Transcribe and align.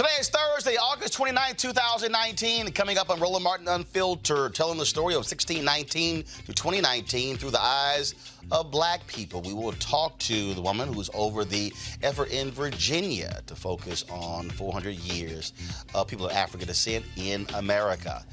Today 0.00 0.16
is 0.18 0.30
Thursday, 0.30 0.76
August 0.78 1.12
29, 1.12 1.56
2019. 1.56 2.72
Coming 2.72 2.96
up 2.96 3.10
on 3.10 3.20
Roland 3.20 3.44
Martin 3.44 3.68
Unfiltered, 3.68 4.54
telling 4.54 4.78
the 4.78 4.86
story 4.86 5.12
of 5.12 5.18
1619 5.18 6.22
to 6.46 6.54
2019 6.54 7.36
through 7.36 7.50
the 7.50 7.60
eyes 7.60 8.14
of 8.50 8.70
black 8.70 9.06
people. 9.06 9.42
We 9.42 9.52
will 9.52 9.72
talk 9.72 10.18
to 10.20 10.54
the 10.54 10.62
woman 10.62 10.90
who's 10.90 11.10
over 11.12 11.44
the 11.44 11.70
effort 12.02 12.30
in 12.30 12.50
Virginia 12.50 13.42
to 13.46 13.54
focus 13.54 14.06
on 14.08 14.48
400 14.48 14.92
years 14.92 15.52
of 15.94 16.08
people 16.08 16.24
of 16.24 16.32
African 16.32 16.66
descent 16.66 17.04
in 17.18 17.46
America. 17.52 18.24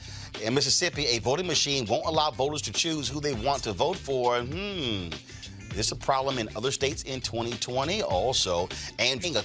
In 0.42 0.54
Mississippi, 0.54 1.06
a 1.08 1.20
voting 1.20 1.48
machine 1.48 1.86
won't 1.86 2.06
allow 2.06 2.32
voters 2.32 2.62
to 2.62 2.72
choose 2.72 3.10
who 3.10 3.20
they 3.20 3.34
want 3.34 3.62
to 3.64 3.74
vote 3.74 3.98
for. 3.98 4.40
Hmm. 4.40 5.10
This 5.72 5.88
is 5.88 5.92
a 5.92 5.98
problem 5.98 6.40
in 6.40 6.48
other 6.56 6.72
states 6.72 7.04
in 7.04 7.20
2020 7.20 8.04
also. 8.04 8.70
And 9.00 9.22
being 9.22 9.36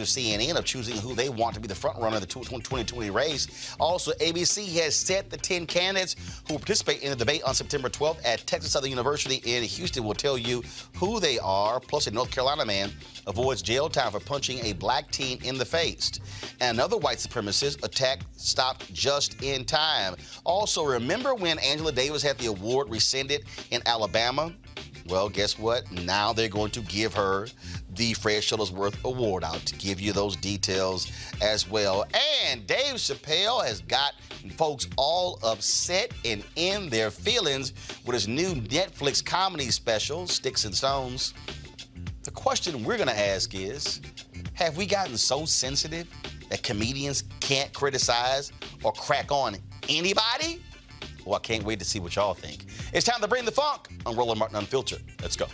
accused 0.00 0.18
CNN 0.18 0.56
of 0.56 0.64
choosing 0.64 0.96
who 0.96 1.14
they 1.14 1.28
want 1.28 1.54
to 1.54 1.60
be 1.60 1.68
the 1.68 1.74
front 1.74 1.98
runner 1.98 2.16
of 2.16 2.22
the 2.22 2.26
2020 2.26 3.10
race. 3.10 3.74
Also, 3.78 4.12
ABC 4.12 4.66
has 4.80 4.96
set 4.96 5.30
the 5.30 5.36
10 5.36 5.66
candidates 5.66 6.16
who 6.48 6.56
participate 6.56 7.02
in 7.02 7.10
the 7.10 7.16
debate 7.16 7.42
on 7.44 7.54
September 7.54 7.88
12th 7.88 8.18
at 8.24 8.46
Texas 8.46 8.72
Southern 8.72 8.90
University 8.90 9.42
in 9.44 9.62
Houston. 9.62 10.04
will 10.04 10.14
tell 10.14 10.38
you 10.38 10.62
who 10.96 11.20
they 11.20 11.38
are. 11.38 11.80
Plus, 11.80 12.06
a 12.06 12.10
North 12.10 12.30
Carolina 12.30 12.64
man 12.64 12.90
avoids 13.26 13.62
jail 13.62 13.88
time 13.88 14.10
for 14.12 14.20
punching 14.20 14.58
a 14.64 14.72
black 14.74 15.10
teen 15.10 15.38
in 15.44 15.58
the 15.58 15.64
face. 15.64 16.12
Another 16.60 16.96
white 16.96 17.18
supremacist 17.18 17.84
attack 17.84 18.20
stopped 18.36 18.92
just 18.92 19.42
in 19.42 19.64
time. 19.64 20.16
Also, 20.44 20.84
remember 20.84 21.34
when 21.34 21.58
Angela 21.58 21.92
Davis 21.92 22.22
had 22.22 22.38
the 22.38 22.46
award 22.46 22.90
rescinded 22.90 23.44
in 23.70 23.82
Alabama? 23.86 24.52
Well, 25.10 25.28
guess 25.28 25.58
what? 25.58 25.90
Now 25.90 26.32
they're 26.32 26.48
going 26.48 26.70
to 26.70 26.80
give 26.82 27.12
her 27.14 27.48
the 27.96 28.14
Fred 28.14 28.42
Shuttlesworth 28.42 29.02
Award 29.04 29.42
out 29.42 29.58
to 29.66 29.74
give 29.74 30.00
you 30.00 30.12
those 30.12 30.36
details 30.36 31.10
as 31.42 31.68
well. 31.68 32.04
And 32.46 32.64
Dave 32.64 32.94
Chappelle 32.94 33.66
has 33.66 33.80
got 33.80 34.12
folks 34.56 34.86
all 34.96 35.40
upset 35.42 36.12
and 36.24 36.44
in 36.54 36.88
their 36.90 37.10
feelings 37.10 37.72
with 38.06 38.14
his 38.14 38.28
new 38.28 38.54
Netflix 38.54 39.24
comedy 39.24 39.72
special, 39.72 40.28
Sticks 40.28 40.64
and 40.64 40.74
Stones. 40.74 41.34
The 42.22 42.30
question 42.30 42.84
we're 42.84 42.96
going 42.96 43.08
to 43.08 43.18
ask 43.18 43.52
is 43.52 44.00
Have 44.54 44.76
we 44.76 44.86
gotten 44.86 45.16
so 45.16 45.44
sensitive 45.44 46.06
that 46.50 46.62
comedians 46.62 47.24
can't 47.40 47.72
criticize 47.72 48.52
or 48.84 48.92
crack 48.92 49.32
on 49.32 49.56
anybody? 49.88 50.62
Well, 51.24 51.34
I 51.34 51.38
can't 51.40 51.64
wait 51.64 51.78
to 51.78 51.84
see 51.84 52.00
what 52.00 52.16
y'all 52.16 52.34
think. 52.34 52.64
It's 52.92 53.06
time 53.06 53.20
to 53.20 53.28
bring 53.28 53.44
the 53.44 53.52
funk 53.52 53.88
on 54.06 54.16
Roland 54.16 54.38
Martin 54.38 54.56
Unfiltered. 54.56 55.02
Let's 55.22 55.36
go. 55.36 55.46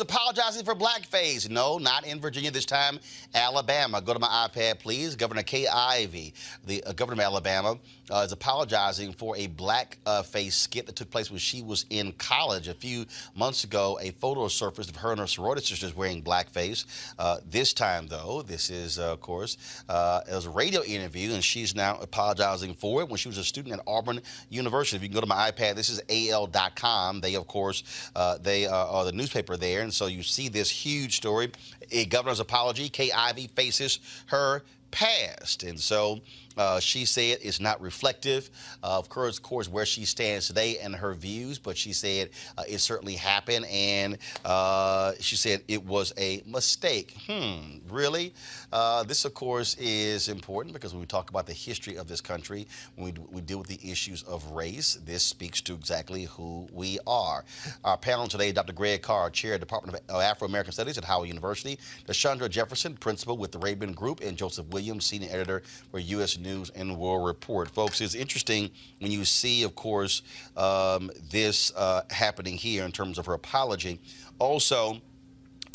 A 0.00 0.04
governor 0.04 0.23
is 0.23 0.23
apologizing 0.34 0.64
for 0.64 0.74
blackface. 0.74 1.48
No, 1.48 1.78
not 1.78 2.04
in 2.04 2.20
Virginia 2.20 2.50
this 2.50 2.64
time, 2.64 2.98
Alabama. 3.36 4.00
Go 4.00 4.14
to 4.14 4.18
my 4.18 4.48
iPad, 4.48 4.80
please. 4.80 5.14
Governor 5.14 5.44
Kay 5.44 5.68
Ivey, 5.68 6.34
the 6.66 6.82
uh, 6.82 6.92
governor 6.92 7.22
of 7.22 7.26
Alabama, 7.26 7.78
uh, 8.10 8.24
is 8.26 8.32
apologizing 8.32 9.12
for 9.12 9.36
a 9.36 9.46
blackface 9.46 10.48
uh, 10.48 10.50
skit 10.50 10.86
that 10.86 10.96
took 10.96 11.08
place 11.08 11.30
when 11.30 11.38
she 11.38 11.62
was 11.62 11.86
in 11.90 12.10
college. 12.14 12.66
A 12.66 12.74
few 12.74 13.06
months 13.36 13.62
ago, 13.62 13.96
a 14.02 14.10
photo 14.10 14.48
surfaced 14.48 14.90
of 14.90 14.96
her 14.96 15.12
and 15.12 15.20
her 15.20 15.28
sorority 15.28 15.62
sisters 15.62 15.94
wearing 15.94 16.20
blackface. 16.20 16.84
Uh, 17.16 17.36
this 17.48 17.72
time, 17.72 18.08
though, 18.08 18.42
this 18.42 18.70
is, 18.70 18.98
uh, 18.98 19.12
of 19.12 19.20
course, 19.20 19.56
it 19.88 20.34
was 20.34 20.46
a 20.46 20.50
radio 20.50 20.82
interview, 20.82 21.32
and 21.32 21.44
she's 21.44 21.76
now 21.76 21.96
apologizing 22.00 22.74
for 22.74 23.02
it 23.02 23.08
when 23.08 23.18
she 23.18 23.28
was 23.28 23.38
a 23.38 23.44
student 23.44 23.74
at 23.74 23.80
Auburn 23.86 24.20
University. 24.50 24.96
If 24.96 25.02
you 25.02 25.08
can 25.08 25.14
go 25.14 25.20
to 25.20 25.26
my 25.26 25.52
iPad, 25.52 25.76
this 25.76 25.90
is 25.90 26.02
AL.com. 26.08 27.20
They, 27.20 27.36
of 27.36 27.46
course, 27.46 28.10
they 28.40 28.66
are 28.66 29.04
the 29.04 29.12
newspaper 29.12 29.56
there. 29.56 29.82
And 29.82 29.94
so 29.94 30.06
you 30.06 30.23
see 30.24 30.48
this 30.48 30.70
huge 30.70 31.16
story. 31.16 31.52
A 31.90 32.06
governor's 32.06 32.40
apology. 32.40 32.88
Kay 32.88 33.12
Ivey 33.12 33.48
faces 33.48 34.00
her 34.26 34.62
past. 34.90 35.64
And 35.64 35.78
so 35.78 36.20
uh, 36.56 36.80
she 36.80 37.04
said 37.04 37.38
it's 37.42 37.60
not 37.60 37.80
reflective 37.80 38.50
of 38.82 39.08
course, 39.08 39.38
of 39.38 39.42
course, 39.42 39.68
where 39.68 39.86
she 39.86 40.04
stands 40.04 40.46
today 40.46 40.78
and 40.78 40.94
her 40.94 41.14
views, 41.14 41.58
but 41.58 41.76
she 41.76 41.92
said 41.92 42.30
uh, 42.56 42.62
it 42.68 42.78
certainly 42.78 43.14
happened, 43.14 43.66
and 43.66 44.18
uh, 44.44 45.12
she 45.20 45.36
said 45.36 45.62
it 45.68 45.84
was 45.84 46.12
a 46.18 46.42
mistake. 46.46 47.14
Hmm, 47.26 47.78
really? 47.88 48.34
Uh, 48.74 49.04
this, 49.04 49.24
of 49.24 49.32
course, 49.34 49.76
is 49.78 50.28
important 50.28 50.72
because 50.72 50.92
when 50.92 50.98
we 50.98 51.06
talk 51.06 51.30
about 51.30 51.46
the 51.46 51.52
history 51.52 51.94
of 51.94 52.08
this 52.08 52.20
country, 52.20 52.66
when 52.96 53.14
we, 53.14 53.20
we 53.30 53.40
deal 53.40 53.58
with 53.58 53.68
the 53.68 53.78
issues 53.88 54.24
of 54.24 54.50
race, 54.50 54.98
this 55.06 55.22
speaks 55.22 55.60
to 55.60 55.74
exactly 55.74 56.24
who 56.24 56.66
we 56.72 56.98
are. 57.06 57.44
Our 57.84 57.96
panel 57.96 58.26
today, 58.26 58.50
Dr. 58.50 58.72
Greg 58.72 59.00
Carr, 59.00 59.30
Chair 59.30 59.58
Department 59.58 60.00
of 60.08 60.20
Afro 60.20 60.48
American 60.48 60.72
Studies 60.72 60.98
at 60.98 61.04
Howard 61.04 61.28
University, 61.28 61.78
Deshandra 62.08 62.50
Jefferson, 62.50 62.96
Principal 62.96 63.36
with 63.36 63.52
the 63.52 63.60
Raben 63.60 63.94
Group, 63.94 64.22
and 64.22 64.36
Joseph 64.36 64.66
Williams, 64.70 65.06
Senior 65.06 65.28
Editor 65.30 65.62
for 65.92 66.00
U.S. 66.00 66.36
News 66.36 66.70
and 66.70 66.98
World 66.98 67.24
Report. 67.24 67.70
Folks, 67.70 68.00
it's 68.00 68.16
interesting 68.16 68.70
when 68.98 69.12
you 69.12 69.24
see, 69.24 69.62
of 69.62 69.76
course, 69.76 70.22
um, 70.56 71.12
this 71.30 71.72
uh, 71.76 72.02
happening 72.10 72.56
here 72.56 72.84
in 72.84 72.90
terms 72.90 73.18
of 73.18 73.26
her 73.26 73.34
apology. 73.34 74.00
Also, 74.40 75.00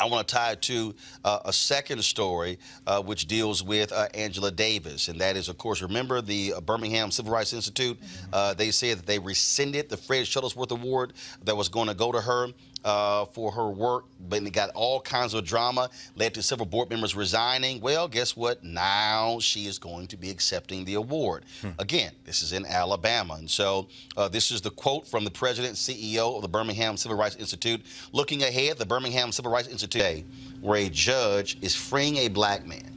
I 0.00 0.06
want 0.06 0.26
to 0.26 0.34
tie 0.34 0.52
it 0.52 0.62
to 0.62 0.94
uh, 1.24 1.40
a 1.44 1.52
second 1.52 2.02
story, 2.02 2.58
uh, 2.86 3.02
which 3.02 3.26
deals 3.26 3.62
with 3.62 3.92
uh, 3.92 4.08
Angela 4.14 4.50
Davis. 4.50 5.08
And 5.08 5.20
that 5.20 5.36
is, 5.36 5.48
of 5.48 5.58
course, 5.58 5.82
remember 5.82 6.22
the 6.22 6.54
uh, 6.54 6.60
Birmingham 6.60 7.10
Civil 7.10 7.32
Rights 7.32 7.52
Institute? 7.52 7.98
Mm-hmm. 8.00 8.56
they 8.56 8.70
said 8.70 8.98
that 8.98 9.06
they 9.06 9.18
rescinded 9.18 9.88
the 9.88 9.96
Fred 9.96 10.24
Shuttlesworth 10.24 10.70
Award 10.70 11.12
that 11.44 11.56
was 11.56 11.68
going 11.68 11.88
to 11.88 11.94
go 11.94 12.12
to 12.12 12.20
her 12.20 12.48
uh, 12.84 13.26
for 13.26 13.52
her 13.52 13.68
work, 13.68 14.04
but 14.28 14.42
it 14.42 14.52
got 14.52 14.70
all 14.70 15.00
kinds 15.00 15.34
of 15.34 15.44
drama, 15.44 15.90
led 16.16 16.34
to 16.34 16.42
several 16.42 16.66
board 16.66 16.90
members 16.90 17.14
resigning. 17.14 17.80
Well, 17.80 18.08
guess 18.08 18.36
what? 18.36 18.64
Now 18.64 19.38
she 19.40 19.66
is 19.66 19.78
going 19.78 20.06
to 20.08 20.16
be 20.16 20.30
accepting 20.30 20.84
the 20.84 20.94
award. 20.94 21.44
Hmm. 21.60 21.70
Again, 21.78 22.12
this 22.24 22.42
is 22.42 22.52
in 22.52 22.64
Alabama. 22.66 23.34
And 23.34 23.50
so 23.50 23.88
uh, 24.16 24.28
this 24.28 24.50
is 24.50 24.60
the 24.60 24.70
quote 24.70 25.06
from 25.06 25.24
the 25.24 25.30
president 25.30 25.74
CEO 25.74 26.36
of 26.36 26.42
the 26.42 26.48
Birmingham 26.48 26.96
Civil 26.96 27.16
Rights 27.16 27.36
Institute. 27.36 27.82
Looking 28.12 28.42
ahead, 28.42 28.78
the 28.78 28.86
Birmingham 28.86 29.32
Civil 29.32 29.50
Rights 29.50 29.68
Institute, 29.68 30.24
where 30.60 30.78
a 30.78 30.88
judge 30.88 31.58
is 31.60 31.74
freeing 31.74 32.16
a 32.18 32.28
black 32.28 32.66
man 32.66 32.96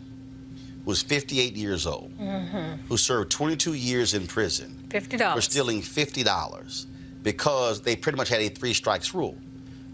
who 0.84 0.90
was 0.90 1.02
58 1.02 1.56
years 1.56 1.88
old, 1.88 2.18
mm-hmm. 2.18 2.86
who 2.88 2.98
served 2.98 3.32
22 3.32 3.74
years 3.74 4.14
in 4.14 4.28
prison 4.28 4.86
$50. 4.90 5.34
for 5.34 5.42
stealing 5.42 5.82
$50 5.82 6.86
because 7.24 7.82
they 7.82 7.96
pretty 7.96 8.18
much 8.18 8.30
had 8.30 8.42
a 8.42 8.50
three 8.50 8.74
strikes 8.74 9.14
rule 9.14 9.38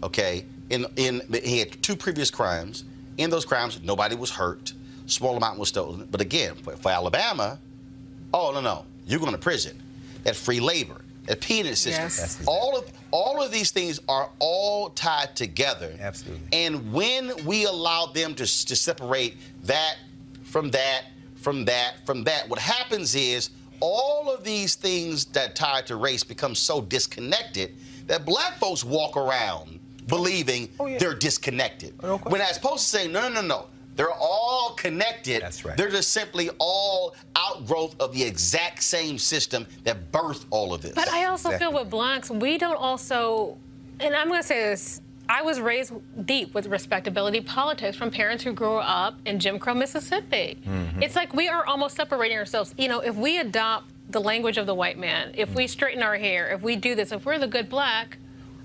okay, 0.02 0.44
in, 0.70 0.86
in, 0.96 1.22
he 1.42 1.58
had 1.58 1.82
two 1.82 1.96
previous 1.96 2.30
crimes. 2.30 2.84
In 3.18 3.30
those 3.30 3.44
crimes, 3.44 3.80
nobody 3.82 4.14
was 4.14 4.30
hurt. 4.30 4.72
Small 5.06 5.36
amount 5.36 5.58
was 5.58 5.68
stolen. 5.68 6.06
But 6.10 6.20
again, 6.20 6.54
for, 6.54 6.76
for 6.76 6.90
Alabama, 6.90 7.58
oh, 8.32 8.52
no, 8.52 8.60
no, 8.60 8.84
you're 9.06 9.20
going 9.20 9.32
to 9.32 9.38
prison. 9.38 9.80
That 10.22 10.36
free 10.36 10.60
labor, 10.60 11.00
that 11.26 11.40
penal 11.40 11.74
system. 11.74 12.04
Yes. 12.04 12.42
All 12.46 12.78
of 12.78 12.90
all 13.10 13.42
of 13.42 13.50
these 13.50 13.70
things 13.70 14.00
are 14.08 14.30
all 14.38 14.90
tied 14.90 15.34
together. 15.34 15.96
Absolutely. 16.00 16.46
And 16.52 16.92
when 16.92 17.44
we 17.44 17.64
allow 17.64 18.06
them 18.06 18.34
to, 18.34 18.44
to 18.44 18.76
separate 18.76 19.36
that 19.64 19.96
from 20.44 20.70
that, 20.70 21.06
from 21.34 21.64
that, 21.64 22.06
from 22.06 22.22
that, 22.24 22.48
what 22.48 22.58
happens 22.58 23.14
is 23.14 23.50
all 23.80 24.30
of 24.30 24.44
these 24.44 24.74
things 24.74 25.24
that 25.26 25.56
tie 25.56 25.82
to 25.82 25.96
race 25.96 26.22
become 26.22 26.54
so 26.54 26.80
disconnected 26.82 27.74
that 28.06 28.24
black 28.24 28.58
folks 28.58 28.84
walk 28.84 29.16
around 29.16 29.79
believing 30.06 30.68
oh, 30.78 30.86
yeah. 30.86 30.98
they're 30.98 31.14
disconnected. 31.14 32.00
No 32.02 32.18
when 32.18 32.40
as 32.40 32.56
opposed 32.56 32.84
to 32.84 32.88
saying, 32.88 33.12
no, 33.12 33.28
no, 33.28 33.40
no, 33.40 33.46
no. 33.46 33.66
They're 33.96 34.12
all 34.12 34.74
connected. 34.78 35.42
That's 35.42 35.64
right. 35.64 35.76
They're 35.76 35.90
just 35.90 36.12
simply 36.12 36.48
all 36.58 37.14
outgrowth 37.36 38.00
of 38.00 38.14
the 38.14 38.22
exact 38.22 38.82
same 38.82 39.18
system 39.18 39.66
that 39.84 40.10
birthed 40.10 40.46
all 40.50 40.72
of 40.72 40.80
this. 40.80 40.92
But 40.94 41.08
I 41.10 41.26
also 41.26 41.50
Exactly. 41.50 41.66
feel 41.72 41.78
with 41.80 41.90
blacks, 41.90 42.30
we 42.30 42.56
don't 42.56 42.76
also, 42.76 43.58
and 43.98 44.14
I'm 44.14 44.28
going 44.28 44.40
to 44.40 44.46
say 44.46 44.60
this. 44.62 45.02
I 45.28 45.42
was 45.42 45.60
raised 45.60 45.92
deep 46.24 46.54
with 46.54 46.66
respectability 46.66 47.40
politics 47.40 47.96
from 47.96 48.10
parents 48.10 48.42
who 48.42 48.52
grew 48.52 48.78
up 48.78 49.14
in 49.26 49.38
Jim 49.38 49.58
Crow, 49.60 49.74
Mississippi. 49.74 50.58
Mm-hmm. 50.66 51.02
It's 51.02 51.14
like 51.14 51.34
we 51.34 51.48
are 51.48 51.64
almost 51.66 51.94
separating 51.94 52.36
ourselves. 52.38 52.74
You 52.78 52.88
know, 52.88 52.98
if 53.00 53.14
we 53.14 53.38
adopt 53.38 53.90
the 54.08 54.20
language 54.20 54.56
of 54.56 54.66
the 54.66 54.74
white 54.74 54.98
man, 54.98 55.32
if 55.36 55.50
Mm. 55.50 55.54
we 55.56 55.66
straighten 55.68 56.02
our 56.02 56.16
hair, 56.16 56.50
if 56.50 56.62
we 56.62 56.74
do 56.74 56.96
this, 56.96 57.12
if 57.12 57.24
we're 57.26 57.38
the 57.38 57.46
good 57.46 57.68
black, 57.68 58.18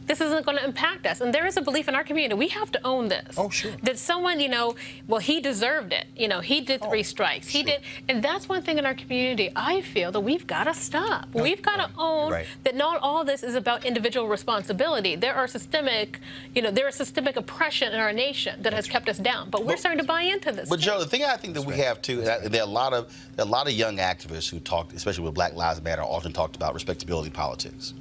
this 0.07 0.21
isn't 0.21 0.45
going 0.45 0.57
to 0.57 0.63
impact 0.63 1.05
us. 1.05 1.21
And 1.21 1.33
there 1.33 1.45
is 1.45 1.57
a 1.57 1.61
belief 1.61 1.87
in 1.87 1.95
our 1.95 2.03
community. 2.03 2.35
We 2.35 2.47
have 2.49 2.71
to 2.73 2.85
own 2.85 3.07
this. 3.07 3.35
Oh, 3.37 3.49
sure. 3.49 3.71
That 3.83 3.97
someone, 3.97 4.39
you 4.39 4.49
know, 4.49 4.75
well, 5.07 5.19
he 5.19 5.41
deserved 5.41 5.93
it. 5.93 6.05
You 6.15 6.27
know, 6.27 6.39
he 6.41 6.61
did 6.61 6.81
three 6.81 6.99
oh, 6.99 7.03
strikes. 7.03 7.47
He 7.49 7.59
Oh, 7.61 7.65
sure. 7.65 7.77
did. 7.77 7.81
And 8.09 8.23
that's 8.23 8.47
one 8.47 8.61
thing 8.61 8.77
in 8.77 8.85
our 8.85 8.93
community 8.93 9.51
I 9.55 9.81
feel 9.81 10.11
that 10.11 10.19
we've 10.21 10.45
got 10.45 10.65
to 10.65 10.73
stop. 10.73 11.27
we've 11.33 11.61
got 11.61 11.77
to 11.77 11.89
own 11.97 12.31
right. 12.31 12.45
that 12.63 12.75
not 12.75 12.99
all 13.01 13.23
this 13.23 13.43
is 13.43 13.55
about 13.55 13.85
individual 13.85 14.27
responsibility. 14.27 15.15
There 15.15 15.33
are 15.35 15.47
systemic, 15.47 16.19
you 16.53 16.61
know, 16.61 16.71
there 16.71 16.87
is 16.87 16.95
systemic 16.95 17.35
oppression 17.35 17.93
in 17.93 17.99
our 17.99 18.13
nation 18.13 18.61
that 18.61 18.73
has 18.73 18.87
kept 18.87 19.09
us 19.09 19.17
down. 19.17 19.49
But 19.49 19.65
we're 19.65 19.77
starting 19.77 19.99
to 19.99 20.05
buy 20.07 20.21
into 20.21 20.51
this. 20.51 20.69
But 20.69 20.79
Joe, 20.79 20.99
the 20.99 21.05
thing 21.07 21.23
I 21.23 21.37
think 21.37 21.53
that 21.55 21.61
we 21.63 21.75
have 21.77 22.01
too, 22.01 22.23
and 22.23 22.51
there 22.53 22.61
are 22.61 22.67
a 22.67 22.69
lot 22.71 22.93
of 22.93 23.11
there 23.35 23.45
are 23.45 23.47
a 23.47 23.51
lot 23.51 23.67
of 23.67 23.73
young 23.73 23.97
activists 23.97 24.49
who 24.49 24.59
talk, 24.59 24.93
especially 24.93 25.23
with 25.25 25.33
Black 25.33 25.53
Lives 25.55 25.81
Matter, 25.81 26.01
often 26.03 26.31
talked 26.31 26.55
about 26.55 26.73
respectability 26.73 27.29
politics, 27.29 27.93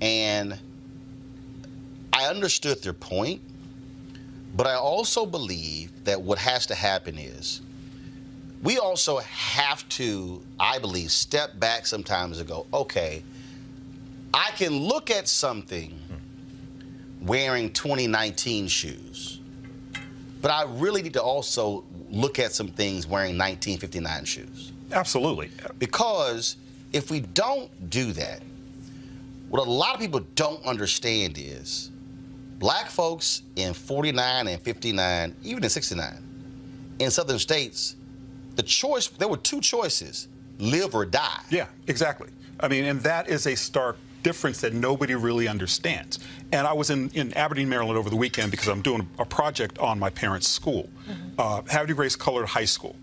and 0.00 0.58
I 2.12 2.26
understood 2.26 2.82
their 2.82 2.92
point, 2.92 3.40
but 4.54 4.66
I 4.66 4.74
also 4.74 5.24
believe 5.24 6.04
that 6.04 6.20
what 6.20 6.38
has 6.38 6.66
to 6.66 6.74
happen 6.74 7.18
is 7.18 7.62
we 8.62 8.78
also 8.78 9.18
have 9.18 9.88
to, 9.90 10.42
I 10.58 10.78
believe, 10.78 11.10
step 11.10 11.58
back 11.58 11.86
sometimes 11.86 12.38
and 12.38 12.46
go, 12.46 12.66
okay, 12.72 13.22
I 14.32 14.50
can 14.52 14.72
look 14.72 15.10
at 15.10 15.26
something 15.26 15.98
wearing 17.20 17.72
2019 17.72 18.68
shoes. 18.68 19.40
But 20.40 20.50
I 20.50 20.64
really 20.64 21.02
need 21.02 21.12
to 21.14 21.22
also 21.22 21.84
look 22.10 22.38
at 22.38 22.52
some 22.52 22.68
things 22.68 23.06
wearing 23.06 23.38
1959 23.38 24.24
shoes. 24.24 24.72
Absolutely. 24.90 25.50
Because 25.78 26.56
if 26.92 27.10
we 27.10 27.20
don't 27.20 27.90
do 27.90 28.12
that, 28.12 28.42
what 29.48 29.66
a 29.66 29.70
lot 29.70 29.94
of 29.94 30.00
people 30.00 30.20
don't 30.34 30.64
understand 30.64 31.38
is 31.38 31.91
black 32.62 32.88
folks 32.88 33.42
in 33.56 33.74
49 33.74 34.46
and 34.46 34.62
59, 34.62 35.34
even 35.42 35.64
in 35.64 35.68
69, 35.68 36.94
in 37.00 37.10
southern 37.10 37.40
states, 37.40 37.96
the 38.54 38.62
choice, 38.62 39.08
there 39.08 39.26
were 39.26 39.36
two 39.36 39.60
choices 39.60 40.28
live 40.60 40.94
or 40.94 41.04
die. 41.04 41.40
Yeah, 41.50 41.66
exactly. 41.88 42.28
I 42.60 42.68
mean, 42.68 42.84
and 42.84 43.00
that 43.00 43.28
is 43.28 43.48
a 43.48 43.56
stark 43.56 43.96
difference 44.22 44.60
that 44.60 44.74
nobody 44.74 45.16
really 45.16 45.48
understands. 45.48 46.20
And 46.52 46.64
I 46.64 46.72
was 46.72 46.90
in, 46.90 47.10
in 47.10 47.34
Aberdeen, 47.34 47.68
Maryland 47.68 47.98
over 47.98 48.08
the 48.08 48.14
weekend 48.14 48.52
because 48.52 48.68
I'm 48.68 48.80
doing 48.80 49.08
a 49.18 49.24
project 49.24 49.80
on 49.80 49.98
my 49.98 50.10
parents' 50.10 50.46
school, 50.46 50.88
uh, 51.38 51.62
Havre 51.68 51.94
Grace 51.94 52.14
Colored 52.14 52.46
High 52.46 52.66
School, 52.66 52.94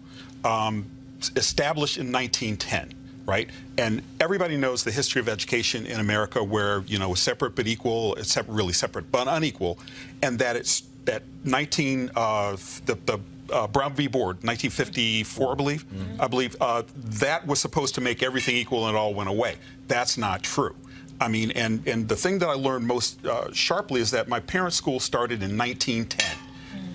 um, 0.45 0.89
established 1.35 1.97
in 1.97 2.13
1910. 2.13 2.93
Right, 3.29 3.47
and 3.77 4.01
everybody 4.19 4.57
knows 4.57 4.83
the 4.83 4.89
history 4.91 5.19
of 5.21 5.29
education 5.29 5.85
in 5.85 5.99
America, 5.99 6.43
where 6.43 6.81
you 6.87 6.97
know 6.97 7.13
separate 7.13 7.53
but 7.55 7.67
equal, 7.67 8.15
it's 8.15 8.35
really 8.47 8.73
separate 8.73 9.11
but 9.11 9.27
unequal, 9.27 9.77
and 10.23 10.39
that 10.39 10.55
it's 10.55 10.81
that 11.05 11.21
19 11.43 12.09
uh, 12.15 12.53
the, 12.87 12.97
the 13.05 13.19
uh, 13.53 13.67
Brown 13.67 13.93
v. 13.93 14.07
Board, 14.07 14.37
1954, 14.37 15.51
I 15.51 15.55
believe. 15.55 15.85
I 16.19 16.27
believe 16.27 16.55
uh, 16.59 16.81
that 16.95 17.45
was 17.45 17.59
supposed 17.59 17.93
to 17.95 18.01
make 18.01 18.23
everything 18.23 18.55
equal, 18.55 18.87
and 18.87 18.95
it 18.95 18.99
all 18.99 19.13
went 19.13 19.29
away. 19.29 19.57
That's 19.87 20.17
not 20.17 20.41
true. 20.41 20.75
I 21.21 21.27
mean, 21.27 21.51
and 21.51 21.87
and 21.87 22.07
the 22.07 22.15
thing 22.15 22.39
that 22.39 22.49
I 22.49 22.53
learned 22.53 22.87
most 22.87 23.23
uh, 23.27 23.53
sharply 23.53 24.01
is 24.01 24.09
that 24.09 24.27
my 24.27 24.39
parents' 24.39 24.77
school 24.77 24.99
started 24.99 25.43
in 25.43 25.55
1910. 25.55 26.35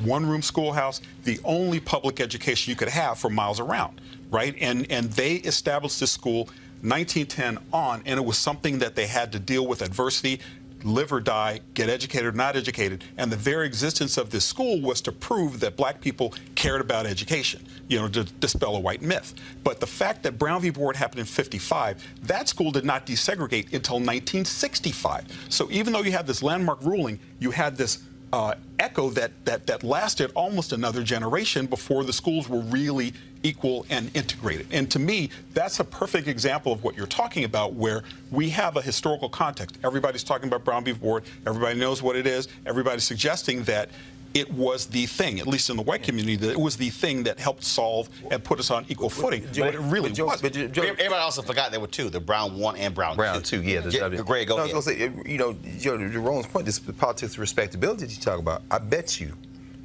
One 0.05 0.27
room 0.27 0.43
schoolhouse, 0.43 1.01
the 1.23 1.39
only 1.45 1.79
public 1.81 2.21
education 2.21 2.71
you 2.71 2.77
could 2.77 2.89
have 2.89 3.19
for 3.19 3.31
miles 3.31 3.61
around, 3.61 4.01
right? 4.31 4.55
And 4.61 4.91
and 4.91 5.11
they 5.11 5.35
established 5.37 6.01
this 6.01 6.13
school 6.13 6.49
1910 6.83 7.59
on, 7.73 8.03
and 8.05 8.19
it 8.19 8.25
was 8.25 8.37
something 8.37 8.79
that 8.81 8.95
they 8.95 9.07
had 9.07 9.33
to 9.33 9.39
deal 9.39 9.67
with 9.67 9.81
adversity 9.81 10.41
live 10.85 11.13
or 11.13 11.21
die, 11.21 11.61
get 11.73 11.89
educated 11.89 12.27
or 12.27 12.37
not 12.37 12.57
educated. 12.57 13.05
And 13.17 13.33
the 13.33 13.37
very 13.37 13.67
existence 13.67 14.17
of 14.17 14.31
this 14.31 14.45
school 14.45 14.81
was 14.81 15.01
to 15.03 15.13
prove 15.13 15.61
that 15.61 15.77
black 15.77 16.01
people 16.01 16.35
cared 16.55 16.81
about 16.81 17.07
education, 17.07 17.67
you 17.89 17.99
know, 17.99 18.09
to 18.09 18.25
dispel 18.25 18.77
a 18.77 18.81
white 18.81 19.03
myth. 19.03 19.35
But 19.65 19.81
the 19.81 19.87
fact 19.87 20.23
that 20.25 20.39
Brown 20.39 20.61
v. 20.61 20.71
Board 20.71 20.97
happened 20.97 21.21
in 21.21 21.27
55, 21.27 22.05
that 22.25 22.49
school 22.49 22.71
did 22.71 22.85
not 22.85 23.07
desegregate 23.07 23.73
until 23.73 23.97
1965. 23.97 25.47
So 25.49 25.69
even 25.71 25.93
though 25.93 26.03
you 26.03 26.13
had 26.13 26.27
this 26.27 26.43
landmark 26.43 26.83
ruling, 26.83 27.19
you 27.41 27.51
had 27.51 27.77
this 27.77 28.03
uh, 28.33 28.55
echo 28.79 29.11
that, 29.11 29.33
that 29.45 29.67
that 29.69 29.85
lasted 29.85 30.33
almost 30.35 30.73
another 30.73 31.03
generation 31.05 31.67
before 31.67 32.03
the 32.03 32.13
schools 32.13 32.49
were 32.49 32.61
really 32.61 33.15
equal 33.49 33.87
and 33.91 34.11
integrated. 34.17 34.67
And 34.73 34.91
to 34.91 34.99
me, 34.99 35.31
that's 35.53 35.79
a 35.79 35.85
perfect 35.85 36.27
example 36.27 36.73
of 36.73 36.83
what 36.83 36.97
you're 36.97 37.07
talking 37.07 37.45
about, 37.45 37.75
where 37.75 38.03
we 38.33 38.49
have 38.51 38.77
a 38.77 38.83
historical 38.83 39.29
context. 39.29 39.79
Everybody's 39.85 40.25
talking 40.25 40.49
about 40.49 40.65
Brown 40.65 40.83
v. 40.85 40.93
Board. 40.93 41.23
Everybody 41.47 41.79
knows 41.79 42.03
what 42.03 42.17
it 42.17 42.27
is. 42.27 42.49
Everybody's 42.67 43.05
suggesting 43.05 43.63
that 43.65 43.91
it 44.33 44.53
was 44.53 44.87
the 44.87 45.07
thing, 45.07 45.39
at 45.39 45.47
least 45.47 45.71
in 45.71 45.77
the 45.77 45.83
white 45.83 46.03
community, 46.03 46.35
that 46.35 46.51
it 46.51 46.59
was 46.59 46.77
the 46.77 46.91
thing 46.91 47.23
that 47.23 47.39
helped 47.39 47.63
solve 47.63 48.09
and 48.33 48.43
put 48.43 48.59
us 48.59 48.69
on 48.69 48.85
equal 48.89 49.09
footing. 49.09 49.47
But 49.57 49.75
it 49.77 49.79
really 49.81 50.11
Joe- 50.11 50.27
wasn't. 50.27 50.53
but 50.55 50.73
Joe- 50.73 50.83
Everybody 50.83 51.15
also 51.15 51.41
forgot 51.43 51.71
there 51.71 51.79
were 51.79 51.87
two, 51.87 52.11
the 52.11 52.19
Brown 52.19 52.59
one 52.59 52.77
and 52.77 52.93
Brown, 52.93 53.15
Brown 53.15 53.43
two. 53.43 53.61
too, 53.61 53.63
yeah. 53.63 53.81
the- 53.81 53.91
Yeah, 53.93 54.09
the- 54.09 54.25
Greg, 54.25 54.49
go 54.49 54.57
no, 54.57 54.63
ahead. 54.65 54.75
I 54.75 54.77
was 54.77 54.87
gonna 54.87 54.99
say, 54.99 55.31
you 55.31 55.39
know, 55.39 55.53
Joe, 55.79 55.97
to 55.99 56.09
Jerome's 56.11 56.47
point, 56.47 56.67
this 56.67 56.81
politics 56.81 57.35
of 57.35 57.39
respectability 57.39 58.07
that 58.07 58.13
you 58.17 58.21
talk 58.21 58.41
about. 58.41 58.63
I 58.73 58.79
bet 58.79 59.21
you, 59.21 59.37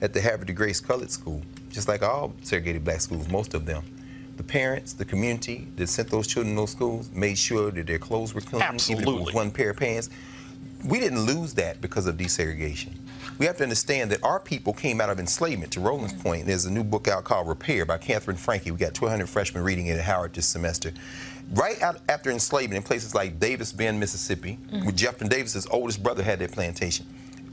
at 0.02 0.14
the 0.14 0.22
Havre 0.22 0.46
de 0.46 0.54
Grace 0.54 0.80
Colored 0.80 1.12
School, 1.12 1.42
just 1.70 1.88
like 1.88 2.02
all 2.02 2.34
segregated 2.42 2.84
black 2.84 3.02
schools, 3.02 3.28
most 3.30 3.54
of 3.54 3.66
them, 3.66 3.84
the 4.38 4.44
parents, 4.44 4.94
the 4.94 5.04
community 5.04 5.68
that 5.76 5.88
sent 5.88 6.10
those 6.10 6.26
children 6.26 6.56
to 6.56 6.62
those 6.62 6.72
schools 6.72 7.12
made 7.12 7.38
sure 7.38 7.72
that 7.72 7.88
their 7.88 8.00
clothes 8.00 8.34
were 8.34 8.40
clean, 8.40 8.64
even 8.90 9.04
if 9.04 9.08
it 9.08 9.20
was 9.20 9.34
one 9.34 9.52
pair 9.52 9.72
of 9.72 9.78
pants. 9.78 10.10
We 10.86 11.02
didn't 11.02 11.26
lose 11.26 11.54
that 11.56 11.82
because 11.82 12.08
of 12.08 12.16
desegregation. 12.16 12.94
We 13.38 13.46
have 13.46 13.58
to 13.58 13.64
understand 13.64 14.12
that 14.12 14.24
our 14.24 14.40
people 14.40 14.74
came 14.74 15.02
out 15.02 15.10
of 15.10 15.20
enslavement. 15.20 15.74
To 15.74 15.82
Roland's 15.82 16.14
point, 16.14 16.46
there's 16.46 16.66
a 16.66 16.72
new 16.72 16.86
book 16.86 17.10
out 17.10 17.26
called 17.26 17.50
Repair 17.50 17.86
by 17.86 17.98
Katherine 17.98 18.38
Franke. 18.38 18.72
We 18.72 18.78
got 18.78 19.00
1,200 19.00 19.28
freshmen 19.28 19.62
reading 19.64 19.88
it 19.88 19.98
at 19.98 20.06
Howard 20.06 20.34
this 20.34 20.46
semester. 20.46 20.94
Right 21.52 21.82
out 21.82 22.00
after 22.08 22.32
enslavement 22.32 22.78
in 22.78 22.84
places 22.84 23.14
like 23.14 23.40
Davis 23.40 23.74
Bend, 23.74 24.00
Mississippi, 24.00 24.58
mm-hmm. 24.68 24.86
where 24.86 24.96
Jefferson 24.96 25.28
Davis's 25.28 25.68
oldest 25.70 26.02
brother 26.02 26.24
had 26.24 26.40
their 26.40 26.48
plantation. 26.48 27.06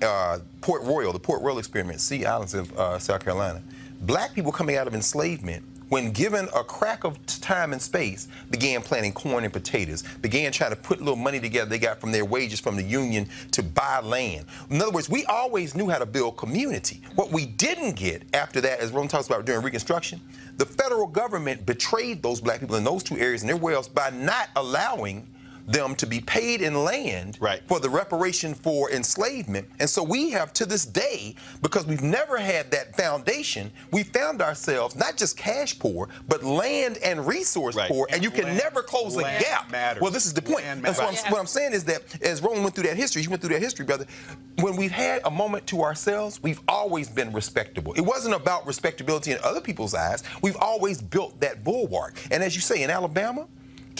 Uh, 0.02 0.38
Port 0.60 0.82
Royal, 0.82 1.12
the 1.12 1.18
Port 1.18 1.42
Royal 1.42 1.58
experiment, 1.58 2.00
Sea 2.00 2.26
Islands 2.26 2.54
of 2.54 2.72
uh, 2.78 2.98
South 2.98 3.22
Carolina. 3.24 3.62
Black 4.02 4.34
people 4.34 4.52
coming 4.52 4.76
out 4.76 4.86
of 4.86 4.94
enslavement 4.94 5.64
when 5.88 6.10
given 6.10 6.48
a 6.54 6.64
crack 6.64 7.04
of 7.04 7.24
time 7.26 7.72
and 7.72 7.80
space, 7.80 8.26
began 8.50 8.82
planting 8.82 9.12
corn 9.12 9.44
and 9.44 9.52
potatoes, 9.52 10.02
began 10.20 10.50
trying 10.50 10.70
to 10.70 10.76
put 10.76 10.98
little 10.98 11.16
money 11.16 11.38
together 11.38 11.70
they 11.70 11.78
got 11.78 12.00
from 12.00 12.10
their 12.10 12.24
wages 12.24 12.58
from 12.58 12.76
the 12.76 12.82
union 12.82 13.28
to 13.52 13.62
buy 13.62 14.00
land. 14.00 14.46
In 14.68 14.80
other 14.82 14.90
words, 14.90 15.08
we 15.08 15.24
always 15.26 15.74
knew 15.74 15.88
how 15.88 15.98
to 15.98 16.06
build 16.06 16.36
community. 16.36 17.00
What 17.14 17.30
we 17.30 17.46
didn't 17.46 17.94
get 17.94 18.24
after 18.34 18.60
that, 18.62 18.80
as 18.80 18.90
Ron 18.90 19.08
talks 19.08 19.26
about 19.26 19.44
during 19.44 19.62
Reconstruction, 19.62 20.20
the 20.56 20.66
federal 20.66 21.06
government 21.06 21.64
betrayed 21.64 22.22
those 22.22 22.40
black 22.40 22.60
people 22.60 22.76
in 22.76 22.84
those 22.84 23.02
two 23.02 23.16
areas 23.18 23.42
and 23.42 23.48
their 23.48 23.56
wells 23.56 23.88
by 23.88 24.10
not 24.10 24.48
allowing 24.56 25.26
them 25.66 25.94
to 25.96 26.06
be 26.06 26.20
paid 26.20 26.62
in 26.62 26.84
land 26.84 27.38
Right. 27.40 27.60
for 27.66 27.80
the 27.80 27.90
reparation 27.90 28.54
for 28.54 28.90
enslavement. 28.90 29.68
And 29.80 29.90
so 29.90 30.02
we 30.02 30.30
have 30.30 30.52
to 30.54 30.66
this 30.66 30.84
day, 30.86 31.34
because 31.60 31.86
we've 31.86 32.02
never 32.02 32.38
had 32.38 32.70
that 32.70 32.96
foundation, 32.96 33.72
we 33.90 34.04
found 34.04 34.40
ourselves 34.40 34.94
not 34.94 35.16
just 35.16 35.36
cash 35.36 35.78
poor, 35.78 36.08
but 36.28 36.44
land 36.44 36.98
and 36.98 37.26
resource 37.26 37.74
Right. 37.74 37.88
poor, 37.90 38.06
and 38.10 38.22
you 38.22 38.30
can 38.30 38.44
Land- 38.44 38.58
never 38.58 38.82
close 38.82 39.14
the 39.14 39.22
land 39.22 39.44
gap. 39.44 39.70
matters. 39.70 40.00
Well, 40.00 40.12
this 40.12 40.26
is 40.26 40.34
the 40.34 40.42
point. 40.42 40.64
Land 40.64 40.86
And 40.86 40.94
so 40.96 41.02
what 41.02 41.08
I'm, 41.08 41.14
matters. 41.14 41.30
what 41.32 41.40
I'm 41.40 41.46
saying 41.46 41.72
is 41.72 41.84
that 41.84 42.02
as 42.22 42.40
Roland 42.42 42.62
went 42.62 42.74
through 42.76 42.84
that 42.84 42.96
history, 42.96 43.22
he 43.22 43.28
went 43.28 43.40
through 43.42 43.54
that 43.54 43.62
history, 43.62 43.84
brother. 43.84 44.06
When 44.60 44.76
we've 44.76 44.92
had 44.92 45.20
a 45.24 45.30
moment 45.30 45.66
to 45.68 45.82
ourselves, 45.82 46.40
we've 46.42 46.60
always 46.68 47.08
been 47.08 47.32
respectable. 47.32 47.92
It 47.94 48.02
wasn't 48.02 48.34
about 48.34 48.66
respectability 48.66 49.32
in 49.32 49.38
other 49.42 49.60
people's 49.60 49.94
eyes. 49.94 50.22
We've 50.42 50.56
always 50.56 51.02
built 51.02 51.40
that 51.40 51.64
bulwark. 51.64 52.14
And 52.30 52.42
as 52.42 52.54
you 52.54 52.60
say, 52.62 52.82
in 52.82 52.90
Alabama, 52.90 53.46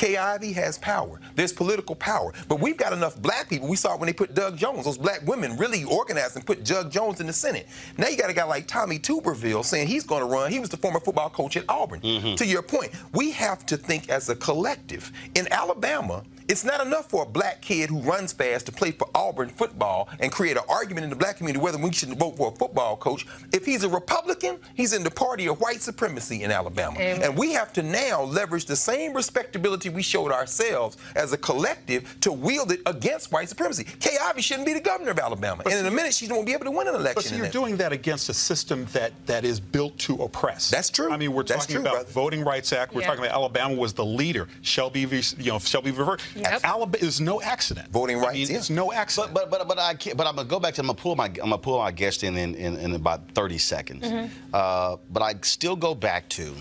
Ivey 0.03 0.53
has 0.53 0.79
power. 0.79 1.21
There's 1.35 1.53
political 1.53 1.95
power. 1.97 2.33
But 2.49 2.61
we've 2.61 2.77
got 2.77 2.93
enough 2.93 3.21
black 3.21 3.49
people. 3.49 3.69
We 3.69 3.77
saw 3.77 3.95
it 3.95 4.01
when 4.01 4.07
they 4.07 4.13
put 4.13 4.35
Doug 4.35 4.57
Jones. 4.57 4.85
Those 4.85 4.99
black 4.99 5.27
women 5.27 5.57
really 5.57 5.85
organized 5.85 6.37
and 6.37 6.47
put 6.47 6.65
Doug 6.65 6.91
Jones 6.91 7.21
in 7.21 7.27
the 7.27 7.33
Senate. 7.33 7.67
Now 7.99 8.09
you 8.09 8.17
got 8.17 8.31
a 8.31 8.35
guy 8.35 8.45
like 8.45 8.67
Tommy 8.67 8.99
Tuberville 8.99 9.65
saying 9.65 9.89
he's 9.89 10.05
going 10.05 10.21
to 10.21 10.27
run. 10.27 10.53
He 10.53 10.61
was 10.61 10.69
the 10.69 10.77
former 10.77 11.01
football 11.01 11.31
coach 11.31 11.57
at 11.57 11.65
Auburn. 11.69 12.01
Mm-hmm. 12.01 12.35
To 12.37 12.47
your 12.47 12.63
point, 12.63 12.91
we 13.13 13.31
have 13.33 13.67
to 13.67 13.77
think 13.77 14.09
as 14.09 14.29
a 14.29 14.37
collective. 14.37 15.11
In 15.35 15.51
Alabama, 15.51 16.23
It's 16.49 16.65
not 16.65 16.85
enough 16.85 17.11
for 17.11 17.25
a 17.25 17.27
black 17.27 17.61
kid 17.61 17.91
who 17.91 18.01
runs 18.01 18.33
fast 18.33 18.67
to 18.67 18.73
play 18.73 18.93
for 18.93 19.09
Auburn 19.15 19.49
football 19.49 20.09
and 20.21 20.31
create 20.31 20.57
an 20.57 20.63
argument 20.69 21.03
in 21.03 21.11
the 21.11 21.17
black 21.17 21.39
community 21.39 21.63
whether 21.63 21.79
we 21.79 21.93
should 21.93 22.11
vote 22.19 22.37
for 22.37 22.53
a 22.53 22.55
football 22.55 22.97
coach. 22.97 23.27
If 23.53 23.67
he's 23.67 23.83
a 23.83 23.89
Republican, 23.89 24.59
he's 24.75 24.93
in 24.93 25.03
the 25.03 25.11
party 25.11 25.49
of 25.49 25.61
white 25.61 25.83
supremacy 25.83 26.45
in 26.45 26.53
Alabama. 26.53 26.97
Amen. 26.99 27.23
And 27.23 27.37
we 27.37 27.53
have 27.55 27.73
to 27.73 27.83
now 27.83 28.23
leverage 28.23 28.67
the 28.67 28.77
same 28.77 29.13
respectability 29.13 29.89
we 29.89 30.03
showed 30.03 30.31
ourselves 30.31 30.97
as 31.17 31.33
a 31.33 31.39
collective 31.39 32.17
to 32.21 32.31
wield 32.31 32.71
it 32.71 32.81
against 32.87 33.33
white 33.33 33.49
supremacy. 33.49 33.83
Kay 33.83 34.17
Ivey 34.23 34.41
shouldn't 34.41 34.67
be 34.67 34.73
the 34.73 34.81
governor 34.81 35.11
of 35.11 35.19
Alabama. 35.19 35.63
But 35.65 35.73
and 35.73 35.81
in 35.85 35.93
a 35.93 35.97
minute, 35.97 36.15
she 36.15 36.29
won't 36.29 36.47
be 36.47 36.53
able 36.53 36.67
to 36.67 36.71
win 36.71 36.87
an 36.87 36.95
election. 36.95 37.15
But 37.15 37.25
so 37.25 37.37
you're 37.37 37.49
doing 37.49 37.77
that 37.79 37.93
against 37.93 38.29
a 38.29 38.35
system 38.35 38.87
that, 38.93 39.13
that 39.27 39.45
is 39.45 39.59
built 39.59 39.99
to 39.99 40.15
oppress. 40.23 40.71
That's 40.71 40.91
true. 40.91 41.11
I 41.11 41.17
mean, 41.17 41.33
we're 41.33 41.43
That's 41.43 41.67
talking 41.67 41.77
true, 41.77 41.83
about 41.83 41.95
brother. 41.95 42.11
Voting 42.11 42.45
Rights 42.45 42.73
Act. 42.73 42.95
We're 42.95 43.03
talking 43.03 43.25
about 43.25 43.35
Alabama 43.35 43.75
was 43.75 43.95
the 43.95 44.05
leader. 44.05 44.47
Shelby, 44.63 45.01
you 45.01 45.51
know, 45.51 45.59
Shelby 45.59 45.91
Revert. 45.91 46.23
Yep. 46.37 46.61
Alabama 46.65 47.05
is 47.05 47.21
no 47.21 47.41
accident. 47.41 47.89
Voting 47.91 48.19
rights. 48.19 48.31
I 48.31 48.33
mean, 48.35 48.49
yeah. 48.49 48.57
It's 48.57 48.71
no 48.71 48.93
accident. 48.93 49.35
But 49.35 49.51
but 49.51 49.61
but 49.61 49.69
but 49.69 49.79
I 49.79 49.95
can't, 49.95 50.17
but 50.17 50.27
I'm 50.27 50.37
gonna 50.37 50.49
go 50.49 50.61
back 50.61 50.75
to 50.75 50.83
I'm 50.83 50.87
gonna 50.87 50.99
pull 50.99 51.17
my 51.17 51.27
I'm 51.27 51.35
gonna 51.35 51.59
pull 51.59 51.79
my 51.79 51.91
guest 51.91 52.25
in 52.25 52.37
in, 52.37 52.55
in, 52.55 52.77
in 52.77 52.95
about 52.95 53.31
30 53.33 53.59
seconds. 53.59 54.05
Mm-hmm. 54.05 54.33
Uh, 54.53 54.97
but 55.11 55.23
I 55.23 55.35
still 55.43 55.77
go 55.77 55.95
back 55.95 56.29
to 56.31 56.55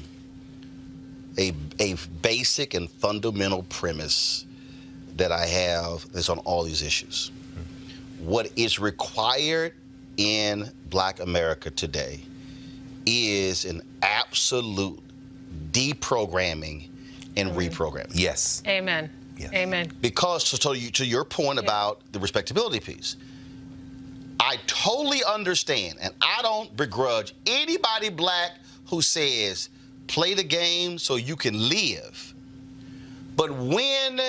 a 1.38 1.54
a 1.80 1.96
basic 2.22 2.74
and 2.74 2.90
fundamental 2.90 3.64
premise 3.64 4.46
that 5.16 5.32
I 5.32 5.46
have 5.46 6.12
that's 6.12 6.30
on 6.30 6.40
all 6.40 6.64
these 6.64 6.82
issues. 6.82 7.32
Mm-hmm. 7.32 8.26
What 8.28 8.52
is 8.56 8.80
required 8.80 9.74
in 10.18 10.72
Black 10.90 11.20
America 11.20 11.70
today 11.70 12.22
is 13.06 13.66
an 13.66 13.82
absolute 14.02 15.00
deprogramming 15.72 16.88
and 17.38 17.52
reprogramming. 17.52 18.12
Yes. 18.14 18.64
Amen. 18.68 19.10
Yes. 19.38 19.54
Amen. 19.54 19.92
Because 20.02 20.50
to, 20.52 20.58
to, 20.58 20.74
you, 20.74 20.92
to 20.92 21.06
your 21.06 21.26
point 21.26 21.58
yeah. 21.58 21.66
about 21.66 22.02
the 22.12 22.20
respectability 22.20 22.80
piece, 22.80 23.18
I 24.40 24.58
totally 24.68 25.24
understand, 25.24 25.98
and 26.02 26.14
I 26.22 26.42
don't 26.42 26.76
begrudge 26.76 27.34
anybody 27.46 28.10
black 28.10 28.52
who 28.88 29.02
says 29.02 29.70
play 30.08 30.34
the 30.34 30.44
game 30.44 30.98
so 30.98 31.16
you 31.16 31.36
can 31.36 31.70
live. 31.70 32.34
But 33.36 33.52
when 33.52 34.22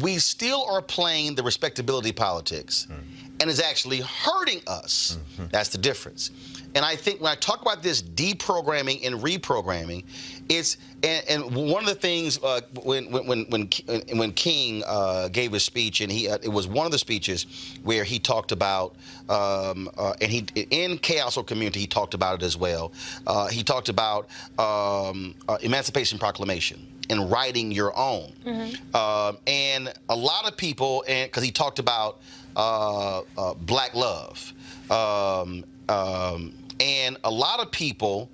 we 0.00 0.18
still 0.18 0.64
are 0.68 0.82
playing 0.82 1.34
the 1.34 1.42
respectability 1.42 2.12
politics 2.12 2.86
mm. 2.90 2.96
and 3.40 3.50
is 3.50 3.60
actually 3.60 4.00
hurting 4.00 4.60
us, 4.66 5.18
mm-hmm. 5.34 5.48
that's 5.50 5.68
the 5.68 5.78
difference. 5.78 6.30
And 6.74 6.84
I 6.84 6.94
think 6.96 7.20
when 7.20 7.30
I 7.30 7.34
talk 7.34 7.62
about 7.62 7.82
this 7.82 8.02
deprogramming 8.02 9.04
and 9.04 9.16
reprogramming, 9.16 10.04
it's 10.48 10.76
and, 11.02 11.24
and 11.28 11.70
one 11.70 11.82
of 11.82 11.88
the 11.88 11.94
things 11.94 12.38
uh, 12.42 12.60
when 12.82 13.10
when 13.10 13.46
when 13.48 13.68
when 14.16 14.32
King 14.32 14.82
uh, 14.86 15.28
gave 15.28 15.52
his 15.52 15.64
speech, 15.64 16.00
and 16.00 16.10
he 16.10 16.28
uh, 16.28 16.38
it 16.42 16.48
was 16.48 16.66
one 16.66 16.86
of 16.86 16.92
the 16.92 16.98
speeches 16.98 17.46
where 17.82 18.04
he 18.04 18.18
talked 18.18 18.52
about 18.52 18.96
um, 19.28 19.90
uh, 19.96 20.12
and 20.20 20.30
he 20.30 20.46
in 20.70 20.98
chaos 20.98 21.36
or 21.36 21.44
community 21.44 21.80
he 21.80 21.86
talked 21.86 22.14
about 22.14 22.42
it 22.42 22.44
as 22.44 22.56
well. 22.56 22.92
Uh, 23.26 23.48
he 23.48 23.62
talked 23.62 23.88
about 23.88 24.28
um, 24.58 25.34
uh, 25.48 25.58
Emancipation 25.62 26.18
Proclamation 26.18 26.86
and 27.08 27.30
writing 27.30 27.72
your 27.72 27.96
own, 27.96 28.32
mm-hmm. 28.44 28.96
Um, 28.96 29.38
and 29.46 29.92
a 30.08 30.16
lot 30.16 30.46
of 30.46 30.56
people 30.56 31.04
and 31.08 31.28
because 31.28 31.42
he 31.42 31.50
talked 31.50 31.80
about 31.80 32.20
black 32.54 33.94
love. 33.94 34.52
Um, 34.90 35.64
um, 35.88 36.54
and 36.80 37.16
a 37.22 37.30
lot 37.30 37.60
of 37.60 37.70
people 37.70 38.30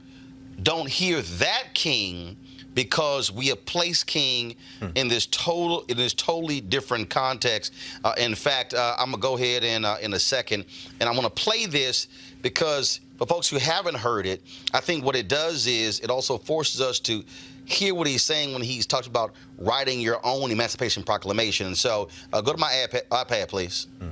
don't 0.62 0.88
hear 0.88 1.20
that 1.20 1.64
king 1.74 2.36
because 2.76 3.32
we 3.32 3.48
have 3.48 3.64
placed 3.64 4.06
King 4.06 4.54
hmm. 4.80 4.88
in 4.94 5.08
this 5.08 5.26
total 5.26 5.84
in 5.88 5.96
this 5.96 6.12
totally 6.12 6.60
different 6.60 7.08
context. 7.10 7.72
Uh, 8.04 8.12
in 8.18 8.34
fact, 8.36 8.74
uh, 8.74 8.94
I'm 8.98 9.10
gonna 9.10 9.20
go 9.20 9.36
ahead 9.36 9.64
and 9.64 9.84
uh, 9.84 9.96
in 10.00 10.14
a 10.14 10.18
second, 10.18 10.66
and 11.00 11.08
I'm 11.08 11.16
gonna 11.16 11.30
play 11.30 11.66
this 11.66 12.06
because 12.42 13.00
for 13.16 13.26
folks 13.26 13.48
who 13.48 13.56
haven't 13.56 13.96
heard 13.96 14.26
it, 14.26 14.42
I 14.74 14.80
think 14.80 15.04
what 15.04 15.16
it 15.16 15.26
does 15.26 15.66
is 15.66 16.00
it 16.00 16.10
also 16.10 16.36
forces 16.36 16.82
us 16.82 17.00
to 17.00 17.24
hear 17.64 17.94
what 17.94 18.06
he's 18.06 18.22
saying 18.22 18.52
when 18.52 18.62
he's 18.62 18.86
talked 18.86 19.06
about 19.06 19.34
writing 19.58 19.98
your 19.98 20.20
own 20.24 20.50
Emancipation 20.50 21.02
Proclamation. 21.02 21.66
And 21.66 21.76
so, 21.76 22.08
uh, 22.32 22.40
go 22.42 22.52
to 22.52 22.58
my 22.58 22.70
iPad, 22.70 23.08
iPad 23.08 23.48
please. 23.48 23.88
Hmm. 23.98 24.08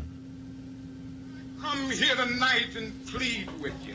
Come 1.60 1.90
here 1.90 2.16
tonight 2.16 2.76
and 2.76 3.06
plead 3.06 3.48
with 3.60 3.74
you. 3.86 3.94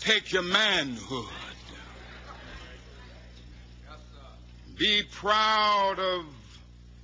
take 0.00 0.32
your 0.32 0.42
manhood. 0.42 1.28
Be 4.76 5.02
proud 5.02 5.98
of 5.98 6.24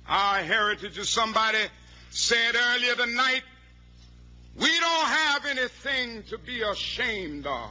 our 0.07 0.39
heritage. 0.39 0.97
As 0.97 1.09
somebody 1.09 1.59
said 2.09 2.55
earlier 2.55 2.95
tonight, 2.95 3.43
we 4.59 4.79
don't 4.79 5.05
have 5.05 5.45
anything 5.45 6.23
to 6.29 6.39
be 6.39 6.61
ashamed 6.61 7.45
of. 7.45 7.69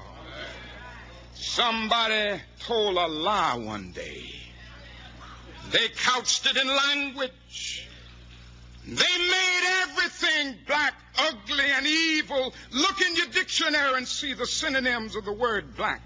Somebody 1.35 2.41
told 2.61 2.97
a 2.97 3.09
lie 3.09 3.57
one 3.57 3.91
day. 3.93 4.23
They 5.71 5.89
couched 5.89 6.47
it 6.47 6.57
in 6.57 6.69
language. 6.69 7.89
They 8.87 8.94
made 8.94 9.83
everything 9.83 10.59
black, 10.64 10.94
ugly, 11.18 11.64
and 11.64 11.87
evil. 11.87 12.55
Look 12.70 13.01
in 13.01 13.16
your 13.16 13.27
dictionary 13.27 13.96
and 13.96 14.07
see 14.07 14.33
the 14.33 14.46
synonyms 14.46 15.16
of 15.16 15.25
the 15.25 15.33
word 15.33 15.77
black. 15.77 16.03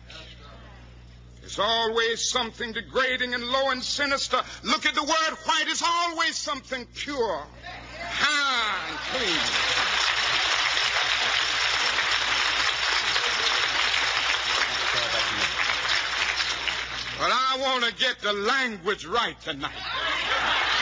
There's 1.41 1.59
always 1.59 2.27
something 2.31 2.73
degrading 2.73 3.35
and 3.35 3.45
low 3.45 3.71
and 3.71 3.83
sinister. 3.83 4.41
Look 4.65 4.87
at 4.87 4.95
the 4.95 5.03
word 5.03 5.37
white. 5.45 5.65
It's 5.67 5.83
always 5.83 6.37
something 6.37 6.87
pure, 6.95 7.43
high, 7.99 8.89
and 8.89 8.99
clean. 9.11 9.81
But 17.19 17.31
I 17.31 17.59
want 17.61 17.85
to 17.85 18.03
get 18.03 18.21
the 18.21 18.33
language 18.33 19.05
right 19.05 19.39
tonight. 19.43 20.80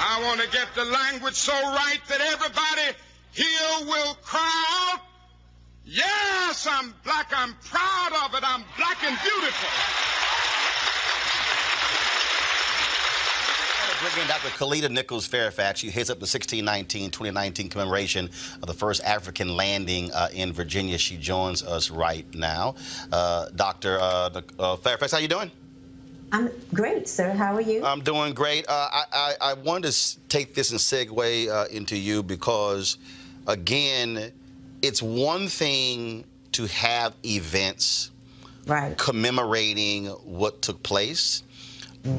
I 0.00 0.22
want 0.24 0.40
to 0.40 0.48
get 0.50 0.68
the 0.74 0.84
language 0.84 1.34
so 1.34 1.52
right 1.52 2.00
that 2.08 2.20
everybody 2.20 2.96
here 3.32 3.86
will 3.86 4.14
cry 4.22 4.90
out, 4.92 5.00
Yes, 5.90 6.68
I'm 6.70 6.92
black. 7.02 7.32
I'm 7.34 7.54
proud 7.64 8.12
of 8.26 8.34
it. 8.34 8.42
I'm 8.44 8.62
black 8.76 9.02
and 9.04 9.18
beautiful. 9.22 9.68
Bring 14.00 14.22
in 14.22 14.28
Dr. 14.28 14.48
Colita 14.50 14.90
Nichols 14.90 15.26
Fairfax. 15.26 15.80
She 15.80 15.90
heads 15.90 16.10
up 16.10 16.18
the 16.18 16.24
1619 16.24 17.10
2019 17.10 17.70
commemoration 17.70 18.30
of 18.60 18.66
the 18.66 18.74
first 18.74 19.02
African 19.02 19.56
landing 19.56 20.12
uh, 20.12 20.28
in 20.34 20.52
Virginia. 20.52 20.98
She 20.98 21.16
joins 21.16 21.62
us 21.62 21.90
right 21.90 22.26
now. 22.34 22.74
Uh, 23.10 23.46
Dr. 23.56 23.98
Uh, 23.98 24.42
uh, 24.58 24.76
Fairfax, 24.76 25.10
how 25.12 25.18
you 25.18 25.26
doing? 25.26 25.50
I'm 26.32 26.50
great, 26.74 27.08
sir. 27.08 27.32
How 27.32 27.54
are 27.54 27.60
you? 27.60 27.84
I'm 27.84 28.00
doing 28.02 28.34
great. 28.34 28.66
Uh, 28.68 28.88
I, 28.92 29.04
I, 29.12 29.34
I, 29.40 29.54
wanted 29.54 29.92
to 29.92 30.18
take 30.28 30.54
this 30.54 30.70
and 30.70 30.78
segue 30.78 31.48
uh, 31.48 31.66
into 31.70 31.96
you 31.96 32.22
because 32.22 32.98
again, 33.46 34.32
it's 34.82 35.02
one 35.02 35.48
thing 35.48 36.24
to 36.52 36.66
have 36.66 37.14
events 37.24 38.10
right. 38.66 38.96
commemorating 38.98 40.06
what 40.06 40.60
took 40.60 40.82
place. 40.82 41.42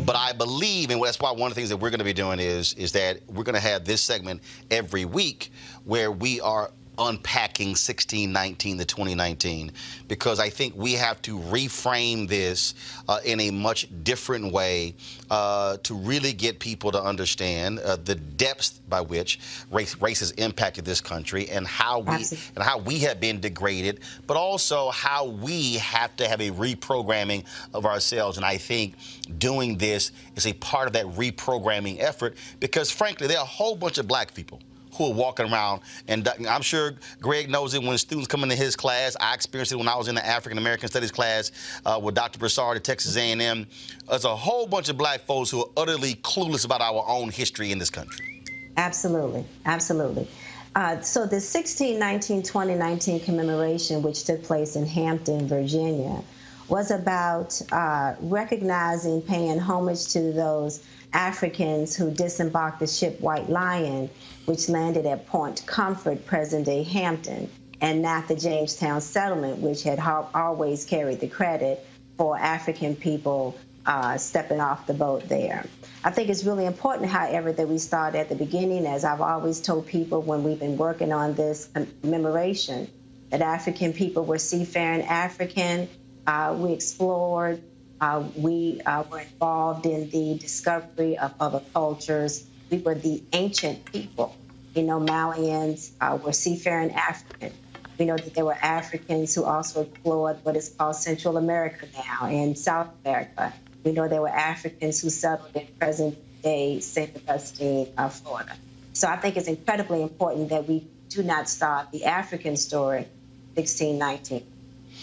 But 0.05 0.15
I 0.15 0.33
believe, 0.33 0.89
and 0.91 1.01
that's 1.01 1.19
why 1.19 1.31
one 1.31 1.43
of 1.43 1.49
the 1.49 1.55
things 1.55 1.69
that 1.69 1.77
we're 1.77 1.89
going 1.89 1.99
to 1.99 2.05
be 2.05 2.13
doing 2.13 2.39
is 2.39 2.73
is 2.73 2.91
that 2.91 3.19
we're 3.27 3.43
going 3.43 3.55
to 3.55 3.61
have 3.61 3.85
this 3.85 4.01
segment 4.01 4.41
every 4.69 5.05
week 5.05 5.51
where 5.85 6.11
we 6.11 6.41
are 6.41 6.71
unpacking 6.99 7.75
16, 7.75 8.31
19 8.31 8.77
to 8.77 8.85
2019 8.85 9.71
because 10.07 10.39
I 10.39 10.49
think 10.49 10.75
we 10.75 10.93
have 10.93 11.21
to 11.23 11.39
reframe 11.39 12.27
this 12.27 12.75
uh, 13.07 13.19
in 13.23 13.39
a 13.39 13.51
much 13.51 13.87
different 14.03 14.51
way 14.51 14.95
uh, 15.31 15.77
to 15.83 15.95
really 15.95 16.33
get 16.33 16.59
people 16.59 16.91
to 16.91 17.01
understand 17.01 17.79
uh, 17.79 17.95
the 17.95 18.15
depths 18.15 18.81
by 18.89 19.01
which 19.01 19.39
race, 19.71 19.95
race 20.01 20.19
has 20.19 20.31
impacted 20.31 20.83
this 20.83 20.99
country 20.99 21.49
and 21.49 21.65
how 21.65 21.99
we 21.99 22.13
Absolutely. 22.13 22.55
and 22.55 22.63
how 22.63 22.77
we 22.79 22.99
have 22.99 23.19
been 23.19 23.39
degraded, 23.39 24.01
but 24.27 24.35
also 24.35 24.89
how 24.89 25.25
we 25.25 25.75
have 25.75 26.15
to 26.17 26.27
have 26.27 26.41
a 26.41 26.51
reprogramming 26.51 27.45
of 27.73 27.85
ourselves. 27.85 28.37
And 28.37 28.45
I 28.45 28.57
think 28.57 28.95
doing 29.37 29.77
this 29.77 30.11
is 30.35 30.45
a 30.47 30.53
part 30.53 30.87
of 30.87 30.93
that 30.93 31.05
reprogramming 31.05 31.99
effort 31.99 32.35
because, 32.59 32.91
frankly, 32.91 33.27
there 33.27 33.37
are 33.37 33.43
a 33.43 33.47
whole 33.47 33.75
bunch 33.75 33.97
of 33.97 34.07
black 34.07 34.33
people 34.33 34.59
are 35.07 35.13
walking 35.13 35.51
around. 35.51 35.81
And 36.07 36.27
I'm 36.47 36.61
sure 36.61 36.93
Greg 37.21 37.49
knows 37.49 37.73
it 37.73 37.81
when 37.81 37.97
students 37.97 38.27
come 38.27 38.43
into 38.43 38.55
his 38.55 38.75
class. 38.75 39.15
I 39.19 39.33
experienced 39.33 39.71
it 39.71 39.77
when 39.77 39.87
I 39.87 39.95
was 39.95 40.07
in 40.07 40.15
the 40.15 40.25
African 40.25 40.57
American 40.57 40.89
Studies 40.89 41.11
class 41.11 41.51
uh, 41.85 41.99
with 42.01 42.15
Dr. 42.15 42.39
Broussard 42.39 42.77
at 42.77 42.83
Texas 42.83 43.15
A&M. 43.17 43.67
There's 44.09 44.25
a 44.25 44.35
whole 44.35 44.67
bunch 44.67 44.89
of 44.89 44.97
black 44.97 45.21
folks 45.21 45.49
who 45.49 45.61
are 45.61 45.69
utterly 45.77 46.15
clueless 46.15 46.65
about 46.65 46.81
our 46.81 47.03
own 47.07 47.29
history 47.29 47.71
in 47.71 47.79
this 47.79 47.89
country. 47.89 48.43
Absolutely, 48.77 49.45
absolutely. 49.65 50.27
Uh, 50.75 51.01
so 51.01 51.21
the 51.21 51.41
1619 51.41 52.43
2019 52.43 53.19
commemoration, 53.21 54.01
which 54.01 54.23
took 54.23 54.43
place 54.43 54.75
in 54.75 54.85
Hampton, 54.85 55.47
Virginia, 55.47 56.21
was 56.69 56.91
about 56.91 57.59
uh, 57.71 58.15
recognizing, 58.21 59.21
paying 59.21 59.59
homage 59.59 60.07
to 60.09 60.31
those 60.31 60.85
Africans 61.13 61.95
who 61.95 62.11
disembarked 62.11 62.79
the 62.79 62.87
ship 62.87 63.19
White 63.19 63.49
Lion, 63.49 64.09
which 64.49 64.67
landed 64.67 65.05
at 65.05 65.27
Point 65.27 65.63
Comfort, 65.67 66.25
present 66.25 66.65
day 66.65 66.81
Hampton, 66.81 67.51
and 67.81 68.01
not 68.01 68.27
the 68.27 68.35
Jamestown 68.35 68.99
settlement, 68.99 69.59
which 69.59 69.83
had 69.83 69.99
always 69.99 70.85
carried 70.85 71.19
the 71.19 71.27
credit 71.27 71.85
for 72.17 72.35
African 72.35 72.95
people 72.95 73.55
uh, 73.85 74.17
stepping 74.17 74.59
off 74.59 74.87
the 74.87 74.95
boat 74.95 75.29
there. 75.29 75.67
I 76.03 76.09
think 76.09 76.29
it's 76.29 76.43
really 76.43 76.65
important, 76.65 77.11
however, 77.11 77.51
that 77.51 77.69
we 77.69 77.77
start 77.77 78.15
at 78.15 78.29
the 78.29 78.33
beginning, 78.33 78.87
as 78.87 79.05
I've 79.05 79.21
always 79.21 79.61
told 79.61 79.85
people 79.85 80.23
when 80.23 80.43
we've 80.43 80.59
been 80.59 80.77
working 80.77 81.13
on 81.13 81.35
this 81.35 81.69
commemoration, 82.01 82.89
that 83.29 83.41
African 83.41 83.93
people 83.93 84.25
were 84.25 84.39
seafaring 84.39 85.03
African. 85.03 85.87
Uh, 86.25 86.55
we 86.57 86.73
explored 86.73 87.61
uh, 88.01 88.23
we 88.35 88.81
uh, 88.83 89.03
were 89.11 89.19
involved 89.19 89.85
in 89.85 90.09
the 90.09 90.39
discovery 90.39 91.19
of 91.19 91.33
other 91.39 91.61
cultures. 91.71 92.47
We 92.71 92.79
were 92.79 92.95
the 92.95 93.21
ancient 93.33 93.85
people. 93.85 94.35
You 94.75 94.83
know, 94.83 94.99
Malians 94.99 95.91
uh, 95.99 96.17
were 96.23 96.33
seafaring 96.33 96.91
African. 96.91 97.53
We 97.97 98.05
know 98.05 98.17
that 98.17 98.33
there 98.33 98.45
were 98.45 98.57
Africans 98.61 99.35
who 99.35 99.43
also 99.43 99.81
explored 99.81 100.37
what 100.43 100.55
is 100.55 100.69
called 100.69 100.95
Central 100.95 101.37
America 101.37 101.87
now 101.93 102.27
and 102.27 102.57
South 102.57 102.87
America. 103.03 103.53
We 103.83 103.91
know 103.91 104.07
there 104.07 104.21
were 104.21 104.29
Africans 104.29 105.01
who 105.01 105.09
settled 105.09 105.55
in 105.55 105.67
present 105.79 106.17
day 106.41 106.79
St. 106.79 107.15
Augustine, 107.27 107.91
uh, 107.97 108.09
Florida. 108.09 108.55
So 108.93 109.07
I 109.07 109.17
think 109.17 109.37
it's 109.37 109.47
incredibly 109.47 110.01
important 110.01 110.49
that 110.49 110.67
we 110.67 110.87
do 111.09 111.23
not 111.23 111.49
start 111.49 111.91
the 111.91 112.05
African 112.05 112.55
story 112.55 113.07
1619. 113.55 114.41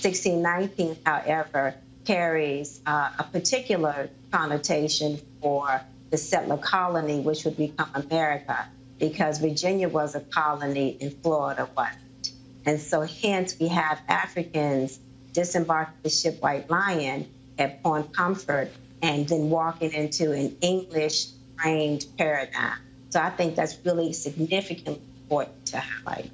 1619, 0.02 0.98
however, 1.04 1.74
carries 2.04 2.80
uh, 2.86 3.10
a 3.18 3.24
particular 3.24 4.08
connotation 4.30 5.18
for 5.40 5.80
the 6.10 6.16
settler 6.16 6.56
colony, 6.56 7.20
which 7.20 7.44
would 7.44 7.56
become 7.56 7.90
America, 7.94 8.68
because 8.98 9.38
Virginia 9.38 9.88
was 9.88 10.14
a 10.14 10.20
colony 10.20 10.96
and 11.00 11.12
Florida 11.22 11.68
wasn't. 11.76 12.32
And 12.64 12.80
so, 12.80 13.02
hence, 13.02 13.56
we 13.60 13.68
have 13.68 14.00
Africans 14.08 14.98
disembarking 15.32 15.94
the 16.02 16.10
ship 16.10 16.42
White 16.42 16.68
Lion 16.68 17.28
at 17.58 17.82
Point 17.82 18.12
Comfort 18.12 18.70
and 19.02 19.28
then 19.28 19.50
walking 19.50 19.92
into 19.92 20.32
an 20.32 20.56
English 20.60 21.26
trained 21.58 22.06
paradigm. 22.18 22.78
So, 23.10 23.20
I 23.20 23.30
think 23.30 23.54
that's 23.54 23.78
really 23.84 24.12
significantly 24.12 25.00
important 25.22 25.66
to 25.66 25.80
highlight. 25.80 26.30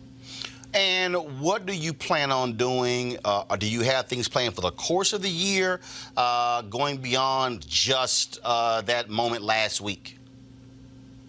And 0.74 1.40
what 1.40 1.66
do 1.66 1.74
you 1.74 1.92
plan 1.92 2.32
on 2.32 2.54
doing? 2.56 3.18
Uh, 3.24 3.56
do 3.56 3.68
you 3.68 3.82
have 3.82 4.06
things 4.06 4.26
planned 4.26 4.54
for 4.54 4.62
the 4.62 4.70
course 4.70 5.12
of 5.12 5.20
the 5.20 5.28
year, 5.28 5.80
uh, 6.16 6.62
going 6.62 6.96
beyond 6.96 7.66
just 7.68 8.38
uh, 8.42 8.80
that 8.82 9.10
moment 9.10 9.42
last 9.42 9.82
week? 9.82 10.16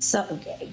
So, 0.04 0.24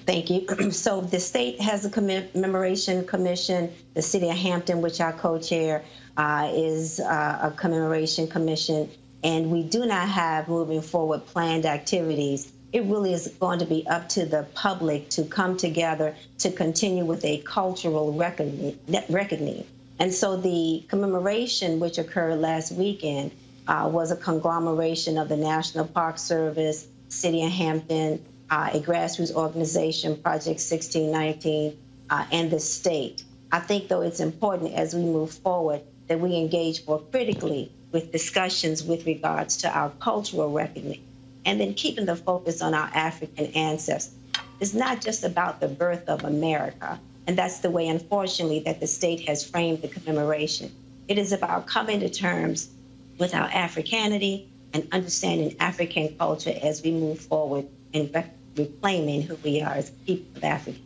thank 0.05 0.29
you. 0.29 0.45
so, 0.71 1.01
the 1.01 1.19
state 1.19 1.61
has 1.61 1.85
a 1.85 1.89
commemoration 1.89 3.05
commission. 3.05 3.71
The 3.93 4.01
city 4.01 4.29
of 4.29 4.35
Hampton, 4.35 4.81
which 4.81 4.99
I 4.99 5.11
co-chair, 5.13 5.83
uh, 6.17 6.51
is 6.53 6.99
uh, 6.99 7.39
a 7.41 7.51
commemoration 7.51 8.27
commission, 8.27 8.89
and 9.23 9.49
we 9.49 9.63
do 9.63 9.85
not 9.85 10.09
have 10.09 10.49
moving 10.49 10.81
forward 10.81 11.25
planned 11.25 11.65
activities 11.65 12.51
it 12.73 12.85
really 12.85 13.13
is 13.13 13.27
going 13.39 13.59
to 13.59 13.65
be 13.65 13.85
up 13.87 14.07
to 14.09 14.25
the 14.25 14.47
public 14.53 15.09
to 15.09 15.23
come 15.23 15.57
together 15.57 16.15
to 16.39 16.51
continue 16.51 17.03
with 17.03 17.23
a 17.25 17.39
cultural 17.39 18.13
reckoning. 18.13 19.65
And 19.99 20.13
so 20.13 20.37
the 20.37 20.83
commemoration, 20.87 21.79
which 21.79 21.97
occurred 21.97 22.39
last 22.39 22.71
weekend, 22.71 23.31
uh, 23.67 23.89
was 23.91 24.11
a 24.11 24.15
conglomeration 24.15 25.17
of 25.17 25.29
the 25.29 25.37
National 25.37 25.85
Park 25.85 26.17
Service, 26.17 26.87
City 27.09 27.43
of 27.45 27.51
Hampton, 27.51 28.23
a 28.51 28.81
grassroots 28.81 29.33
organization, 29.33 30.17
Project 30.17 30.59
1619, 30.59 31.77
uh, 32.09 32.25
and 32.31 32.51
the 32.51 32.59
state. 32.59 33.23
I 33.51 33.59
think, 33.59 33.87
though, 33.87 34.01
it's 34.01 34.19
important 34.19 34.73
as 34.73 34.93
we 34.93 35.01
move 35.01 35.31
forward 35.31 35.81
that 36.07 36.19
we 36.19 36.35
engage 36.35 36.85
more 36.85 36.99
critically 36.99 37.71
with 37.91 38.11
discussions 38.11 38.83
with 38.83 39.05
regards 39.05 39.57
to 39.57 39.69
our 39.69 39.89
cultural 40.01 40.51
reckoning 40.51 41.01
and 41.45 41.59
then 41.59 41.73
keeping 41.73 42.05
the 42.05 42.15
focus 42.15 42.61
on 42.61 42.73
our 42.73 42.89
African 42.93 43.45
ancestors. 43.47 44.13
It's 44.59 44.73
not 44.73 45.01
just 45.01 45.23
about 45.23 45.59
the 45.59 45.67
birth 45.67 46.07
of 46.07 46.23
America, 46.23 46.99
and 47.27 47.37
that's 47.37 47.59
the 47.59 47.69
way, 47.69 47.87
unfortunately, 47.87 48.59
that 48.61 48.79
the 48.79 48.87
state 48.87 49.27
has 49.27 49.47
framed 49.47 49.81
the 49.81 49.87
commemoration. 49.87 50.71
It 51.07 51.17
is 51.17 51.31
about 51.31 51.67
coming 51.67 52.01
to 52.01 52.09
terms 52.09 52.69
with 53.17 53.33
our 53.33 53.49
Africanity 53.51 54.49
and 54.73 54.87
understanding 54.91 55.55
African 55.59 56.15
culture 56.17 56.53
as 56.61 56.83
we 56.83 56.91
move 56.91 57.19
forward 57.19 57.67
and 57.93 58.11
reclaiming 58.55 59.21
who 59.21 59.35
we 59.43 59.61
are 59.61 59.73
as 59.73 59.91
people 60.05 60.37
of 60.37 60.43
Africa. 60.43 60.79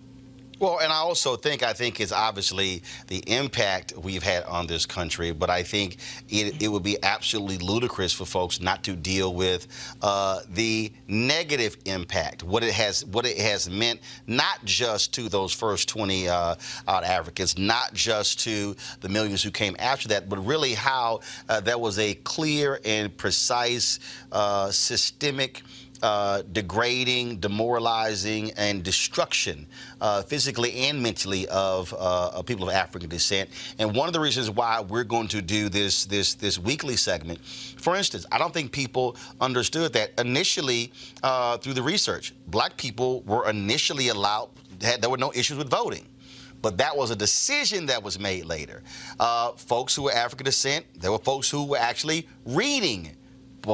Well, 0.57 0.79
and 0.79 0.91
I 0.91 0.97
also 0.97 1.35
think 1.35 1.63
I 1.63 1.73
think 1.73 1.99
it's 1.99 2.13
obviously 2.13 2.81
the 3.07 3.17
impact 3.27 3.93
we've 3.97 4.23
had 4.23 4.43
on 4.45 4.67
this 4.67 4.85
country, 4.85 5.33
but 5.33 5.49
I 5.49 5.63
think 5.63 5.97
it, 6.29 6.61
it 6.63 6.69
would 6.69 6.83
be 6.83 6.97
absolutely 7.03 7.57
ludicrous 7.57 8.13
for 8.13 8.25
folks 8.25 8.61
not 8.61 8.81
to 8.85 8.95
deal 8.95 9.33
with 9.33 9.67
uh, 10.01 10.39
the 10.49 10.93
negative 11.09 11.75
impact, 11.83 12.43
what 12.43 12.63
it 12.63 12.73
has 12.73 13.03
what 13.05 13.25
it 13.25 13.37
has 13.37 13.69
meant, 13.69 13.99
not 14.27 14.63
just 14.63 15.13
to 15.15 15.27
those 15.27 15.51
first 15.51 15.89
20 15.89 16.29
uh, 16.29 16.55
odd 16.87 17.03
Africans, 17.03 17.57
not 17.57 17.93
just 17.93 18.39
to 18.41 18.77
the 19.01 19.09
millions 19.09 19.43
who 19.43 19.51
came 19.51 19.75
after 19.77 20.07
that, 20.07 20.29
but 20.29 20.37
really 20.45 20.73
how 20.73 21.19
uh, 21.49 21.59
there 21.59 21.77
was 21.77 21.99
a 21.99 22.13
clear 22.13 22.79
and 22.85 23.15
precise 23.17 23.99
uh, 24.31 24.71
systemic 24.71 25.63
uh, 26.01 26.43
degrading, 26.51 27.37
demoralizing, 27.37 28.51
and 28.51 28.83
destruction, 28.83 29.65
uh, 30.01 30.21
physically 30.23 30.73
and 30.73 31.01
mentally, 31.01 31.47
of, 31.47 31.93
uh, 31.93 32.31
of, 32.33 32.45
people 32.45 32.69
of 32.69 32.75
African 32.75 33.09
descent. 33.09 33.49
And 33.79 33.95
one 33.95 34.07
of 34.07 34.13
the 34.13 34.19
reasons 34.19 34.49
why 34.49 34.81
we're 34.81 35.03
going 35.03 35.27
to 35.29 35.41
do 35.41 35.69
this 35.69 36.05
this 36.05 36.35
this 36.35 36.59
weekly 36.59 36.95
segment, 36.95 37.39
for 37.45 37.95
instance, 37.95 38.25
I 38.31 38.37
don't 38.37 38.53
think 38.53 38.71
people 38.71 39.17
understood 39.41 39.93
that 39.93 40.11
initially 40.19 40.91
uh, 41.23 41.57
through 41.57 41.73
the 41.73 41.83
research, 41.83 42.33
black 42.47 42.77
people 42.77 43.21
were 43.21 43.49
initially 43.49 44.09
allowed. 44.09 44.49
Had, 44.81 45.01
there 45.01 45.09
were 45.09 45.17
no 45.17 45.31
issues 45.33 45.57
with 45.57 45.69
voting 45.69 46.05
but 46.61 46.79
that 46.79 46.97
was 46.97 47.11
a 47.11 47.15
decision 47.15 47.85
that 47.85 48.01
was 48.01 48.17
made 48.17 48.43
later. 48.43 48.81
Uh, 49.19 49.51
folks 49.51 49.93
who 49.93 50.01
were 50.01 50.11
African 50.11 50.45
descent, 50.45 50.83
there 50.99 51.11
were 51.11 51.19
folks 51.19 51.47
who 51.47 51.63
were 51.63 51.77
actually 51.77 52.27
reading 52.43 53.15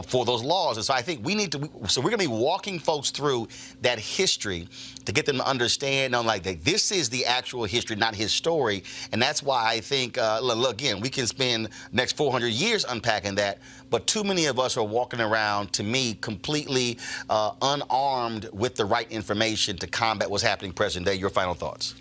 for 0.07 0.25
those 0.25 0.43
laws. 0.43 0.77
And 0.77 0.85
so 0.85 0.93
I 0.93 1.01
think 1.01 1.25
we 1.25 1.35
need 1.35 1.51
to, 1.51 1.69
so 1.87 2.01
we're 2.01 2.09
going 2.09 2.19
to 2.21 2.27
be 2.29 2.33
walking 2.33 2.79
folks 2.79 3.11
through 3.11 3.47
that 3.81 3.99
history 3.99 4.67
to 5.05 5.11
get 5.11 5.25
them 5.25 5.37
to 5.37 5.47
understand, 5.47 6.15
on 6.15 6.25
like, 6.25 6.43
that 6.43 6.63
this 6.63 6.91
is 6.91 7.09
the 7.09 7.25
actual 7.25 7.65
history, 7.65 7.95
not 7.95 8.15
his 8.15 8.31
story. 8.31 8.83
And 9.11 9.21
that's 9.21 9.43
why 9.43 9.71
I 9.71 9.79
think, 9.81 10.17
uh, 10.17 10.39
look, 10.41 10.73
again, 10.73 11.01
we 11.01 11.09
can 11.09 11.27
spend 11.27 11.69
next 11.91 12.15
400 12.15 12.47
years 12.47 12.85
unpacking 12.85 13.35
that, 13.35 13.59
but 13.89 14.07
too 14.07 14.23
many 14.23 14.45
of 14.45 14.59
us 14.59 14.77
are 14.77 14.85
walking 14.85 15.19
around, 15.19 15.73
to 15.73 15.83
me, 15.83 16.13
completely 16.21 16.97
uh, 17.29 17.51
unarmed 17.61 18.49
with 18.53 18.75
the 18.75 18.85
right 18.85 19.11
information 19.11 19.77
to 19.77 19.87
combat 19.87 20.29
what's 20.29 20.43
happening 20.43 20.71
present 20.71 21.05
day. 21.05 21.15
Your 21.15 21.29
final 21.29 21.53
thoughts? 21.53 21.95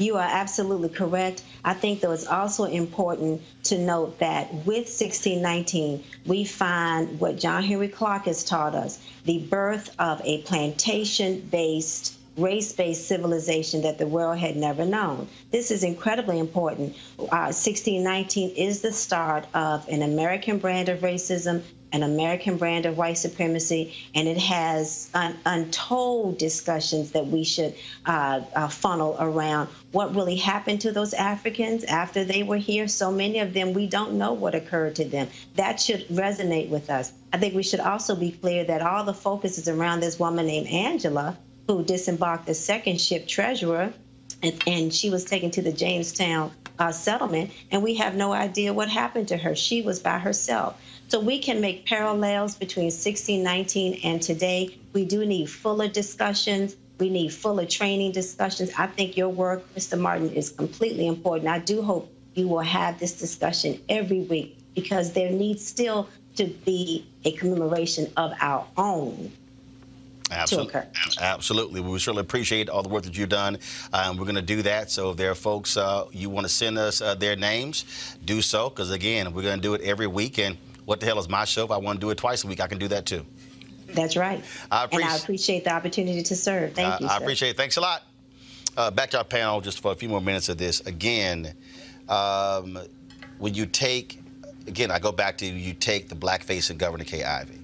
You 0.00 0.16
are 0.16 0.26
absolutely 0.26 0.88
correct. 0.88 1.42
I 1.62 1.74
think, 1.74 2.00
though, 2.00 2.12
it's 2.12 2.26
also 2.26 2.64
important 2.64 3.42
to 3.64 3.76
note 3.76 4.18
that 4.20 4.50
with 4.54 4.88
1619, 4.88 6.02
we 6.24 6.44
find 6.44 7.20
what 7.20 7.36
John 7.36 7.62
Henrik 7.62 7.94
Clarke 7.94 8.24
has 8.24 8.42
taught 8.42 8.74
us 8.74 8.98
the 9.26 9.40
birth 9.40 9.94
of 9.98 10.22
a 10.24 10.40
plantation 10.42 11.40
based 11.50 12.16
race 12.38 12.72
based 12.72 13.06
civilization 13.06 13.82
that 13.82 13.98
the 13.98 14.06
world 14.06 14.38
had 14.38 14.56
never 14.56 14.86
known. 14.86 15.28
This 15.50 15.70
is 15.70 15.84
incredibly 15.84 16.38
important. 16.38 16.96
Uh, 17.18 17.52
1619 17.52 18.56
is 18.56 18.80
the 18.80 18.92
start 18.92 19.44
of 19.52 19.86
an 19.88 20.00
American 20.00 20.58
brand 20.58 20.88
of 20.88 21.00
racism, 21.00 21.62
an 21.92 22.02
American 22.02 22.56
brand 22.56 22.86
of 22.86 22.96
white 22.96 23.18
supremacy, 23.18 23.94
and 24.14 24.28
it 24.28 24.36
has 24.36 25.10
un- 25.14 25.36
untold 25.44 26.38
discussions 26.38 27.12
that 27.12 27.26
we 27.26 27.44
should 27.44 27.74
uh, 28.06 28.40
uh, 28.54 28.68
funnel 28.68 29.16
around 29.18 29.68
what 29.92 30.14
really 30.14 30.36
happened 30.36 30.80
to 30.80 30.92
those 30.92 31.14
Africans 31.14 31.84
after 31.84 32.24
they 32.24 32.42
were 32.42 32.56
here. 32.56 32.86
So 32.86 33.10
many 33.10 33.40
of 33.40 33.52
them, 33.52 33.72
we 33.72 33.86
don't 33.86 34.14
know 34.14 34.32
what 34.32 34.54
occurred 34.54 34.96
to 34.96 35.04
them. 35.04 35.28
That 35.56 35.80
should 35.80 36.06
resonate 36.08 36.68
with 36.68 36.90
us. 36.90 37.12
I 37.32 37.38
think 37.38 37.54
we 37.54 37.62
should 37.62 37.80
also 37.80 38.14
be 38.14 38.32
clear 38.32 38.64
that 38.64 38.82
all 38.82 39.04
the 39.04 39.14
focus 39.14 39.58
is 39.58 39.68
around 39.68 40.00
this 40.00 40.18
woman 40.18 40.46
named 40.46 40.68
Angela 40.68 41.36
who 41.66 41.84
disembarked 41.84 42.46
the 42.46 42.54
second 42.54 43.00
ship 43.00 43.28
treasurer, 43.28 43.92
and, 44.42 44.62
and 44.66 44.94
she 44.94 45.10
was 45.10 45.24
taken 45.24 45.50
to 45.52 45.62
the 45.62 45.72
Jamestown 45.72 46.50
uh, 46.80 46.90
settlement, 46.90 47.50
and 47.70 47.82
we 47.82 47.94
have 47.96 48.16
no 48.16 48.32
idea 48.32 48.72
what 48.72 48.88
happened 48.88 49.28
to 49.28 49.36
her. 49.36 49.54
She 49.54 49.82
was 49.82 50.00
by 50.00 50.18
herself. 50.18 50.80
So 51.08 51.20
we 51.20 51.38
can 51.38 51.60
make 51.60 51.86
parallels 51.86 52.54
between 52.56 52.86
1619 52.86 54.00
and 54.02 54.22
today. 54.22 54.78
We 54.94 55.04
do 55.04 55.26
need 55.26 55.50
fuller 55.50 55.88
discussions. 55.88 56.74
We 56.98 57.10
need 57.10 57.34
fuller 57.34 57.66
training 57.66 58.12
discussions. 58.12 58.70
I 58.78 58.86
think 58.86 59.16
your 59.16 59.28
work, 59.28 59.62
Mr. 59.74 60.00
Martin, 60.00 60.32
is 60.32 60.50
completely 60.50 61.06
important. 61.06 61.48
I 61.48 61.58
do 61.58 61.82
hope 61.82 62.10
you 62.34 62.48
will 62.48 62.60
have 62.60 62.98
this 62.98 63.18
discussion 63.18 63.80
every 63.88 64.20
week 64.20 64.56
because 64.74 65.12
there 65.12 65.30
needs 65.30 65.66
still 65.66 66.08
to 66.36 66.46
be 66.46 67.06
a 67.24 67.32
commemoration 67.32 68.10
of 68.16 68.32
our 68.40 68.66
own 68.76 69.32
Absolutely. 70.30 70.80
Absolutely. 71.20 71.80
We 71.80 71.98
certainly 71.98 72.22
appreciate 72.22 72.68
all 72.68 72.82
the 72.82 72.88
work 72.88 73.02
that 73.04 73.16
you've 73.16 73.28
done. 73.28 73.58
Um, 73.92 74.16
we're 74.16 74.24
going 74.24 74.36
to 74.36 74.42
do 74.42 74.62
that. 74.62 74.90
So 74.90 75.10
if 75.10 75.16
there 75.16 75.30
are 75.30 75.34
folks 75.34 75.76
uh, 75.76 76.06
you 76.12 76.30
want 76.30 76.46
to 76.46 76.52
send 76.52 76.78
us 76.78 77.00
uh, 77.00 77.14
their 77.14 77.36
names, 77.36 78.16
do 78.24 78.40
so. 78.42 78.68
Because 78.68 78.90
again, 78.90 79.32
we're 79.32 79.42
going 79.42 79.56
to 79.56 79.62
do 79.62 79.74
it 79.74 79.80
every 79.82 80.06
week. 80.06 80.38
And 80.38 80.56
what 80.84 81.00
the 81.00 81.06
hell 81.06 81.18
is 81.18 81.28
my 81.28 81.44
show? 81.44 81.64
If 81.64 81.70
I 81.70 81.76
want 81.78 82.00
to 82.00 82.06
do 82.06 82.10
it 82.10 82.18
twice 82.18 82.44
a 82.44 82.46
week, 82.46 82.60
I 82.60 82.66
can 82.66 82.78
do 82.78 82.88
that 82.88 83.06
too. 83.06 83.26
That's 83.88 84.16
right. 84.16 84.42
I 84.70 84.86
and 84.92 85.04
I 85.04 85.16
appreciate 85.16 85.64
the 85.64 85.72
opportunity 85.72 86.22
to 86.22 86.36
serve. 86.36 86.74
Thank 86.74 86.94
uh, 86.94 86.98
you. 87.00 87.06
I 87.08 87.18
sir. 87.18 87.22
appreciate 87.22 87.50
it. 87.50 87.56
Thanks 87.56 87.76
a 87.76 87.80
lot. 87.80 88.02
Uh, 88.76 88.90
back 88.90 89.10
to 89.10 89.18
our 89.18 89.24
panel 89.24 89.60
just 89.60 89.80
for 89.80 89.92
a 89.92 89.94
few 89.94 90.08
more 90.08 90.20
minutes 90.20 90.48
of 90.48 90.58
this. 90.58 90.80
Again, 90.86 91.54
um, 92.08 92.78
when 93.38 93.54
you 93.54 93.66
take, 93.66 94.20
again, 94.68 94.90
I 94.90 95.00
go 95.00 95.10
back 95.10 95.38
to 95.38 95.46
you 95.46 95.52
you 95.52 95.74
take 95.74 96.08
the 96.08 96.14
blackface 96.14 96.70
and 96.70 96.78
Governor 96.78 97.04
Kay 97.04 97.24
Ivey. 97.24 97.58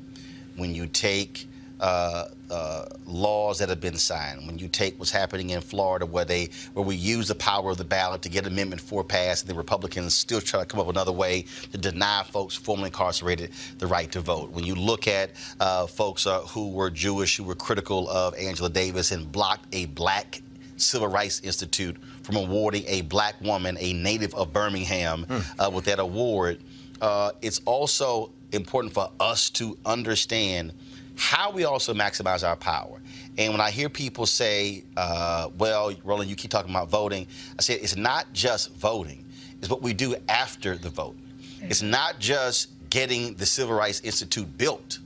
When 0.57 0.75
you 0.75 0.87
take 0.87 1.47
uh, 1.81 2.25
uh, 2.51 2.85
laws 3.07 3.59
that 3.59 3.69
have 3.69 3.81
been 3.81 3.97
signed. 3.97 4.47
When 4.47 4.59
you 4.59 4.69
take 4.69 4.99
what's 4.99 5.11
happening 5.11 5.51
in 5.51 5.61
Florida, 5.61 6.07
where 6.07 6.25
they 6.25 6.49
where 6.73 6.85
we 6.85 6.97
use 6.97 7.29
the 7.29 7.35
power 7.35 7.71
of 7.71 7.79
the 7.79 7.85
ballot 7.85 8.23
to 8.23 8.29
get 8.29 8.47
Amendment 8.47 8.81
4 8.81 9.05
passed, 9.05 9.45
and 9.45 9.51
the 9.51 9.59
Republicans 9.59 10.15
still 10.15 10.41
try 10.41 10.61
to 10.61 10.67
come 10.67 10.81
up 10.81 10.87
with 10.87 10.97
another 10.97 11.13
way 11.13 11.45
to 11.73 11.79
deny 11.79 12.23
folks 12.31 12.55
formerly 12.55 12.89
incarcerated 12.89 13.51
the 13.79 13.87
right 13.87 14.11
to 14.13 14.21
vote. 14.21 14.51
When 14.51 14.65
you 14.65 14.75
look 14.75 15.09
at 15.09 15.33
uh, 15.61 15.87
folks 15.87 16.27
uh, 16.27 16.41
who 16.41 16.71
were 16.71 16.91
Jewish, 16.91 17.37
who 17.37 17.45
were 17.45 17.55
critical 17.55 18.09
of 18.09 18.35
Angela 18.37 18.71
Davis 18.71 19.11
and 19.13 19.31
blocked 19.31 19.67
a 19.73 19.87
black 19.87 20.41
Civil 20.77 21.09
Rights 21.09 21.41
Institute 21.41 21.97
from 22.23 22.37
awarding 22.37 22.85
a 22.87 23.03
black 23.03 23.41
woman, 23.41 23.77
a 23.81 23.93
native 23.95 24.35
of 24.35 24.53
Birmingham, 24.53 25.25
mm. 25.27 25.73
with 25.73 25.87
that 25.87 25.99
award, 25.99 26.61
uh, 27.01 27.33
it's 27.43 27.61
also 27.65 28.31
important 28.53 28.95
for 28.95 29.11
us 29.21 29.51
to 29.51 29.79
understand 29.85 30.73
how 31.17 31.51
we 31.51 31.65
also 31.65 31.95
maximize 31.95 32.47
our 32.47 32.57
power. 32.57 33.01
And 33.39 33.53
when 33.53 33.61
I 33.61 33.71
hear 33.71 33.89
people 33.89 34.27
say, 34.27 34.85
uh, 34.97 35.49
well, 35.59 35.95
Roland, 36.05 36.31
you 36.31 36.37
keep 36.37 36.51
talking 36.51 36.71
about 36.71 36.89
voting, 36.89 37.27
I 37.59 37.63
say 37.63 37.75
it's 37.75 37.97
not 37.97 38.33
just 38.33 38.73
voting, 38.75 39.25
it's 39.59 39.69
what 39.69 39.83
we 39.83 39.93
do 39.93 40.17
after 40.29 40.77
the 40.77 40.91
vote. 40.91 41.17
It's 41.63 41.83
not 41.83 42.19
just 42.19 42.69
getting 42.91 43.35
the 43.35 43.47
Civil 43.47 43.75
Rights 43.75 44.01
Institute 44.01 44.57
built, 44.57 45.01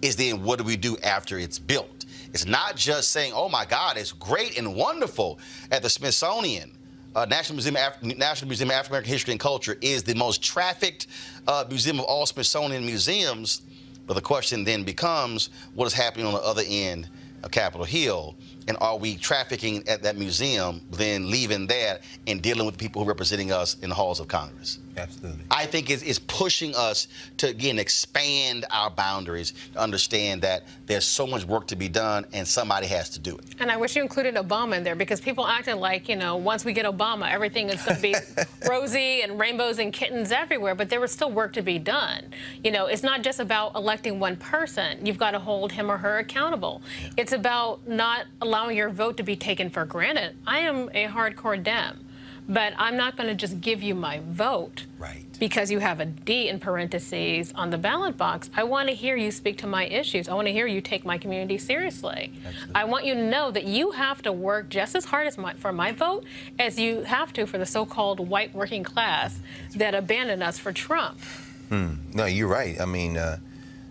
it's 0.00 0.14
then 0.14 0.42
what 0.42 0.58
do 0.58 0.64
we 0.64 0.76
do 0.76 0.96
after 0.98 1.38
it's 1.38 1.58
built? 1.58 2.04
It's 2.32 2.46
not 2.46 2.76
just 2.76 3.10
saying, 3.10 3.32
oh 3.34 3.48
my 3.48 3.64
God, 3.64 3.96
it's 3.96 4.12
great 4.12 4.58
and 4.58 4.74
wonderful 4.74 5.38
at 5.70 5.82
the 5.82 5.90
Smithsonian. 5.90 6.72
Uh, 7.16 7.24
National 7.24 7.56
Museum, 7.56 7.76
Af- 7.76 8.02
National 8.02 8.48
Museum 8.48 8.68
of 8.68 8.74
African 8.74 8.92
American 8.92 9.12
History 9.12 9.32
and 9.32 9.40
Culture 9.40 9.76
is 9.80 10.02
the 10.04 10.14
most 10.14 10.42
trafficked 10.42 11.06
uh, 11.48 11.64
museum 11.68 11.98
of 11.98 12.04
all 12.04 12.26
Smithsonian 12.26 12.84
museums 12.84 13.62
but 14.08 14.14
the 14.14 14.22
question 14.22 14.64
then 14.64 14.82
becomes 14.82 15.50
what 15.74 15.86
is 15.86 15.92
happening 15.92 16.26
on 16.26 16.32
the 16.32 16.40
other 16.40 16.62
end 16.66 17.08
of 17.44 17.50
Capitol 17.52 17.84
Hill? 17.84 18.34
And 18.68 18.76
are 18.82 18.98
we 18.98 19.16
trafficking 19.16 19.82
at 19.88 20.02
that 20.02 20.16
museum, 20.16 20.82
then 20.90 21.30
leaving 21.30 21.66
that 21.68 22.02
and 22.26 22.42
dealing 22.42 22.66
with 22.66 22.76
the 22.76 22.78
people 22.78 23.02
who 23.02 23.08
are 23.08 23.12
representing 23.12 23.50
us 23.50 23.78
in 23.80 23.88
the 23.88 23.94
halls 23.94 24.20
of 24.20 24.28
Congress? 24.28 24.78
Absolutely. 24.98 25.44
I 25.50 25.64
think 25.64 25.90
it's, 25.90 26.02
it's, 26.02 26.18
pushing 26.18 26.74
us 26.74 27.08
to, 27.38 27.48
again, 27.48 27.78
expand 27.78 28.64
our 28.70 28.90
boundaries, 28.90 29.54
to 29.72 29.78
understand 29.78 30.42
that 30.42 30.64
there's 30.86 31.04
so 31.04 31.26
much 31.26 31.44
work 31.44 31.66
to 31.68 31.76
be 31.76 31.88
done 31.88 32.26
and 32.32 32.46
somebody 32.46 32.86
has 32.86 33.08
to 33.10 33.18
do 33.18 33.36
it. 33.36 33.44
And 33.58 33.70
I 33.70 33.76
wish 33.76 33.96
you 33.96 34.02
included 34.02 34.34
Obama 34.34 34.76
in 34.76 34.84
there 34.84 34.94
because 34.94 35.20
people 35.20 35.46
acted 35.46 35.76
like, 35.76 36.08
you 36.08 36.16
know, 36.16 36.36
once 36.36 36.64
we 36.64 36.72
get 36.72 36.84
Obama, 36.84 37.30
everything 37.30 37.70
is 37.70 37.82
going 37.82 37.96
to 37.96 38.02
be 38.02 38.14
rosy 38.68 39.22
and 39.22 39.38
rainbows 39.38 39.78
and 39.78 39.92
kittens 39.92 40.30
everywhere, 40.32 40.74
but 40.74 40.90
there 40.90 41.00
was 41.00 41.10
still 41.10 41.30
work 41.30 41.52
to 41.54 41.62
be 41.62 41.78
done. 41.78 42.24
You 42.62 42.70
know, 42.70 42.86
it's 42.86 43.02
not 43.02 43.22
just 43.22 43.40
about 43.40 43.74
electing 43.74 44.20
one 44.20 44.36
person. 44.36 45.04
You've 45.04 45.18
got 45.18 45.32
to 45.32 45.38
hold 45.38 45.72
him 45.72 45.90
or 45.90 45.96
her 45.96 46.18
accountable. 46.18 46.82
It's 47.16 47.32
about 47.32 47.86
not 47.88 48.26
allowing 48.42 48.57
your 48.66 48.90
vote 48.90 49.16
to 49.18 49.22
be 49.22 49.36
taken 49.36 49.70
for 49.70 49.84
granted. 49.84 50.36
I 50.46 50.58
am 50.60 50.88
a 50.92 51.06
hardcore 51.06 51.62
Dem 51.62 52.04
but 52.48 52.72
I'm 52.78 52.96
not 52.96 53.16
going 53.16 53.28
to 53.28 53.34
just 53.34 53.60
give 53.60 53.82
you 53.82 53.94
my 53.94 54.20
vote. 54.26 54.86
Right. 54.98 55.26
Because 55.38 55.70
you 55.70 55.80
have 55.80 56.00
a 56.00 56.06
D 56.06 56.48
in 56.48 56.58
parentheses 56.58 57.52
on 57.54 57.68
the 57.70 57.76
ballot 57.76 58.16
box. 58.16 58.48
I 58.56 58.64
want 58.64 58.88
to 58.88 58.94
hear 58.94 59.16
you 59.16 59.30
speak 59.30 59.58
to 59.58 59.66
my 59.66 59.84
issues. 59.86 60.28
I 60.28 60.34
want 60.34 60.46
to 60.46 60.52
hear 60.52 60.66
you 60.66 60.80
take 60.80 61.04
my 61.04 61.18
community 61.18 61.58
seriously. 61.58 62.32
Absolutely. 62.44 62.74
I 62.74 62.84
want 62.84 63.04
you 63.04 63.14
to 63.14 63.22
know 63.22 63.50
that 63.50 63.64
you 63.64 63.90
have 63.92 64.22
to 64.22 64.32
work 64.32 64.70
just 64.70 64.96
as 64.96 65.04
hard 65.04 65.26
as 65.26 65.36
my, 65.36 65.52
for 65.54 65.72
my 65.72 65.92
vote 65.92 66.24
as 66.58 66.78
you 66.78 67.02
have 67.02 67.34
to 67.34 67.46
for 67.46 67.58
the 67.58 67.66
so-called 67.66 68.18
white 68.18 68.54
working 68.54 68.82
class 68.82 69.40
that 69.76 69.94
abandoned 69.94 70.42
us 70.42 70.58
for 70.58 70.72
Trump. 70.72 71.20
Hmm. 71.68 71.96
No, 72.14 72.24
you're 72.24 72.48
right. 72.48 72.80
I 72.80 72.86
mean, 72.86 73.18
uh, 73.18 73.38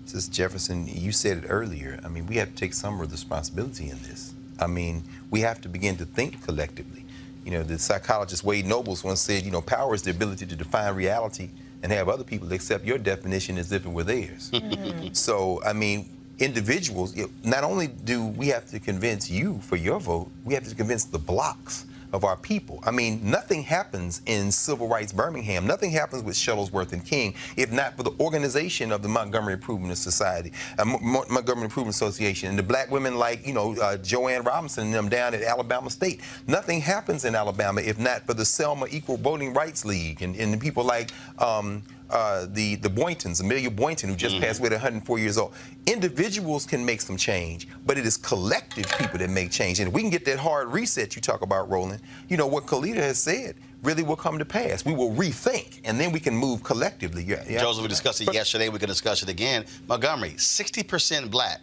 Sis 0.05 0.27
Jefferson, 0.27 0.87
you 0.87 1.11
said 1.11 1.37
it 1.37 1.45
earlier. 1.47 1.99
I 2.03 2.07
mean, 2.07 2.25
we 2.25 2.37
have 2.37 2.49
to 2.49 2.55
take 2.55 2.73
some 2.73 2.99
of 2.99 3.09
the 3.09 3.13
responsibility 3.13 3.89
in 3.91 4.01
this. 4.01 4.33
I 4.59 4.67
mean, 4.67 5.03
we 5.29 5.41
have 5.41 5.61
to 5.61 5.69
begin 5.69 5.97
to 5.97 6.05
think 6.05 6.43
collectively. 6.43 7.05
You 7.45 7.51
know, 7.51 7.63
the 7.63 7.79
psychologist 7.79 8.43
Wade 8.43 8.65
Nobles 8.65 9.03
once 9.03 9.21
said, 9.21 9.43
you 9.43 9.51
know, 9.51 9.61
power 9.61 9.93
is 9.93 10.01
the 10.01 10.11
ability 10.11 10.45
to 10.47 10.55
define 10.55 10.93
reality 10.95 11.49
and 11.83 11.91
have 11.91 12.09
other 12.09 12.23
people 12.23 12.51
accept 12.51 12.83
your 12.83 12.97
definition 12.97 13.57
as 13.57 13.71
if 13.71 13.85
it 13.85 13.89
were 13.89 14.03
theirs. 14.03 14.51
Mm-hmm. 14.67 15.13
So, 15.13 15.61
I 15.63 15.73
mean, 15.73 16.09
individuals, 16.39 17.15
not 17.43 17.63
only 17.63 17.87
do 17.87 18.25
we 18.25 18.47
have 18.47 18.65
to 18.71 18.79
convince 18.79 19.29
you 19.29 19.59
for 19.61 19.75
your 19.75 19.99
vote, 19.99 20.29
we 20.43 20.53
have 20.53 20.67
to 20.67 20.75
convince 20.75 21.05
the 21.05 21.19
blocks 21.19 21.85
of 22.17 22.25
our 22.25 22.35
people. 22.35 22.83
I 22.83 22.91
mean, 22.91 23.21
nothing 23.23 23.61
happens 23.63 24.21
in 24.25 24.51
civil 24.51 24.87
rights 24.87 25.13
Birmingham. 25.13 25.67
Nothing 25.67 25.91
happens 25.91 26.23
with 26.23 26.35
Shuttlesworth 26.35 26.91
and 26.91 27.05
King 27.05 27.35
if 27.55 27.71
not 27.71 27.95
for 27.95 28.03
the 28.03 28.11
organization 28.19 28.91
of 28.91 29.03
the 29.03 29.07
Montgomery 29.07 29.53
Improvement 29.53 29.95
Society, 29.97 30.51
uh, 30.79 30.85
Montgomery 30.85 31.65
Improvement 31.65 31.95
Association, 31.95 32.49
and 32.49 32.59
the 32.59 32.63
black 32.63 32.89
women 32.89 33.17
like, 33.17 33.45
you 33.45 33.53
know, 33.53 33.75
uh, 33.75 33.97
Joanne 33.97 34.43
Robinson 34.43 34.87
and 34.87 34.93
them 34.93 35.09
down 35.09 35.35
at 35.35 35.43
Alabama 35.43 35.89
State. 35.91 36.21
Nothing 36.47 36.81
happens 36.81 37.23
in 37.23 37.35
Alabama 37.35 37.81
if 37.81 37.99
not 37.99 38.25
for 38.25 38.33
the 38.33 38.45
Selma 38.45 38.87
Equal 38.89 39.17
Voting 39.17 39.53
Rights 39.53 39.85
League 39.85 40.23
and, 40.23 40.35
and 40.35 40.59
people 40.59 40.83
like 40.83 41.11
um, 41.37 41.83
uh, 42.09 42.45
the 42.49 42.75
the 42.75 42.89
Boyntons, 42.89 43.41
Amelia 43.41 43.71
Boynton, 43.71 44.09
who 44.09 44.15
just 44.15 44.35
mm-hmm. 44.35 44.43
passed 44.43 44.59
away 44.59 44.67
at 44.67 44.73
104 44.73 45.19
years 45.19 45.37
old. 45.37 45.53
Individuals 45.85 46.65
can 46.65 46.85
make 46.85 47.01
some 47.01 47.17
change, 47.17 47.67
but 47.85 47.97
it 47.97 48.05
is 48.05 48.17
collective 48.17 48.85
people 48.97 49.19
that 49.19 49.29
make 49.29 49.51
change. 49.51 49.79
And 49.79 49.89
if 49.89 49.93
we 49.93 50.01
can 50.01 50.09
get 50.09 50.25
that 50.25 50.39
hard 50.39 50.69
reset 50.69 51.15
you 51.15 51.21
talk 51.21 51.41
about, 51.41 51.69
Roland, 51.69 52.01
you 52.29 52.37
know 52.37 52.47
what 52.47 52.65
Colita 52.65 52.97
has 52.97 53.17
said 53.17 53.55
really 53.83 54.03
will 54.03 54.15
come 54.15 54.39
to 54.39 54.45
pass. 54.45 54.85
We 54.85 54.93
will 54.93 55.11
rethink, 55.11 55.81
and 55.83 55.99
then 55.99 56.11
we 56.11 56.19
can 56.19 56.35
move 56.35 56.63
collectively. 56.63 57.23
Yeah, 57.23 57.43
yeah. 57.47 57.59
Joseph, 57.59 57.83
we 57.83 57.87
discussed 57.87 58.21
it 58.21 58.25
but, 58.25 58.35
yesterday. 58.35 58.69
We 58.69 58.79
can 58.79 58.89
discuss 58.89 59.23
it 59.23 59.29
again. 59.29 59.65
Montgomery, 59.87 60.31
60% 60.31 61.29
black. 61.29 61.61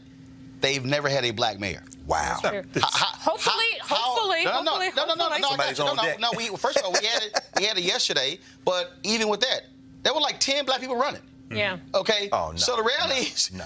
They've 0.61 0.85
never 0.85 1.09
had 1.09 1.25
a 1.25 1.31
black 1.31 1.59
mayor. 1.61 1.83
Wow. 2.07 2.39
How, 2.43 2.63
hopefully, 2.83 3.65
how, 3.81 3.97
hopefully, 3.97 4.45
no, 4.45 4.63
no, 4.63 4.71
hopefully, 4.73 4.91
no, 4.97 5.05
no, 5.07 5.15
no, 5.15 5.29
no, 5.29 5.37
no, 5.37 5.57
no, 5.57 5.95
no, 5.95 5.95
no, 5.95 6.17
no, 6.19 6.31
we, 6.37 6.47
First 6.57 6.79
of 6.79 6.85
all, 6.85 6.93
we 6.93 7.07
had 7.07 7.23
it. 7.23 7.41
We 7.59 7.65
had 7.65 7.77
it 7.77 7.85
yesterday, 7.85 8.39
but 8.65 8.93
even 9.03 9.29
with 9.29 9.41
that, 9.41 9.65
there 10.05 10.15
were 10.15 10.21
like 10.21 10.39
10 10.39 10.65
black 10.65 10.81
people 10.81 10.97
running. 10.97 11.23
Yeah. 11.51 11.79
Okay? 11.95 12.29
Oh, 12.33 12.51
no. 12.53 12.57
So 12.57 12.77
the 12.77 12.83
reality 12.83 13.27
is, 13.27 13.53
no. 13.53 13.65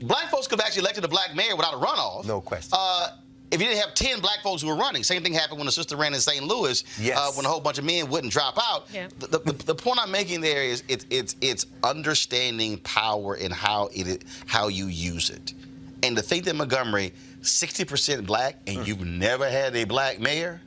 black 0.00 0.30
folks 0.30 0.46
could 0.46 0.58
have 0.60 0.66
actually 0.66 0.80
elected 0.80 1.04
a 1.04 1.08
black 1.08 1.34
mayor 1.34 1.54
without 1.56 1.74
a 1.74 1.76
runoff. 1.76 2.24
No 2.24 2.40
question. 2.40 2.70
Uh, 2.72 3.10
if 3.50 3.60
you 3.62 3.66
didn't 3.66 3.80
have 3.80 3.94
10 3.94 4.20
black 4.20 4.42
folks 4.42 4.60
who 4.62 4.68
were 4.68 4.76
running, 4.76 5.02
same 5.02 5.22
thing 5.22 5.32
happened 5.32 5.58
when 5.58 5.66
the 5.66 5.72
sister 5.72 5.96
ran 5.96 6.12
in 6.12 6.20
St. 6.20 6.44
Louis 6.44 6.84
Yes. 6.98 7.16
uh, 7.18 7.32
when 7.32 7.46
a 7.46 7.48
whole 7.48 7.60
bunch 7.60 7.78
of 7.78 7.84
men 7.84 8.08
wouldn't 8.10 8.32
drop 8.32 8.58
out. 8.60 8.88
Yeah. 8.92 9.08
The, 9.20 9.38
the, 9.38 9.52
the 9.52 9.74
point 9.74 9.98
I'm 10.02 10.10
making 10.10 10.42
there 10.42 10.62
is 10.62 10.82
it's 10.88 11.06
it's 11.08 11.34
it's 11.40 11.64
understanding 11.82 12.76
power 12.78 13.34
and 13.34 13.52
how 13.52 13.88
it 13.94 14.24
how 14.46 14.68
you 14.68 14.86
use 14.86 15.30
it. 15.30 15.54
And 16.02 16.14
to 16.16 16.22
think 16.22 16.44
that 16.44 16.54
Montgomery, 16.56 17.12
60% 17.40 18.26
black, 18.26 18.56
and 18.66 18.86
you've 18.86 19.00
never 19.04 19.48
had 19.48 19.74
a 19.74 19.84
black 19.84 20.20
mayor, 20.20 20.60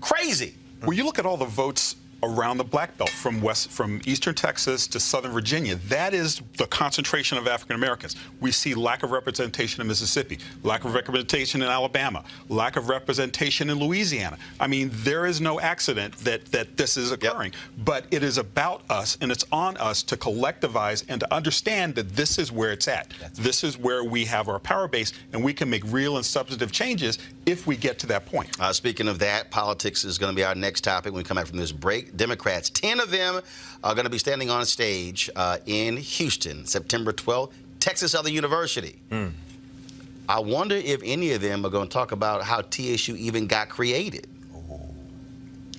crazy. 0.00 0.54
When 0.84 0.96
you 0.96 1.04
look 1.04 1.18
at 1.18 1.26
all 1.26 1.36
the 1.36 1.44
votes 1.44 1.96
around 2.26 2.58
the 2.58 2.64
Black 2.64 2.96
Belt 2.98 3.10
from 3.10 3.40
west 3.40 3.70
from 3.70 4.00
eastern 4.04 4.34
Texas 4.34 4.86
to 4.88 5.00
southern 5.00 5.32
Virginia, 5.32 5.76
that 5.88 6.12
is 6.12 6.42
the 6.56 6.66
concentration 6.66 7.38
of 7.38 7.46
African 7.46 7.76
Americans. 7.76 8.16
We 8.40 8.50
see 8.50 8.74
lack 8.74 9.02
of 9.02 9.10
representation 9.10 9.80
in 9.80 9.86
Mississippi, 9.86 10.38
lack 10.62 10.84
of 10.84 10.94
representation 10.94 11.62
in 11.62 11.68
Alabama, 11.68 12.24
lack 12.48 12.76
of 12.76 12.88
representation 12.88 13.70
in 13.70 13.78
Louisiana. 13.78 14.38
I 14.58 14.66
mean, 14.66 14.90
there 14.92 15.26
is 15.26 15.40
no 15.40 15.60
accident 15.60 16.16
that 16.18 16.44
that 16.46 16.76
this 16.76 16.96
is 16.96 17.12
occurring, 17.12 17.52
but 17.78 18.06
it 18.10 18.22
is 18.22 18.38
about 18.38 18.82
us 18.90 19.16
and 19.20 19.30
it's 19.30 19.44
on 19.52 19.76
us 19.76 20.02
to 20.04 20.16
collectivize 20.16 21.04
and 21.08 21.20
to 21.20 21.34
understand 21.34 21.94
that 21.94 22.10
this 22.10 22.38
is 22.38 22.50
where 22.50 22.72
it's 22.72 22.88
at. 22.88 23.12
This 23.34 23.62
is 23.62 23.78
where 23.78 24.02
we 24.04 24.24
have 24.24 24.48
our 24.48 24.58
power 24.58 24.88
base 24.88 25.12
and 25.32 25.42
we 25.42 25.52
can 25.52 25.70
make 25.70 25.82
real 25.86 26.16
and 26.16 26.26
substantive 26.26 26.72
changes 26.72 27.18
if 27.46 27.66
we 27.66 27.76
get 27.76 27.98
to 28.00 28.06
that 28.08 28.26
point. 28.26 28.48
Uh, 28.60 28.72
speaking 28.72 29.08
of 29.08 29.18
that, 29.20 29.50
politics 29.50 30.04
is 30.04 30.18
going 30.18 30.32
to 30.32 30.36
be 30.36 30.44
our 30.44 30.54
next 30.54 30.82
topic 30.82 31.12
when 31.12 31.22
we 31.22 31.24
come 31.24 31.36
back 31.36 31.46
from 31.46 31.58
this 31.58 31.72
break. 31.72 32.15
Democrats, 32.16 32.70
10 32.70 33.00
of 33.00 33.10
them 33.10 33.40
are 33.84 33.94
going 33.94 34.04
to 34.04 34.10
be 34.10 34.18
standing 34.18 34.50
on 34.50 34.64
stage 34.66 35.30
uh, 35.36 35.58
in 35.66 35.96
Houston, 35.96 36.66
September 36.66 37.12
12th, 37.12 37.52
Texas 37.80 38.12
Southern 38.12 38.32
University. 38.32 39.00
I 40.28 40.40
wonder 40.40 40.74
if 40.74 41.00
any 41.04 41.32
of 41.32 41.40
them 41.40 41.64
are 41.64 41.70
going 41.70 41.88
to 41.88 41.92
talk 41.92 42.12
about 42.12 42.42
how 42.42 42.60
TSU 42.62 43.14
even 43.16 43.46
got 43.46 43.68
created. 43.68 44.26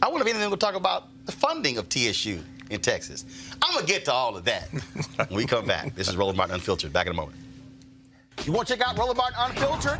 I 0.02 0.08
wonder 0.10 0.22
if 0.22 0.28
any 0.28 0.36
of 0.38 0.40
them 0.42 0.52
will 0.52 0.58
talk 0.58 0.76
about 0.76 1.08
the 1.26 1.32
funding 1.32 1.78
of 1.78 1.90
TSU 1.90 2.42
in 2.70 2.80
Texas. 2.80 3.26
I'm 3.62 3.74
going 3.74 3.86
to 3.86 3.92
get 3.92 4.06
to 4.06 4.14
all 4.14 4.38
of 4.38 4.46
that 4.46 4.70
when 5.28 5.38
we 5.38 5.46
come 5.46 5.66
back. 5.66 5.96
This 5.96 6.08
is 6.08 6.16
Roland 6.16 6.38
Martin 6.38 6.56
Unfiltered. 6.56 6.94
Back 6.94 7.08
in 7.08 7.12
a 7.14 7.16
moment. 7.16 7.38
You 8.46 8.54
want 8.54 8.68
to 8.68 8.76
check 8.78 8.88
out 8.88 8.98
Roland 8.98 9.18
Martin 9.18 9.38
Unfiltered? 9.40 10.00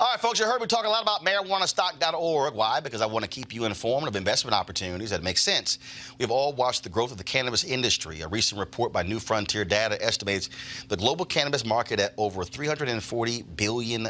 All 0.00 0.06
right, 0.06 0.18
folks, 0.18 0.40
you 0.40 0.46
heard 0.46 0.62
me 0.62 0.66
talk 0.66 0.86
a 0.86 0.88
lot 0.88 1.02
about 1.02 1.26
marijuanastock.org. 1.26 2.54
Why? 2.54 2.80
Because 2.80 3.02
I 3.02 3.06
want 3.06 3.22
to 3.22 3.28
keep 3.28 3.52
you 3.52 3.66
informed 3.66 4.08
of 4.08 4.16
investment 4.16 4.54
opportunities 4.54 5.10
that 5.10 5.22
make 5.22 5.36
sense. 5.36 5.78
We've 6.18 6.30
all 6.30 6.54
watched 6.54 6.84
the 6.84 6.88
growth 6.88 7.12
of 7.12 7.18
the 7.18 7.24
cannabis 7.24 7.64
industry. 7.64 8.22
A 8.22 8.28
recent 8.28 8.58
report 8.58 8.94
by 8.94 9.02
New 9.02 9.18
Frontier 9.18 9.62
Data 9.62 10.02
estimates 10.02 10.48
the 10.88 10.96
global 10.96 11.26
cannabis 11.26 11.66
market 11.66 12.00
at 12.00 12.14
over 12.16 12.44
$340 12.44 13.44
billion. 13.56 14.04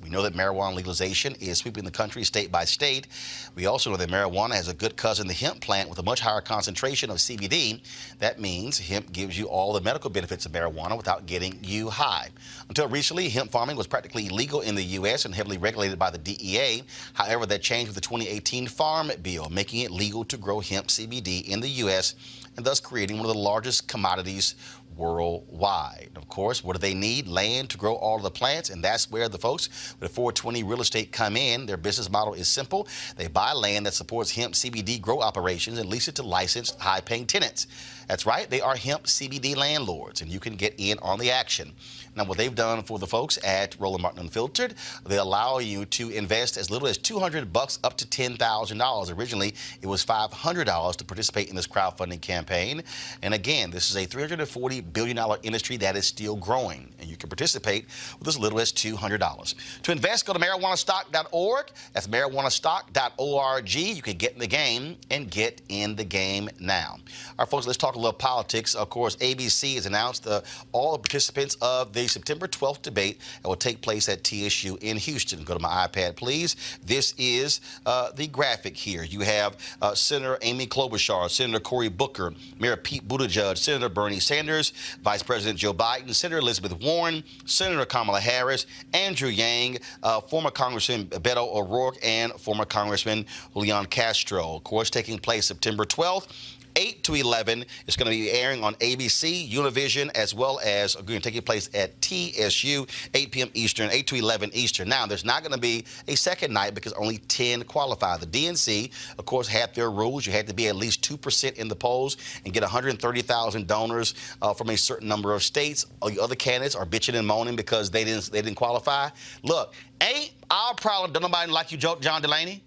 We 0.00 0.10
know 0.10 0.22
that 0.22 0.34
marijuana 0.34 0.76
legalization 0.76 1.34
is 1.40 1.58
sweeping 1.58 1.82
the 1.82 1.90
country 1.90 2.22
state 2.22 2.52
by 2.52 2.64
state. 2.64 3.08
We 3.54 3.66
also 3.66 3.90
know 3.90 3.96
that 3.96 4.08
marijuana 4.08 4.54
has 4.54 4.68
a 4.68 4.74
good 4.74 4.96
cousin, 4.96 5.26
the 5.26 5.34
hemp 5.34 5.60
plant, 5.60 5.88
with 5.88 5.98
a 5.98 6.02
much 6.02 6.20
higher 6.20 6.40
concentration 6.40 7.10
of 7.10 7.18
CBD. 7.18 7.80
That 8.18 8.40
means 8.40 8.78
hemp 8.78 9.12
gives 9.12 9.38
you 9.38 9.46
all 9.46 9.72
the 9.72 9.80
medical 9.80 10.10
benefits 10.10 10.46
of 10.46 10.52
marijuana 10.52 10.96
without 10.96 11.26
getting 11.26 11.58
you 11.62 11.90
high. 11.90 12.28
Until 12.68 12.88
recently, 12.88 13.28
hemp 13.28 13.50
farming 13.50 13.76
was 13.76 13.86
practically 13.86 14.28
illegal 14.28 14.60
in 14.60 14.74
the 14.74 14.84
U.S. 14.84 15.24
and 15.24 15.34
heavily 15.34 15.58
regulated 15.58 15.98
by 15.98 16.10
the 16.10 16.18
DEA. 16.18 16.84
However, 17.14 17.46
that 17.46 17.62
changed 17.62 17.88
with 17.88 17.96
the 17.96 18.00
2018 18.00 18.68
Farm 18.68 19.10
Bill, 19.22 19.48
making 19.50 19.80
it 19.80 19.90
legal 19.90 20.24
to 20.24 20.36
grow 20.36 20.60
hemp 20.60 20.86
CBD 20.88 21.48
in 21.48 21.60
the 21.60 21.68
U.S. 21.68 22.14
and 22.56 22.64
thus 22.64 22.80
creating 22.80 23.16
one 23.16 23.26
of 23.26 23.34
the 23.34 23.40
largest 23.40 23.88
commodities 23.88 24.54
worldwide. 25.00 26.10
Of 26.14 26.28
course, 26.28 26.62
what 26.62 26.74
do 26.74 26.78
they 26.78 26.94
need? 26.94 27.26
Land 27.26 27.70
to 27.70 27.78
grow 27.78 27.94
all 27.94 28.18
the 28.18 28.30
plants, 28.30 28.70
and 28.70 28.84
that's 28.84 29.10
where 29.10 29.28
the 29.28 29.38
folks 29.38 29.68
with 29.98 30.12
420 30.12 30.62
Real 30.62 30.82
Estate 30.82 31.10
come 31.10 31.36
in. 31.36 31.66
Their 31.66 31.76
business 31.76 32.10
model 32.10 32.34
is 32.34 32.46
simple. 32.46 32.86
They 33.16 33.26
buy 33.26 33.52
land 33.52 33.86
that 33.86 33.94
supports 33.94 34.30
hemp 34.30 34.54
CBD 34.54 35.00
grow 35.00 35.20
operations 35.20 35.78
and 35.78 35.88
lease 35.88 36.06
it 36.06 36.14
to 36.16 36.22
licensed, 36.22 36.78
high-paying 36.78 37.26
tenants. 37.26 37.66
That's 38.10 38.26
right, 38.26 38.50
they 38.50 38.60
are 38.60 38.74
hemp 38.74 39.04
CBD 39.04 39.56
landlords, 39.56 40.20
and 40.20 40.28
you 40.28 40.40
can 40.40 40.56
get 40.56 40.74
in 40.78 40.98
on 40.98 41.20
the 41.20 41.30
action. 41.30 41.72
Now, 42.16 42.24
what 42.24 42.38
they've 42.38 42.52
done 42.52 42.82
for 42.82 42.98
the 42.98 43.06
folks 43.06 43.38
at 43.44 43.76
Roland 43.78 44.02
Martin 44.02 44.22
Unfiltered, 44.22 44.74
they 45.06 45.18
allow 45.18 45.58
you 45.58 45.84
to 45.86 46.10
invest 46.10 46.56
as 46.56 46.68
little 46.68 46.88
as 46.88 46.98
200 46.98 47.52
bucks 47.52 47.78
up 47.84 47.96
to 47.98 48.04
$10,000. 48.04 49.16
Originally, 49.16 49.54
it 49.80 49.86
was 49.86 50.04
$500 50.04 50.96
to 50.96 51.04
participate 51.04 51.50
in 51.50 51.54
this 51.54 51.68
crowdfunding 51.68 52.20
campaign. 52.20 52.82
And 53.22 53.32
again, 53.32 53.70
this 53.70 53.90
is 53.90 53.96
a 53.96 54.08
$340 54.08 54.92
billion 54.92 55.16
industry 55.44 55.76
that 55.76 55.94
is 55.94 56.04
still 56.04 56.34
growing, 56.34 56.92
and 56.98 57.08
you 57.08 57.16
can 57.16 57.28
participate 57.28 57.86
with 58.18 58.26
as 58.26 58.36
little 58.36 58.58
as 58.58 58.72
$200. 58.72 59.54
To 59.82 59.92
invest, 59.92 60.26
go 60.26 60.32
to 60.32 60.40
marijuanastock.org. 60.40 61.70
That's 61.92 62.08
marijuanastock.org. 62.08 63.72
You 63.72 64.02
can 64.02 64.16
get 64.16 64.32
in 64.32 64.40
the 64.40 64.48
game 64.48 64.96
and 65.12 65.30
get 65.30 65.62
in 65.68 65.94
the 65.94 66.04
game 66.04 66.50
now. 66.58 66.96
All 66.98 67.34
right, 67.38 67.48
folks, 67.48 67.68
let's 67.68 67.78
talk 67.78 67.94
little 68.00 68.12
politics. 68.12 68.74
Of 68.74 68.90
course, 68.90 69.16
ABC 69.16 69.74
has 69.74 69.86
announced 69.86 70.26
uh, 70.26 70.40
all 70.72 70.92
the 70.92 70.98
participants 70.98 71.56
of 71.60 71.92
the 71.92 72.06
September 72.06 72.46
12th 72.48 72.82
debate 72.82 73.20
that 73.42 73.48
will 73.48 73.56
take 73.56 73.80
place 73.80 74.08
at 74.08 74.24
TSU 74.24 74.78
in 74.80 74.96
Houston. 74.96 75.42
Go 75.44 75.54
to 75.54 75.60
my 75.60 75.86
iPad, 75.86 76.16
please. 76.16 76.56
This 76.84 77.14
is 77.18 77.60
uh, 77.86 78.10
the 78.12 78.26
graphic 78.26 78.76
here. 78.76 79.02
You 79.02 79.20
have 79.20 79.56
uh, 79.82 79.94
Senator 79.94 80.38
Amy 80.42 80.66
Klobuchar, 80.66 81.30
Senator 81.30 81.60
Cory 81.60 81.88
Booker, 81.88 82.34
Mayor 82.58 82.76
Pete 82.76 83.06
Buttigieg, 83.06 83.56
Senator 83.56 83.88
Bernie 83.88 84.20
Sanders, 84.20 84.72
Vice 85.02 85.22
President 85.22 85.58
Joe 85.58 85.74
Biden, 85.74 86.14
Senator 86.14 86.38
Elizabeth 86.38 86.80
Warren, 86.80 87.22
Senator 87.44 87.84
Kamala 87.84 88.20
Harris, 88.20 88.66
Andrew 88.92 89.28
Yang, 89.28 89.78
uh, 90.02 90.20
former 90.20 90.50
Congressman 90.50 91.06
Beto 91.06 91.54
O'Rourke, 91.54 91.98
and 92.02 92.32
former 92.34 92.64
Congressman 92.64 93.26
Julian 93.52 93.86
Castro. 93.86 94.56
Of 94.56 94.64
course, 94.64 94.90
taking 94.90 95.18
place 95.18 95.46
September 95.46 95.84
12th. 95.84 96.28
8 96.76 97.02
to 97.04 97.14
11. 97.14 97.64
It's 97.86 97.96
going 97.96 98.10
to 98.10 98.16
be 98.16 98.30
airing 98.30 98.62
on 98.64 98.74
ABC, 98.76 99.50
Univision, 99.50 100.10
as 100.14 100.34
well 100.34 100.60
as 100.64 100.94
going 100.94 101.20
to 101.20 101.30
take 101.30 101.44
place 101.44 101.70
at 101.74 102.00
TSU, 102.02 102.86
8 103.14 103.32
p.m. 103.32 103.50
Eastern, 103.54 103.90
8 103.90 104.06
to 104.08 104.16
11 104.16 104.50
Eastern. 104.52 104.88
Now, 104.88 105.06
there's 105.06 105.24
not 105.24 105.42
going 105.42 105.52
to 105.52 105.60
be 105.60 105.84
a 106.08 106.16
second 106.16 106.52
night 106.52 106.74
because 106.74 106.92
only 106.94 107.18
10 107.18 107.64
qualify. 107.64 108.16
The 108.16 108.26
DNC, 108.26 108.90
of 109.18 109.24
course, 109.26 109.48
had 109.48 109.74
their 109.74 109.90
rules. 109.90 110.26
You 110.26 110.32
had 110.32 110.46
to 110.46 110.54
be 110.54 110.68
at 110.68 110.76
least 110.76 111.02
2% 111.02 111.54
in 111.54 111.68
the 111.68 111.76
polls 111.76 112.16
and 112.44 112.52
get 112.52 112.62
130,000 112.62 113.66
donors 113.66 114.14
uh, 114.42 114.54
from 114.54 114.70
a 114.70 114.76
certain 114.76 115.08
number 115.08 115.34
of 115.34 115.42
states. 115.42 115.86
All 116.00 116.10
the 116.10 116.20
other 116.20 116.34
candidates 116.34 116.74
are 116.74 116.86
bitching 116.86 117.14
and 117.14 117.26
moaning 117.26 117.56
because 117.56 117.90
they 117.90 118.04
didn't 118.04 118.30
they 118.30 118.42
didn't 118.42 118.56
qualify. 118.56 119.10
Look, 119.42 119.74
ain't 120.00 120.32
our 120.50 120.74
problem. 120.74 121.12
Don't 121.12 121.22
nobody 121.22 121.50
like 121.50 121.72
you, 121.72 121.78
John 121.78 122.22
Delaney. 122.22 122.62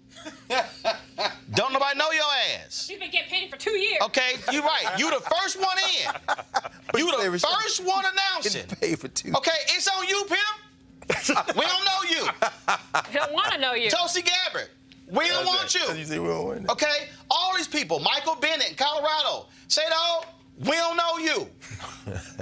Don't 1.54 1.72
nobody 1.72 1.98
know 1.98 2.10
your 2.10 2.24
ass. 2.58 2.88
You've 2.90 3.00
been 3.00 3.10
getting 3.10 3.30
paid 3.30 3.50
for 3.50 3.56
two 3.56 3.72
years. 3.72 3.98
Okay, 4.02 4.34
you're 4.52 4.62
right. 4.62 4.98
You 4.98 5.10
the 5.10 5.20
first 5.40 5.60
one 5.60 5.76
in. 6.00 6.12
You 6.96 7.10
the 7.10 7.38
first 7.38 7.84
one 7.84 8.04
announcing. 8.04 8.68
Pay 8.80 8.94
for 8.94 9.08
two. 9.08 9.32
Okay, 9.36 9.50
it's 9.70 9.88
on 9.88 10.06
you, 10.06 10.24
pimp. 10.28 11.48
we 11.56 11.62
don't 11.62 11.84
know 11.84 12.08
you. 12.08 12.28
We 13.08 13.14
don't 13.14 13.32
want 13.32 13.52
to 13.52 13.58
know 13.58 13.74
you. 13.74 13.90
Tulsi 13.90 14.22
Gabbard. 14.22 14.68
We 15.10 15.26
don't 15.26 15.44
want 15.44 15.74
you. 15.74 15.80
You 15.94 16.04
say 16.04 16.20
we 16.20 16.28
don't 16.28 16.44
want. 16.44 16.70
Okay, 16.70 17.08
all 17.30 17.56
these 17.56 17.66
people. 17.66 17.98
Michael 17.98 18.36
Bennet 18.36 18.70
in 18.70 18.76
Colorado. 18.76 19.48
Say 19.66 19.82
no. 19.90 20.22
We 20.60 20.76
don't 20.76 20.96
know 20.96 21.18
you. 21.18 21.48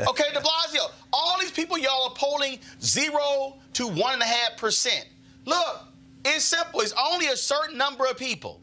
Okay, 0.07 0.25
De 0.35 0.41
Blasio. 0.41 0.91
All 1.12 1.41
these 1.41 1.51
people 1.51 1.79
y'all 1.79 2.11
are 2.11 2.14
polling 2.14 2.59
zero 2.83 3.57
to 3.73 3.89
one 3.89 4.14
and 4.14 4.23
a 4.23 4.27
half 4.27 4.59
percent. 4.59 5.07
Look, 5.47 5.81
it's 6.25 6.45
simple. 6.45 6.81
It's 6.81 6.95
only 6.99 7.27
a 7.27 7.37
certain 7.37 7.77
number 7.77 8.07
of 8.07 8.16
people. 8.16 8.61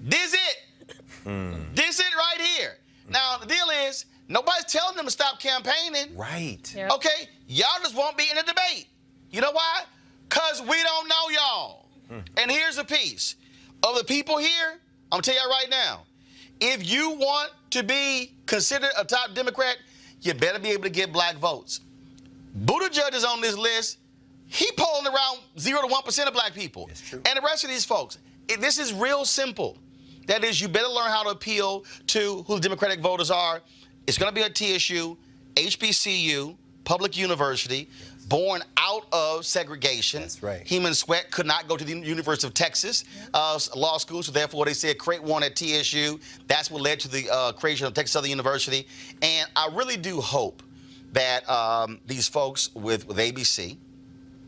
This 0.00 0.34
it. 0.34 0.96
Hmm. 1.24 1.54
This 1.74 2.00
it 2.00 2.14
right 2.14 2.40
here. 2.40 2.76
Now 3.08 3.38
the 3.38 3.46
deal 3.46 3.66
is 3.86 4.06
nobody's 4.28 4.66
telling 4.66 4.96
them 4.96 5.06
to 5.06 5.10
stop 5.10 5.40
campaigning. 5.40 6.16
Right. 6.16 6.72
Yep. 6.74 6.92
Okay, 6.92 7.28
y'all 7.46 7.68
just 7.82 7.96
won't 7.96 8.16
be 8.16 8.24
in 8.30 8.36
the 8.36 8.42
debate. 8.42 8.88
You 9.30 9.40
know 9.40 9.52
why? 9.52 9.82
Cause 10.28 10.62
we 10.62 10.82
don't 10.82 11.08
know 11.08 11.28
y'all. 11.30 11.88
Hmm. 12.08 12.18
And 12.36 12.50
here's 12.50 12.76
the 12.76 12.84
piece 12.84 13.36
of 13.82 13.96
the 13.96 14.04
people 14.04 14.38
here. 14.38 14.72
I'm 15.12 15.20
gonna 15.20 15.22
tell 15.22 15.34
you 15.34 15.50
right 15.50 15.70
now. 15.70 16.04
If 16.60 16.88
you 16.88 17.10
want 17.10 17.52
to 17.70 17.82
be 17.82 18.34
considered 18.46 18.90
a 18.98 19.04
top 19.04 19.34
Democrat, 19.34 19.76
you 20.20 20.34
better 20.34 20.58
be 20.58 20.70
able 20.70 20.84
to 20.84 20.90
get 20.90 21.12
black 21.12 21.36
votes. 21.36 21.80
Buttigieg 22.64 23.14
is 23.14 23.24
on 23.24 23.40
this 23.40 23.56
list. 23.56 23.98
He 24.46 24.70
polling 24.76 25.06
around 25.06 25.38
zero 25.58 25.80
to 25.80 25.86
one 25.86 26.02
percent 26.02 26.28
of 26.28 26.34
black 26.34 26.54
people. 26.54 26.86
That's 26.86 27.00
true. 27.00 27.20
And 27.26 27.36
the 27.36 27.42
rest 27.42 27.64
of 27.64 27.70
these 27.70 27.84
folks. 27.84 28.18
It- 28.48 28.60
this 28.60 28.78
is 28.78 28.92
real 28.92 29.24
simple. 29.24 29.78
That 30.26 30.42
is, 30.44 30.60
you 30.60 30.68
better 30.68 30.88
learn 30.88 31.08
how 31.10 31.22
to 31.24 31.30
appeal 31.30 31.84
to 32.08 32.42
who 32.46 32.54
the 32.54 32.60
Democratic 32.60 33.00
voters 33.00 33.30
are. 33.30 33.60
It's 34.06 34.16
going 34.18 34.34
to 34.34 34.34
be 34.34 34.42
a 34.42 34.50
TSU, 34.50 35.16
HBCU, 35.54 36.56
public 36.84 37.16
university, 37.16 37.88
born 38.28 38.62
out 38.76 39.06
of 39.12 39.44
segregation. 39.44 40.20
That's 40.22 40.42
right. 40.42 40.62
Heman 40.66 40.94
Sweatt 40.94 41.30
could 41.30 41.46
not 41.46 41.68
go 41.68 41.76
to 41.76 41.84
the 41.84 41.92
University 41.98 42.46
of 42.46 42.54
Texas 42.54 43.04
uh, 43.34 43.58
law 43.76 43.98
school, 43.98 44.22
so 44.22 44.32
therefore 44.32 44.64
they 44.64 44.72
said 44.74 44.98
create 44.98 45.22
one 45.22 45.42
at 45.42 45.56
TSU. 45.56 46.18
That's 46.46 46.70
what 46.70 46.80
led 46.82 47.00
to 47.00 47.08
the 47.08 47.28
uh, 47.30 47.52
creation 47.52 47.86
of 47.86 47.94
Texas 47.94 48.12
Southern 48.12 48.30
University. 48.30 48.86
And 49.22 49.48
I 49.56 49.68
really 49.72 49.96
do 49.96 50.20
hope 50.20 50.62
that 51.12 51.48
um, 51.50 52.00
these 52.06 52.28
folks 52.28 52.74
with, 52.74 53.06
with 53.06 53.18
ABC, 53.18 53.76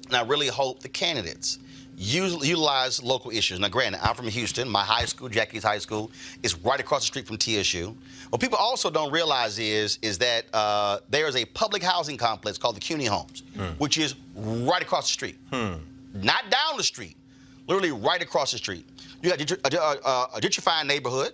and 0.06 0.16
I 0.16 0.22
really 0.22 0.48
hope 0.48 0.80
the 0.80 0.88
candidates 0.88 1.58
utilize 1.98 3.02
local 3.02 3.30
issues. 3.30 3.58
Now, 3.58 3.68
granted, 3.68 4.06
I'm 4.06 4.14
from 4.14 4.28
Houston. 4.28 4.68
My 4.68 4.82
high 4.82 5.04
school, 5.06 5.28
Jack 5.28 5.52
Yates 5.52 5.64
High 5.64 5.78
School, 5.78 6.10
is 6.42 6.54
right 6.56 6.78
across 6.78 7.02
the 7.02 7.06
street 7.06 7.26
from 7.26 7.38
TSU. 7.38 7.96
What 8.30 8.40
people 8.40 8.58
also 8.58 8.90
don't 8.90 9.10
realize 9.10 9.58
is, 9.58 9.98
is 10.02 10.18
that 10.18 10.44
uh, 10.52 10.98
there 11.08 11.26
is 11.26 11.36
a 11.36 11.44
public 11.46 11.82
housing 11.82 12.16
complex 12.16 12.58
called 12.58 12.76
the 12.76 12.80
Cuney 12.80 13.06
Homes, 13.06 13.42
hmm. 13.54 13.62
which 13.78 13.98
is 13.98 14.14
right 14.34 14.82
across 14.82 15.06
the 15.06 15.12
street. 15.12 15.38
Hmm. 15.50 15.74
Not 16.14 16.50
down 16.50 16.76
the 16.76 16.84
street, 16.84 17.16
literally 17.66 17.92
right 17.92 18.22
across 18.22 18.52
the 18.52 18.58
street. 18.58 18.86
You 19.22 19.30
got 19.30 19.40
a, 19.40 19.82
a, 19.82 20.08
a, 20.08 20.28
a 20.34 20.40
gentrifying 20.40 20.86
neighborhood. 20.86 21.32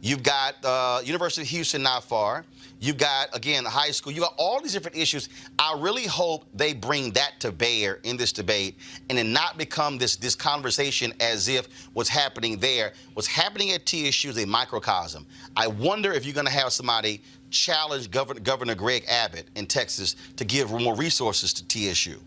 You've 0.00 0.22
got 0.22 0.54
uh, 0.64 1.00
University 1.04 1.42
of 1.42 1.48
Houston 1.48 1.82
not 1.82 2.04
far. 2.04 2.44
You've 2.80 2.96
got, 2.96 3.34
again, 3.36 3.64
the 3.64 3.70
high 3.70 3.90
school. 3.90 4.12
You've 4.12 4.22
got 4.22 4.34
all 4.36 4.60
these 4.62 4.72
different 4.72 4.96
issues. 4.96 5.28
I 5.58 5.76
really 5.78 6.06
hope 6.06 6.46
they 6.54 6.72
bring 6.74 7.10
that 7.12 7.40
to 7.40 7.50
bear 7.50 7.98
in 8.04 8.16
this 8.16 8.32
debate 8.32 8.78
and 9.08 9.18
then 9.18 9.32
not 9.32 9.58
become 9.58 9.98
this, 9.98 10.16
this 10.16 10.34
conversation 10.34 11.12
as 11.20 11.48
if 11.48 11.68
what's 11.92 12.08
happening 12.08 12.58
there, 12.58 12.92
what's 13.14 13.26
happening 13.26 13.72
at 13.72 13.84
TSU 13.84 14.30
is 14.30 14.38
a 14.38 14.46
microcosm. 14.46 15.26
I 15.56 15.66
wonder 15.66 16.12
if 16.12 16.24
you're 16.24 16.34
going 16.34 16.46
to 16.46 16.52
have 16.52 16.72
somebody 16.72 17.20
challenge 17.50 18.10
Governor, 18.10 18.40
Governor 18.40 18.74
Greg 18.74 19.04
Abbott 19.08 19.48
in 19.56 19.66
Texas 19.66 20.14
to 20.36 20.44
give 20.44 20.70
more 20.70 20.94
resources 20.94 21.52
to 21.54 21.64
TSU. 21.66 22.20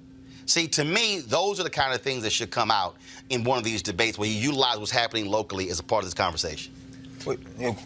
See, 0.48 0.68
to 0.70 0.84
me, 0.84 1.20
those 1.20 1.60
are 1.60 1.64
the 1.64 1.70
kind 1.70 1.94
of 1.94 2.02
things 2.02 2.24
that 2.24 2.32
should 2.32 2.52
come 2.52 2.72
out 2.72 2.98
in 3.30 3.44
one 3.46 3.58
of 3.58 3.64
these 3.64 3.82
debates 3.82 4.18
where 4.18 4.28
you 4.28 4.36
utilize 4.36 4.80
what's 4.80 4.92
happening 4.92 5.28
locally 5.28 5.70
as 5.70 5.80
a 5.80 5.84
part 5.84 6.04
of 6.04 6.08
this 6.08 6.14
conversation. 6.14 6.74
Wait, 7.26 7.40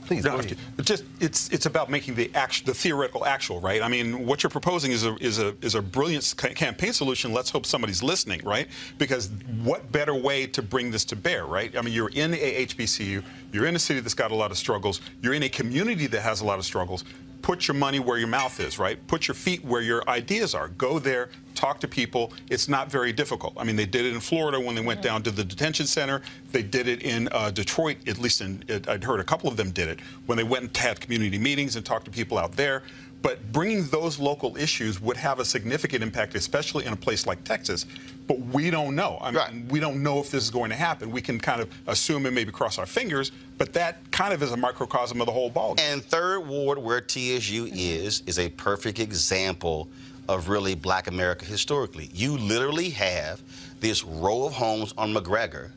please, 0.06 0.24
No, 0.24 0.38
just 0.84 1.04
it's 1.20 1.50
it's 1.50 1.66
about 1.66 1.90
making 1.90 2.16
the 2.16 2.34
act, 2.34 2.66
the 2.66 2.74
theoretical 2.74 3.26
actual, 3.26 3.60
right? 3.60 3.82
I 3.82 3.88
mean, 3.88 4.26
what 4.26 4.44
you're 4.44 4.50
proposing 4.50 4.92
is 4.92 5.06
a 5.06 5.16
is 5.18 5.40
a 5.40 5.56
is 5.62 5.76
a 5.76 5.82
brilliant 5.82 6.34
campaign 6.56 6.94
solution. 6.94 7.34
Let's 7.34 7.50
hope 7.50 7.66
somebody's 7.66 8.02
listening, 8.04 8.42
right? 8.44 8.68
Because 8.98 9.30
what 9.64 9.92
better 9.92 10.14
way 10.16 10.48
to 10.48 10.62
bring 10.62 10.92
this 10.92 11.06
to 11.06 11.16
bear, 11.16 11.46
right? 11.46 11.76
I 11.78 11.82
mean, 11.82 11.94
you're 11.94 12.12
in 12.14 12.34
a 12.34 12.66
HBCU, 12.66 13.24
you're 13.52 13.66
in 13.66 13.76
a 13.76 13.80
city 13.80 14.00
that's 14.00 14.14
got 14.14 14.32
a 14.32 14.36
lot 14.36 14.52
of 14.52 14.58
struggles, 14.58 15.02
you're 15.22 15.34
in 15.34 15.44
a 15.44 15.50
community 15.50 16.08
that 16.08 16.22
has 16.22 16.42
a 16.42 16.46
lot 16.46 16.60
of 16.60 16.66
struggles. 16.66 17.04
Put 17.46 17.68
your 17.68 17.76
money 17.76 18.00
where 18.00 18.18
your 18.18 18.28
mouth 18.28 18.60
is, 18.60 18.80
right? 18.80 18.98
Put 19.06 19.28
your 19.28 19.36
feet 19.36 19.64
where 19.64 19.84
your 19.84 20.02
ideas 20.10 20.56
are. 20.56 20.70
Go 20.70 20.98
there, 20.98 21.30
talk 21.54 21.80
to 21.82 21.88
people. 21.88 22.34
It's 22.50 22.68
not 22.68 22.90
very 22.90 23.14
difficult. 23.14 23.54
I 23.56 23.64
mean, 23.64 23.76
they 23.76 23.86
did 23.86 24.04
it 24.04 24.16
in 24.16 24.20
Florida 24.20 24.60
when 24.60 24.74
they 24.74 24.82
went 24.82 25.04
down 25.04 25.22
to 25.22 25.30
the 25.30 25.44
detention 25.44 25.86
center. 25.86 26.24
They 26.52 26.64
did 26.64 26.88
it 26.88 27.04
in 27.04 27.30
uh, 27.32 27.52
Detroit, 27.52 27.98
at 28.08 28.18
least 28.18 28.42
in, 28.42 28.64
it, 28.68 28.90
I'd 28.90 29.04
heard 29.04 29.20
a 29.20 29.24
couple 29.24 29.48
of 29.48 29.58
them 29.58 29.70
did 29.70 29.90
it 29.90 30.00
when 30.26 30.40
they 30.40 30.44
went 30.44 30.64
and 30.64 30.76
had 30.76 31.00
community 31.00 31.38
meetings 31.38 31.76
and 31.76 31.86
talked 31.86 32.06
to 32.06 32.12
people 32.12 32.40
out 32.40 32.54
there. 32.54 32.82
But 33.22 33.52
bringing 33.52 33.88
those 33.88 34.20
local 34.20 34.56
issues 34.56 35.02
would 35.02 35.18
have 35.18 35.40
a 35.40 35.46
significant 35.46 36.04
impact, 36.04 36.36
especially 36.36 36.86
in 36.86 36.94
a 36.94 36.96
place 36.96 37.26
like 37.26 37.44
Texas. 37.44 37.86
But 38.28 38.40
we 38.40 38.70
don't 38.70 38.96
know. 38.96 39.18
I 39.20 39.32
mean, 39.32 39.36
Right. 39.36 39.66
we 39.72 39.80
don't 39.80 40.04
know 40.04 40.20
if 40.20 40.30
this 40.30 40.44
is 40.44 40.50
going 40.52 40.70
to 40.70 40.76
happen. 40.76 41.10
We 41.12 41.22
can 41.22 41.40
kind 41.40 41.60
of 41.62 41.70
assume 41.88 42.26
and 42.28 42.36
maybe 42.36 42.52
cross 42.52 42.78
our 42.78 42.86
fingers, 42.86 43.32
but 43.58 43.74
that 43.74 43.98
kind 44.12 44.34
of 44.34 44.44
is 44.44 44.52
a 44.52 44.58
microcosm 44.58 45.22
of 45.22 45.26
the 45.26 45.32
whole 45.32 45.50
ballgame. 45.50 45.80
And 45.80 46.04
Third 46.04 46.42
Ward, 46.42 46.78
where 46.78 47.02
TSU 47.02 47.68
is, 47.74 48.22
is 48.28 48.38
a 48.38 48.50
perfect 48.50 49.00
example 49.00 49.88
of 50.28 50.50
really 50.50 50.76
black 50.76 51.08
America 51.08 51.46
historically. 51.46 52.10
You 52.14 52.38
literally 52.38 52.90
have 52.92 53.42
this 53.80 54.04
row 54.04 54.46
of 54.46 54.54
homes 54.54 54.94
on 54.98 55.14
McGregor 55.14 55.72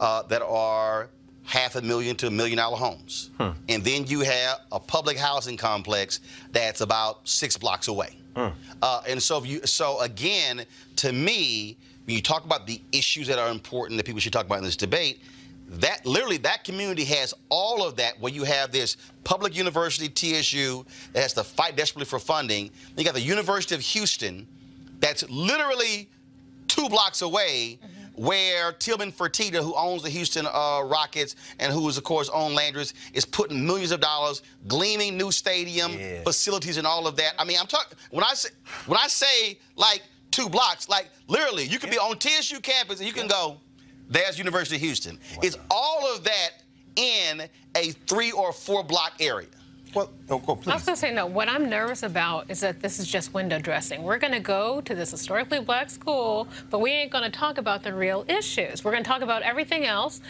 uh, 0.00 0.22
that 0.24 0.42
are 0.42 1.08
half 1.50 1.74
a 1.74 1.82
million 1.82 2.14
to 2.14 2.28
a 2.28 2.30
million 2.30 2.58
dollar 2.58 2.76
homes. 2.76 3.30
Hmm. 3.36 3.50
And 3.68 3.82
then 3.82 4.06
you 4.06 4.20
have 4.20 4.60
a 4.70 4.78
public 4.78 5.16
housing 5.16 5.56
complex 5.56 6.20
that's 6.52 6.80
about 6.80 7.28
six 7.28 7.56
blocks 7.56 7.88
away. 7.88 8.10
Hmm. 8.36 8.48
Uh, 8.80 9.02
and 9.08 9.20
so, 9.20 9.36
if 9.38 9.46
you, 9.46 9.66
so 9.66 10.00
again, 10.00 10.64
to 10.96 11.12
me, 11.12 11.76
when 12.04 12.14
you 12.14 12.22
talk 12.22 12.44
about 12.44 12.68
the 12.68 12.80
issues 12.92 13.26
that 13.26 13.40
are 13.40 13.50
important 13.50 13.96
that 13.96 14.06
people 14.06 14.20
should 14.20 14.32
talk 14.32 14.46
about 14.46 14.58
in 14.58 14.64
this 14.64 14.76
debate, 14.76 15.22
that 15.66 16.06
literally 16.06 16.36
that 16.36 16.62
community 16.62 17.04
has 17.04 17.34
all 17.48 17.84
of 17.84 17.96
that 17.96 18.20
where 18.20 18.32
you 18.32 18.44
have 18.44 18.70
this 18.70 18.96
public 19.24 19.56
university 19.56 20.08
TSU 20.08 20.86
that 21.12 21.22
has 21.22 21.32
to 21.32 21.42
fight 21.42 21.76
desperately 21.76 22.06
for 22.06 22.20
funding. 22.20 22.70
You 22.96 23.04
got 23.04 23.14
the 23.14 23.20
University 23.20 23.74
of 23.74 23.80
Houston 23.80 24.46
that's 25.00 25.28
literally 25.28 26.08
two 26.68 26.88
blocks 26.88 27.22
away 27.22 27.80
mm-hmm. 27.82 27.99
Where 28.20 28.72
Tilman 28.72 29.12
Fertitta, 29.12 29.62
who 29.62 29.74
owns 29.74 30.02
the 30.02 30.10
Houston 30.10 30.44
uh, 30.44 30.82
Rockets 30.84 31.36
and 31.58 31.72
who 31.72 31.88
is, 31.88 31.96
of 31.96 32.04
course, 32.04 32.28
own 32.28 32.54
Landry's, 32.54 32.92
is 33.14 33.24
putting 33.24 33.66
millions 33.66 33.92
of 33.92 34.00
dollars, 34.02 34.42
gleaming 34.68 35.16
new 35.16 35.32
stadium, 35.32 35.92
Yeah. 35.98 36.22
facilities, 36.22 36.76
and 36.76 36.86
all 36.86 37.06
of 37.06 37.16
that. 37.16 37.32
I 37.38 37.44
mean, 37.46 37.56
I'm 37.58 37.66
talking 37.66 37.96
when 38.10 38.22
I 38.22 38.34
say 38.34 38.50
when 38.84 38.98
I 39.02 39.06
say 39.08 39.58
like 39.74 40.02
two 40.32 40.50
blocks, 40.50 40.86
like 40.86 41.08
literally, 41.28 41.64
you 41.64 41.78
can 41.78 41.88
be 41.88 41.96
on 41.96 42.18
TSU 42.18 42.60
campus 42.60 42.98
and 42.98 43.06
you 43.08 43.14
can 43.14 43.26
go, 43.26 43.56
there's 44.10 44.36
University 44.36 44.76
of 44.76 44.82
Houston. 44.82 45.18
It's 45.42 45.56
all 45.70 46.14
of 46.14 46.22
that 46.24 46.50
in 46.96 47.48
a 47.74 47.92
three 48.06 48.32
or 48.32 48.52
four 48.52 48.84
block 48.84 49.14
area. 49.18 49.48
Well, 49.94 50.10
go, 50.28 50.40
I 50.46 50.74
was 50.74 50.84
going 50.84 50.94
to 50.94 50.96
say, 50.96 51.12
no, 51.12 51.26
what 51.26 51.48
I'm 51.48 51.68
nervous 51.68 52.04
about 52.04 52.48
is 52.48 52.60
that 52.60 52.80
this 52.80 53.00
is 53.00 53.08
just 53.08 53.34
window 53.34 53.58
dressing. 53.58 54.04
We're 54.04 54.18
going 54.18 54.32
to 54.32 54.40
go 54.40 54.80
to 54.82 54.94
this 54.94 55.10
historically 55.10 55.60
black 55.60 55.90
school, 55.90 56.46
but 56.70 56.80
we 56.80 56.92
ain't 56.92 57.10
going 57.10 57.24
to 57.24 57.30
talk 57.30 57.58
about 57.58 57.82
the 57.82 57.92
real 57.92 58.24
issues. 58.28 58.84
We're 58.84 58.92
going 58.92 59.02
to 59.02 59.08
talk 59.08 59.22
about 59.22 59.42
everything 59.42 59.84
else. 59.86 60.20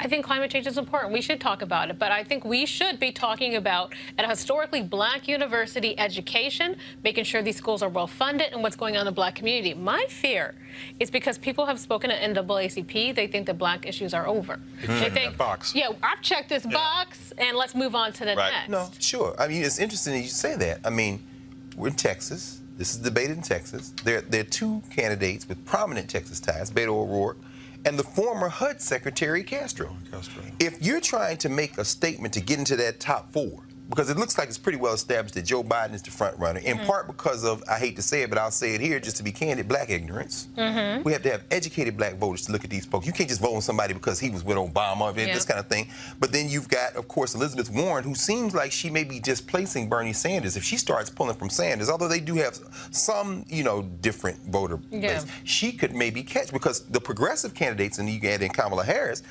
I 0.00 0.06
think 0.06 0.24
climate 0.24 0.50
change 0.50 0.66
is 0.66 0.78
important. 0.78 1.12
We 1.12 1.20
should 1.20 1.40
talk 1.40 1.60
about 1.62 1.90
it. 1.90 1.98
But 1.98 2.12
I 2.12 2.22
think 2.22 2.44
we 2.44 2.66
should 2.66 3.00
be 3.00 3.10
talking 3.10 3.56
about 3.56 3.92
at 4.16 4.24
a 4.24 4.28
historically 4.28 4.82
black 4.82 5.26
university 5.26 5.98
education, 5.98 6.76
making 7.02 7.24
sure 7.24 7.42
these 7.42 7.56
schools 7.56 7.82
are 7.82 7.88
well 7.88 8.06
funded 8.06 8.52
and 8.52 8.62
what's 8.62 8.76
going 8.76 8.94
on 8.96 9.00
in 9.00 9.06
the 9.06 9.12
black 9.12 9.34
community. 9.34 9.74
My 9.74 10.04
fear 10.08 10.54
is 11.00 11.10
because 11.10 11.36
people 11.36 11.66
have 11.66 11.80
spoken 11.80 12.10
at 12.12 12.20
NAACP, 12.34 13.14
they 13.14 13.26
think 13.26 13.46
that 13.46 13.58
black 13.58 13.86
issues 13.86 14.14
are 14.14 14.26
over. 14.28 14.60
They 14.86 15.10
think, 15.10 15.36
box. 15.36 15.74
yeah, 15.74 15.88
I've 16.02 16.22
checked 16.22 16.48
this 16.48 16.64
box 16.64 17.32
and 17.36 17.56
let's 17.56 17.74
move 17.74 17.94
on 17.96 18.12
to 18.14 18.24
the 18.24 18.36
Right. 18.36 18.52
next. 18.52 18.68
No, 18.68 18.90
sure. 19.00 19.34
I 19.38 19.48
mean, 19.48 19.64
it's 19.64 19.80
interesting 19.80 20.12
that 20.14 20.20
you 20.20 20.28
say 20.28 20.54
that. 20.56 20.80
I 20.84 20.90
mean, 20.90 21.24
we're 21.76 21.88
in 21.88 21.94
Texas. 21.94 22.60
This 22.76 22.92
is 22.92 22.98
debated 22.98 23.36
in 23.38 23.42
Texas. 23.42 23.92
There, 24.04 24.20
there 24.20 24.42
are 24.42 24.44
two 24.44 24.82
candidates 24.94 25.48
with 25.48 25.64
prominent 25.64 26.08
Texas 26.08 26.38
ties, 26.38 26.70
Beto 26.70 26.90
O'Rourke 26.90 27.38
and 27.88 27.98
the 27.98 28.04
former 28.04 28.50
HUD 28.50 28.82
Secretary 28.82 29.42
Castro. 29.42 29.96
Castro. 30.10 30.42
If 30.60 30.82
you're 30.82 31.00
trying 31.00 31.38
to 31.38 31.48
make 31.48 31.78
a 31.78 31.84
statement 31.86 32.34
to 32.34 32.40
get 32.40 32.58
into 32.58 32.76
that 32.76 33.00
top 33.00 33.32
four, 33.32 33.62
because 33.88 34.10
it 34.10 34.16
looks 34.16 34.36
like 34.36 34.48
it's 34.48 34.58
pretty 34.58 34.78
well 34.78 34.94
established 34.94 35.34
that 35.34 35.44
Joe 35.44 35.62
Biden 35.64 35.94
is 35.94 36.02
the 36.02 36.10
front 36.10 36.38
runner, 36.38 36.60
in 36.60 36.76
mm-hmm. 36.76 36.86
part 36.86 37.06
because 37.06 37.44
of, 37.44 37.62
I 37.68 37.78
hate 37.78 37.96
to 37.96 38.02
say 38.02 38.22
it, 38.22 38.28
but 38.28 38.38
I'll 38.38 38.50
say 38.50 38.74
it 38.74 38.80
here 38.80 39.00
just 39.00 39.16
to 39.16 39.22
be 39.22 39.32
candid, 39.32 39.66
black 39.68 39.90
ignorance. 39.90 40.48
Mm-hmm. 40.56 41.02
We 41.04 41.12
have 41.12 41.22
to 41.22 41.30
have 41.30 41.44
educated 41.50 41.96
black 41.96 42.16
voters 42.16 42.44
to 42.46 42.52
look 42.52 42.64
at 42.64 42.70
these 42.70 42.84
folks. 42.84 43.06
You 43.06 43.12
can't 43.12 43.28
just 43.28 43.40
vote 43.40 43.54
on 43.54 43.62
somebody 43.62 43.94
because 43.94 44.20
he 44.20 44.30
was 44.30 44.44
with 44.44 44.56
Obama, 44.56 45.08
and 45.08 45.18
Yeah. 45.18 45.34
this 45.34 45.44
kind 45.44 45.58
of 45.58 45.66
thing. 45.68 45.88
But 46.20 46.32
then 46.32 46.48
you've 46.48 46.68
got, 46.68 46.96
of 46.96 47.08
course, 47.08 47.34
Elizabeth 47.34 47.70
Warren, 47.70 48.04
who 48.04 48.14
seems 48.14 48.54
like 48.54 48.72
she 48.72 48.90
may 48.90 49.04
be 49.04 49.20
displacing 49.20 49.88
Bernie 49.88 50.12
Sanders 50.12 50.56
if 50.56 50.64
she 50.64 50.76
starts 50.76 51.08
pulling 51.08 51.36
from 51.36 51.50
Sanders, 51.50 51.88
although 51.88 52.08
they 52.08 52.20
do 52.20 52.34
have 52.34 52.58
some, 52.90 53.44
you 53.48 53.62
know, 53.64 53.82
different 53.82 54.38
voter 54.50 54.78
Yeah. 54.90 55.14
base. 55.20 55.26
She 55.44 55.72
could 55.72 55.94
maybe 55.94 56.22
catch 56.22 56.52
because 56.52 56.80
the 56.80 57.00
progressive 57.00 57.54
candidates, 57.54 57.98
and 57.98 58.08
you 58.08 58.20
add 58.28 58.42
in 58.42 58.50
Kamala 58.50 58.84
Harris, 58.84 59.22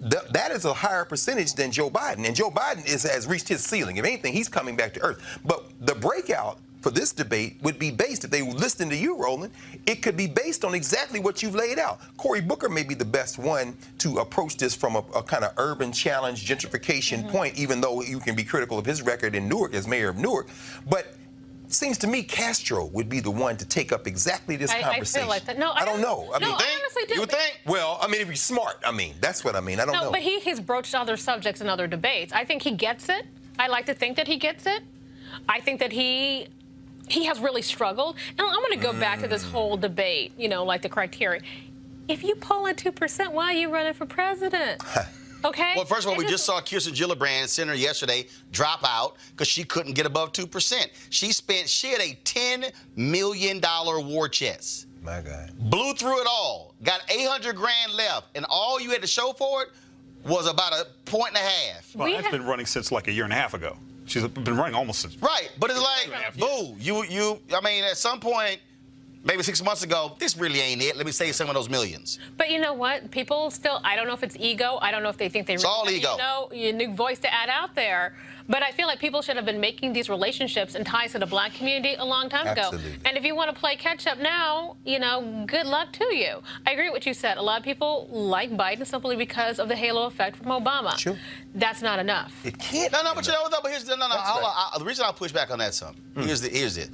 th- 0.00 0.24
that 0.30 0.50
is 0.50 0.64
a 0.64 0.72
higher 0.72 1.04
percentage 1.04 1.54
than 1.54 1.70
Joe 1.70 1.90
Biden. 1.90 2.26
And 2.26 2.34
Joe 2.34 2.50
Biden 2.50 2.86
is, 2.86 3.02
has 3.04 3.26
reached 3.26 3.48
his 3.48 3.62
ceiling. 3.62 3.96
If 3.96 4.04
anything, 4.04 4.32
he's 4.32 4.48
coming 4.48 4.76
back 4.76 4.94
to 4.94 5.00
earth. 5.02 5.38
But 5.44 5.64
the 5.80 5.94
breakout 5.94 6.58
for 6.80 6.90
this 6.90 7.12
debate 7.12 7.58
would 7.62 7.78
be 7.78 7.90
based, 7.90 8.24
if 8.24 8.30
they 8.30 8.42
were 8.42 8.52
listening 8.52 8.90
to 8.90 8.96
you, 8.96 9.16
Roland, 9.16 9.52
it 9.86 9.96
could 9.96 10.16
be 10.16 10.26
based 10.26 10.64
on 10.64 10.74
exactly 10.74 11.20
what 11.20 11.42
you've 11.42 11.54
laid 11.54 11.78
out. 11.78 12.00
Cory 12.16 12.40
Booker 12.40 12.68
may 12.68 12.82
be 12.82 12.94
the 12.94 13.04
best 13.04 13.38
one 13.38 13.76
to 13.98 14.18
approach 14.18 14.56
this 14.56 14.74
from 14.74 14.96
a, 14.96 15.04
a 15.14 15.22
kind 15.22 15.44
of 15.44 15.52
urban 15.58 15.92
challenge 15.92 16.46
gentrification 16.46 17.18
mm-hmm. 17.18 17.30
point, 17.30 17.58
even 17.58 17.80
though 17.80 18.02
you 18.02 18.18
can 18.18 18.34
be 18.34 18.44
critical 18.44 18.78
of 18.78 18.86
his 18.86 19.02
record 19.02 19.34
in 19.34 19.48
Newark 19.48 19.74
as 19.74 19.86
mayor 19.86 20.08
of 20.08 20.16
Newark. 20.16 20.48
But 20.88 21.14
seems 21.74 21.98
to 21.98 22.06
me 22.06 22.22
Castro 22.22 22.86
would 22.86 23.08
be 23.08 23.20
the 23.20 23.30
one 23.30 23.56
to 23.58 23.64
take 23.64 23.92
up 23.92 24.06
exactly 24.06 24.56
this 24.56 24.70
I, 24.70 24.78
I 24.78 24.82
conversation. 24.82 25.20
feel 25.22 25.28
like 25.28 25.44
that. 25.46 25.58
No, 25.58 25.72
I 25.72 25.84
don't 25.84 26.00
know. 26.00 26.30
I 26.34 26.38
no, 26.38 26.46
mean, 26.48 26.56
I 26.58 26.78
honestly 26.80 27.04
do. 27.14 27.20
You 27.20 27.26
think? 27.26 27.60
well, 27.66 27.98
I 28.00 28.06
mean, 28.08 28.20
if 28.20 28.28
he's 28.28 28.42
smart, 28.42 28.76
I 28.86 28.92
mean, 28.92 29.14
that's 29.20 29.44
what 29.44 29.56
I 29.56 29.60
mean. 29.60 29.80
I 29.80 29.84
don't 29.84 29.94
No, 29.94 30.04
know. 30.04 30.10
but 30.10 30.20
he 30.20 30.40
has 30.40 30.60
broached 30.60 30.94
other 30.94 31.16
subjects 31.16 31.60
in 31.60 31.68
other 31.68 31.86
debates. 31.86 32.32
I 32.32 32.44
think 32.44 32.62
he 32.62 32.72
gets 32.72 33.08
it. 33.08 33.26
I 33.58 33.68
like 33.68 33.86
to 33.86 33.94
think 33.94 34.16
that 34.16 34.26
he 34.26 34.36
gets 34.36 34.66
it. 34.66 34.82
I 35.48 35.60
think 35.60 35.80
that 35.80 35.92
he 35.92 36.48
he 37.08 37.24
has 37.26 37.40
really 37.40 37.62
struggled. 37.62 38.16
And 38.38 38.40
I'm 38.40 38.54
going 38.54 38.78
to 38.78 38.84
go 38.84 38.92
back 38.92 39.20
to 39.20 39.28
this 39.28 39.44
Mm. 39.44 39.50
whole 39.50 39.76
debate, 39.76 40.32
you 40.38 40.48
know, 40.48 40.64
like 40.64 40.82
the 40.82 40.88
criteria. 40.88 41.40
If 42.08 42.22
you 42.24 42.34
poll 42.36 42.66
at 42.68 42.76
2%, 42.76 43.32
why 43.32 43.46
are 43.46 43.52
you 43.52 43.68
running 43.72 43.94
for 43.94 44.06
president? 44.06 44.80
Okay. 45.44 45.72
Well, 45.76 45.84
first 45.84 46.02
of 46.02 46.08
all, 46.08 46.14
It 46.14 46.18
we 46.18 46.24
just- 46.24 46.34
just 46.34 46.44
saw 46.46 46.60
Kirsten 46.60 46.94
Gillibrand, 46.94 47.48
senator, 47.48 47.76
yesterday 47.76 48.26
drop 48.52 48.80
out 48.84 49.16
because 49.32 49.48
she 49.48 49.64
couldn't 49.64 49.94
get 49.94 50.06
above 50.06 50.32
two 50.32 50.46
percent. 50.46 50.90
She 51.10 51.32
spent 51.32 51.68
she 51.68 51.88
had 51.88 52.00
a 52.00 52.14
ten 52.24 52.66
million 52.96 53.60
dollar 53.60 54.00
war 54.00 54.28
chest, 54.28 54.86
My 55.02 55.20
God. 55.20 55.52
blew 55.70 55.94
through 55.94 56.20
it 56.20 56.26
all, 56.28 56.74
got 56.82 57.02
eight 57.10 57.26
hundred 57.26 57.56
grand 57.56 57.92
left, 57.94 58.26
and 58.34 58.44
all 58.48 58.80
you 58.80 58.90
had 58.90 59.00
to 59.02 59.06
show 59.08 59.32
for 59.32 59.62
it 59.62 59.68
was 60.24 60.46
about 60.46 60.72
a 60.74 60.86
point 61.06 61.28
and 61.28 61.38
a 61.38 61.40
half. 61.48 61.94
Well, 61.94 62.06
We 62.06 62.12
that's 62.12 62.24
have- 62.24 62.32
been 62.32 62.44
running 62.46 62.66
since 62.66 62.92
like 62.92 63.08
a 63.08 63.12
year 63.12 63.24
and 63.24 63.32
a 63.32 63.36
half 63.36 63.54
ago. 63.54 63.76
She's 64.06 64.26
been 64.26 64.56
running 64.56 64.74
almost 64.74 65.00
since. 65.00 65.16
Right, 65.16 65.50
but 65.58 65.70
it's 65.70 65.80
like, 65.80 66.36
boo, 66.36 66.74
you 66.80 67.04
you. 67.04 67.40
I 67.54 67.60
mean, 67.60 67.84
at 67.84 67.96
some 67.96 68.18
point, 68.20 68.60
maybe 69.24 69.42
six 69.42 69.62
months 69.62 69.82
ago, 69.82 70.16
this 70.18 70.36
really 70.36 70.60
ain't 70.60 70.82
it. 70.82 70.96
Let 70.96 71.06
me 71.06 71.12
save 71.12 71.34
some 71.34 71.48
of 71.48 71.54
those 71.54 71.68
millions. 71.68 72.18
But 72.36 72.50
you 72.50 72.58
know 72.58 72.72
what? 72.72 73.10
People 73.10 73.50
still, 73.50 73.80
I 73.84 73.96
don't 73.96 74.06
know 74.06 74.14
if 74.14 74.22
it's 74.22 74.36
ego. 74.38 74.78
I 74.80 74.90
don't 74.90 75.02
know 75.02 75.08
if 75.08 75.16
they 75.16 75.28
think 75.28 75.46
they 75.46 75.54
It's 75.54 75.64
really 75.64 75.74
all 75.74 75.90
ego. 75.90 76.12
You 76.52 76.72
know, 76.72 76.84
a 76.84 76.88
new 76.88 76.94
voice 76.94 77.18
to 77.20 77.32
add 77.32 77.48
out 77.48 77.74
there. 77.74 78.14
But 78.48 78.64
I 78.64 78.72
feel 78.72 78.88
like 78.88 78.98
people 78.98 79.22
should 79.22 79.36
have 79.36 79.46
been 79.46 79.60
making 79.60 79.92
these 79.92 80.08
relationships 80.08 80.74
and 80.74 80.84
ties 80.84 81.12
to 81.12 81.20
the 81.20 81.26
black 81.26 81.54
community 81.54 81.94
a 81.94 82.04
long 82.04 82.28
time 82.28 82.48
Absolutely. 82.48 82.94
ago. 82.94 83.00
And 83.04 83.16
if 83.16 83.24
you 83.24 83.36
want 83.36 83.54
to 83.54 83.58
play 83.58 83.76
catch 83.76 84.08
up 84.08 84.18
now, 84.18 84.76
you 84.84 84.98
know, 84.98 85.44
good 85.46 85.66
luck 85.66 85.92
to 85.92 86.14
you. 86.14 86.42
I 86.66 86.72
agree 86.72 86.86
with 86.86 86.94
what 86.94 87.06
you 87.06 87.14
said. 87.14 87.36
A 87.36 87.42
lot 87.42 87.58
of 87.58 87.64
people 87.64 88.08
like 88.10 88.50
Biden 88.50 88.84
simply 88.84 89.14
because 89.14 89.60
of 89.60 89.68
the 89.68 89.76
halo 89.76 90.06
effect 90.06 90.36
from 90.36 90.46
Obama. 90.46 90.98
Sure. 90.98 91.16
That's 91.54 91.80
not 91.80 92.00
enough. 92.00 92.34
It 92.44 92.58
can't. 92.58 92.92
No, 92.92 93.02
no, 93.02 93.14
but 93.14 93.24
you 93.24 93.32
know 93.32 93.42
what? 93.42 93.52
though? 93.52 93.58
But 93.62 93.70
here's 93.70 93.84
the 93.84 93.96
no, 93.96 94.08
no. 94.08 94.14
That's 94.14 94.28
right. 94.28 94.70
I, 94.74 94.78
the 94.78 94.84
reason 94.84 95.04
I 95.04 95.12
push 95.12 95.30
back 95.30 95.52
on 95.52 95.60
that 95.60 95.74
some. 95.74 95.94
Hmm. 96.14 96.22
Here's 96.22 96.40
the 96.40 96.48
here's 96.48 96.76
it. 96.76 96.90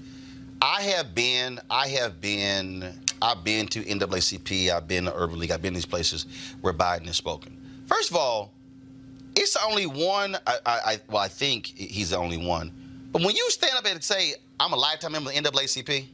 I 0.62 0.82
have 0.82 1.14
been, 1.14 1.60
I 1.70 1.88
have 1.88 2.20
been, 2.20 2.92
I've 3.20 3.44
been 3.44 3.66
to 3.68 3.82
NAACP. 3.82 4.70
I've 4.70 4.88
been 4.88 5.04
to 5.04 5.14
Urban 5.14 5.38
League. 5.38 5.50
I've 5.50 5.62
been 5.62 5.72
to 5.74 5.76
these 5.76 5.86
places 5.86 6.26
where 6.60 6.72
Biden 6.72 7.06
has 7.06 7.16
spoken. 7.16 7.56
First 7.86 8.10
of 8.10 8.16
all, 8.16 8.52
it's 9.34 9.52
the 9.52 9.60
only 9.68 9.86
one. 9.86 10.36
I, 10.46 10.56
I, 10.64 10.78
I 10.92 11.00
well, 11.08 11.22
I 11.22 11.28
think 11.28 11.66
he's 11.66 12.10
the 12.10 12.16
only 12.16 12.38
one. 12.38 12.72
But 13.12 13.22
when 13.22 13.36
you 13.36 13.50
stand 13.50 13.74
up 13.76 13.86
and 13.86 14.02
say, 14.02 14.34
"I'm 14.58 14.72
a 14.72 14.76
lifetime 14.76 15.12
member 15.12 15.30
of 15.30 15.36
the 15.36 15.42
NAACP," 15.42 16.06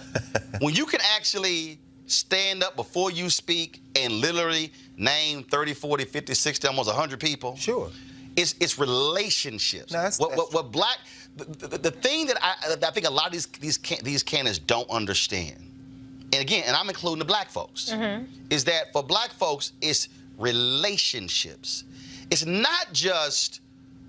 when 0.60 0.74
you 0.74 0.86
can 0.86 1.00
actually 1.16 1.78
stand 2.06 2.62
up 2.62 2.76
before 2.76 3.10
you 3.10 3.30
speak 3.30 3.80
and 3.96 4.12
literally 4.14 4.72
name 4.96 5.42
30, 5.44 5.74
40, 5.74 6.04
50, 6.04 6.34
60, 6.34 6.68
almost 6.68 6.88
100 6.88 7.20
people. 7.20 7.56
Sure. 7.56 7.90
It's, 8.36 8.54
it's 8.60 8.78
relationships. 8.78 9.92
No, 9.92 9.98
that's- 9.98 10.18
what, 10.18 10.36
what, 10.36 10.52
what 10.52 10.72
black, 10.72 10.98
the, 11.36 11.66
the, 11.66 11.78
the 11.78 11.90
thing 11.90 12.26
that 12.26 12.38
I, 12.42 12.76
that 12.76 12.84
I 12.84 12.90
think 12.90 13.06
a 13.06 13.10
lot 13.10 13.26
of 13.26 13.32
these 13.32 13.46
these 13.46 13.78
can, 13.78 13.98
these 14.02 14.22
candidates 14.22 14.58
don't 14.58 14.88
understand, 14.90 15.56
and 16.32 16.42
again, 16.42 16.64
and 16.66 16.76
I'm 16.76 16.88
including 16.88 17.18
the 17.18 17.24
black 17.24 17.50
folks, 17.50 17.90
mm-hmm. 17.90 18.24
is 18.50 18.64
that 18.64 18.92
for 18.92 19.02
black 19.02 19.30
folks, 19.30 19.72
it's 19.80 20.08
relationships. 20.38 21.84
It's 22.30 22.46
not 22.46 22.92
just 22.92 23.60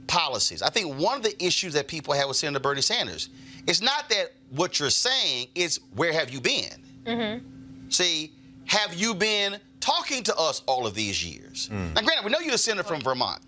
policies. 0.07 0.61
I 0.61 0.69
think 0.69 0.97
one 0.97 1.17
of 1.17 1.23
the 1.23 1.43
issues 1.43 1.73
that 1.73 1.87
people 1.87 2.13
have 2.13 2.27
with 2.27 2.37
Senator 2.37 2.59
Bernie 2.59 2.81
Sanders, 2.81 3.29
it's 3.67 3.81
not 3.81 4.09
that 4.09 4.33
what 4.51 4.79
you're 4.79 4.89
saying, 4.89 5.47
it's 5.55 5.79
where 5.95 6.13
have 6.13 6.29
you 6.29 6.39
been? 6.39 6.83
Mm-hmm. 7.05 7.45
See, 7.89 8.31
have 8.65 8.93
you 8.93 9.13
been 9.13 9.57
talking 9.79 10.23
to 10.23 10.35
us 10.37 10.63
all 10.65 10.87
of 10.87 10.95
these 10.95 11.23
years? 11.23 11.69
Mm. 11.71 11.95
Now, 11.95 12.01
granted, 12.01 12.25
we 12.25 12.31
know 12.31 12.39
you're 12.39 12.55
a 12.55 12.57
senator 12.57 12.87
from 12.87 13.01
Vermont. 13.01 13.41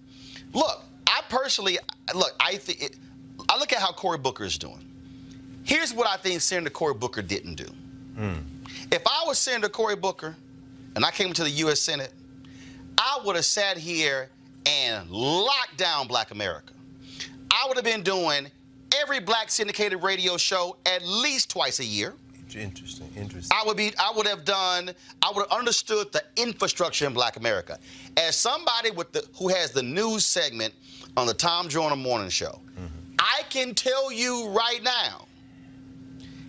Look, 0.54 0.84
I 1.08 1.22
personally, 1.30 1.78
look, 2.14 2.34
I 2.40 2.58
think, 2.58 2.82
it, 2.82 2.96
I 2.96 2.98
look 3.66 3.74
at 3.74 3.80
how 3.80 3.92
Cory 3.92 4.20
Booker 4.20 4.44
is 4.44 4.60
doing. 4.60 4.86
Here's 5.64 5.92
what 5.92 6.08
I 6.08 6.18
think 6.18 6.40
Senator 6.42 6.70
Cory 6.70 6.94
Booker 6.94 7.24
didn't 7.24 7.56
do. 7.56 7.66
If 8.92 9.02
I 9.08 9.24
was 9.26 9.40
Senator 9.40 9.70
Cory 9.70 9.96
Booker 9.96 10.36
and 10.96 11.04
I 11.04 11.10
came 11.10 11.34
to 11.34 11.44
the 11.44 11.50
U.S. 11.50 11.80
Senate, 11.80 12.14
I 12.96 13.20
would 13.26 13.36
have 13.36 13.44
sat 13.44 13.76
here 13.76 14.30
and 14.68 15.10
locked 15.10 15.78
down 15.78 16.06
Black 16.06 16.30
America. 16.30 16.74
I 17.50 17.66
would 17.68 17.76
have 17.76 17.84
been 17.84 18.04
doing 18.04 18.52
every 19.02 19.20
black 19.20 19.50
syndicated 19.50 20.04
radio 20.04 20.38
show 20.38 20.78
at 20.86 21.04
least 21.04 21.50
twice 21.50 21.80
a 21.80 21.86
year. 21.86 22.14
Interesting. 22.56 23.10
Interesting. 23.18 23.58
I 23.60 23.66
would 23.66 23.78
be 23.78 23.94
I 23.98 24.14
would 24.16 24.28
have 24.28 24.46
done 24.46 24.92
I 25.24 25.32
would 25.34 25.48
have 25.50 25.60
understood 25.60 26.12
the 26.14 26.24
infrastructure 26.38 27.08
in 27.08 27.14
black 27.14 27.36
America. 27.36 27.80
As 28.16 28.36
somebody 28.36 28.92
with 28.92 29.12
the 29.12 29.28
who 29.36 29.48
has 29.48 29.72
the 29.72 29.82
news 29.84 30.24
segment 30.24 30.74
on 31.18 31.26
the 31.26 31.34
Tom 31.34 31.68
Joyner 31.68 31.96
morning 31.96 32.30
show, 32.30 32.62
I 33.20 33.42
can 33.50 33.74
tell 33.74 34.12
you 34.12 34.50
right 34.50 34.82
now, 34.84 35.26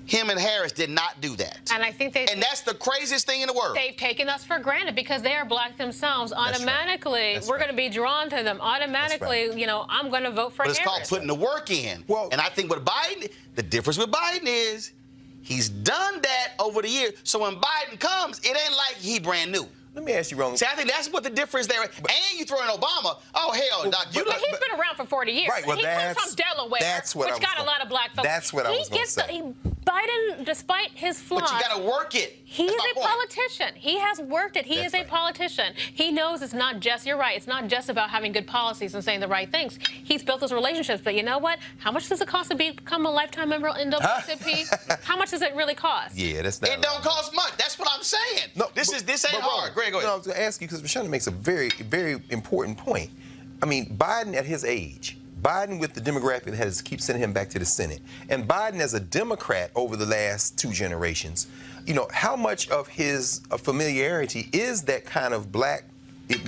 him 0.06 0.30
and 0.30 0.38
Harris 0.38 0.72
did 0.72 0.88
not 0.88 1.20
do 1.20 1.34
that. 1.36 1.70
And 1.74 1.82
I 1.82 1.90
think 1.90 2.14
they 2.14 2.26
And 2.26 2.40
that's 2.40 2.60
the 2.60 2.74
craziest 2.74 3.26
thing 3.26 3.40
in 3.40 3.48
the 3.48 3.52
world. 3.52 3.76
They've 3.76 3.96
taken 3.96 4.28
us 4.28 4.44
for 4.44 4.58
granted 4.58 4.94
because 4.94 5.20
they 5.20 5.34
are 5.34 5.44
black 5.44 5.76
themselves. 5.76 6.32
right. 6.32 6.54
Automatically, 6.54 7.34
That's 7.34 7.48
we're 7.48 7.56
right. 7.56 7.64
going 7.64 7.72
to 7.72 7.76
be 7.76 7.88
drawn 7.88 8.30
to 8.30 8.42
them. 8.42 8.60
Automatically, 8.60 9.48
right. 9.48 9.58
you 9.58 9.66
know, 9.66 9.84
I'm 9.88 10.08
going 10.10 10.22
to 10.22 10.30
vote 10.30 10.52
for 10.52 10.64
But 10.64 10.70
it's 10.70 10.78
called 10.84 11.02
putting 11.08 11.26
the 11.26 11.34
work 11.34 11.70
in. 11.70 12.04
Well- 12.06 12.28
and 12.30 12.40
I 12.40 12.48
think 12.48 12.70
with 12.70 12.84
Biden, 12.84 13.30
the 13.56 13.62
difference 13.64 13.98
with 13.98 14.10
Biden 14.12 14.44
is 14.44 14.92
he's 15.42 15.68
done 15.68 16.20
that 16.22 16.52
over 16.60 16.82
the 16.82 16.88
years. 16.88 17.14
So 17.24 17.40
when 17.40 17.56
Biden 17.56 17.98
comes, 17.98 18.38
it 18.44 18.56
ain't 18.56 18.76
like 18.76 18.96
he 18.98 19.18
brand 19.18 19.50
new. 19.50 19.66
Let 19.97 20.05
me 20.05 20.12
ask 20.12 20.30
you, 20.30 20.36
Roland. 20.36 20.59
See, 20.59 20.66
I 20.70 20.74
think 20.76 20.90
that's 20.90 21.09
what 21.11 21.24
the 21.24 21.30
difference 21.30 21.66
there. 21.66 21.82
is. 21.82 21.88
and 21.99 22.38
you 22.38 22.44
throw 22.44 22.59
in 22.61 22.68
Obama. 22.68 23.16
Oh 23.34 23.51
hell, 23.53 23.90
Doc, 23.90 24.09
you 24.12 24.22
but- 24.24 24.34
But 24.34 24.42
he's 24.42 24.59
been 24.59 24.78
around 24.78 24.97
for 24.97 25.07
40 25.07 25.32
years. 25.32 25.49
Right, 25.49 25.66
well, 25.66 25.76
he 25.78 25.82
comes 25.84 26.18
from 26.18 26.34
Delaware, 26.34 26.80
that's 26.80 27.16
what 27.16 27.28
I 27.28 27.32
which 27.32 27.40
was 27.40 27.47
got 27.49 27.55
a 27.55 27.59
gonna- 27.61 27.70
lot 27.70 27.80
of 27.82 27.88
black 27.88 28.14
folks. 28.14 28.28
that's 28.28 28.53
what 28.53 28.66
I 28.66 28.70
was 28.72 28.90
gonna 28.90 29.07
say. 29.07 29.26
The, 29.26 29.32
he, 29.32 29.76
Biden, 29.87 30.45
despite 30.45 30.89
his 30.95 31.20
flaws, 31.20 31.43
but 31.43 31.53
you 31.53 31.61
got 31.68 31.76
to 31.76 31.82
work 31.82 32.14
it. 32.16 32.37
He 32.45 32.66
That's 32.66 32.74
is 32.76 32.82
my 32.82 32.91
a 32.91 32.95
point. 32.95 33.07
politician. 33.07 33.68
He 33.76 33.99
has 34.01 34.18
worked 34.20 34.57
it. 34.57 34.66
He 34.66 34.76
That's 34.76 34.89
is 34.89 34.95
a 34.95 34.99
right. 34.99 35.09
politician. 35.09 35.72
He 35.76 36.11
knows 36.11 36.43
it's 36.43 36.53
not 36.53 36.80
just, 36.80 37.07
you're 37.07 37.16
right, 37.16 37.37
it's 37.37 37.47
not 37.47 37.68
just 37.68 37.89
about 37.89 38.11
having 38.11 38.32
good 38.32 38.47
policies 38.49 38.95
and 38.97 39.05
saying 39.05 39.20
the 39.20 39.28
right 39.28 39.51
things. 39.51 39.78
He's 40.05 40.22
built 40.24 40.41
those 40.41 40.53
relationships. 40.53 41.01
But 41.05 41.14
you 41.14 41.22
know 41.22 41.39
what? 41.39 41.61
How 41.78 41.93
much 41.93 42.09
does 42.09 42.20
it 42.20 42.26
cost 42.26 42.51
to 42.51 42.57
become 42.57 43.07
a 43.07 43.11
lifetime 43.11 43.49
member 43.49 43.68
of 43.68 43.76
NAACP? 43.76 45.01
How 45.05 45.16
much 45.16 45.30
does 45.30 45.43
it 45.43 45.55
really 45.55 45.74
cost? 45.74 46.16
Yeah, 46.26 46.43
that's 46.43 46.61
not. 46.61 46.70
It 46.70 46.82
don't 46.82 47.03
cost 47.03 47.32
much. 47.34 47.53
That's 47.57 47.78
what 47.78 47.89
I'm 47.95 48.03
saying. 48.03 48.51
No, 48.57 48.68
this 48.74 48.89
but- 48.89 48.97
is 48.97 49.03
this 49.05 49.24
ain't 49.24 49.41
hard. 49.41 49.57
Roland, 49.59 49.74
Greg, 49.74 49.93
go 49.93 50.01
No, 50.01 50.12
I 50.14 50.16
was 50.16 50.26
going 50.26 50.37
to 50.37 50.43
ask 50.43 50.61
you 50.61 50.66
because 50.66 50.82
Rashana 50.82 51.09
makes 51.09 51.26
a 51.28 51.30
very, 51.30 51.68
very 51.68 52.20
important 52.30 52.76
point. 52.76 53.11
I 53.62 53.66
mean, 53.66 53.97
Biden 53.97 54.34
at 54.34 54.45
his 54.47 54.64
age, 54.64 55.16
Biden 55.47 55.78
with 55.78 55.94
the 55.94 56.01
demographic 56.01 56.47
that 56.47 56.57
has 56.57 56.82
keeps 56.82 57.05
sending 57.05 57.22
him 57.22 57.32
back 57.32 57.49
to 57.51 57.61
the 57.61 57.64
Senate, 57.64 58.01
and 58.28 58.49
Biden 58.49 58.80
as 58.80 58.94
a 58.94 59.01
Democrat 59.01 59.70
over 59.76 59.94
the 59.94 60.05
last 60.05 60.59
two 60.59 60.72
generations, 60.72 61.47
you 61.86 61.94
know, 61.94 62.09
how 62.12 62.34
much 62.34 62.68
of 62.68 62.88
his 62.88 63.42
uh, 63.53 63.57
familiarity 63.57 64.49
is 64.53 64.82
that 64.82 65.05
kind 65.05 65.32
of 65.32 65.53
black 65.53 65.84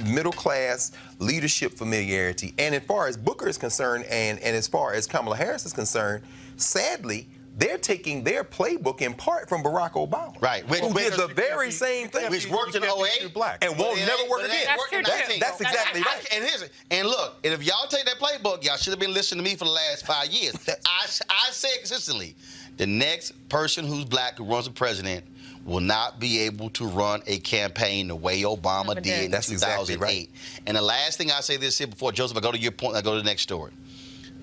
middle 0.05 0.32
class 0.32 0.90
leadership 1.20 1.74
familiarity? 1.74 2.55
And 2.59 2.74
as 2.74 2.82
far 2.82 3.07
as 3.07 3.16
Booker 3.16 3.46
is 3.49 3.57
concerned, 3.57 4.05
and 4.07 4.40
and 4.40 4.57
as 4.57 4.66
far 4.66 4.94
as 4.94 5.07
Kamala 5.07 5.36
Harris 5.36 5.64
is 5.64 5.72
concerned, 5.72 6.24
sadly. 6.57 7.28
They're 7.59 7.76
taking 7.76 8.22
their 8.22 8.44
playbook 8.44 9.02
in 9.02 9.14
part 9.14 9.48
from 9.48 9.64
Barack 9.64 9.92
Obama, 9.94 10.40
Right, 10.40 10.66
which- 10.68 10.78
Who 10.80 10.94
did 10.94 11.14
the 11.14 11.26
very 11.26 11.72
same 11.72 12.09
thing, 12.09 12.30
Which 12.30 12.48
worked 12.48 12.76
in 12.76 12.84
You 12.84 12.88
can't 12.88 13.22
08 13.24 13.34
black. 13.34 13.64
and 13.64 13.76
won't 13.76 13.98
never 13.98 14.22
work 14.30 14.42
but 14.42 14.50
it 14.50 14.54
ain't 14.54 14.62
again. 14.62 14.76
That's 14.76 14.80
in 14.92 15.02
true, 15.02 15.02
19. 15.02 15.40
That's 15.40 15.61
exactly 15.61 16.00
I- 16.00 16.04
I- 16.09 16.14
right. 16.14 16.26
and 16.34 16.44
here's 16.44 16.62
it. 16.62 16.70
And 16.92 17.09
look, 17.09 17.34
and 17.42 17.52
if 17.52 17.64
y'all 17.64 17.88
take 17.88 18.04
that 18.04 18.20
playbook, 18.20 18.62
y'all 18.62 18.76
should 18.76 18.92
have 18.92 19.00
been 19.00 19.12
listening 19.12 19.44
to 19.44 19.50
me 19.50 19.56
for 19.56 19.64
the 19.64 19.72
last 19.72 20.06
five 20.06 20.28
years. 20.28 20.54
I, 20.86 21.06
I 21.28 21.50
say 21.50 21.76
consistently. 21.78 22.36
The 22.76 22.86
next 22.86 23.32
person 23.48 23.84
who's 23.84 24.04
black 24.04 24.38
who 24.38 24.44
runs 24.44 24.68
for 24.68 24.72
president 24.72 25.24
will 25.64 25.80
not 25.80 26.20
be 26.20 26.38
able 26.42 26.70
to 26.70 26.86
run 26.86 27.22
a 27.26 27.38
campaign 27.40 28.06
the 28.06 28.14
way 28.14 28.42
Obama 28.42 28.94
did 28.94 29.02
did. 29.02 29.24
in 29.24 29.30
That's 29.32 29.50
exactly 29.50 29.94
2008. 29.96 30.00
right. 30.00 30.30
And 30.68 30.76
the 30.76 30.82
last 30.82 31.18
thing 31.18 31.32
I 31.32 31.40
say 31.40 31.56
this 31.56 31.76
here 31.76 31.88
before 31.88 32.12
Joseph, 32.12 32.36
I 32.36 32.40
go 32.40 32.52
to 32.52 32.59
your 32.59 32.70
point, 32.70 32.94
I 32.94 33.00
go 33.02 33.14
to 33.14 33.18
the 33.18 33.24
next 33.24 33.42
story. 33.42 33.72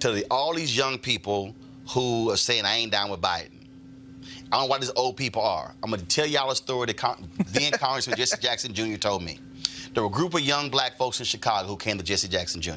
To 0.01 0.11
the, 0.11 0.25
all 0.29 0.53
these 0.53 0.75
young 0.75 0.97
people 0.99 1.55
who 1.89 2.31
are 2.31 2.37
saying 2.37 2.65
I 2.65 2.75
ain't 2.75 2.91
down 2.91 3.09
with 3.09 3.21
Biden. 3.21 3.51
I 4.51 4.57
don't 4.57 4.61
know 4.61 4.65
why 4.67 4.79
these 4.79 4.91
old 4.95 5.17
people 5.17 5.41
are. 5.41 5.73
I'm 5.83 5.89
going 5.89 6.01
to 6.01 6.07
tell 6.07 6.25
y'all 6.25 6.51
a 6.51 6.55
story 6.55 6.87
that 6.87 6.97
Con- 6.97 7.27
then 7.47 7.71
Congressman 7.73 8.17
Jesse 8.17 8.37
Jackson 8.41 8.73
Jr. 8.73 8.97
told 8.97 9.23
me. 9.23 9.39
There 9.93 10.03
were 10.03 10.09
a 10.09 10.11
group 10.11 10.33
of 10.33 10.41
young 10.41 10.69
black 10.69 10.97
folks 10.97 11.19
in 11.19 11.25
Chicago 11.25 11.67
who 11.69 11.77
came 11.77 11.97
to 11.97 12.03
Jesse 12.03 12.27
Jackson 12.27 12.61
Jr. 12.61 12.73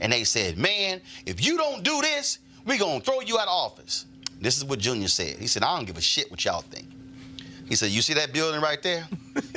And 0.00 0.12
they 0.12 0.22
said, 0.22 0.56
man, 0.56 1.00
if 1.26 1.44
you 1.44 1.56
don't 1.56 1.82
do 1.82 2.00
this, 2.00 2.38
we're 2.64 2.78
going 2.78 3.00
to 3.00 3.04
throw 3.04 3.20
you 3.20 3.36
out 3.38 3.48
of 3.48 3.52
office. 3.52 4.06
This 4.40 4.56
is 4.56 4.64
what 4.64 4.78
Junior 4.78 5.08
said. 5.08 5.38
He 5.38 5.48
said, 5.48 5.64
I 5.64 5.76
don't 5.76 5.86
give 5.86 5.96
a 5.96 6.00
shit 6.00 6.30
what 6.30 6.44
y'all 6.44 6.62
think. 6.62 6.88
He 7.68 7.74
said, 7.74 7.90
you 7.90 8.00
see 8.00 8.14
that 8.14 8.32
building 8.32 8.60
right 8.60 8.82
there? 8.82 9.06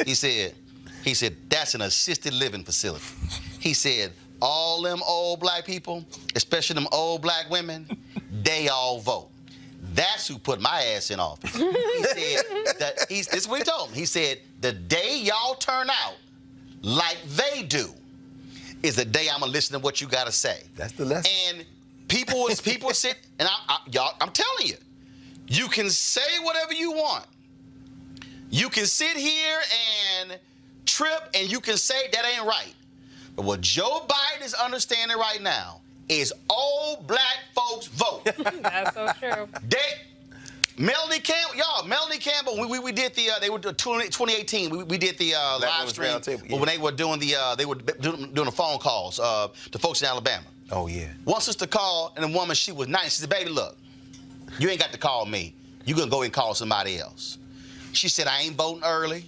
he 0.06 0.14
said, 0.16 0.56
he 1.04 1.14
said, 1.14 1.36
that's 1.50 1.76
an 1.76 1.82
assisted 1.82 2.34
living 2.34 2.64
facility. 2.64 3.06
He 3.60 3.74
said, 3.74 4.12
all 4.41 4.82
them 4.82 5.02
old 5.08 5.39
black 5.39 5.66
people, 5.66 6.04
especially 6.36 6.76
them 6.76 6.88
old 6.91 7.22
black 7.22 7.50
women, 7.50 7.88
they 8.46 8.70
all 8.70 9.00
vote. 9.00 9.30
That's 9.93 10.28
who 10.28 10.38
put 10.38 10.62
my 10.62 10.82
ass 10.96 11.12
in 11.12 11.20
office. 11.20 11.54
He 11.56 12.04
said 12.04 12.43
that 12.80 13.06
he's 13.10 13.28
this 13.28 13.41
is 13.41 13.48
what 13.48 13.60
he 13.60 13.64
told 13.66 13.91
me. 13.91 13.98
He 13.98 14.06
said, 14.06 14.39
the 14.62 14.72
day 14.72 15.20
y'all 15.20 15.56
turn 15.56 15.89
out 15.89 16.16
like 16.82 17.18
they 17.28 17.64
do 17.64 17.89
is 18.84 18.96
the 18.96 19.06
day 19.06 19.28
I'm 19.32 19.41
gonna 19.41 19.52
listen 19.52 19.74
to 19.74 19.84
what 19.84 20.02
you 20.02 20.08
gotta 20.08 20.32
say. 20.32 20.62
That's 20.76 20.93
the 20.93 21.06
lesson. 21.06 21.32
And 21.50 21.66
people 22.08 22.48
is 22.48 22.62
people 22.62 22.91
sit 22.91 23.18
and 23.39 23.48
I, 23.48 23.54
I, 23.68 23.78
y'all, 23.91 24.16
I'm 24.22 24.32
telling 24.32 24.68
you, 24.68 24.78
you 25.48 25.68
can 25.68 25.89
say 25.89 26.39
whatever 26.41 26.74
you 26.74 26.91
want. 26.91 27.26
You 28.50 28.70
can 28.70 28.86
sit 28.86 29.18
here 29.18 29.60
and 30.22 30.39
trip 30.86 31.30
and 31.34 31.52
you 31.52 31.60
can 31.60 31.78
say 31.78 32.10
that 32.12 32.26
ain't 32.26 32.46
right. 32.46 32.74
But 33.36 33.43
what 33.43 33.62
Joe 33.62 34.06
Biden 34.08 34.46
is 34.46 34.54
understanding 34.54 35.18
right 35.18 35.41
now 35.41 35.82
is 36.10 36.34
all 36.49 37.03
black 37.08 37.39
folks 37.53 37.88
vote. 37.88 38.24
That's 38.62 38.95
so 38.95 39.08
true. 39.20 39.47
They, 39.68 39.78
Melanie 40.78 41.20
Campbell, 41.20 41.56
y'all, 41.56 41.88
Melanie 41.88 42.18
Campbell, 42.18 42.60
we, 42.60 42.68
we, 42.68 42.80
we 42.80 42.91
did 42.91 43.14
the, 43.16 43.30
uh, 43.30 43.39
they 43.39 43.49
were 43.49 43.60
doing 43.60 43.76
2018, 43.76 44.70
we, 44.70 44.84
we 44.84 44.97
did 44.97 45.18
the 45.18 45.34
uh, 45.34 45.60
live 45.60 45.89
stream 45.89 46.10
Roundtable, 46.10 46.49
yeah. 46.49 46.58
when 46.58 46.68
they 46.68 46.78
were 46.78 46.91
doing 46.91 47.20
the, 47.20 47.36
uh, 47.36 47.56
they 47.56 47.66
were 47.66 47.76
doing, 47.76 48.34
doing 48.34 48.45
the 48.45 48.51
phone 48.51 48.78
calls 48.78 49.20
uh, 49.20 49.47
to 49.72 49.80
folks 49.80 50.01
in 50.01 50.08
Alabama. 50.08 50.45
Oh 50.72 50.88
yeah. 50.88 51.10
One 51.24 51.41
sister 51.41 51.68
called, 51.68 52.14
and 52.16 52.26
the 52.26 52.38
woman, 52.38 52.56
she 52.56 52.72
was 52.72 52.88
nice. 52.88 53.16
She 53.16 53.22
said, 53.22 53.30
baby, 53.30 53.51
look, 53.51 53.78
you 54.60 54.70
ain't 54.70 54.80
got 54.80 54.91
to 54.91 54.97
call 54.97 55.26
me. 55.26 55.53
You 55.86 55.95
gonna 55.95 56.10
go 56.10 56.24
and 56.24 56.34
call 56.34 56.56
somebody 56.56 56.99
else. 56.99 57.38
She 57.93 58.10
said, 58.10 58.28
I 58.28 58.41
ain't 58.41 58.56
voting 58.56 58.84
early. 58.84 59.26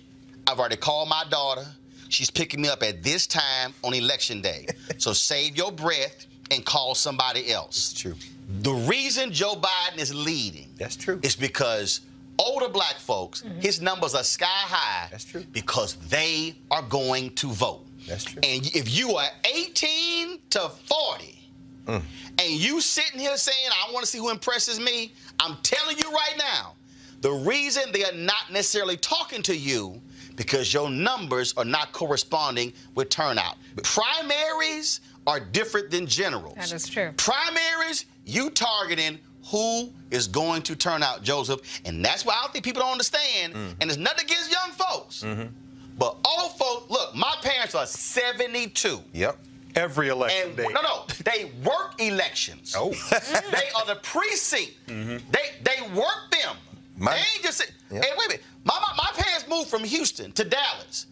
I've 0.47 0.59
already 0.59 0.75
called 0.75 1.07
my 1.07 1.23
daughter. 1.30 1.65
She's 2.09 2.30
picking 2.30 2.61
me 2.61 2.69
up 2.69 2.84
at 2.84 3.03
this 3.03 3.28
time 3.28 3.73
on 3.84 3.93
election 3.93 4.41
day. 4.41 4.67
so 4.97 5.13
save 5.13 5.55
your 5.55 5.71
breath 5.71 6.25
and 6.51 6.65
call 6.65 6.95
somebody 6.95 7.51
else. 7.51 7.91
It's 7.91 8.01
true. 8.01 8.15
The 8.61 8.71
reason 8.73 9.31
Joe 9.33 9.55
Biden 9.55 9.99
is 9.99 10.13
leading 10.13 10.69
That's 10.77 10.95
true. 10.95 11.19
is 11.23 11.35
because 11.35 12.01
older 12.39 12.69
black 12.69 12.95
folks, 12.95 13.43
his 13.59 13.81
numbers 13.81 14.15
are 14.15 14.23
sky 14.23 14.45
high. 14.47 15.07
That's 15.11 15.25
true. 15.25 15.43
Because 15.51 15.95
they 16.09 16.55
are 16.71 16.81
going 16.83 17.33
to 17.35 17.47
vote. 17.51 17.85
That's 18.07 18.23
true. 18.23 18.39
And 18.43 18.65
if 18.75 18.89
you 18.97 19.15
are 19.15 19.27
18 19.53 20.39
to 20.51 20.69
40, 20.69 21.33
Mm. 21.87 22.01
and 22.39 22.49
you 22.51 22.81
sitting 22.81 23.17
here 23.17 23.37
saying, 23.37 23.69
I 23.71 23.91
want 23.93 24.03
to 24.05 24.11
see 24.11 24.17
who 24.17 24.29
impresses 24.29 24.77
me, 24.77 25.13
I'm 25.39 25.55
telling 25.63 25.97
you 25.97 26.11
right 26.11 26.35
now, 26.37 26.73
the 27.21 27.31
reason 27.31 27.83
they 27.93 28.03
are 28.03 28.11
not 28.13 28.51
necessarily 28.51 28.97
talking 28.97 29.41
to 29.43 29.55
you 29.55 30.01
because 30.35 30.73
your 30.73 30.89
numbers 30.89 31.53
are 31.55 31.63
not 31.63 31.93
corresponding 31.93 32.73
with 32.93 33.09
turnout. 33.09 33.55
Primaries 33.83 34.99
are 35.28 35.39
different 35.39 35.91
than 35.91 36.07
generals. 36.07 36.55
That 36.55 36.71
is 36.71 36.88
true. 36.88 37.11
Primaries, 37.17 38.05
you 38.25 38.49
targeting 38.49 39.19
who 39.51 39.93
is 40.09 40.28
going 40.28 40.61
to 40.63 40.75
turn 40.75 41.03
out, 41.03 41.21
Joseph. 41.21 41.61
And 41.86 42.03
that's 42.03 42.25
why 42.25 42.34
I 42.34 42.41
don't 42.41 42.53
think 42.53 42.65
people 42.65 42.82
don't 42.82 42.91
understand. 42.91 43.53
And 43.53 43.84
it's 43.84 43.97
nothing 43.97 44.25
against 44.25 44.51
young 44.51 44.71
folks. 44.71 45.23
But 45.97 46.15
old 46.25 46.57
folks, 46.57 46.89
look, 46.89 47.15
my 47.15 47.36
parents 47.41 47.75
are 47.75 47.86
72. 47.86 49.01
Yep. 49.13 49.38
Every 49.75 50.07
election 50.07 50.47
And 50.47 50.57
day. 50.57 50.67
no, 50.71 50.82
no, 50.82 51.05
they 51.23 51.51
work 51.63 51.99
elections. 51.99 52.73
Oh. 52.75 52.89
they 53.51 53.69
are 53.78 53.86
the 53.86 53.99
precinct. 54.01 54.73
Mm 54.88 55.07
-hmm. 55.07 55.21
They 55.32 55.45
they 55.63 55.82
work 55.93 56.32
them. 56.32 56.57
My- 56.95 57.11
they 57.11 57.19
ain't 57.19 57.43
just. 57.43 57.61
Yeah. 57.91 58.01
Hey, 58.01 58.11
wait 58.17 58.25
a 58.25 58.30
minute. 58.30 58.43
My, 58.63 58.73
my 58.86 58.91
my 59.03 59.23
parents 59.23 59.47
moved 59.47 59.69
from 59.69 59.84
Houston 59.84 60.32
to 60.32 60.43
Dallas. 60.43 61.05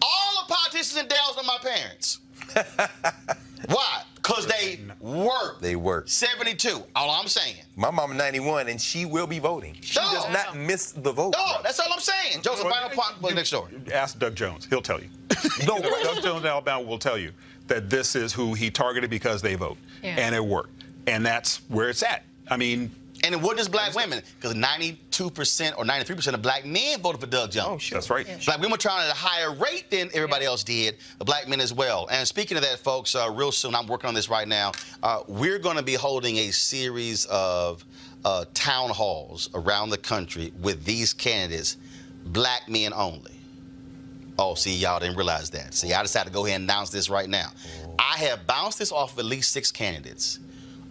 All 0.00 0.32
the 0.40 0.54
politicians 0.54 0.96
in 1.02 1.08
Dallas 1.08 1.36
are 1.36 1.48
my 1.54 1.58
parents. 1.70 2.20
Why? 3.68 4.02
Because 4.16 4.46
they 4.46 4.78
work. 5.00 5.60
They 5.60 5.74
work. 5.76 6.08
72. 6.08 6.82
All 6.94 7.10
I'm 7.10 7.26
saying. 7.26 7.56
My 7.76 7.90
mama 7.90 8.14
91 8.14 8.68
and 8.68 8.80
she 8.80 9.04
will 9.04 9.26
be 9.26 9.38
voting. 9.40 9.76
She 9.80 9.98
No. 9.98 10.12
does 10.12 10.28
not 10.32 10.56
miss 10.56 10.92
the 10.92 11.12
vote. 11.12 11.34
No, 11.36 11.60
that's 11.62 11.80
all 11.80 11.92
I'm 11.92 11.98
saying. 12.00 12.42
Joseph, 12.42 12.68
final 12.68 12.88
point 12.90 13.20
well, 13.20 13.34
next 13.34 13.50
door. 13.50 13.68
Ask 13.92 14.18
Doug 14.18 14.34
Jones. 14.36 14.66
He'll 14.66 14.82
tell 14.82 15.00
you. 15.00 15.08
No, 15.66 15.80
Doug 15.80 16.22
Jones 16.22 16.40
in 16.44 16.46
Alabama 16.46 16.82
will 16.82 16.98
tell 16.98 17.18
you 17.18 17.32
that 17.66 17.90
this 17.90 18.14
is 18.14 18.32
who 18.32 18.54
he 18.54 18.70
targeted 18.70 19.10
because 19.10 19.42
they 19.42 19.54
vote. 19.54 19.76
Yeah. 20.02 20.16
And 20.18 20.34
it 20.34 20.44
worked. 20.44 20.84
And 21.06 21.24
that's 21.26 21.58
where 21.68 21.88
it's 21.88 22.02
at. 22.02 22.22
I 22.48 22.56
mean, 22.56 22.90
And 23.24 23.34
it 23.34 23.40
wasn't 23.40 23.58
just 23.58 23.70
black 23.72 23.94
women, 23.94 24.20
because 24.34 24.54
92% 24.54 25.78
or 25.78 25.84
93% 25.84 26.34
of 26.34 26.42
black 26.42 26.64
men 26.64 27.00
voted 27.00 27.20
for 27.20 27.28
Doug 27.28 27.52
Jones. 27.52 27.68
Oh, 27.68 27.78
sure. 27.78 27.96
that's 27.96 28.10
right. 28.10 28.26
Black 28.44 28.58
women 28.58 28.72
were 28.72 28.78
trying 28.78 29.08
at 29.08 29.12
a 29.12 29.16
higher 29.16 29.54
rate 29.54 29.90
than 29.90 30.10
everybody 30.12 30.44
else 30.44 30.64
did, 30.64 30.96
the 31.18 31.24
black 31.24 31.46
men 31.46 31.60
as 31.60 31.72
well. 31.72 32.08
And 32.10 32.26
speaking 32.26 32.56
of 32.56 32.64
that, 32.64 32.80
folks, 32.80 33.14
uh, 33.14 33.30
real 33.32 33.52
soon, 33.52 33.76
I'm 33.76 33.86
working 33.86 34.08
on 34.08 34.14
this 34.14 34.28
right 34.28 34.48
now. 34.48 34.72
Uh, 35.04 35.22
we're 35.28 35.60
going 35.60 35.76
to 35.76 35.84
be 35.84 35.94
holding 35.94 36.38
a 36.38 36.50
series 36.50 37.26
of 37.26 37.84
uh, 38.24 38.44
town 38.54 38.90
halls 38.90 39.50
around 39.54 39.90
the 39.90 39.98
country 39.98 40.52
with 40.60 40.84
these 40.84 41.12
candidates, 41.12 41.76
black 42.26 42.68
men 42.68 42.92
only. 42.92 43.32
Oh, 44.38 44.54
see, 44.54 44.74
y'all 44.74 44.98
didn't 44.98 45.16
realize 45.16 45.50
that. 45.50 45.74
See, 45.74 45.92
I 45.92 46.02
decided 46.02 46.30
to 46.30 46.34
go 46.34 46.46
ahead 46.46 46.60
and 46.60 46.64
announce 46.64 46.90
this 46.90 47.08
right 47.08 47.28
now. 47.28 47.50
I 47.98 48.16
have 48.18 48.46
bounced 48.46 48.78
this 48.78 48.90
off 48.90 49.12
of 49.12 49.18
at 49.20 49.24
least 49.26 49.52
six 49.52 49.70
candidates. 49.70 50.40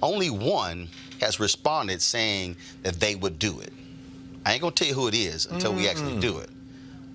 Only 0.01 0.29
one 0.29 0.87
has 1.21 1.39
responded 1.39 2.01
saying 2.01 2.57
that 2.83 2.99
they 2.99 3.15
would 3.15 3.39
do 3.39 3.59
it. 3.61 3.71
I 4.45 4.53
ain't 4.53 4.61
gonna 4.61 4.73
tell 4.73 4.87
you 4.87 4.93
who 4.93 5.07
it 5.07 5.15
is 5.15 5.45
until 5.45 5.73
we 5.73 5.87
actually 5.87 6.13
mm. 6.13 6.21
do 6.21 6.39
it. 6.39 6.49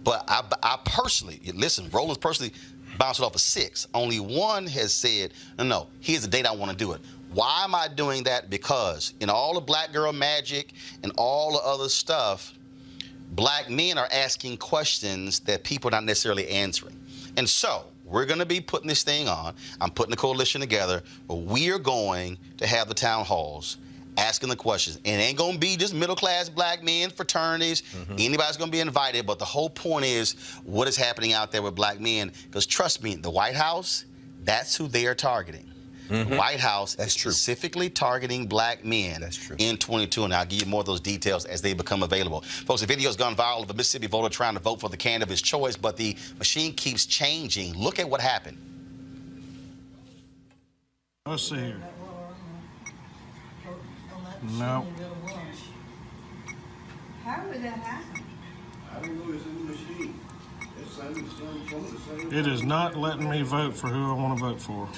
But 0.04 0.24
I, 0.28 0.42
I 0.62 0.78
personally, 0.84 1.40
listen, 1.54 1.90
Rollins 1.90 2.18
personally 2.18 2.52
bounced 2.96 3.20
it 3.20 3.24
off 3.24 3.34
of 3.34 3.40
six. 3.40 3.88
Only 3.92 4.20
one 4.20 4.66
has 4.68 4.94
said, 4.94 5.32
no, 5.58 5.64
no, 5.64 5.86
here's 6.00 6.22
the 6.22 6.28
date 6.28 6.46
I 6.46 6.54
want 6.54 6.70
to 6.70 6.76
do 6.76 6.92
it. 6.92 7.00
Why 7.32 7.64
am 7.64 7.74
I 7.74 7.88
doing 7.88 8.22
that? 8.22 8.48
Because 8.48 9.14
in 9.20 9.28
all 9.28 9.54
the 9.54 9.60
black 9.60 9.92
girl 9.92 10.12
magic 10.12 10.72
and 11.02 11.12
all 11.18 11.52
the 11.52 11.58
other 11.58 11.88
stuff, 11.88 12.54
black 13.32 13.68
men 13.68 13.98
are 13.98 14.08
asking 14.12 14.58
questions 14.58 15.40
that 15.40 15.64
people 15.64 15.88
are 15.88 15.90
not 15.90 16.04
necessarily 16.04 16.48
answering. 16.48 16.96
And 17.36 17.48
so 17.48 17.86
we're 18.04 18.26
going 18.26 18.38
to 18.38 18.46
be 18.46 18.60
putting 18.60 18.86
this 18.86 19.02
thing 19.02 19.28
on. 19.28 19.54
I'm 19.80 19.90
putting 19.90 20.12
a 20.12 20.16
coalition 20.16 20.60
together, 20.60 21.02
but 21.26 21.36
we 21.36 21.70
are 21.72 21.78
going 21.78 22.38
to 22.58 22.66
have 22.66 22.88
the 22.88 22.94
town 22.94 23.24
halls 23.24 23.78
asking 24.16 24.48
the 24.48 24.56
questions. 24.56 24.96
And 25.04 25.20
it 25.20 25.24
ain't 25.24 25.38
going 25.38 25.54
to 25.54 25.58
be 25.58 25.76
just 25.76 25.94
middle 25.94 26.16
class 26.16 26.48
black 26.48 26.82
men, 26.82 27.10
fraternities. 27.10 27.82
Mm-hmm. 27.82 28.16
Anybody's 28.18 28.56
going 28.56 28.70
to 28.70 28.76
be 28.76 28.80
invited. 28.80 29.26
But 29.26 29.38
the 29.38 29.44
whole 29.44 29.70
point 29.70 30.06
is 30.06 30.32
what 30.64 30.88
is 30.88 30.96
happening 30.96 31.32
out 31.32 31.52
there 31.52 31.62
with 31.62 31.74
black 31.74 32.00
men. 32.00 32.32
Because 32.44 32.66
trust 32.66 33.02
me, 33.02 33.16
the 33.16 33.30
White 33.30 33.54
House, 33.54 34.04
that's 34.42 34.76
who 34.76 34.88
they 34.88 35.06
are 35.06 35.14
targeting. 35.14 35.70
The 36.08 36.14
mm-hmm. 36.14 36.36
White 36.36 36.60
House 36.60 36.94
That's 36.94 37.16
is 37.16 37.16
true. 37.16 37.32
specifically 37.32 37.90
targeting 37.90 38.46
black 38.46 38.84
men 38.84 39.20
That's 39.20 39.36
true. 39.36 39.56
in 39.58 39.76
22, 39.76 40.24
and 40.24 40.32
I'll 40.32 40.46
give 40.46 40.62
you 40.62 40.66
more 40.66 40.80
of 40.80 40.86
those 40.86 41.00
details 41.00 41.44
as 41.46 41.60
they 41.60 41.74
become 41.74 42.04
available. 42.04 42.42
Folks, 42.42 42.80
the 42.82 42.86
video 42.86 43.08
has 43.08 43.16
gone 43.16 43.34
viral 43.34 43.64
of 43.64 43.70
a 43.70 43.74
Mississippi 43.74 44.06
voter 44.06 44.28
trying 44.28 44.54
to 44.54 44.60
vote 44.60 44.80
for 44.80 44.88
the 44.88 44.96
candidate 44.96 45.24
of 45.24 45.30
his 45.30 45.42
choice, 45.42 45.76
but 45.76 45.96
the 45.96 46.16
machine 46.38 46.72
keeps 46.74 47.06
changing. 47.06 47.74
Look 47.74 47.98
at 47.98 48.08
what 48.08 48.20
happened. 48.20 48.56
Let's 51.26 51.42
see 51.42 51.56
here. 51.56 51.82
No. 54.52 54.86
How 57.24 57.44
would 57.48 57.62
that 57.62 57.78
happen? 57.78 58.24
I 58.94 59.00
don't 59.00 59.26
know. 59.26 59.34
It's 59.34 59.44
in 59.44 59.54
the 59.54 59.72
machine. 59.72 60.20
It's 60.80 60.98
on 61.00 61.12
the 61.14 62.20
same 62.20 62.32
It 62.32 62.46
is 62.46 62.62
not 62.62 62.96
letting 62.96 63.28
me 63.28 63.42
vote 63.42 63.76
for 63.76 63.88
who 63.88 64.10
I 64.10 64.14
want 64.14 64.38
to 64.38 64.44
vote 64.44 64.60
for. 64.60 64.88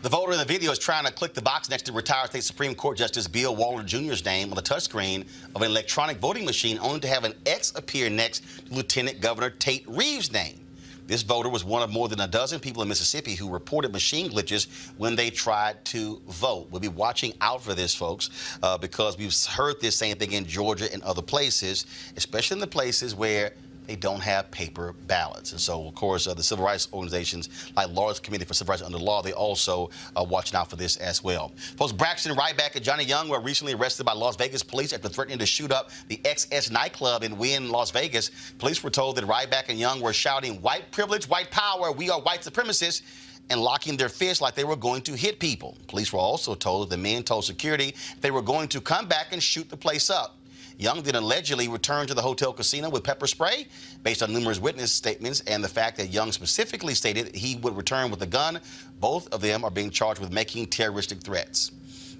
The 0.00 0.08
voter 0.08 0.32
in 0.32 0.38
the 0.38 0.44
video 0.44 0.72
is 0.72 0.78
trying 0.78 1.04
to 1.04 1.12
click 1.12 1.34
the 1.34 1.42
box 1.42 1.68
next 1.68 1.82
to 1.84 1.92
retired 1.92 2.30
state 2.30 2.42
Supreme 2.42 2.74
Court 2.74 2.98
Justice 2.98 3.28
Bill 3.28 3.54
Waller 3.54 3.84
Jr.'s 3.84 4.24
name 4.24 4.48
on 4.50 4.56
the 4.56 4.62
touchscreen 4.62 5.26
of 5.54 5.62
an 5.62 5.70
electronic 5.70 6.16
voting 6.16 6.44
machine, 6.44 6.78
only 6.80 7.00
to 7.00 7.08
have 7.08 7.24
an 7.24 7.34
X 7.46 7.72
appear 7.76 8.10
next 8.10 8.42
to 8.66 8.74
Lieutenant 8.74 9.20
Governor 9.20 9.50
Tate 9.50 9.84
Reeves' 9.86 10.32
name. 10.32 10.58
This 11.06 11.22
voter 11.22 11.48
was 11.48 11.64
one 11.64 11.82
of 11.82 11.90
more 11.90 12.08
than 12.08 12.20
a 12.20 12.28
dozen 12.28 12.60
people 12.60 12.82
in 12.82 12.88
Mississippi 12.88 13.34
who 13.34 13.50
reported 13.50 13.92
machine 13.92 14.30
glitches 14.30 14.66
when 14.96 15.16
they 15.16 15.30
tried 15.30 15.84
to 15.86 16.20
vote. 16.28 16.68
We'll 16.70 16.80
be 16.80 16.88
watching 16.88 17.34
out 17.40 17.62
for 17.62 17.74
this, 17.74 17.94
folks, 17.94 18.30
uh, 18.62 18.78
because 18.78 19.18
we've 19.18 19.34
heard 19.46 19.80
this 19.80 19.96
same 19.96 20.16
thing 20.16 20.32
in 20.32 20.46
Georgia 20.46 20.92
and 20.92 21.02
other 21.02 21.22
places, 21.22 21.86
especially 22.16 22.56
in 22.56 22.60
the 22.60 22.66
places 22.66 23.14
where 23.14 23.52
they 23.86 23.96
don't 23.96 24.20
have 24.20 24.50
paper 24.50 24.94
ballots. 25.06 25.52
And 25.52 25.60
so, 25.60 25.86
of 25.86 25.94
course, 25.94 26.26
uh, 26.26 26.34
the 26.34 26.42
civil 26.42 26.64
rights 26.64 26.88
organizations 26.92 27.48
like 27.76 27.90
Lawyers' 27.90 28.20
Committee 28.20 28.44
for 28.44 28.54
Civil 28.54 28.72
Rights 28.72 28.82
Under 28.82 28.98
Law, 28.98 29.22
they 29.22 29.32
also 29.32 29.90
are 30.16 30.24
watching 30.24 30.56
out 30.56 30.70
for 30.70 30.76
this 30.76 30.96
as 30.98 31.22
well. 31.22 31.52
Folks, 31.76 31.92
Braxton 31.92 32.34
Ryback 32.36 32.76
and 32.76 32.84
Johnny 32.84 33.04
Young 33.04 33.28
were 33.28 33.40
recently 33.40 33.74
arrested 33.74 34.04
by 34.04 34.12
Las 34.12 34.36
Vegas 34.36 34.62
police 34.62 34.92
after 34.92 35.08
threatening 35.08 35.38
to 35.38 35.46
shoot 35.46 35.72
up 35.72 35.90
the 36.08 36.18
XS 36.18 36.70
nightclub 36.70 37.22
in 37.22 37.36
Wynn, 37.38 37.70
Las 37.70 37.90
Vegas. 37.90 38.30
Police 38.58 38.82
were 38.82 38.90
told 38.90 39.16
that 39.16 39.24
Ryback 39.24 39.68
and 39.68 39.78
Young 39.78 40.00
were 40.00 40.12
shouting, 40.12 40.60
white 40.62 40.90
privilege, 40.90 41.28
white 41.28 41.50
power, 41.50 41.90
we 41.92 42.10
are 42.10 42.20
white 42.20 42.40
supremacists 42.40 43.02
and 43.50 43.60
locking 43.60 43.96
their 43.96 44.08
fists 44.08 44.40
like 44.40 44.54
they 44.54 44.64
were 44.64 44.76
going 44.76 45.02
to 45.02 45.14
hit 45.14 45.38
people. 45.38 45.76
Police 45.88 46.12
were 46.12 46.20
also 46.20 46.54
told 46.54 46.88
that 46.88 46.96
the 46.96 47.02
men 47.02 47.22
told 47.22 47.44
security 47.44 47.94
they 48.20 48.30
were 48.30 48.42
going 48.42 48.68
to 48.68 48.80
come 48.80 49.06
back 49.06 49.28
and 49.32 49.42
shoot 49.42 49.68
the 49.68 49.76
place 49.76 50.10
up. 50.10 50.36
Young 50.82 51.00
then 51.02 51.14
allegedly 51.14 51.68
returned 51.68 52.08
to 52.08 52.14
the 52.14 52.22
hotel 52.22 52.52
casino 52.52 52.90
with 52.90 53.04
pepper 53.04 53.28
spray 53.28 53.68
based 54.02 54.20
on 54.20 54.32
numerous 54.32 54.58
witness 54.58 54.90
statements 54.90 55.40
and 55.46 55.62
the 55.62 55.68
fact 55.68 55.96
that 55.98 56.08
Young 56.08 56.32
specifically 56.32 56.94
stated 56.94 57.34
he 57.36 57.54
would 57.56 57.76
return 57.76 58.10
with 58.10 58.20
a 58.22 58.26
gun. 58.26 58.60
Both 58.98 59.32
of 59.32 59.40
them 59.40 59.64
are 59.64 59.70
being 59.70 59.90
charged 59.90 60.20
with 60.20 60.32
making 60.32 60.66
terroristic 60.66 61.20
threats. 61.20 61.70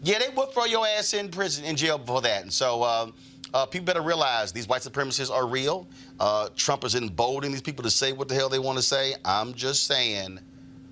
Yeah, 0.05 0.21
they 0.21 0.29
would 0.37 0.53
throw 0.53 0.67
your 0.67 0.87
ass 0.87 1.13
in 1.13 1.29
prison, 1.29 1.65
in 1.65 1.75
jail 1.75 2.01
for 2.07 2.21
that. 2.23 2.43
And 2.43 2.53
so 2.53 2.83
uh, 2.83 3.11
uh, 3.53 3.67
people 3.67 3.87
better 3.87 4.01
realize 4.01 4.53
these 4.53 4.69
white 4.69 4.83
supremacists 4.83 5.31
are 5.31 5.47
real. 5.47 5.89
Uh, 6.21 6.49
Trump 6.55 6.85
is 6.85 6.95
emboldening 6.95 7.51
these 7.51 7.63
people 7.63 7.83
to 7.83 7.91
say 7.91 8.13
what 8.13 8.29
the 8.29 8.35
hell 8.35 8.49
they 8.49 8.61
want 8.61 8.79
to 8.79 8.83
say. 8.83 9.15
I'm 9.25 9.55
just 9.55 9.87
saying 9.87 10.39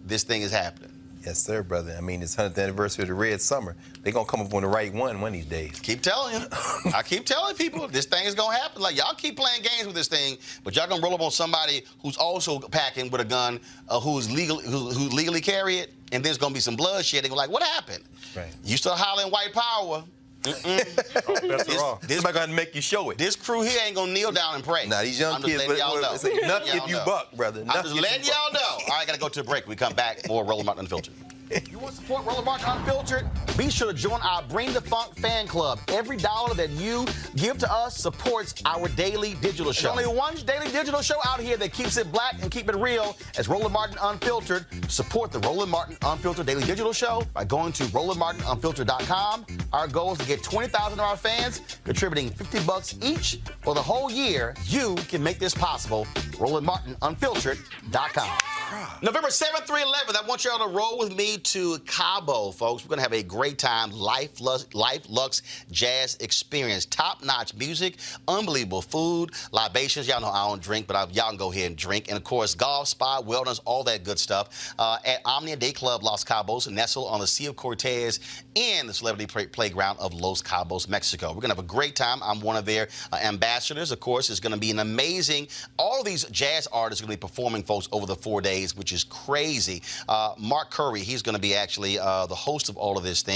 this 0.04 0.24
thing 0.24 0.42
is 0.42 0.50
happening. 0.50 0.89
Yes, 1.24 1.42
sir, 1.42 1.62
brother. 1.62 1.94
I 1.96 2.00
mean, 2.00 2.22
it's 2.22 2.36
100th 2.36 2.58
anniversary 2.58 3.02
of 3.02 3.08
the 3.08 3.14
Red 3.14 3.42
Summer. 3.42 3.76
They're 4.02 4.12
going 4.12 4.24
to 4.24 4.30
come 4.30 4.40
up 4.40 4.54
on 4.54 4.62
the 4.62 4.68
right 4.68 4.92
one 4.92 5.20
one 5.20 5.28
of 5.28 5.34
these 5.34 5.44
days. 5.44 5.78
Keep 5.78 6.00
telling 6.00 6.40
you. 6.40 6.46
I 6.94 7.02
keep 7.02 7.26
telling 7.26 7.54
people 7.56 7.86
this 7.88 8.06
thing 8.06 8.24
is 8.26 8.34
gonna 8.34 8.56
happen. 8.56 8.80
Like 8.80 8.96
y'all 8.96 9.14
keep 9.14 9.36
playing 9.36 9.62
games 9.62 9.86
with 9.86 9.94
this 9.94 10.08
thing, 10.08 10.38
but 10.64 10.74
y'all 10.74 10.88
gonna 10.88 11.02
roll 11.02 11.14
up 11.14 11.20
on 11.20 11.30
somebody 11.30 11.82
who's 12.02 12.16
also 12.16 12.58
packing 12.58 13.10
with 13.10 13.20
a 13.20 13.24
gun, 13.24 13.60
uh, 13.88 14.00
who's 14.00 14.32
legal, 14.32 14.58
who, 14.60 14.90
who 14.90 15.14
legally 15.14 15.40
carry 15.40 15.76
it, 15.76 15.92
and 16.12 16.24
there's 16.24 16.38
gonna 16.38 16.54
be 16.54 16.60
some 16.60 16.76
bloodshed. 16.76 17.24
They're 17.24 17.30
like, 17.30 17.50
what 17.50 17.62
happened? 17.62 18.04
Right. 18.34 18.54
You 18.64 18.76
still 18.76 18.94
hollering 18.94 19.30
white 19.30 19.52
power? 19.52 20.04
Mm-mm. 20.42 21.60
This, 21.66 21.76
wrong. 21.78 21.98
this, 22.02 22.16
Somebody 22.16 22.34
got 22.34 22.46
to 22.46 22.52
make 22.52 22.74
you 22.74 22.80
show 22.80 23.10
it. 23.10 23.18
this 23.18 23.36
crew 23.36 23.62
here 23.62 23.78
ain't 23.84 23.94
gonna 23.96 24.12
kneel 24.12 24.32
down 24.32 24.54
and 24.54 24.64
pray. 24.64 24.86
Now, 24.86 25.02
these 25.02 25.18
young 25.20 25.34
I'm 25.34 25.42
kids, 25.42 25.58
letting 25.58 25.72
but- 25.72 25.78
y'all 25.78 26.00
know. 26.00 26.12
it's 26.14 26.24
like, 26.24 26.42
enough 26.42 26.66
Y'all 26.66 26.76
if 26.84 26.88
you 26.88 26.96
know. 26.96 27.04
buck, 27.04 27.32
brother. 27.32 27.60
I'm 27.68 27.82
just 27.82 27.94
if 27.94 28.00
letting 28.00 28.24
you 28.24 28.30
y'all 28.32 28.52
know. 28.52 28.84
All 28.88 28.96
right, 28.96 29.06
gotta 29.06 29.18
go 29.18 29.28
to 29.28 29.40
a 29.40 29.44
break. 29.44 29.66
We 29.66 29.76
come 29.76 29.92
back 29.94 30.26
more 30.28 30.44
Roland 30.44 30.66
Martin 30.66 30.84
Unfiltered. 30.84 31.14
You 31.70 31.78
want 31.78 31.94
to 31.94 32.00
support 32.00 32.24
Roland 32.24 32.44
Martin 32.46 32.68
Unfiltered? 32.70 33.26
Be 33.60 33.68
sure 33.68 33.92
to 33.92 33.94
join 33.94 34.22
our 34.22 34.42
Bring 34.44 34.72
the 34.72 34.80
Funk 34.80 35.14
fan 35.18 35.46
club. 35.46 35.80
Every 35.88 36.16
dollar 36.16 36.54
that 36.54 36.70
you 36.70 37.04
give 37.36 37.58
to 37.58 37.70
us 37.70 37.94
supports 37.94 38.54
our 38.64 38.88
daily 38.88 39.34
digital 39.34 39.70
show. 39.70 39.94
There's 39.94 40.06
only 40.06 40.18
one 40.18 40.34
daily 40.46 40.70
digital 40.70 41.02
show 41.02 41.18
out 41.26 41.40
here 41.40 41.58
that 41.58 41.74
keeps 41.74 41.98
it 41.98 42.10
black 42.10 42.40
and 42.40 42.50
keep 42.50 42.70
it 42.70 42.76
real. 42.76 43.18
As 43.36 43.48
Roland 43.48 43.74
Martin 43.74 43.98
Unfiltered. 44.00 44.64
Support 44.90 45.32
the 45.32 45.40
Roland 45.40 45.70
Martin 45.70 45.98
Unfiltered 46.00 46.46
daily 46.46 46.64
digital 46.64 46.94
show 46.94 47.22
by 47.34 47.44
going 47.44 47.72
to 47.72 47.84
RolandMartinUnfiltered.com. 47.84 49.44
Our 49.74 49.88
goal 49.88 50.12
is 50.12 50.18
to 50.20 50.26
get 50.26 50.42
20,000 50.42 50.98
of 50.98 51.04
our 51.04 51.18
fans 51.18 51.60
contributing 51.84 52.30
50 52.30 52.64
bucks 52.64 52.96
each 53.02 53.40
for 53.60 53.74
the 53.74 53.82
whole 53.82 54.10
year. 54.10 54.54
You 54.64 54.94
can 55.08 55.22
make 55.22 55.38
this 55.38 55.52
possible. 55.52 56.06
RolandMartinUnfiltered.com. 56.14 58.38
November 59.02 59.28
7th 59.28 59.66
through 59.66 59.78
11th, 59.78 60.16
I 60.16 60.24
want 60.28 60.44
y'all 60.44 60.64
to 60.64 60.72
roll 60.72 60.98
with 60.98 61.16
me 61.16 61.38
to 61.38 61.78
Cabo, 61.80 62.52
folks. 62.52 62.84
We're 62.84 62.90
going 62.90 62.98
to 62.98 63.02
have 63.02 63.12
a 63.12 63.22
great 63.22 63.49
time. 63.58 63.90
Life 63.90 64.40
Luxe, 64.40 64.66
Life 64.74 65.06
Luxe 65.08 65.42
Jazz 65.70 66.16
Experience. 66.20 66.86
Top 66.86 67.24
notch 67.24 67.54
music, 67.54 67.96
unbelievable 68.28 68.82
food, 68.82 69.30
libations. 69.52 70.08
Y'all 70.08 70.20
know 70.20 70.28
I 70.28 70.46
don't 70.48 70.62
drink, 70.62 70.86
but 70.86 70.96
I, 70.96 71.02
y'all 71.12 71.28
can 71.28 71.36
go 71.36 71.52
ahead 71.52 71.66
and 71.66 71.76
drink. 71.76 72.08
And 72.08 72.16
of 72.16 72.24
course, 72.24 72.54
golf, 72.54 72.88
spa, 72.88 73.22
wellness, 73.22 73.60
all 73.64 73.84
that 73.84 74.04
good 74.04 74.18
stuff 74.18 74.74
uh, 74.78 74.98
at 75.04 75.20
Omnia 75.24 75.56
Day 75.56 75.72
Club 75.72 76.02
Los 76.02 76.24
Cabos, 76.24 76.70
nestled 76.70 77.08
on 77.08 77.20
the 77.20 77.26
Sea 77.26 77.46
of 77.46 77.56
Cortez 77.56 78.20
in 78.54 78.86
the 78.86 78.94
celebrity 78.94 79.26
play- 79.26 79.46
playground 79.46 79.98
of 79.98 80.12
Los 80.14 80.42
Cabos, 80.42 80.88
Mexico. 80.88 81.28
We're 81.28 81.40
going 81.40 81.50
to 81.50 81.56
have 81.56 81.64
a 81.64 81.68
great 81.68 81.96
time. 81.96 82.20
I'm 82.22 82.40
one 82.40 82.56
of 82.56 82.64
their 82.64 82.88
uh, 83.12 83.18
ambassadors, 83.22 83.92
of 83.92 84.00
course. 84.00 84.30
It's 84.30 84.40
going 84.40 84.54
to 84.54 84.58
be 84.58 84.70
an 84.70 84.78
amazing, 84.80 85.48
all 85.78 86.02
these 86.02 86.24
jazz 86.24 86.66
artists 86.72 87.02
are 87.02 87.06
going 87.06 87.16
to 87.16 87.20
be 87.20 87.28
performing, 87.28 87.62
folks, 87.62 87.88
over 87.92 88.06
the 88.06 88.16
four 88.16 88.40
days, 88.40 88.76
which 88.76 88.92
is 88.92 89.04
crazy. 89.04 89.82
Uh, 90.08 90.34
Mark 90.38 90.70
Curry, 90.70 91.00
he's 91.00 91.22
going 91.22 91.34
to 91.34 91.40
be 91.40 91.54
actually 91.54 91.98
uh, 91.98 92.26
the 92.26 92.34
host 92.34 92.68
of 92.68 92.76
all 92.76 92.98
of 92.98 93.04
this 93.04 93.22
thing. 93.22 93.29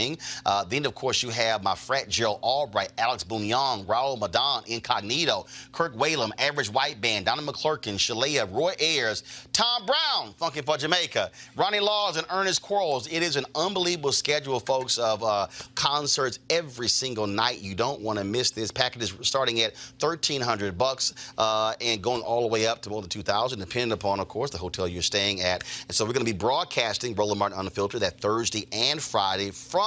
Uh, 0.44 0.64
then, 0.64 0.86
of 0.86 0.94
course, 0.94 1.22
you 1.22 1.30
have 1.30 1.62
my 1.62 1.74
frat 1.74 2.08
Gerald 2.08 2.40
Albright, 2.42 2.92
Alex 2.98 3.24
Bugnon, 3.24 3.84
Raul 3.86 4.18
Midón, 4.18 4.66
Incognito, 4.66 5.46
Kirk 5.72 5.94
Whalum, 5.96 6.30
Average 6.38 6.70
White 6.70 7.00
Band, 7.00 7.26
Donna 7.26 7.42
McClurkin, 7.42 7.94
Shalea, 7.94 8.52
Roy 8.52 8.74
Ayers, 8.80 9.22
Tom 9.52 9.86
Browne, 9.86 10.34
Funkin' 10.40 10.64
for 10.64 10.76
Jamaica, 10.76 11.30
Ronnie 11.56 11.80
Laws, 11.80 12.16
and 12.16 12.26
Ernest 12.30 12.62
Quarles. 12.62 13.06
It 13.06 13.22
is 13.22 13.36
an 13.36 13.44
unbelievable 13.54 14.12
schedule, 14.12 14.58
folks, 14.60 14.98
of 14.98 15.22
uh, 15.22 15.46
concerts 15.74 16.40
every 16.50 16.88
single 16.88 17.26
night. 17.26 17.60
You 17.60 17.74
don't 17.74 18.00
want 18.00 18.18
to 18.18 18.24
miss 18.24 18.50
this. 18.50 18.70
Package 18.70 19.02
is 19.02 19.14
starting 19.22 19.60
at 19.60 19.74
1300 20.00 20.76
bucks 20.76 21.14
uh, 21.38 21.74
and 21.80 22.02
going 22.02 22.22
all 22.22 22.42
the 22.42 22.48
way 22.48 22.66
up 22.66 22.82
to 22.82 22.90
more 22.90 23.00
than 23.00 23.10
2000 23.10 23.58
depending 23.58 23.92
upon, 23.92 24.20
of 24.20 24.28
course, 24.28 24.50
the 24.50 24.58
hotel 24.58 24.88
you're 24.88 25.02
staying 25.02 25.40
at. 25.40 25.62
And 25.88 25.94
so 25.94 26.04
we're 26.04 26.12
going 26.12 26.26
to 26.26 26.32
be 26.32 26.36
broadcasting 26.36 27.14
Roland 27.14 27.38
Martin 27.38 27.58
Unfiltered 27.58 28.00
that 28.00 28.20
Thursday 28.20 28.66
and 28.72 29.00
Friday 29.00 29.50
from 29.50 29.83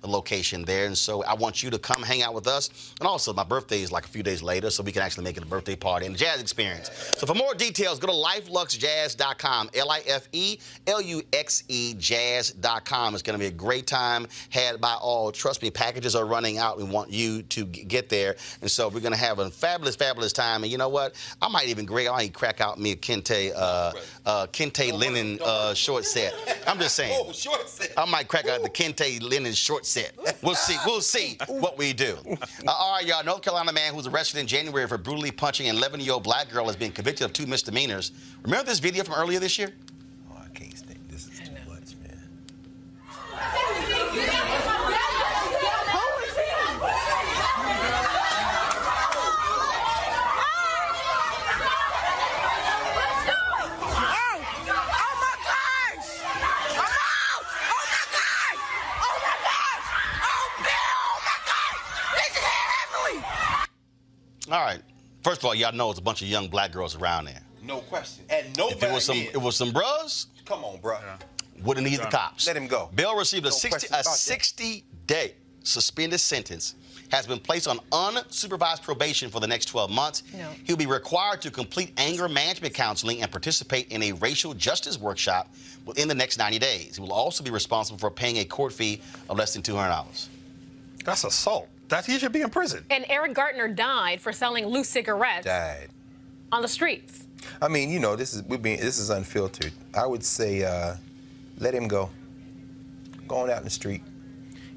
the 0.00 0.08
location 0.08 0.64
there. 0.64 0.86
And 0.86 0.96
so 0.96 1.22
I 1.24 1.34
want 1.34 1.62
you 1.62 1.70
to 1.70 1.78
come 1.78 2.02
hang 2.02 2.22
out 2.22 2.34
with 2.34 2.46
us. 2.46 2.94
And 3.00 3.06
also, 3.06 3.32
my 3.32 3.44
birthday 3.44 3.80
is 3.80 3.92
like 3.92 4.04
a 4.04 4.08
few 4.08 4.22
days 4.22 4.42
later, 4.42 4.70
so 4.70 4.82
we 4.82 4.92
can 4.92 5.02
actually 5.02 5.24
make 5.24 5.36
it 5.36 5.42
a 5.42 5.46
birthday 5.46 5.76
party 5.76 6.06
and 6.06 6.14
a 6.14 6.18
jazz 6.18 6.40
experience. 6.40 6.90
So 7.16 7.26
for 7.26 7.34
more 7.34 7.54
details, 7.54 7.98
go 7.98 8.08
to 8.08 8.12
lifeluxejazz.com, 8.12 9.70
L 9.74 9.90
I 9.90 10.00
F 10.06 10.28
E 10.32 10.58
L 10.86 11.00
U 11.00 11.22
X 11.32 11.64
E 11.68 11.94
jazz.com. 11.98 13.14
It's 13.14 13.22
going 13.22 13.38
to 13.38 13.42
be 13.42 13.46
a 13.46 13.50
great 13.50 13.86
time 13.86 14.26
had 14.50 14.80
by 14.80 14.94
all. 14.94 15.32
Trust 15.32 15.62
me, 15.62 15.70
packages 15.70 16.14
are 16.14 16.26
running 16.26 16.58
out. 16.58 16.78
We 16.78 16.84
want 16.84 17.10
you 17.10 17.42
to 17.42 17.64
get 17.64 18.08
there. 18.08 18.36
And 18.60 18.70
so 18.70 18.88
we're 18.88 19.00
going 19.00 19.12
to 19.12 19.18
have 19.18 19.38
a 19.38 19.50
fabulous, 19.50 19.96
fabulous 19.96 20.32
time. 20.32 20.62
And 20.62 20.72
you 20.72 20.78
know 20.78 20.88
what? 20.88 21.14
I 21.40 21.48
might 21.48 21.68
even, 21.68 21.84
Greg, 21.84 22.06
I 22.06 22.12
might 22.12 22.34
crack 22.34 22.60
out 22.60 22.78
me 22.78 22.92
a 22.92 22.96
Kente, 22.96 23.52
uh, 23.54 23.92
uh, 24.26 24.46
Kente 24.48 24.92
linen 24.92 25.38
uh, 25.44 25.74
short 25.74 26.04
set. 26.04 26.34
I'm 26.66 26.78
just 26.78 26.96
saying. 26.96 27.16
Oh, 27.18 27.32
short 27.32 27.68
set. 27.68 27.92
I 27.96 28.04
might 28.04 28.28
crack 28.28 28.48
out 28.48 28.62
the 28.62 28.70
Kente 28.70 29.21
linen 29.22 29.52
short 29.52 29.86
set. 29.86 30.12
We'll 30.42 30.56
see. 30.56 30.76
We'll 30.84 31.00
see 31.00 31.38
what 31.46 31.78
we 31.78 31.92
do. 31.92 32.18
Uh, 32.66 32.70
all 32.70 32.92
right, 32.96 33.04
y'all. 33.06 33.24
North 33.24 33.42
Carolina 33.42 33.72
man 33.72 33.90
who 33.90 33.96
was 33.96 34.06
arrested 34.06 34.38
in 34.40 34.46
January 34.46 34.86
for 34.86 34.98
brutally 34.98 35.30
punching 35.30 35.68
an 35.68 35.76
11-year-old 35.76 36.22
black 36.22 36.48
girl 36.50 36.66
has 36.66 36.76
been 36.76 36.92
convicted 36.92 37.24
of 37.24 37.32
two 37.32 37.46
misdemeanors. 37.46 38.12
Remember 38.42 38.64
this 38.64 38.78
video 38.78 39.02
from 39.04 39.14
earlier 39.14 39.38
this 39.40 39.58
year? 39.58 39.72
Oh, 40.30 40.40
I 40.44 40.48
can't 40.56 40.76
stand 40.76 40.98
this. 41.08 41.26
is 41.26 41.40
too 41.40 41.52
much, 41.68 41.94
man. 42.04 42.18
All 64.50 64.60
right. 64.60 64.80
First 65.22 65.40
of 65.40 65.41
all, 65.52 65.54
y'all 65.54 65.76
know 65.76 65.90
it's 65.90 65.98
a 65.98 66.02
bunch 66.02 66.22
of 66.22 66.28
young 66.28 66.48
black 66.48 66.72
girls 66.72 66.96
around 66.96 67.26
there. 67.26 67.42
No 67.62 67.78
question. 67.80 68.24
And 68.30 68.56
no 68.56 68.68
If 68.70 68.82
it 68.82 68.90
was 68.92 69.04
some, 69.04 69.18
back 69.18 69.34
it 69.34 69.38
was 69.38 69.56
some 69.56 69.72
bros, 69.72 70.26
Come 70.44 70.64
on, 70.64 70.80
bro. 70.80 70.98
wouldn't 71.62 71.86
need 71.86 72.00
the 72.00 72.06
cops. 72.06 72.46
Let 72.46 72.56
him 72.56 72.66
go. 72.66 72.90
Bill 72.94 73.16
received 73.16 73.46
a 73.46 73.52
60 73.52 73.88
a 73.92 74.02
60 74.02 74.84
day 75.06 75.34
suspended 75.62 76.20
sentence. 76.20 76.74
Has 77.10 77.26
been 77.26 77.38
placed 77.38 77.68
on 77.68 77.78
unsupervised 77.90 78.80
probation 78.82 79.28
for 79.28 79.38
the 79.38 79.46
next 79.46 79.66
12 79.66 79.90
months. 79.90 80.22
No. 80.32 80.48
He'll 80.64 80.78
be 80.78 80.86
required 80.86 81.42
to 81.42 81.50
complete 81.50 81.92
anger 81.98 82.26
management 82.26 82.72
counseling 82.72 83.20
and 83.20 83.30
participate 83.30 83.92
in 83.92 84.02
a 84.02 84.12
racial 84.12 84.54
justice 84.54 84.98
workshop 84.98 85.54
within 85.84 86.08
the 86.08 86.14
next 86.14 86.38
90 86.38 86.58
days. 86.58 86.96
He 86.96 87.02
will 87.02 87.12
also 87.12 87.44
be 87.44 87.50
responsible 87.50 87.98
for 87.98 88.10
paying 88.10 88.38
a 88.38 88.46
court 88.46 88.72
fee 88.72 89.02
of 89.28 89.36
less 89.36 89.52
than 89.52 89.60
$200. 89.60 90.28
That's 91.04 91.24
assault. 91.24 91.68
That 91.92 92.06
he 92.06 92.18
should 92.18 92.32
be 92.32 92.40
in 92.40 92.48
prison. 92.48 92.86
And 92.88 93.04
Eric 93.10 93.34
Garner 93.34 93.68
died 93.68 94.18
for 94.18 94.32
selling 94.32 94.64
loose 94.64 94.88
cigarettes 94.88 95.44
Died. 95.44 95.90
on 96.50 96.62
the 96.62 96.68
streets. 96.68 97.26
I 97.60 97.68
mean, 97.68 97.90
you 97.90 98.00
know, 98.00 98.16
this 98.16 98.32
is 98.32 98.42
we're 98.44 98.56
being 98.56 98.80
this 98.80 98.98
is 98.98 99.10
unfiltered. 99.10 99.72
I 99.92 100.06
would 100.06 100.24
say, 100.24 100.64
uh, 100.64 100.96
let 101.58 101.74
him 101.74 101.88
go. 101.88 102.08
Go 103.28 103.36
on 103.36 103.50
out 103.50 103.58
in 103.58 103.64
the 103.64 103.70
street. 103.70 104.00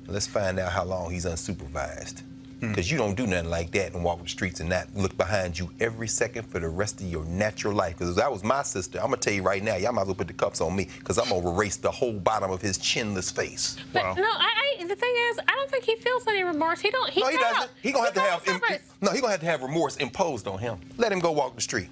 And 0.03 0.09
let's 0.09 0.27
find 0.27 0.59
out 0.59 0.73
how 0.73 0.83
long 0.83 1.09
he's 1.09 1.23
unsupervised. 1.25 2.21
Mm. 2.65 2.69
Because 2.75 2.91
you 2.91 2.97
don't 2.97 3.15
do 3.15 3.27
nothing 3.27 3.49
like 3.49 3.71
that 3.71 3.93
and 3.93 4.03
walk 4.03 4.21
the 4.21 4.27
streets 4.29 4.59
and 4.59 4.69
not 4.69 4.87
look 4.95 5.17
behind 5.17 5.57
you 5.57 5.71
every 5.79 6.07
second 6.07 6.43
for 6.43 6.59
the 6.59 6.67
rest 6.69 6.99
of 7.01 7.07
your 7.07 7.23
natural 7.25 7.73
life. 7.73 7.93
Because 7.97 8.09
if 8.11 8.15
that 8.17 8.31
was 8.31 8.43
my 8.43 8.63
sister, 8.63 8.99
I'm 8.99 9.05
gonna 9.05 9.17
tell 9.17 9.33
you 9.33 9.43
right 9.43 9.61
now, 9.63 9.75
y'all 9.75 9.91
might 9.93 10.01
as 10.03 10.07
well 10.07 10.15
put 10.15 10.27
the 10.27 10.33
cuffs 10.33 10.61
on 10.61 10.75
me, 10.75 10.87
because 10.99 11.17
I'm 11.17 11.29
gonna 11.29 11.49
erase 11.51 11.77
the 11.77 11.91
whole 11.91 12.13
bottom 12.13 12.51
of 12.51 12.61
his 12.61 12.77
chinless 12.77 13.33
face. 13.35 13.77
But 13.93 14.03
Wow. 14.03 14.13
no, 14.15 14.23
I, 14.23 14.77
I, 14.79 14.83
the 14.85 14.95
thing 14.95 15.13
is, 15.31 15.39
I 15.39 15.51
don't 15.55 15.69
think 15.71 15.83
he 15.83 15.95
feels 15.97 16.25
any 16.27 16.43
remorse. 16.43 16.79
He 16.81 16.89
don't. 16.91 17.09
He 17.09 17.21
no, 17.21 17.27
he 17.29 17.37
doesn't. 17.37 17.71
He 17.81 17.91
gonna 17.91 18.05
have 18.05 18.13
to 18.15 18.21
have 18.21 18.47
im- 18.47 18.79
no. 19.01 19.11
He 19.11 19.19
gonna 19.21 19.31
have 19.31 19.39
to 19.41 19.45
have 19.45 19.61
remorse 19.63 19.95
imposed 19.97 20.47
on 20.47 20.59
him. 20.59 20.77
Let 20.97 21.11
him 21.11 21.19
go 21.19 21.31
walk 21.31 21.55
the 21.55 21.61
street. 21.61 21.89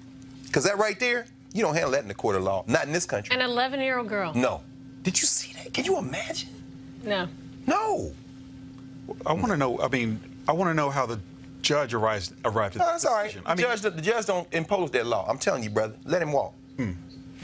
Cause 0.52 0.64
that 0.64 0.78
right 0.78 0.98
there, 1.00 1.26
you 1.52 1.62
don't 1.62 1.74
handle 1.74 1.90
that 1.92 2.02
in 2.02 2.08
the 2.08 2.14
court 2.14 2.36
of 2.36 2.42
law. 2.44 2.64
Not 2.68 2.86
in 2.86 2.92
this 2.92 3.06
country. 3.06 3.34
an 3.34 3.42
11 3.42 3.80
year 3.80 3.98
old 3.98 4.08
girl. 4.08 4.32
no. 4.34 4.62
Did 5.02 5.20
you 5.20 5.26
see 5.26 5.52
that? 5.54 5.74
Can 5.74 5.84
you 5.84 5.98
imagine? 5.98 6.48
No. 7.02 7.28
No. 7.66 8.12
I 9.26 9.32
want 9.34 9.48
to 9.48 9.56
know. 9.58 9.78
I 9.80 9.88
mean, 9.88 10.18
I 10.48 10.52
want 10.52 10.70
to 10.70 10.74
know 10.74 10.90
how 10.90 11.06
the 11.06 11.20
judge 11.62 11.94
arrived 11.94 12.32
arrived 12.44 12.76
at 12.76 12.80
No, 12.80 12.84
that 12.86 12.92
that's 12.92 13.04
all 13.06 13.14
right. 13.14 13.24
decision. 13.24 13.44
The 13.44 13.50
I 13.50 13.54
mean, 13.54 13.66
judge, 13.66 13.80
the 13.80 13.90
judge 14.02 14.26
don't 14.26 14.52
impose 14.52 14.90
that 14.92 15.06
law. 15.06 15.26
I'm 15.28 15.38
telling 15.38 15.62
you, 15.62 15.70
brother. 15.70 15.94
Let 16.04 16.20
him 16.22 16.32
walk. 16.32 16.52
Hmm. 16.76 16.92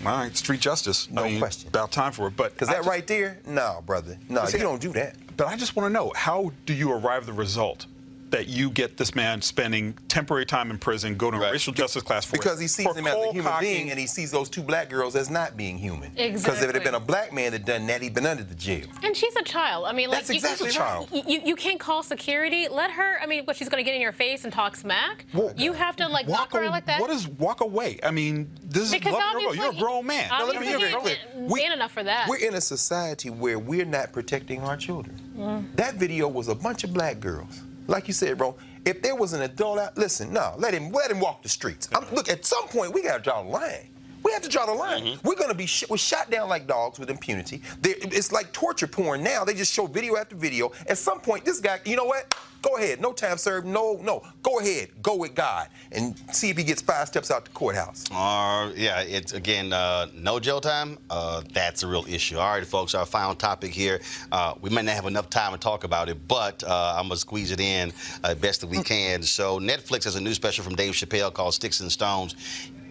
all 0.04 0.12
right, 0.18 0.36
street 0.36 0.60
justice. 0.60 1.08
No 1.10 1.22
I 1.22 1.30
mean, 1.30 1.38
question. 1.38 1.68
About 1.68 1.92
time 1.92 2.12
for 2.12 2.26
it. 2.28 2.36
But 2.36 2.56
Cause 2.56 2.68
that 2.68 2.78
just- 2.78 2.88
right 2.88 3.06
there, 3.06 3.38
no, 3.46 3.82
brother. 3.86 4.18
No, 4.28 4.46
you 4.48 4.58
don't 4.58 4.80
do 4.80 4.92
that. 4.92 5.16
But 5.36 5.46
I 5.46 5.56
just 5.56 5.74
want 5.76 5.88
to 5.88 5.92
know 5.92 6.12
how 6.14 6.52
do 6.66 6.74
you 6.74 6.92
arrive 6.92 7.22
at 7.22 7.26
the 7.26 7.32
result 7.32 7.86
that 8.30 8.48
you 8.48 8.70
get 8.70 8.96
this 8.96 9.14
man 9.14 9.42
spending 9.42 9.92
temporary 10.08 10.46
time 10.46 10.70
in 10.70 10.78
prison, 10.78 11.16
go 11.16 11.30
to 11.30 11.36
a 11.36 11.52
racial 11.52 11.72
justice 11.72 12.02
class 12.02 12.24
for 12.24 12.32
Because 12.32 12.58
it. 12.60 12.62
he 12.62 12.68
sees 12.68 12.86
For 12.86 12.94
him 12.94 13.06
as 13.06 13.14
a 13.14 13.32
human 13.32 13.42
cocking- 13.42 13.68
being, 13.68 13.90
and 13.90 13.98
he 13.98 14.06
sees 14.06 14.30
those 14.30 14.48
two 14.48 14.62
black 14.62 14.88
girls 14.88 15.16
as 15.16 15.30
not 15.30 15.56
being 15.56 15.78
human. 15.78 16.12
Exactly. 16.16 16.32
Because 16.32 16.62
if 16.62 16.68
it 16.70 16.74
had 16.74 16.84
been 16.84 16.94
a 16.94 17.00
black 17.00 17.32
man 17.32 17.52
that 17.52 17.64
done 17.64 17.86
that, 17.88 18.02
he'd 18.02 18.14
been 18.14 18.26
under 18.26 18.44
the 18.44 18.54
jail. 18.54 18.86
And 19.02 19.16
she's 19.16 19.34
a 19.36 19.42
child. 19.42 19.86
I 19.86 19.92
mean, 19.92 20.08
like 20.10 20.18
That's 20.26 20.28
you, 20.30 20.34
exactly 20.36 20.70
you, 20.72 20.80
right. 20.80 21.06
You, 21.12 21.22
you, 21.26 21.40
you 21.46 21.56
can't 21.56 21.80
call 21.80 22.02
security. 22.02 22.68
Let 22.68 22.90
her. 22.92 23.20
I 23.22 23.26
mean, 23.26 23.44
what 23.44 23.56
she's 23.56 23.68
going 23.68 23.82
to 23.82 23.88
get 23.88 23.94
in 23.94 24.00
your 24.00 24.12
face 24.12 24.44
and 24.44 24.52
talk 24.52 24.76
smack. 24.76 25.26
you 25.56 25.72
have 25.72 25.96
to 25.96 26.08
like 26.08 26.26
walk 26.28 26.52
her 26.52 26.64
out 26.64 26.70
like 26.70 26.86
that. 26.86 27.00
What 27.00 27.10
is 27.10 27.26
walk 27.26 27.60
away? 27.60 27.98
I 28.02 28.10
mean, 28.10 28.50
this 28.62 28.84
is 28.84 28.90
Because 28.92 29.12
love 29.12 29.22
your- 29.40 29.50
obviously 29.50 29.58
you're 29.58 29.74
a 29.74 29.78
grown 29.78 30.06
man. 30.06 30.28
Now, 30.28 30.46
let 30.46 30.60
me 30.60 30.72
Obviously, 30.72 30.86
be 30.86 30.90
he 30.94 31.00
clear. 31.00 31.16
ain't 31.36 31.50
man 31.54 31.72
enough 31.72 31.92
for 31.92 32.04
that. 32.04 32.28
We're 32.28 32.36
in 32.46 32.54
a 32.54 32.60
society 32.60 33.30
where 33.30 33.58
we're 33.58 33.84
not 33.84 34.12
protecting 34.12 34.60
our 34.62 34.76
children. 34.76 35.20
Mm. 35.36 35.76
That 35.76 35.94
video 35.94 36.28
was 36.28 36.48
a 36.48 36.54
bunch 36.54 36.84
of 36.84 36.92
black 36.92 37.18
girls. 37.20 37.62
Like 37.86 38.08
you 38.08 38.14
said, 38.14 38.38
bro, 38.38 38.56
if 38.84 39.02
there 39.02 39.14
was 39.14 39.32
an 39.32 39.42
adult 39.42 39.78
out, 39.78 39.98
listen, 39.98 40.32
no, 40.32 40.54
let 40.58 40.74
him 40.74 40.90
let 40.90 41.10
him 41.10 41.20
walk 41.20 41.42
the 41.42 41.48
streets. 41.48 41.88
I'm, 41.94 42.04
look, 42.14 42.28
at 42.28 42.44
some 42.44 42.66
point 42.68 42.92
we 42.94 43.02
gotta 43.02 43.22
draw 43.22 43.42
the 43.42 43.48
line. 43.48 43.88
We 44.22 44.32
have 44.32 44.42
to 44.42 44.48
draw 44.48 44.66
the 44.66 44.72
line. 44.74 45.02
Mm-hmm. 45.04 45.26
We're 45.28 45.34
gonna 45.36 45.54
be 45.54 45.66
sh- 45.66 45.84
we're 45.88 45.96
shot 45.96 46.30
down 46.30 46.48
like 46.48 46.66
dogs 46.66 46.98
with 46.98 47.10
impunity. 47.10 47.62
There- 47.80 47.94
it's 48.00 48.32
like 48.32 48.52
torture 48.52 48.86
porn 48.86 49.22
now. 49.22 49.44
They 49.44 49.54
just 49.54 49.72
show 49.72 49.86
video 49.86 50.16
after 50.16 50.36
video. 50.36 50.72
At 50.88 50.98
some 50.98 51.20
point, 51.20 51.44
this 51.44 51.60
guy, 51.60 51.80
you 51.84 51.96
know 51.96 52.04
what? 52.04 52.34
Go 52.62 52.76
ahead. 52.76 53.00
No 53.00 53.12
time 53.14 53.38
served. 53.38 53.66
No, 53.66 53.98
no. 54.02 54.22
Go 54.42 54.58
ahead. 54.60 54.90
Go 55.00 55.16
with 55.16 55.34
God 55.34 55.68
and 55.92 56.14
see 56.30 56.50
if 56.50 56.58
he 56.58 56.64
gets 56.64 56.82
five 56.82 57.08
steps 57.08 57.30
out 57.30 57.46
the 57.46 57.50
courthouse. 57.52 58.04
Uh, 58.10 58.70
yeah, 58.76 59.00
it's 59.00 59.32
again 59.32 59.72
uh, 59.72 60.08
no 60.14 60.38
jail 60.38 60.60
time. 60.60 60.98
Uh, 61.08 61.42
that's 61.54 61.82
a 61.84 61.86
real 61.86 62.04
issue. 62.06 62.36
All 62.36 62.52
right, 62.52 62.66
folks, 62.66 62.94
our 62.94 63.06
final 63.06 63.34
topic 63.34 63.72
here. 63.72 64.00
Uh, 64.30 64.52
we 64.60 64.68
may 64.68 64.82
not 64.82 64.94
have 64.94 65.06
enough 65.06 65.30
time 65.30 65.52
to 65.52 65.58
talk 65.58 65.84
about 65.84 66.10
it, 66.10 66.18
but 66.28 66.62
uh, 66.64 66.94
I'm 66.98 67.04
gonna 67.04 67.16
squeeze 67.16 67.50
it 67.50 67.60
in 67.60 67.94
uh, 68.24 68.34
best 68.34 68.60
that 68.60 68.66
we 68.68 68.82
can. 68.82 69.22
So 69.22 69.58
Netflix 69.58 70.04
has 70.04 70.16
a 70.16 70.20
new 70.20 70.34
special 70.34 70.62
from 70.62 70.74
Dave 70.76 70.92
Chappelle 70.92 71.32
called 71.32 71.54
Sticks 71.54 71.80
and 71.80 71.90
Stones. 71.90 72.34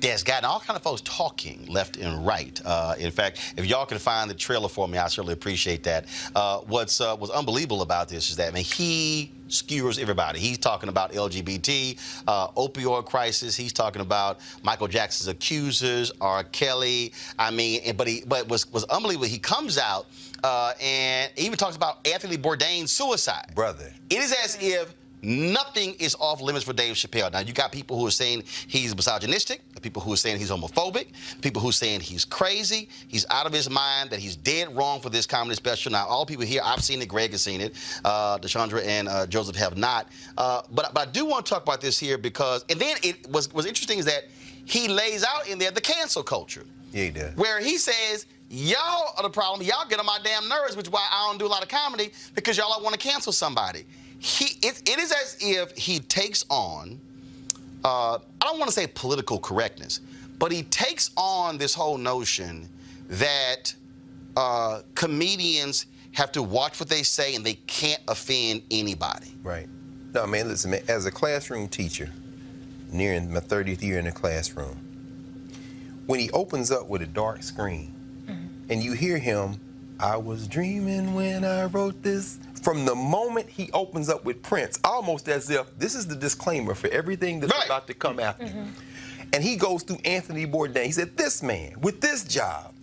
That's 0.02 0.24
gotten 0.24 0.46
all 0.46 0.60
kind 0.60 0.78
of 0.78 0.84
folks 0.84 1.02
talking 1.02 1.66
left 1.68 1.98
and 1.98 2.26
right. 2.26 2.60
Uh, 2.64 2.96
in 2.98 3.12
fact, 3.12 3.54
if 3.58 3.66
y'all 3.66 3.86
can 3.86 4.00
find 4.00 4.30
the 4.30 4.34
trailer 4.36 4.70
for 4.70 4.88
me, 4.88 4.98
I 4.98 5.08
certainly 5.08 5.34
appreciate 5.34 5.84
that. 5.84 6.06
Uh, 6.36 6.60
what's 6.60 7.02
uh, 7.02 7.16
what's 7.16 7.32
unbelievable 7.32 7.82
about 7.82 8.10
this 8.10 8.30
is 8.30 8.36
that 8.38 8.50
I 8.50 8.52
mean 8.52 8.64
he 8.64 9.32
skewers 9.48 9.98
everybody. 9.98 10.40
He's 10.40 10.60
talking 10.60 10.90
about 10.90 11.12
LGBT, 11.12 12.00
uh, 12.28 12.50
opioid 12.50 13.06
crisis. 13.06 13.56
He's 13.56 13.74
talking 13.74 14.02
about 14.02 14.40
Michael 14.64 14.88
Jackson's 14.88 15.28
accusers, 15.28 16.12
R. 16.22 16.44
Kelly. 16.44 17.14
I 17.38 17.52
mean, 17.52 17.82
and- 17.86 17.98
but 17.98 18.08
he 18.08 18.24
but 18.26 18.48
was 18.48 18.72
was 18.72 18.84
unbelievable. 18.86 19.28
He 19.28 19.40
comes 19.40 19.78
out 19.78 20.08
uh, 20.44 20.74
and 20.82 21.32
even 21.36 21.58
talks 21.58 21.76
about 21.76 22.06
Anthony 22.08 22.38
Bourdain's 22.38 22.92
suicide. 22.92 23.52
Brother. 23.56 23.92
It 24.10 24.20
is 24.20 24.34
as 24.44 24.58
if 24.62 24.94
nothing 25.22 25.94
is 25.96 26.16
off 26.20 26.42
limits 26.42 26.66
for 26.66 26.74
Dave 26.74 26.96
Chappelle. 26.96 27.32
Now 27.32 27.40
you 27.40 27.54
got 27.54 27.72
people 27.72 27.98
who 28.00 28.08
are 28.08 28.12
saying 28.12 28.44
he's 28.68 28.96
misogynistic, 28.96 29.62
people 29.82 30.02
who 30.02 30.14
are 30.14 30.18
saying 30.18 30.38
he's 30.38 30.50
homophobic, 30.52 31.08
people 31.42 31.62
who 31.62 31.70
are 31.70 31.74
saying 31.74 32.02
he's 32.02 32.26
crazy, 32.26 32.90
he's 33.08 33.26
out 33.30 33.46
of 33.46 33.54
his 33.54 33.70
mind, 33.70 34.10
that 34.10 34.20
he's 34.20 34.36
dead 34.36 34.76
wrong 34.76 35.02
for 35.02 35.10
this 35.10 35.26
comedy 35.26 35.56
special. 35.56 35.92
Now 35.92 36.06
all 36.08 36.26
people 36.26 36.46
here, 36.46 36.62
I've 36.64 36.84
seen 36.84 37.02
it, 37.02 37.08
Greg 37.08 37.32
has 37.32 37.42
seen 37.42 37.62
it, 37.62 37.76
uh, 38.06 38.38
Deshandra 38.38 38.86
and 38.86 39.08
uh, 39.08 39.28
Joseph 39.28 39.56
have 39.56 39.78
not. 39.78 40.08
Uh, 40.38 40.62
but, 40.72 40.94
but 40.94 41.08
I 41.08 41.12
do 41.12 41.26
want 41.26 41.46
to 41.46 41.50
talk 41.50 41.64
about 41.64 41.82
this 41.82 41.98
here 42.00 42.18
because, 42.18 42.66
and 42.70 42.80
then 42.80 42.98
it 43.04 43.30
was 43.30 43.52
was 43.54 43.66
interesting 43.66 44.00
is 44.00 44.06
that 44.06 44.26
he 44.66 44.88
lays 44.88 45.24
out 45.24 45.48
in 45.48 45.58
there 45.58 45.72
the 45.72 45.82
cancel 45.82 46.24
culture 46.24 46.66
Yeah, 46.92 47.04
he 47.06 47.10
does. 47.12 47.36
where 47.36 47.60
he 47.60 47.78
says, 47.78 48.26
Y'all 48.52 49.14
are 49.16 49.22
the 49.22 49.30
problem. 49.30 49.62
Y'all 49.68 49.88
get 49.88 50.00
on 50.00 50.08
my 50.08 50.18
damn 50.24 50.48
nerves, 50.50 50.76
which 50.76 50.88
is 50.88 50.92
why 50.92 51.08
I 51.12 51.28
don't 51.28 51.38
do 51.38 51.46
a 51.46 51.48
lot 51.48 51.62
of 51.62 51.70
comedy 51.70 52.12
because 52.34 52.58
y'all 52.58 52.82
want 52.82 52.94
to 52.94 53.00
cancel 53.00 53.32
somebody. 53.32 53.86
He, 54.20 54.58
it, 54.66 54.82
it 54.90 55.00
is 55.00 55.12
as 55.12 55.38
if 55.40 55.76
he 55.78 56.00
takes 56.00 56.46
on, 56.50 57.00
uh, 57.84 58.16
I 58.16 58.46
don't 58.46 58.60
want 58.60 58.70
to 58.70 58.74
say 58.74 58.88
political 58.88 59.40
correctness, 59.40 60.02
but 60.38 60.52
he 60.52 60.64
takes 60.64 61.12
on 61.16 61.58
this 61.58 61.74
whole 61.74 61.98
notion 61.98 62.70
that 63.08 63.74
uh, 64.36 64.82
comedians 64.96 65.86
have 66.12 66.32
to 66.34 66.44
watch 66.44 66.80
what 66.80 66.90
they 66.90 67.04
say 67.04 67.36
and 67.36 67.46
they 67.46 67.54
can't 67.68 68.02
offend 68.08 68.62
anybody. 68.72 69.34
Right. 69.44 69.68
No, 70.14 70.26
man, 70.28 70.48
listen, 70.48 70.72
man, 70.72 70.84
as 70.88 71.06
a 71.06 71.12
classroom 71.12 71.68
teacher, 71.68 72.10
nearing 72.92 73.32
my 73.32 73.40
30th 73.40 73.82
year 73.82 74.00
in 74.00 74.06
the 74.06 74.12
classroom, 74.12 74.78
when 76.08 76.20
he 76.20 76.32
opens 76.32 76.72
up 76.72 76.88
with 76.88 77.02
a 77.02 77.08
dark 77.08 77.44
screen 77.44 77.94
and 78.70 78.84
you 78.84 78.94
hear 78.94 79.18
him, 79.18 79.60
I 80.00 80.18
was 80.18 80.48
dreaming 80.48 81.14
when 81.14 81.44
I 81.44 81.66
wrote 81.66 82.02
this. 82.04 82.40
From 82.62 82.86
the 82.86 82.96
moment 82.96 83.50
he 83.50 83.72
opens 83.72 84.10
up 84.10 84.26
with 84.26 84.42
Prince, 84.44 84.80
almost 84.84 85.30
as 85.30 85.50
if 85.50 85.78
this 85.78 85.96
is 85.96 86.08
the 86.08 86.16
disclaimer 86.16 86.76
for 86.76 86.88
everything 86.88 87.40
that's 87.40 87.66
about 87.66 87.88
to 87.88 87.94
come 87.94 88.18
mm-hmm. 88.18 88.26
after. 88.26 88.46
Mm-hmm. 88.46 88.70
And 89.34 89.44
he 89.44 89.56
goes 89.56 89.84
through 89.84 90.00
Anthony 90.06 90.46
Bourdain. 90.46 90.86
He 90.86 90.92
said, 90.92 91.16
This 91.16 91.44
man 91.44 91.80
with 91.82 92.02
this 92.02 92.24
job 92.24 92.74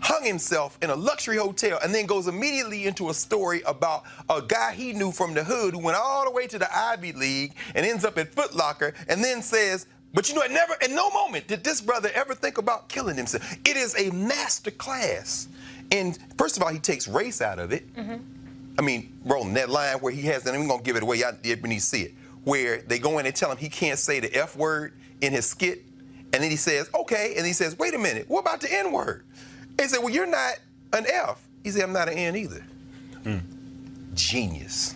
hung 0.00 0.24
himself 0.24 0.78
in 0.82 0.90
a 0.90 0.94
luxury 0.94 1.36
hotel 1.36 1.78
and 1.82 1.94
then 1.94 2.06
goes 2.06 2.28
immediately 2.28 2.86
into 2.86 3.10
a 3.10 3.14
story 3.14 3.62
about 3.66 4.04
a 4.30 4.40
guy 4.40 4.72
he 4.72 4.92
knew 4.92 5.10
from 5.10 5.34
the 5.34 5.42
hood 5.42 5.74
who 5.74 5.80
went 5.80 5.96
all 5.96 6.24
the 6.24 6.30
way 6.30 6.46
to 6.46 6.58
the 6.58 6.78
Ivy 6.78 7.12
League 7.12 7.54
and 7.74 7.84
ends 7.84 8.04
up 8.04 8.18
at 8.18 8.32
Foot 8.34 8.54
Locker 8.54 8.94
and 9.08 9.24
then 9.24 9.42
says, 9.42 9.86
but 10.14 10.28
you 10.28 10.34
know, 10.34 10.42
it 10.42 10.50
never, 10.50 10.74
in 10.82 10.94
no 10.94 11.10
moment 11.10 11.46
did 11.46 11.64
this 11.64 11.80
brother 11.80 12.10
ever 12.14 12.34
think 12.34 12.58
about 12.58 12.88
killing 12.88 13.16
himself. 13.16 13.52
It 13.64 13.76
is 13.76 13.94
a 13.98 14.10
master 14.14 14.70
class. 14.70 15.48
And 15.92 16.18
first 16.38 16.56
of 16.56 16.62
all, 16.62 16.70
he 16.70 16.78
takes 16.78 17.06
race 17.06 17.42
out 17.42 17.58
of 17.58 17.72
it. 17.72 17.92
Mm-hmm. 17.94 18.16
I 18.78 18.82
mean, 18.82 19.18
rolling 19.24 19.54
that 19.54 19.70
line 19.70 19.98
where 19.98 20.12
he 20.12 20.22
has, 20.22 20.46
and 20.46 20.56
I'm 20.56 20.68
to 20.68 20.82
give 20.82 20.96
it 20.96 21.02
away, 21.02 21.18
y'all 21.18 21.32
did 21.42 21.62
when 21.62 21.70
you 21.70 21.80
see 21.80 22.02
it, 22.02 22.14
where 22.44 22.82
they 22.82 22.98
go 22.98 23.18
in 23.18 23.26
and 23.26 23.34
tell 23.34 23.50
him 23.50 23.56
he 23.56 23.68
can't 23.68 23.98
say 23.98 24.20
the 24.20 24.34
F 24.34 24.56
word 24.56 24.92
in 25.20 25.32
his 25.32 25.46
skit. 25.46 25.82
And 26.32 26.42
then 26.42 26.50
he 26.50 26.56
says, 26.56 26.90
okay. 26.94 27.34
And 27.36 27.46
he 27.46 27.52
says, 27.52 27.78
wait 27.78 27.94
a 27.94 27.98
minute, 27.98 28.28
what 28.28 28.40
about 28.40 28.60
the 28.60 28.72
N 28.72 28.92
word? 28.92 29.24
They 29.76 29.86
said, 29.86 30.00
well, 30.00 30.10
you're 30.10 30.26
not 30.26 30.54
an 30.92 31.06
F. 31.10 31.42
He 31.62 31.70
said, 31.70 31.82
I'm 31.82 31.92
not 31.92 32.08
an 32.08 32.18
N 32.18 32.36
either. 32.36 32.64
Hmm. 33.22 33.38
Genius. 34.14 34.94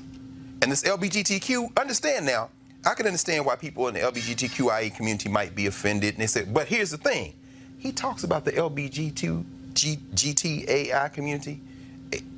And 0.63 0.71
this 0.71 0.83
LBGTQ, 0.83 1.79
understand 1.79 2.27
now, 2.27 2.51
I 2.85 2.95
can 2.95 3.07
understand 3.07 3.45
why 3.45 3.57
people 3.57 3.89
in 3.89 3.95
the 3.95 4.01
LBGTQIA 4.01 4.95
community 4.95 5.29
might 5.29 5.55
be 5.55 5.67
offended. 5.67 6.15
And 6.15 6.23
they 6.23 6.27
say, 6.27 6.45
but 6.45 6.67
here's 6.67 6.91
the 6.91 6.99
thing. 6.99 7.35
He 7.79 7.93
talks 7.93 8.25
about 8.25 8.45
the 8.45 8.53
LBGT, 8.53 9.45
G, 9.75 9.99
GTAI 10.15 11.13
community. 11.13 11.61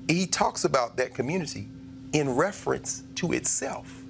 He 0.08 0.26
talks 0.26 0.64
about 0.64 0.96
that 0.96 1.14
community 1.14 1.68
in 2.12 2.34
reference 2.36 3.02
to 3.16 3.32
itself. 3.32 4.02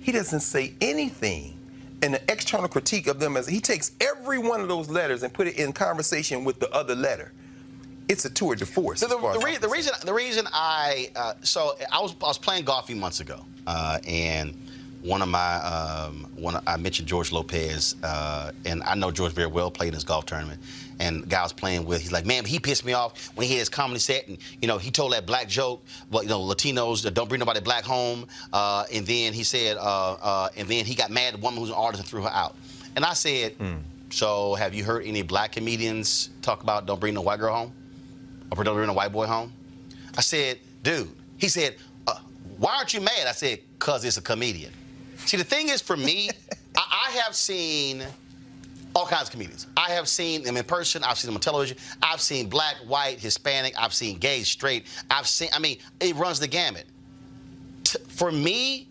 He 0.00 0.12
doesn't 0.12 0.40
say 0.40 0.74
anything 0.80 1.58
in 2.02 2.14
an 2.14 2.20
external 2.28 2.68
critique 2.68 3.06
of 3.06 3.20
them 3.20 3.36
as 3.36 3.46
he 3.46 3.60
takes 3.60 3.92
every 4.00 4.38
one 4.38 4.60
of 4.60 4.68
those 4.68 4.88
letters 4.90 5.22
and 5.22 5.32
put 5.32 5.46
it 5.46 5.56
in 5.58 5.72
conversation 5.72 6.44
with 6.44 6.58
the 6.58 6.70
other 6.74 6.94
letter. 6.94 7.32
It's 8.08 8.24
a 8.24 8.30
tour 8.30 8.56
de 8.56 8.66
force. 8.66 9.00
The, 9.00 9.08
far 9.08 9.34
the, 9.34 9.38
as 9.38 9.44
re- 9.44 9.56
the 9.58 9.68
reason 9.68 9.92
the 10.04 10.12
reason 10.12 10.46
I 10.52 11.10
uh, 11.14 11.34
so 11.42 11.76
I 11.90 12.00
was 12.00 12.14
I 12.22 12.26
was 12.26 12.36
playing 12.38 12.64
golf 12.64 12.84
a 12.84 12.86
few 12.88 12.96
months 12.96 13.20
ago, 13.20 13.44
uh, 13.66 14.00
and 14.06 14.54
one 15.02 15.22
of 15.22 15.28
my 15.28 15.54
um, 15.62 16.26
one 16.34 16.56
of- 16.56 16.64
I 16.66 16.76
mentioned 16.76 17.06
George 17.08 17.30
Lopez, 17.32 17.94
uh, 18.02 18.50
and 18.66 18.82
I 18.82 18.96
know 18.96 19.12
George 19.12 19.32
very 19.32 19.46
well. 19.46 19.70
Played 19.70 19.88
in 19.88 19.94
his 19.94 20.04
golf 20.04 20.26
tournament, 20.26 20.60
and 21.02 21.24
the 21.24 21.26
guy 21.26 21.40
I 21.40 21.42
was 21.42 21.52
playing 21.52 21.84
with, 21.84 22.00
he's 22.00 22.12
like, 22.12 22.24
man, 22.24 22.44
he 22.44 22.58
pissed 22.60 22.84
me 22.84 22.92
off 22.92 23.32
when 23.34 23.46
he 23.46 23.54
had 23.54 23.58
his 23.58 23.68
comedy 23.68 23.98
set, 23.98 24.28
and 24.28 24.38
you 24.60 24.68
know 24.68 24.78
he 24.78 24.90
told 24.90 25.12
that 25.12 25.26
black 25.26 25.48
joke, 25.48 25.84
well, 26.10 26.22
you 26.22 26.28
know 26.28 26.40
Latinos 26.40 27.12
don't 27.12 27.28
bring 27.28 27.40
nobody 27.40 27.60
black 27.60 27.84
home, 27.84 28.26
uh, 28.52 28.84
and 28.92 29.06
then 29.06 29.32
he 29.32 29.42
said, 29.42 29.76
uh, 29.76 30.12
uh, 30.22 30.48
and 30.56 30.68
then 30.68 30.84
he 30.84 30.94
got 30.94 31.10
mad 31.10 31.34
at 31.34 31.40
the 31.40 31.44
woman 31.44 31.60
who's 31.60 31.70
an 31.70 31.74
artist 31.74 32.02
and 32.02 32.08
threw 32.08 32.22
her 32.22 32.30
out, 32.30 32.56
and 32.96 33.04
I 33.04 33.14
said, 33.14 33.54
so 34.10 34.54
have 34.54 34.74
you 34.74 34.84
heard 34.84 35.04
any 35.04 35.22
black 35.22 35.52
comedians 35.52 36.30
talk 36.42 36.62
about 36.62 36.86
don't 36.86 37.00
bring 37.00 37.14
no 37.14 37.22
white 37.22 37.40
girl 37.40 37.54
home? 37.54 37.72
or 38.58 38.64
don't 38.64 38.74
bring 38.74 38.88
a 38.88 38.92
white 38.92 39.12
boy 39.12 39.26
home? 39.26 39.52
I 40.16 40.20
said, 40.20 40.58
dude. 40.82 41.08
He 41.38 41.48
said, 41.48 41.76
uh, 42.06 42.18
why 42.58 42.76
aren't 42.76 42.92
you 42.94 43.00
mad? 43.00 43.26
I 43.26 43.32
said, 43.32 43.60
cause 43.78 44.04
it's 44.04 44.18
a 44.18 44.22
comedian. 44.22 44.72
See, 45.16 45.36
the 45.36 45.44
thing 45.44 45.68
is, 45.70 45.80
for 45.80 45.96
me, 45.96 46.28
I, 46.76 47.08
I 47.08 47.10
have 47.22 47.34
seen 47.34 48.04
all 48.94 49.06
kinds 49.06 49.24
of 49.24 49.30
comedians. 49.30 49.66
I 49.76 49.90
have 49.90 50.08
seen 50.08 50.42
them 50.42 50.56
in 50.56 50.64
person. 50.64 51.02
I've 51.04 51.18
seen 51.18 51.28
them 51.28 51.36
on 51.36 51.40
television. 51.40 51.76
I've 52.02 52.20
seen 52.20 52.48
black, 52.48 52.76
white, 52.86 53.18
Hispanic. 53.20 53.74
I've 53.78 53.94
seen 53.94 54.18
gay, 54.18 54.42
straight. 54.42 54.86
I've 55.10 55.26
seen. 55.26 55.48
I 55.52 55.58
mean, 55.58 55.78
it 56.00 56.14
runs 56.16 56.38
the 56.40 56.48
gamut. 56.48 56.86
T- 57.84 57.98
for 58.08 58.30
me, 58.30 58.88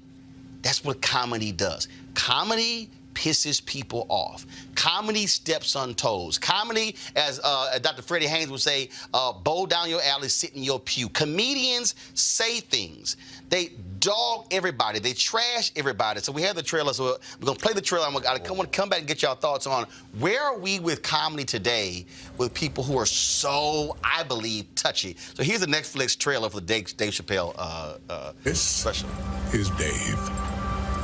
that's 0.61 0.83
what 0.83 1.01
comedy 1.01 1.51
does. 1.51 1.87
Comedy 2.13 2.89
pisses 3.13 3.63
people 3.65 4.05
off. 4.09 4.45
Comedy 4.75 5.27
steps 5.27 5.75
on 5.75 5.93
toes. 5.93 6.37
Comedy, 6.37 6.95
as 7.15 7.39
uh, 7.43 7.77
Dr. 7.79 8.01
Freddie 8.01 8.27
Haynes 8.27 8.49
would 8.49 8.61
say, 8.61 8.89
uh, 9.13 9.33
bow 9.33 9.65
down 9.65 9.89
your 9.89 10.01
alley, 10.01 10.29
sit 10.29 10.55
in 10.55 10.63
your 10.63 10.79
pew. 10.79 11.09
Comedians 11.09 11.95
say 12.13 12.59
things. 12.59 13.17
They 13.51 13.71
dog 13.99 14.47
everybody. 14.49 14.99
They 14.99 15.11
trash 15.13 15.71
everybody. 15.75 16.21
So 16.21 16.31
we 16.31 16.41
have 16.41 16.55
the 16.55 16.63
trailer. 16.63 16.93
So 16.93 17.17
we're 17.39 17.45
gonna 17.45 17.59
play 17.59 17.73
the 17.73 17.81
trailer. 17.81 18.07
I'm 18.07 18.13
gonna, 18.13 18.27
I 18.27 18.51
want 18.51 18.71
to 18.71 18.75
come 18.75 18.89
back 18.89 18.99
and 18.99 19.07
get 19.07 19.21
y'all 19.21 19.35
thoughts 19.35 19.67
on 19.67 19.85
where 20.19 20.41
are 20.41 20.57
we 20.57 20.79
with 20.79 21.03
comedy 21.03 21.43
today 21.43 22.05
with 22.37 22.53
people 22.53 22.83
who 22.83 22.97
are 22.97 23.05
so, 23.05 23.97
I 24.03 24.23
believe, 24.23 24.73
touchy. 24.75 25.17
So 25.35 25.43
here's 25.43 25.59
the 25.59 25.67
Netflix 25.67 26.17
trailer 26.17 26.49
for 26.49 26.61
the 26.61 26.65
Dave, 26.65 26.95
Dave 26.95 27.11
Chappelle 27.11 27.53
uh, 27.57 27.97
uh, 28.09 28.31
This 28.43 28.59
special. 28.59 29.09
is 29.53 29.69
Dave. 29.71 30.19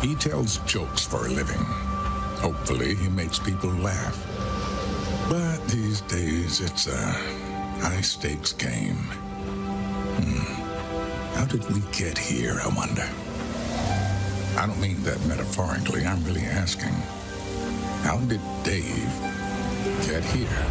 He 0.01 0.15
tells 0.15 0.57
jokes 0.59 1.05
for 1.05 1.25
a 1.27 1.29
living. 1.29 1.63
Hopefully, 2.39 2.95
he 2.95 3.09
makes 3.09 3.39
people 3.39 3.69
laugh. 3.71 4.17
But 5.29 5.57
these 5.67 5.99
days, 6.01 6.61
it's 6.61 6.87
a 6.87 6.97
high 7.81 8.01
stakes 8.01 8.53
game. 8.53 8.95
Hmm. 10.23 10.66
How 11.37 11.45
did 11.45 11.69
we 11.69 11.81
get 11.91 12.17
here, 12.17 12.59
I 12.63 12.67
wonder? 12.75 13.07
I 14.57 14.65
don't 14.65 14.81
mean 14.81 15.03
that 15.03 15.23
metaphorically, 15.27 16.03
I'm 16.03 16.23
really 16.23 16.41
asking. 16.41 16.95
How 18.01 18.17
did 18.17 18.41
Dave 18.63 19.13
get 20.07 20.23
here? 20.25 20.65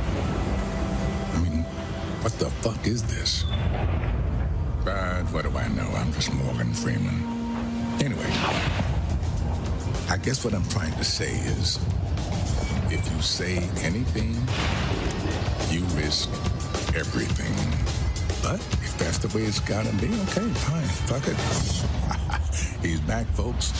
I 1.34 1.38
mean, 1.38 1.62
what 2.20 2.32
the 2.40 2.50
fuck 2.62 2.84
is 2.84 3.04
this? 3.04 3.44
But 4.84 5.22
what 5.32 5.44
do 5.44 5.56
I 5.56 5.68
know? 5.68 5.88
I'm 5.94 6.12
just 6.12 6.34
Morgan 6.34 6.74
Freeman. 6.74 7.22
Anyway, 8.02 8.26
I 10.10 10.18
guess 10.20 10.44
what 10.44 10.52
I'm 10.52 10.68
trying 10.68 10.94
to 10.94 11.04
say 11.04 11.30
is 11.30 11.78
if 12.90 13.08
you 13.14 13.22
say 13.22 13.58
anything, 13.82 14.34
you 15.70 15.84
risk 15.94 16.28
everything. 16.96 17.95
But 18.43 18.61
if 18.82 18.97
that's 18.99 19.18
the 19.18 19.28
way 19.37 19.45
it's 19.45 19.61
gotta 19.61 19.93
be, 19.97 20.07
okay, 20.07 20.49
fine. 20.66 20.82
Fuck 21.07 21.26
it. 21.28 21.37
He's 22.82 23.01
back, 23.01 23.26
folks. 23.34 23.72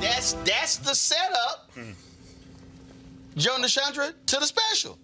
That's 0.00 0.32
that's 0.44 0.76
the 0.78 0.94
setup, 0.94 1.70
hmm. 1.74 1.92
Joe 3.36 3.56
Deshandra, 3.58 4.12
to 4.26 4.36
the 4.36 4.46
special. 4.46 4.98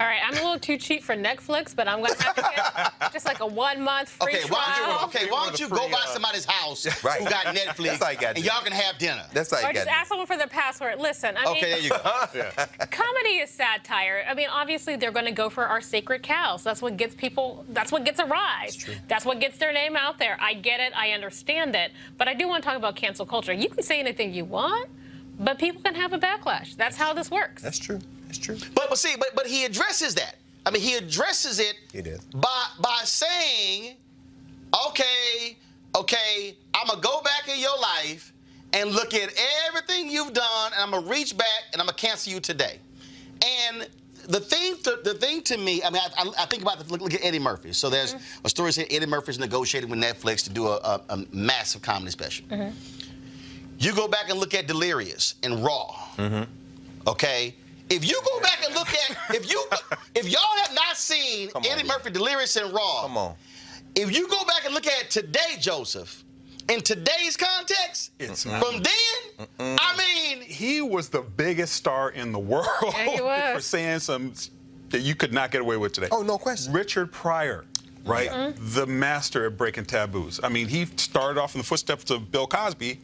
All 0.00 0.06
right, 0.06 0.20
I'm 0.26 0.32
a 0.32 0.36
little 0.40 0.58
too 0.58 0.78
cheap 0.78 1.02
for 1.02 1.14
Netflix, 1.14 1.76
but 1.76 1.86
I'm 1.86 1.98
going 1.98 2.14
to 2.14 2.22
have 2.22 2.34
to 2.36 2.40
get 2.40 2.92
just 3.12 3.26
like 3.26 3.40
a 3.40 3.46
one 3.46 3.82
month 3.82 4.08
free 4.08 4.32
Okay, 4.38 4.44
why 4.48 4.64
trial. 4.64 4.86
don't 5.00 5.12
you, 5.14 5.20
okay, 5.20 5.30
why 5.30 5.44
don't 5.44 5.60
you 5.60 5.68
go 5.68 5.90
by 5.90 6.00
somebody's 6.06 6.46
house 6.46 6.84
who 6.84 6.90
got 7.28 7.44
Netflix 7.54 7.84
That's 7.98 8.04
how 8.04 8.10
you 8.10 8.18
got 8.18 8.36
and 8.36 8.44
y'all 8.46 8.62
can 8.62 8.72
have 8.72 8.96
dinner? 8.96 9.24
That's 9.34 9.50
how 9.50 9.58
Or 9.58 9.68
you 9.68 9.74
just 9.74 9.84
got 9.86 9.94
ask 9.94 10.08
someone 10.08 10.26
for 10.26 10.38
the 10.38 10.46
password. 10.46 10.98
Listen, 11.00 11.36
I 11.36 11.50
Okay, 11.50 11.60
there 11.60 11.74
mean, 11.74 11.84
you 11.84 11.90
go. 11.90 12.86
comedy 12.90 13.28
is 13.40 13.50
satire. 13.50 14.24
I 14.26 14.32
mean, 14.32 14.48
obviously 14.50 14.96
they're 14.96 15.12
going 15.12 15.26
to 15.26 15.32
go 15.32 15.50
for 15.50 15.66
our 15.66 15.82
sacred 15.82 16.22
cows. 16.22 16.64
That's 16.64 16.80
what 16.80 16.96
gets 16.96 17.14
people. 17.14 17.66
That's 17.68 17.92
what 17.92 18.06
gets 18.06 18.20
a 18.20 18.24
rise. 18.24 18.82
That's 19.06 19.26
what 19.26 19.38
gets 19.38 19.58
their 19.58 19.70
name 19.74 19.96
out 19.96 20.18
there. 20.18 20.38
I 20.40 20.54
get 20.54 20.80
it. 20.80 20.94
I 20.96 21.10
understand 21.10 21.76
it. 21.76 21.92
But 22.16 22.26
I 22.26 22.32
do 22.32 22.48
want 22.48 22.62
to 22.62 22.66
talk 22.66 22.78
about 22.78 22.96
cancel 22.96 23.26
culture. 23.26 23.52
You 23.52 23.68
can 23.68 23.82
say 23.82 24.00
anything 24.00 24.32
you 24.32 24.46
want, 24.46 24.88
but 25.38 25.58
people 25.58 25.82
can 25.82 25.94
have 25.94 26.14
a 26.14 26.18
backlash. 26.18 26.74
That's 26.74 26.96
how 26.96 27.12
this 27.12 27.30
works. 27.30 27.60
That's 27.62 27.78
true. 27.78 28.00
That's 28.30 28.38
true. 28.38 28.56
But 28.74 28.88
but 28.88 28.96
see, 28.96 29.16
but 29.18 29.30
but 29.34 29.46
he 29.46 29.64
addresses 29.64 30.14
that. 30.14 30.36
I 30.64 30.70
mean, 30.70 30.82
he 30.82 30.94
addresses 30.94 31.58
it 31.58 31.74
It 31.92 32.06
is. 32.06 32.20
by 32.26 32.66
by 32.78 33.00
saying, 33.02 33.96
okay, 34.86 35.56
okay, 35.96 36.56
I'm 36.74 36.86
gonna 36.86 37.00
go 37.00 37.22
back 37.22 37.52
in 37.52 37.58
your 37.58 37.76
life 37.76 38.32
and 38.72 38.92
look 38.92 39.14
at 39.14 39.32
everything 39.66 40.08
you've 40.08 40.32
done, 40.32 40.72
and 40.72 40.80
I'm 40.80 40.92
gonna 40.92 41.08
reach 41.08 41.36
back 41.36 41.64
and 41.72 41.82
I'm 41.82 41.86
gonna 41.86 41.96
cancel 41.96 42.32
you 42.32 42.38
today. 42.38 42.78
And 43.44 43.88
the 44.28 44.38
thing, 44.38 44.76
to, 44.84 45.00
the 45.02 45.14
thing 45.14 45.42
to 45.42 45.56
me, 45.56 45.82
I 45.82 45.90
mean, 45.90 46.00
I, 46.16 46.22
I, 46.22 46.42
I 46.42 46.46
think 46.46 46.62
about 46.62 46.78
the, 46.78 46.88
look, 46.92 47.00
look 47.00 47.14
at 47.14 47.24
Eddie 47.24 47.40
Murphy. 47.40 47.72
So 47.72 47.90
there's 47.90 48.14
mm-hmm. 48.14 48.46
a 48.46 48.48
story 48.48 48.72
saying 48.72 48.86
Eddie 48.90 49.06
Murphy's 49.06 49.40
negotiating 49.40 49.90
with 49.90 49.98
Netflix 49.98 50.44
to 50.44 50.50
do 50.50 50.68
a, 50.68 50.76
a, 50.76 51.00
a 51.08 51.24
massive 51.32 51.82
comedy 51.82 52.12
special. 52.12 52.46
Mm-hmm. 52.46 52.76
You 53.78 53.94
go 53.94 54.06
back 54.06 54.28
and 54.28 54.38
look 54.38 54.54
at 54.54 54.68
Delirious 54.68 55.34
and 55.42 55.64
Raw. 55.64 55.96
Mm-hmm. 56.16 57.08
Okay. 57.08 57.56
If 57.90 58.04
you 58.08 58.20
go 58.24 58.40
back 58.40 58.60
and 58.64 58.74
look 58.74 58.88
at 58.88 59.34
if 59.34 59.50
you 59.50 59.64
if 60.14 60.28
y'all 60.28 60.40
have 60.64 60.74
not 60.74 60.96
seen 60.96 61.50
Come 61.50 61.62
on, 61.64 61.68
Eddie 61.70 61.82
man. 61.86 61.96
Murphy 61.98 62.10
Delirious 62.10 62.56
and 62.56 62.72
Raw, 62.72 63.02
Come 63.02 63.16
on. 63.16 63.34
if 63.94 64.14
you 64.16 64.28
go 64.28 64.44
back 64.44 64.64
and 64.64 64.72
look 64.74 64.86
at 64.86 65.10
today, 65.10 65.56
Joseph, 65.58 66.22
in 66.68 66.80
today's 66.82 67.36
context, 67.36 68.12
It's 68.20 68.44
from 68.44 68.82
then, 68.82 69.48
I 69.58 69.96
mean, 69.96 70.40
he 70.42 70.80
was 70.80 71.08
the 71.08 71.22
biggest 71.22 71.74
star 71.74 72.10
in 72.10 72.30
the 72.32 72.38
world 72.38 72.66
Yeah, 72.82 73.04
he 73.16 73.20
was. 73.20 73.54
for 73.56 73.60
saying 73.60 73.98
some 74.00 74.32
that 74.90 75.00
you 75.00 75.14
could 75.16 75.32
not 75.32 75.50
get 75.50 75.60
away 75.60 75.76
with 75.76 75.92
today. 75.92 76.08
Oh, 76.12 76.22
no 76.22 76.38
question. 76.38 76.72
Richard 76.72 77.10
Pryor, 77.12 77.64
right? 78.04 78.54
The 78.56 78.86
master 78.86 79.46
at 79.46 79.56
breaking 79.56 79.86
taboos. 79.86 80.40
I 80.42 80.48
mean, 80.48 80.66
he 80.68 80.86
started 80.96 81.40
off 81.40 81.54
in 81.54 81.60
the 81.60 81.66
footsteps 81.66 82.10
of 82.10 82.30
Bill 82.32 82.46
Cosby 82.46 82.98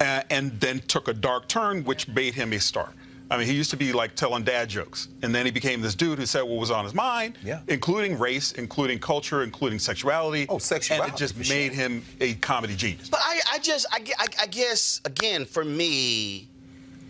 uh, 0.00 0.22
and 0.30 0.58
then 0.60 0.80
took 0.80 1.06
a 1.08 1.12
dark 1.12 1.46
turn, 1.48 1.84
which 1.84 2.06
made 2.08 2.34
him 2.34 2.52
a 2.52 2.58
star. 2.60 2.92
I 3.32 3.38
mean, 3.38 3.46
he 3.46 3.54
used 3.54 3.70
to 3.70 3.78
be 3.78 3.94
like 3.94 4.14
telling 4.14 4.44
dad 4.44 4.68
jokes, 4.68 5.08
and 5.22 5.34
then 5.34 5.46
he 5.46 5.50
became 5.52 5.80
this 5.80 5.94
dude 5.94 6.18
who 6.18 6.26
said 6.26 6.42
what 6.42 6.58
was 6.60 6.70
on 6.70 6.84
his 6.84 6.92
mind, 6.94 7.38
Yeah. 7.42 7.60
including 7.66 8.18
race, 8.18 8.52
including 8.52 8.98
culture, 8.98 9.42
including 9.42 9.78
sexuality. 9.78 10.44
Oh, 10.50 10.58
sexuality, 10.58 11.04
And 11.10 11.14
it 11.14 11.18
just 11.18 11.34
for 11.34 11.42
sure. 11.44 11.56
made 11.56 11.72
him 11.72 12.04
a 12.20 12.34
comedy 12.34 12.76
genius. 12.76 13.08
but 13.08 13.20
I, 13.24 13.40
I 13.54 13.58
just, 13.58 13.86
I, 13.90 14.04
I, 14.18 14.26
I 14.42 14.46
guess, 14.48 15.00
again, 15.06 15.46
for 15.46 15.64
me, 15.64 16.46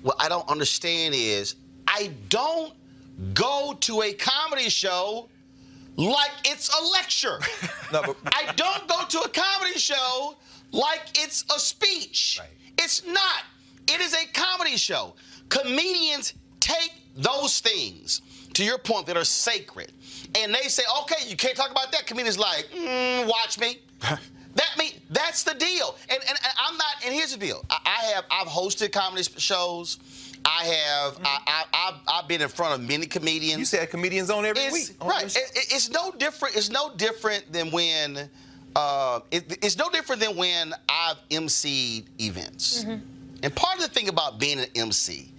what 0.03 0.15
I 0.21 0.29
don't 0.29 0.49
understand 0.49 1.17
is 1.17 1.57
I 1.89 2.13
don't 2.29 2.73
go 3.35 3.77
to 3.81 4.03
a 4.03 4.13
comedy 4.13 4.71
show 4.71 5.29
like 5.97 6.31
it's 6.45 6.69
a 6.69 6.85
lecture. 6.93 7.41
No, 7.93 8.01
but 8.03 8.17
I 8.33 8.51
don't 8.55 8.87
go 8.89 9.05
to 9.07 9.19
a 9.21 9.29
comedy 9.29 9.79
show 9.79 10.37
like 10.71 11.03
it's 11.17 11.45
a 11.55 11.59
speech. 11.59 12.39
Right. 12.41 12.49
It's 12.79 13.05
not. 13.05 13.43
It 13.87 14.01
is 14.01 14.15
a 14.15 14.25
comedy 14.33 14.79
show. 14.79 15.15
Comedians 15.49 16.35
take 16.61 16.93
those 17.17 17.61
things, 17.61 18.23
to 18.55 18.65
your 18.65 18.79
point, 18.79 19.07
that 19.07 19.17
are 19.17 19.25
sacred, 19.25 19.93
and 20.37 20.55
they 20.55 20.69
say, 20.69 20.83
okay, 21.03 21.29
you 21.29 21.37
can't 21.37 21.57
talk 21.57 21.71
about 21.71 21.93
that. 21.93 22.07
Comedians 22.07 22.39
like, 22.39 22.67
mm, 22.75 23.27
watch 23.29 23.59
me. 23.59 23.79
That 24.55 24.69
mean 24.79 24.93
that's 25.09 25.45
the 25.45 25.55
deal, 25.55 25.97
and, 26.11 26.19
and, 26.21 26.29
and 26.29 26.53
I'm 26.69 26.77
not. 26.77 26.97
And 27.07 27.15
here's 27.15 27.33
the 27.33 27.39
deal: 27.39 27.65
I, 27.71 27.79
I 27.87 28.05
have 28.13 28.25
I've 28.31 28.47
hosted 28.49 28.93
comedy 28.93 29.23
sp- 29.25 29.41
shows. 29.41 29.99
I 30.45 30.65
have 30.65 31.19
I, 31.25 31.39
I, 31.47 31.65
I've, 31.73 31.95
I've 32.07 32.29
been 32.29 32.43
in 32.43 32.51
front 32.51 32.75
of 32.79 32.87
many 32.87 33.07
comedians. 33.07 33.59
you 33.61 33.65
said 33.65 33.89
comedians 33.89 34.29
on 34.29 34.45
every 34.45 34.63
It's, 34.65 34.91
week. 34.91 34.97
on 35.01 35.09
right. 35.09 35.25
It- 35.25 35.53
it- 35.57 35.73
it's 35.73 35.89
no 35.89 36.11
different. 36.19 36.55
It's 36.55 36.69
no 36.69 36.95
different 36.97 37.51
than 37.51 37.71
when. 37.71 38.29
Uh, 38.77 39.21
it, 39.31 39.57
it's 39.65 39.79
no 39.79 39.89
different 39.89 40.21
than 40.21 40.37
when 40.37 40.75
I've 40.87 41.17
emceed 41.31 42.05
events. 42.21 42.85
And 42.85 43.57
part 43.57 43.77
of 43.77 43.81
the 43.85 43.89
thing 43.89 44.11
about 44.11 44.39
being 44.39 44.61
an 44.61 44.67
MC 44.75 45.32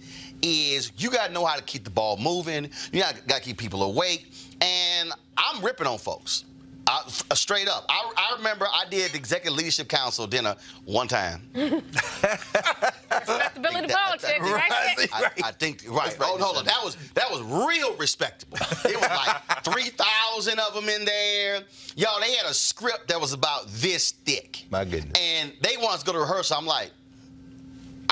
is 0.44 0.92
you 0.98 1.10
got 1.10 1.28
to 1.28 1.32
know 1.32 1.44
how 1.44 1.56
to 1.56 1.62
keep 1.62 1.84
the 1.84 1.90
ball 1.90 2.16
moving. 2.18 2.70
You 2.92 3.00
got 3.00 3.16
to 3.28 3.40
keep 3.40 3.58
people 3.58 3.82
awake. 3.82 4.30
And 4.60 5.12
I'm 5.36 5.64
ripping 5.64 5.86
on 5.86 5.98
folks. 5.98 6.44
I, 6.86 7.02
f- 7.06 7.24
straight 7.32 7.66
up. 7.66 7.86
I, 7.88 8.12
I 8.14 8.36
remember 8.36 8.66
I 8.70 8.84
did 8.90 9.12
the 9.12 9.16
Executive 9.16 9.56
Leadership 9.56 9.88
Council 9.88 10.26
dinner 10.26 10.54
one 10.84 11.08
time. 11.08 11.48
Respectability 11.54 13.88
politics, 13.88 14.40
right? 14.40 14.94
there. 14.98 15.06
I, 15.12 15.30
I 15.44 15.52
think 15.52 15.82
right. 15.88 16.14
Oh, 16.20 16.36
hold 16.38 16.58
on. 16.58 16.64
That 16.66 16.82
was 16.84 16.96
that 17.14 17.30
was 17.30 17.40
real 17.42 17.96
respectable. 17.96 18.58
It 18.84 19.00
was 19.00 19.08
like 19.08 19.36
three 19.64 19.88
thousand 19.96 20.58
of 20.58 20.74
them 20.74 20.90
in 20.90 21.06
there. 21.06 21.62
Y'all, 21.96 22.20
they 22.20 22.34
had 22.34 22.44
a 22.46 22.54
script 22.54 23.08
that 23.08 23.18
was 23.20 23.32
about 23.32 23.66
this 23.68 24.10
thick. 24.10 24.64
My 24.70 24.84
goodness. 24.84 25.18
And 25.18 25.52
they 25.62 25.78
want 25.78 25.94
us 25.94 26.00
to 26.00 26.06
go 26.06 26.12
to 26.12 26.18
rehearsal. 26.18 26.58
I'm 26.58 26.66
like, 26.66 26.90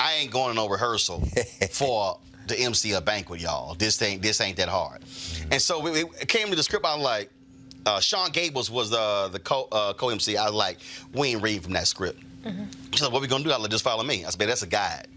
I 0.03 0.15
ain't 0.15 0.31
going 0.31 0.49
to 0.49 0.55
no 0.55 0.67
rehearsal 0.67 1.21
for 1.71 2.19
the 2.47 2.59
MC 2.59 2.91
a 2.91 2.99
banquet, 2.99 3.39
y'all. 3.39 3.73
This 3.75 4.01
ain't 4.01 4.21
this 4.21 4.41
ain't 4.41 4.57
that 4.57 4.67
hard. 4.67 5.01
And 5.49 5.61
so 5.61 5.79
we, 5.79 6.01
it 6.01 6.27
came 6.27 6.49
to 6.49 6.55
the 6.57 6.63
script. 6.63 6.85
I'm 6.85 6.99
like, 6.99 7.29
uh, 7.85 8.01
Sean 8.01 8.29
Gables 8.31 8.69
was 8.69 8.89
the 8.89 9.29
the 9.31 9.39
co 9.39 9.69
uh, 9.71 9.93
co 9.93 10.09
MC. 10.09 10.35
I 10.35 10.45
was 10.45 10.53
like, 10.53 10.79
we 11.13 11.29
ain't 11.29 11.41
reading 11.41 11.61
from 11.61 11.73
that 11.73 11.87
script. 11.87 12.21
She's 12.91 13.01
like, 13.01 13.13
what 13.13 13.21
we 13.21 13.29
gonna 13.29 13.45
do? 13.45 13.51
I 13.51 13.55
like, 13.55 13.71
just 13.71 13.85
follow 13.85 14.03
me. 14.03 14.25
I 14.25 14.29
said, 14.29 14.39
"Man, 14.39 14.49
that's 14.49 14.63
a 14.63 14.67
guide. 14.67 15.07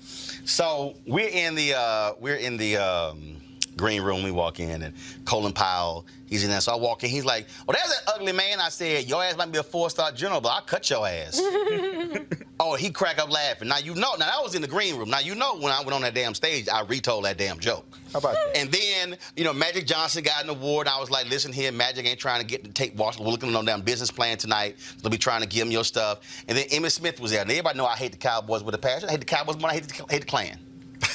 So 0.44 0.94
we're 1.08 1.28
in 1.28 1.56
the 1.56 1.74
uh, 1.74 2.12
we're 2.20 2.36
in 2.36 2.56
the 2.56 2.76
um, 2.76 3.38
green 3.76 4.02
room. 4.02 4.22
We 4.22 4.30
walk 4.30 4.60
in 4.60 4.82
and 4.82 4.94
Colin 5.24 5.52
Powell, 5.52 6.06
he's 6.26 6.44
in 6.44 6.50
there. 6.50 6.60
So 6.60 6.72
I 6.72 6.76
walk 6.76 7.04
in. 7.04 7.10
He's 7.10 7.24
like, 7.24 7.46
well, 7.66 7.76
there's 7.76 7.88
that 7.88 8.12
ugly 8.14 8.32
man." 8.32 8.60
I 8.60 8.68
said, 8.68 9.06
"Your 9.06 9.22
ass 9.22 9.36
might 9.36 9.52
be 9.52 9.58
a 9.58 9.62
four-star 9.62 10.12
general, 10.12 10.40
but 10.40 10.50
I'll 10.50 10.62
cut 10.62 10.88
your 10.90 11.06
ass." 11.06 11.40
oh, 12.60 12.76
he 12.76 12.90
crack 12.90 13.18
up 13.18 13.30
laughing. 13.30 13.68
Now 13.68 13.78
you 13.78 13.94
know. 13.94 14.12
Now 14.18 14.26
that 14.26 14.42
was 14.42 14.54
in 14.54 14.62
the 14.62 14.68
green 14.68 14.96
room. 14.96 15.10
Now 15.10 15.20
you 15.20 15.34
know 15.34 15.56
when 15.56 15.72
I 15.72 15.80
went 15.80 15.92
on 15.92 16.02
that 16.02 16.14
damn 16.14 16.34
stage, 16.34 16.68
I 16.68 16.82
retold 16.82 17.24
that 17.24 17.38
damn 17.38 17.58
joke. 17.58 17.86
How 18.12 18.18
about 18.18 18.34
that? 18.34 18.56
And 18.56 18.72
then, 18.72 19.18
you 19.36 19.44
know, 19.44 19.52
Magic 19.52 19.86
Johnson 19.86 20.22
got 20.22 20.42
an 20.42 20.48
award. 20.48 20.88
I 20.88 20.98
was 20.98 21.10
like, 21.10 21.28
listen 21.28 21.52
here, 21.52 21.70
Magic 21.72 22.06
ain't 22.06 22.18
trying 22.18 22.40
to 22.40 22.46
get 22.46 22.62
the 22.62 22.70
tape 22.70 22.94
Washington. 22.94 23.26
We're 23.26 23.32
looking 23.32 23.54
on 23.54 23.64
damn 23.64 23.82
business 23.82 24.10
plan 24.10 24.38
tonight. 24.38 24.76
They'll 25.02 25.10
be 25.10 25.18
trying 25.18 25.42
to 25.42 25.46
give 25.46 25.66
him 25.66 25.72
your 25.72 25.84
stuff. 25.84 26.20
And 26.48 26.56
then 26.56 26.66
Emmitt 26.68 26.92
Smith 26.92 27.20
was 27.20 27.30
there. 27.30 27.42
And 27.42 27.50
everybody 27.50 27.76
know 27.76 27.86
I 27.86 27.96
hate 27.96 28.12
the 28.12 28.18
Cowboys 28.18 28.62
with 28.62 28.74
a 28.74 28.78
passion. 28.78 29.08
I 29.08 29.12
hate 29.12 29.20
the 29.20 29.26
Cowboys 29.26 29.56
more 29.56 29.68
than 29.68 29.70
I 29.70 29.74
hate 29.74 29.88
the, 29.88 30.06
hate 30.08 30.20
the 30.20 30.26
Klan. 30.26 30.58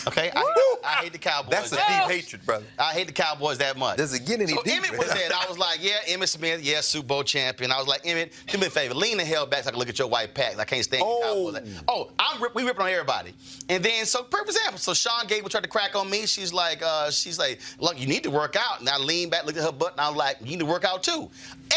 Okay, 0.08 0.32
I, 0.36 0.76
I 0.84 0.90
hate 1.04 1.12
the 1.14 1.20
Cowboys. 1.20 1.52
That's 1.52 1.72
a 1.72 1.76
that 1.76 1.88
deep 1.88 1.98
much. 2.00 2.12
hatred, 2.12 2.46
brother. 2.46 2.66
I 2.80 2.92
hate 2.94 3.08
the 3.08 3.14
Cowboys 3.14 3.60
that 3.60 3.78
much. 3.78 3.98
Does 3.98 4.14
it 4.14 4.26
get 4.26 4.42
any 4.42 4.52
so 4.54 4.64
deeper? 4.64 4.88
Emmitt 4.88 4.98
was 4.98 5.14
there, 5.14 5.30
I 5.32 5.46
was 5.48 5.58
like, 5.60 5.78
yeah, 5.82 5.98
Emmitt 6.08 6.28
Smith, 6.30 6.62
yeah, 6.64 6.82
Super 6.82 7.06
Bowl 7.08 7.24
champion. 7.24 7.72
I 7.72 7.78
was 7.78 7.88
like, 7.88 8.04
Emmitt, 8.04 8.32
do 8.48 8.58
me 8.58 8.66
a 8.68 8.70
favor, 8.70 8.94
lean 8.96 9.18
the 9.18 9.26
hell 9.26 9.46
back 9.46 9.64
so 9.64 9.68
I 9.70 9.72
can 9.72 9.80
look 9.80 9.90
at 9.90 10.00
your 10.00 10.08
white 10.08 10.34
packs. 10.34 10.58
I 10.58 10.66
can't 10.66 10.84
stand 10.84 11.04
Oh. 11.06 11.52
the 11.52 11.60
Cowboys. 11.60 11.84
Oh, 11.88 12.12
I'm 12.18 12.42
rip, 12.42 12.56
we 12.56 12.64
ripping 12.64 12.82
on 12.82 12.90
everybody. 12.90 13.34
And 13.70 13.84
then, 13.84 14.06
so 14.06 14.24
perfect 14.24 14.50
example. 14.50 14.80
So 14.80 14.94
Sean 14.94 15.28
Gable 15.28 15.50
tried 15.50 15.64
to 15.64 15.70
crack 15.70 15.96
on 15.96 16.10
me. 16.10 16.26
She's 16.26 16.52
like, 16.52 16.82
uh, 16.84 17.12
she's 17.12 17.38
like, 17.38 17.60
look, 17.80 18.00
you 18.00 18.08
need 18.08 18.24
to 18.24 18.32
work 18.32 18.56
out. 18.56 18.80
And 18.80 18.90
I 18.90 18.98
lean 18.98 19.30
back, 19.30 19.46
looked 19.46 19.58
at 19.60 19.64
her 19.64 19.72
butt, 19.72 19.92
and 19.92 20.02
I'm 20.02 20.16
like, 20.16 20.38
you 20.42 20.48
need 20.48 20.60
to 20.60 20.66
work 20.66 20.84
out 20.84 21.04
too. 21.04 21.30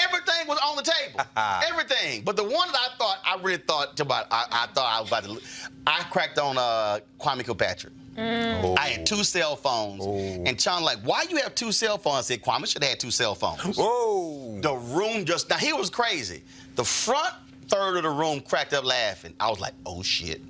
Everything 0.03 0.49
was 0.49 0.59
on 0.65 0.77
the 0.77 0.83
table. 0.83 1.21
Everything. 1.69 2.23
But 2.25 2.37
the 2.37 2.43
one 2.45 2.73
that 2.73 2.81
I 2.91 2.97
thought, 2.97 3.19
I 3.25 3.41
really 3.43 3.59
thought 3.59 4.01
about, 4.01 4.27
I, 4.31 4.47
I 4.51 4.67
thought 4.73 4.87
I 4.87 5.01
was 5.01 5.09
about 5.11 5.25
to, 5.25 5.41
I 5.87 6.03
cracked 6.11 6.39
on 6.39 6.57
uh, 6.59 7.01
Kwame 7.21 7.45
Kilpatrick. 7.45 7.93
Mm. 8.17 8.61
Oh. 8.63 8.77
I 8.79 8.89
had 8.89 9.07
two 9.07 9.25
cell 9.25 9.57
phones. 9.57 10.03
Oh. 10.05 10.43
And 10.47 10.61
Sean 10.61 10.83
like, 10.83 10.99
why 11.01 11.25
you 11.29 11.37
have 11.39 11.55
two 11.55 11.73
cell 11.73 11.99
phones? 11.99 12.17
I 12.17 12.35
said, 12.35 12.43
Kwame 12.43 12.67
should 12.67 12.83
have 12.83 12.91
had 12.91 13.01
two 13.01 13.11
cell 13.11 13.35
phones. 13.35 13.77
Whoa. 13.77 14.59
The 14.61 14.75
room 14.75 15.25
just, 15.25 15.51
now 15.51 15.57
he 15.57 15.73
was 15.73 15.91
crazy. 15.91 16.43
The 16.77 16.85
front 16.85 17.35
third 17.69 17.97
of 17.97 18.03
the 18.05 18.11
room 18.11 18.41
cracked 18.41 18.73
up 18.73 18.85
laughing. 18.85 19.35
I 19.41 19.49
was 19.51 19.61
like, 19.61 19.75
oh 19.87 20.03
shit. 20.03 20.41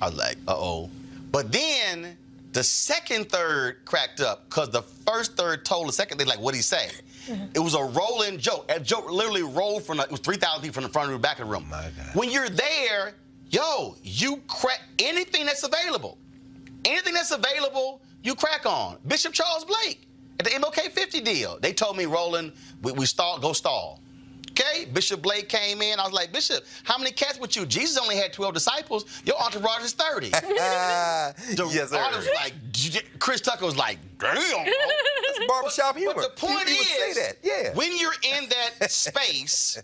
I 0.00 0.06
was 0.06 0.16
like, 0.16 0.36
uh-oh. 0.48 0.90
But 1.30 1.52
then 1.52 2.16
the 2.52 2.62
second 2.62 3.28
third 3.30 3.84
cracked 3.84 4.20
up 4.20 4.48
because 4.48 4.70
the 4.70 4.82
first 4.82 5.36
third 5.36 5.64
told 5.64 5.88
the 5.88 5.92
second 5.92 6.18
thing, 6.18 6.26
like, 6.26 6.38
what'd 6.38 6.56
he 6.56 6.62
say? 6.62 6.88
It 7.54 7.58
was 7.58 7.74
a 7.74 7.82
rolling 7.82 8.36
joke. 8.38 8.68
That 8.68 8.82
joke 8.82 9.10
literally 9.10 9.42
rolled 9.42 9.82
from, 9.82 9.96
the, 9.96 10.02
it 10.02 10.10
was 10.10 10.20
3,000 10.20 10.60
people 10.60 10.74
from 10.74 10.82
the 10.82 10.90
front 10.90 11.08
of 11.08 11.14
the 11.14 11.18
back 11.18 11.40
of 11.40 11.46
the 11.46 11.52
room. 11.52 11.64
Oh 11.68 11.70
my 11.70 11.82
God. 11.84 12.14
When 12.14 12.30
you're 12.30 12.50
there, 12.50 13.14
yo, 13.48 13.96
you 14.02 14.42
crack 14.46 14.82
anything 14.98 15.46
that's 15.46 15.62
available. 15.62 16.18
Anything 16.84 17.14
that's 17.14 17.30
available, 17.30 18.00
you 18.22 18.34
crack 18.34 18.66
on. 18.66 18.98
Bishop 19.06 19.32
Charles 19.32 19.64
Blake 19.64 20.06
at 20.38 20.44
the 20.44 20.50
MLK 20.50 20.90
50 20.92 21.20
deal. 21.20 21.58
They 21.60 21.72
told 21.72 21.96
me, 21.96 22.06
Roland, 22.06 22.52
we, 22.82 22.92
we 22.92 23.06
stall, 23.06 23.38
go 23.38 23.52
stall. 23.52 24.00
Okay, 24.50 24.84
Bishop 24.84 25.20
Blake 25.20 25.48
came 25.48 25.82
in. 25.82 25.98
I 25.98 26.04
was 26.04 26.12
like, 26.12 26.32
Bishop, 26.32 26.64
how 26.84 26.96
many 26.96 27.10
cats 27.10 27.40
with 27.40 27.56
you? 27.56 27.66
Jesus 27.66 27.98
only 27.98 28.14
had 28.14 28.32
12 28.32 28.54
disciples. 28.54 29.04
Your 29.24 29.36
entourage 29.42 29.82
is 29.82 29.92
30. 29.94 30.30
Ah, 30.32 31.32
The 31.56 31.68
yes, 31.72 31.90
sir. 31.90 32.08
was 32.14 32.28
like, 32.36 32.54
Chris 33.18 33.40
Tucker 33.40 33.64
was 33.64 33.76
like, 33.76 33.98
damn. 34.18 34.32
That's 34.64 35.46
barbershop 35.48 35.96
humor. 35.96 36.12
But 36.14 36.36
the 36.36 36.40
point 36.46 36.66
People 36.66 36.82
is, 36.82 36.88
say 36.88 37.12
that. 37.14 37.36
Yeah. 37.42 37.74
when 37.74 37.96
you're 37.98 38.14
in 38.36 38.48
that 38.78 38.90
space, 38.92 39.82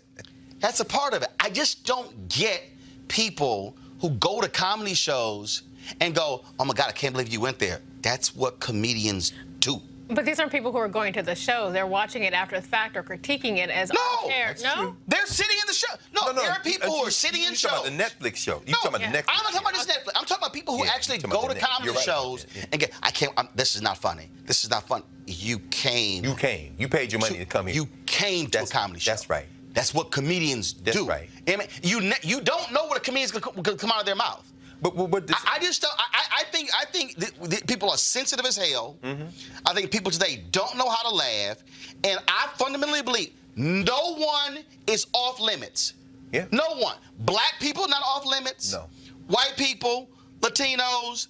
that's 0.59 0.79
a 0.79 0.85
part 0.85 1.13
of 1.13 1.21
it. 1.23 1.29
I 1.41 1.49
just 1.49 1.85
don't 1.85 2.29
get 2.29 2.63
people 3.09 3.75
who 3.99 4.11
go 4.11 4.39
to 4.39 4.47
comedy 4.47 4.93
shows 4.93 5.63
and 5.99 6.13
go, 6.15 6.43
oh 6.59 6.65
my 6.65 6.73
God, 6.73 6.87
I 6.89 6.91
can't 6.93 7.13
believe 7.13 7.29
you 7.29 7.39
went 7.41 7.59
there. 7.59 7.79
That's 8.01 8.35
what 8.35 8.59
comedians 8.59 9.33
do. 9.59 9.81
But 10.09 10.25
these 10.25 10.41
aren't 10.41 10.51
people 10.51 10.73
who 10.73 10.77
are 10.77 10.89
going 10.89 11.13
to 11.13 11.21
the 11.21 11.35
show. 11.35 11.71
They're 11.71 11.87
watching 11.87 12.23
it 12.23 12.33
after 12.33 12.59
the 12.59 12.67
fact 12.67 12.97
or 12.97 13.03
critiquing 13.03 13.57
it 13.59 13.69
as 13.69 13.93
No, 13.93 13.99
unfair. 14.23 14.55
No? 14.61 14.93
They're 15.07 15.25
sitting 15.25 15.55
in 15.55 15.63
the 15.67 15.73
show. 15.73 15.87
No, 16.13 16.33
there 16.33 16.51
are 16.51 16.59
people 16.59 16.89
uh, 16.89 16.91
who 16.91 16.97
you- 16.97 17.07
are 17.07 17.11
sitting 17.11 17.43
in 17.43 17.51
you 17.51 17.55
shows. 17.55 17.71
talking 17.71 17.95
about 17.95 18.11
the 18.19 18.25
Netflix 18.29 18.35
show. 18.35 18.61
You 18.65 18.73
No, 18.73 18.77
talking 18.83 18.95
about 18.95 18.99
the 19.13 19.17
Netflix 19.19 19.23
I'm 19.29 19.43
not 19.43 19.53
talking 19.53 19.67
about 19.69 19.73
this 19.73 19.85
Netflix. 19.87 20.09
I'm 20.15 20.25
talking 20.25 20.37
about 20.43 20.53
people 20.53 20.77
who 20.77 20.83
Yeah, 20.83 20.91
actually 20.93 21.19
you're 21.19 21.31
go 21.31 21.47
to 21.47 21.53
the 21.53 21.59
comedy 21.61 21.91
right 21.91 21.99
shows 21.99 22.43
that, 22.43 22.55
yeah. 22.57 22.65
and 22.73 22.81
get. 22.81 22.91
I 23.01 23.11
can't. 23.11 23.31
I'm, 23.37 23.47
this 23.55 23.75
is 23.77 23.81
not 23.81 23.97
funny. 23.99 24.29
This 24.45 24.65
is 24.65 24.69
not 24.69 24.85
fun. 24.85 25.03
You 25.27 25.59
came. 25.69 26.25
You 26.25 26.35
came. 26.35 26.75
You 26.77 26.89
paid 26.89 27.13
your 27.13 27.21
money 27.21 27.37
to 27.37 27.45
come 27.45 27.67
here. 27.67 27.75
You 27.75 27.87
came 28.05 28.47
to 28.47 28.51
That's- 28.51 28.69
a 28.69 28.73
comedy 28.73 28.99
show. 28.99 29.11
that's 29.11 29.29
right. 29.29 29.45
That's 29.73 29.93
what 29.93 30.11
comedians 30.11 30.73
That's 30.73 30.97
do. 30.97 31.05
right. 31.05 31.29
I 31.47 31.55
mean, 31.55 31.69
you 31.83 32.01
ne- 32.01 32.19
you 32.23 32.41
don't 32.41 32.69
know 32.73 32.83
what 32.87 32.97
a 32.97 32.99
comedian's 32.99 33.31
gonna, 33.31 33.43
co- 33.45 33.61
gonna 33.61 33.77
come 33.77 33.89
out 33.91 34.01
of 34.01 34.05
their 34.05 34.15
mouth. 34.17 34.45
But, 34.81 34.95
but, 34.95 35.07
but 35.11 35.27
this, 35.27 35.37
I, 35.45 35.55
I 35.55 35.59
just 35.59 35.81
don't. 35.81 35.93
I, 35.97 36.03
I- 36.13 36.43
think 36.51 36.69
I 36.77 36.85
think 36.85 37.15
that, 37.15 37.49
that 37.49 37.67
people 37.67 37.89
are 37.89 37.97
sensitive 37.97 38.45
as 38.45 38.57
hell. 38.57 38.97
Mm-hmm. 39.03 39.25
I 39.65 39.73
think 39.73 39.89
people 39.91 40.11
today 40.11 40.43
don't 40.51 40.75
know 40.77 40.89
how 40.89 41.09
to 41.09 41.15
laugh, 41.15 41.63
and 42.03 42.19
I 42.27 42.49
fundamentally 42.57 43.01
believe 43.01 43.31
no 43.55 44.15
one 44.15 44.59
is 44.87 45.07
off 45.13 45.39
limits. 45.39 45.93
Yeah. 46.33 46.45
No 46.51 46.75
one. 46.75 46.97
Black 47.19 47.53
people 47.59 47.87
not 47.87 48.01
off 48.05 48.25
limits. 48.25 48.73
No. 48.73 48.87
White 49.27 49.53
people, 49.57 50.09
Latinos, 50.41 51.27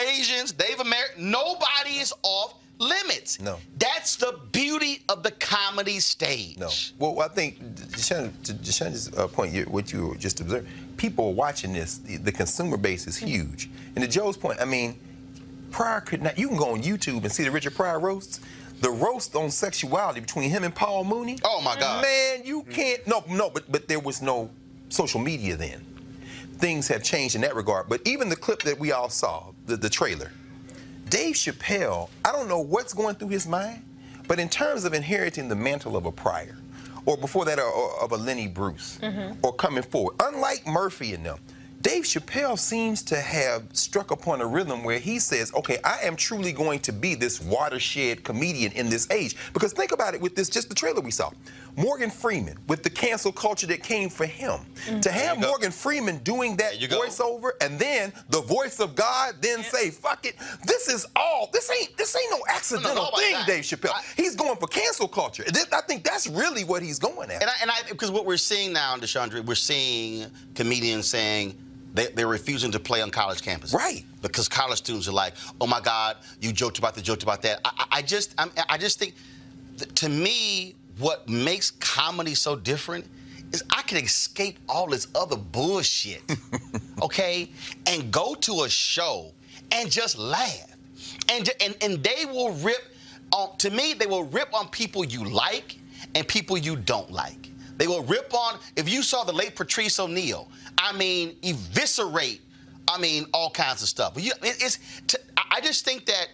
Asians, 0.00 0.56
Native 0.58 0.80
American. 0.80 1.30
Nobody 1.30 1.96
is 1.98 2.12
off 2.22 2.54
limits. 2.80 3.40
No. 3.40 3.58
That's 3.78 4.16
the 4.16 4.40
beauty 4.50 5.02
of 5.08 5.22
the 5.22 5.30
comedy 5.32 6.00
stage. 6.00 6.58
No. 6.58 6.70
Well, 6.98 7.20
I 7.20 7.28
think 7.28 7.60
Deshaun, 7.74 8.32
to 8.42 8.54
Deshaun's 8.54 9.16
uh, 9.16 9.28
point, 9.28 9.52
you, 9.52 9.64
what 9.64 9.92
you 9.92 10.16
just 10.18 10.40
observed, 10.40 10.68
people 10.96 11.28
are 11.28 11.32
watching 11.32 11.72
this. 11.72 11.98
The, 11.98 12.16
the 12.16 12.32
consumer 12.32 12.76
base 12.76 13.06
is 13.06 13.16
huge. 13.16 13.70
And 13.94 14.02
to 14.02 14.10
Joe's 14.10 14.36
point, 14.36 14.60
I 14.60 14.64
mean, 14.64 14.98
Pryor 15.70 16.00
could 16.00 16.22
not. 16.22 16.36
You 16.38 16.48
can 16.48 16.56
go 16.56 16.72
on 16.72 16.82
YouTube 16.82 17.22
and 17.22 17.30
see 17.30 17.44
the 17.44 17.50
Richard 17.50 17.74
Pryor 17.74 18.00
roasts. 18.00 18.40
The 18.80 18.90
roast 18.90 19.36
on 19.36 19.50
sexuality 19.50 20.20
between 20.20 20.48
him 20.48 20.64
and 20.64 20.74
Paul 20.74 21.04
Mooney. 21.04 21.38
Oh, 21.44 21.60
my 21.60 21.78
God. 21.78 22.02
Man, 22.02 22.46
you 22.46 22.62
can't. 22.62 23.06
No, 23.06 23.22
no, 23.28 23.50
but 23.50 23.70
but 23.70 23.86
there 23.88 24.00
was 24.00 24.22
no 24.22 24.50
social 24.88 25.20
media 25.20 25.54
then. 25.54 25.84
Things 26.56 26.88
have 26.88 27.02
changed 27.02 27.34
in 27.34 27.42
that 27.42 27.54
regard. 27.54 27.88
But 27.90 28.00
even 28.06 28.30
the 28.30 28.36
clip 28.36 28.62
that 28.62 28.78
we 28.78 28.92
all 28.92 29.10
saw, 29.10 29.52
the, 29.66 29.76
the 29.76 29.88
trailer, 29.90 30.32
Dave 31.10 31.34
Chappelle, 31.34 32.08
I 32.24 32.30
don't 32.30 32.48
know 32.48 32.60
what's 32.60 32.94
going 32.94 33.16
through 33.16 33.30
his 33.30 33.44
mind, 33.44 33.82
but 34.28 34.38
in 34.38 34.48
terms 34.48 34.84
of 34.84 34.94
inheriting 34.94 35.48
the 35.48 35.56
mantle 35.56 35.96
of 35.96 36.06
a 36.06 36.12
Pryor, 36.12 36.56
or 37.04 37.16
before 37.16 37.44
that, 37.46 37.58
or, 37.58 37.64
or 37.64 38.00
of 38.00 38.12
a 38.12 38.16
Lenny 38.16 38.46
Bruce, 38.46 39.00
mm-hmm. 39.02 39.34
or 39.42 39.52
coming 39.52 39.82
forward, 39.82 40.14
unlike 40.22 40.64
Murphy 40.68 41.12
and 41.14 41.26
them, 41.26 41.38
Dave 41.82 42.02
Chappelle 42.04 42.58
seems 42.58 43.02
to 43.04 43.16
have 43.16 43.64
struck 43.72 44.10
upon 44.10 44.42
a 44.42 44.46
rhythm 44.46 44.84
where 44.84 44.98
he 44.98 45.18
says, 45.18 45.50
okay, 45.54 45.78
I 45.82 46.00
am 46.02 46.14
truly 46.14 46.52
going 46.52 46.80
to 46.80 46.92
be 46.92 47.14
this 47.14 47.40
watershed 47.40 48.22
comedian 48.22 48.72
in 48.72 48.90
this 48.90 49.10
age. 49.10 49.34
Because 49.54 49.72
think 49.72 49.92
about 49.92 50.12
it 50.14 50.20
with 50.20 50.36
this, 50.36 50.50
just 50.50 50.68
the 50.68 50.74
trailer 50.74 51.00
we 51.00 51.10
saw. 51.10 51.30
Morgan 51.76 52.10
Freeman, 52.10 52.58
with 52.68 52.82
the 52.82 52.90
cancel 52.90 53.32
culture 53.32 53.66
that 53.68 53.82
came 53.82 54.10
for 54.10 54.26
him. 54.26 54.60
Mm-hmm. 54.86 55.00
To 55.00 55.10
have. 55.10 55.38
Morgan 55.40 55.70
Freeman 55.70 56.18
doing 56.18 56.56
that 56.56 56.74
voiceover 56.74 57.52
and 57.62 57.78
then 57.78 58.12
the 58.28 58.42
voice 58.42 58.78
of 58.78 58.94
God 58.94 59.36
then 59.40 59.62
say, 59.62 59.90
fuck 59.90 60.26
it, 60.26 60.36
this 60.66 60.88
is 60.88 61.06
all, 61.16 61.48
this 61.52 61.70
ain't 61.70 61.96
this 61.96 62.14
ain't 62.14 62.30
no 62.30 62.40
accidental 62.50 62.94
No, 62.94 63.10
no, 63.10 63.16
thing, 63.16 63.36
Dave 63.46 63.64
Chappelle. 63.64 63.94
I- 63.94 64.02
he's 64.16 64.36
going 64.36 64.56
for 64.56 64.66
cancel 64.66 65.08
culture. 65.08 65.44
I 65.72 65.80
think 65.82 66.04
that's 66.04 66.26
really 66.26 66.64
what 66.64 66.82
he's 66.82 66.98
going 66.98 67.30
at. 67.30 67.40
And 67.40 67.50
I, 67.50 67.54
and 67.62 67.70
I, 67.70 67.76
because 67.88 68.10
what 68.10 68.26
we're 68.26 68.36
seeing 68.36 68.72
now, 68.74 68.96
Deshandra, 68.96 69.42
we're 69.44 69.54
seeing 69.54 70.30
comedians 70.54 71.08
saying 71.08 71.56
they, 71.94 72.06
they're 72.08 72.26
refusing 72.26 72.70
to 72.72 72.80
play 72.80 73.02
on 73.02 73.10
college 73.10 73.40
campuses. 73.42 73.74
Right. 73.74 74.04
Because 74.22 74.48
college 74.48 74.78
students 74.78 75.08
are 75.08 75.12
like, 75.12 75.34
oh 75.60 75.66
my 75.66 75.80
God, 75.80 76.16
you 76.40 76.52
joked 76.52 76.78
about 76.78 76.94
the 76.94 77.02
joked 77.02 77.22
about 77.22 77.42
that. 77.42 77.60
I, 77.64 77.86
I- 77.92 78.02
just, 78.02 78.34
I'm, 78.38 78.50
I 78.68 78.78
just 78.78 78.98
think, 78.98 79.14
to 79.96 80.08
me, 80.08 80.74
what 80.98 81.28
makes 81.28 81.70
comedy 81.72 82.34
so 82.34 82.54
different 82.56 83.06
is 83.52 83.64
I 83.70 83.82
can 83.82 83.96
escape 83.98 84.58
all 84.68 84.86
this 84.88 85.08
other 85.14 85.36
bullshit, 85.36 86.22
okay, 87.02 87.50
and 87.86 88.12
go 88.12 88.34
to 88.34 88.62
a 88.64 88.68
show 88.68 89.32
and 89.72 89.90
just 89.90 90.18
laugh, 90.18 90.70
and 91.28 91.48
and 91.60 91.76
and 91.80 92.02
they 92.04 92.26
will 92.26 92.52
rip 92.52 92.94
on. 93.32 93.56
To 93.58 93.70
me, 93.70 93.94
they 93.94 94.06
will 94.06 94.24
rip 94.24 94.52
on 94.54 94.68
people 94.68 95.04
you 95.04 95.24
like 95.24 95.78
and 96.14 96.26
people 96.28 96.58
you 96.58 96.76
don't 96.76 97.10
like. 97.10 97.49
They 97.80 97.86
will 97.86 98.02
rip 98.02 98.34
on. 98.34 98.58
If 98.76 98.90
you 98.90 99.02
saw 99.02 99.24
the 99.24 99.32
late 99.32 99.56
Patrice 99.56 99.98
O'Neal, 99.98 100.48
I 100.76 100.92
mean, 100.92 101.34
eviscerate. 101.42 102.42
I 102.86 102.98
mean, 102.98 103.24
all 103.32 103.48
kinds 103.48 103.80
of 103.80 103.88
stuff. 103.88 104.12
You, 104.16 104.32
it, 104.42 104.56
it's. 104.60 104.78
To, 105.06 105.18
I 105.38 105.50
I 105.50 105.60
just 105.62 105.84
think 105.84 106.06
that 106.06 106.28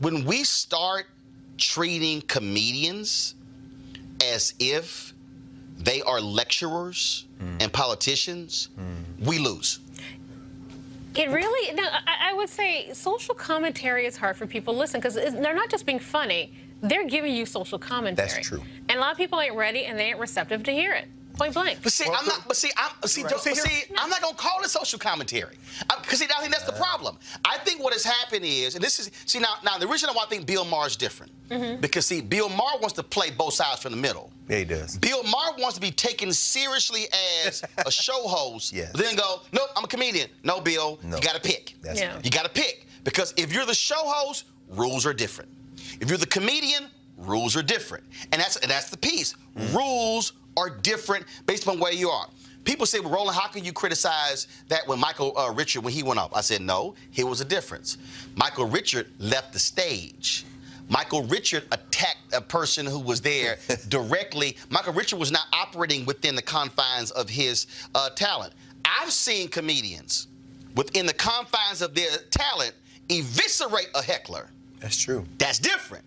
when 0.00 0.24
we 0.24 0.42
start 0.44 1.06
treating 1.58 2.20
comedians 2.22 3.34
as 4.24 4.54
if 4.58 5.12
they 5.78 6.02
are 6.02 6.20
lecturers 6.20 7.26
mm. 7.40 7.62
and 7.62 7.72
politicians, 7.72 8.68
mm. 8.78 9.26
we 9.26 9.38
lose. 9.38 9.80
It 11.14 11.30
really, 11.30 11.74
no, 11.74 11.84
I, 11.84 12.30
I 12.30 12.34
would 12.34 12.48
say 12.48 12.92
social 12.92 13.34
commentary 13.34 14.06
is 14.06 14.16
hard 14.16 14.36
for 14.36 14.46
people 14.46 14.74
to 14.74 14.80
listen 14.80 15.00
because 15.00 15.14
they're 15.14 15.54
not 15.54 15.70
just 15.70 15.86
being 15.86 16.00
funny, 16.00 16.52
they're 16.88 17.06
giving 17.06 17.34
you 17.34 17.46
social 17.46 17.78
commentary. 17.78 18.28
That's 18.28 18.46
true. 18.48 18.62
And 18.88 18.98
a 18.98 19.00
lot 19.00 19.12
of 19.12 19.16
people 19.16 19.40
ain't 19.40 19.54
ready 19.56 19.84
and 19.86 19.98
they 19.98 20.04
ain't 20.04 20.18
receptive 20.18 20.62
to 20.64 20.72
hear 20.72 20.92
it. 20.92 21.06
Point 21.36 21.52
blank. 21.54 21.80
But 21.82 21.90
see, 21.92 22.04
I'm 22.04 22.26
not. 22.26 22.46
But 22.46 22.56
see, 22.56 22.70
I'm 22.76 23.08
see. 23.08 23.22
Right. 23.22 23.30
Joe, 23.32 23.38
See, 23.38 23.50
but 23.50 23.66
here- 23.66 23.96
I'm 23.98 24.08
not 24.08 24.22
gonna 24.22 24.36
call 24.36 24.62
it 24.62 24.70
social 24.70 25.00
commentary 25.00 25.56
because 26.00 26.20
see, 26.20 26.26
I 26.26 26.40
think 26.40 26.52
that's 26.52 26.64
the 26.64 26.72
problem. 26.74 27.18
I 27.44 27.58
think 27.58 27.82
what 27.82 27.92
has 27.92 28.04
happened 28.04 28.44
is, 28.44 28.76
and 28.76 28.84
this 28.84 29.00
is 29.00 29.10
see 29.26 29.40
now. 29.40 29.54
Now 29.64 29.76
the 29.78 29.88
reason 29.88 30.08
why 30.14 30.22
I 30.22 30.26
think 30.26 30.46
Bill 30.46 30.64
Maher 30.64 30.86
is 30.86 30.94
different 30.94 31.32
mm-hmm. 31.48 31.80
because 31.80 32.06
see, 32.06 32.20
Bill 32.20 32.48
Maher 32.48 32.78
wants 32.78 32.92
to 32.92 33.02
play 33.02 33.32
both 33.32 33.54
sides 33.54 33.82
from 33.82 33.90
the 33.90 33.98
middle. 33.98 34.30
yeah, 34.48 34.58
he 34.58 34.64
does. 34.64 34.96
Bill 34.96 35.24
Maher 35.24 35.54
wants 35.58 35.74
to 35.74 35.80
be 35.80 35.90
taken 35.90 36.32
seriously 36.32 37.06
as 37.44 37.64
a 37.84 37.90
show 38.06 38.28
host. 38.28 38.72
Yes. 38.72 38.92
But 38.92 39.00
then 39.00 39.16
go, 39.16 39.40
nope, 39.52 39.70
I'm 39.76 39.82
a 39.82 39.88
comedian. 39.88 40.30
No, 40.44 40.60
Bill, 40.60 41.00
No. 41.02 41.16
you 41.16 41.22
got 41.22 41.34
to 41.34 41.40
pick. 41.40 41.74
That's 41.82 41.98
Yeah. 41.98 42.14
right. 42.14 42.24
You 42.24 42.30
got 42.30 42.44
to 42.44 42.50
pick 42.50 42.86
because 43.02 43.34
if 43.36 43.52
you're 43.52 43.66
the 43.66 43.74
show 43.74 44.02
host, 44.04 44.44
rules 44.68 45.04
are 45.04 45.12
different. 45.12 45.50
If 46.00 46.08
you're 46.08 46.18
the 46.18 46.26
comedian, 46.26 46.88
rules 47.16 47.56
are 47.56 47.62
different, 47.62 48.04
and 48.32 48.40
that's 48.40 48.58
that's 48.60 48.90
the 48.90 48.96
piece. 48.96 49.34
Rules 49.72 50.32
are 50.56 50.70
different 50.70 51.24
based 51.46 51.64
upon 51.64 51.80
where 51.80 51.92
you 51.92 52.10
are. 52.10 52.28
people 52.64 52.86
say, 52.86 53.00
well, 53.00 53.12
Roland, 53.12 53.36
how 53.36 53.48
can 53.48 53.64
you 53.64 53.72
criticize 53.72 54.46
that 54.68 54.86
when 54.86 54.98
Michael 54.98 55.36
uh, 55.36 55.50
Richard, 55.52 55.84
when 55.84 55.92
he 55.92 56.02
went 56.02 56.18
off? 56.20 56.32
I 56.34 56.40
said, 56.40 56.60
no, 56.60 56.94
here 57.10 57.26
was 57.26 57.40
a 57.40 57.44
difference. 57.44 57.98
Michael 58.36 58.66
Richard 58.66 59.10
left 59.18 59.52
the 59.52 59.58
stage. 59.58 60.44
Michael 60.88 61.22
Richard 61.24 61.64
attacked 61.72 62.32
a 62.32 62.40
person 62.40 62.86
who 62.86 63.00
was 63.00 63.20
there 63.20 63.58
directly. 63.88 64.56
Michael 64.70 64.92
Richard 64.92 65.18
was 65.18 65.32
not 65.32 65.46
operating 65.52 66.04
within 66.04 66.34
the 66.34 66.42
confines 66.42 67.10
of 67.10 67.28
his 67.28 67.66
uh, 67.94 68.10
talent. 68.10 68.52
I've 68.84 69.12
seen 69.12 69.48
comedians 69.48 70.28
within 70.76 71.06
the 71.06 71.14
confines 71.14 71.80
of 71.82 71.94
their 71.94 72.10
talent 72.30 72.74
eviscerate 73.10 73.88
a 73.94 74.02
heckler. 74.02 74.50
That's 74.80 74.96
true. 75.00 75.24
That's 75.38 75.58
different. 75.58 76.04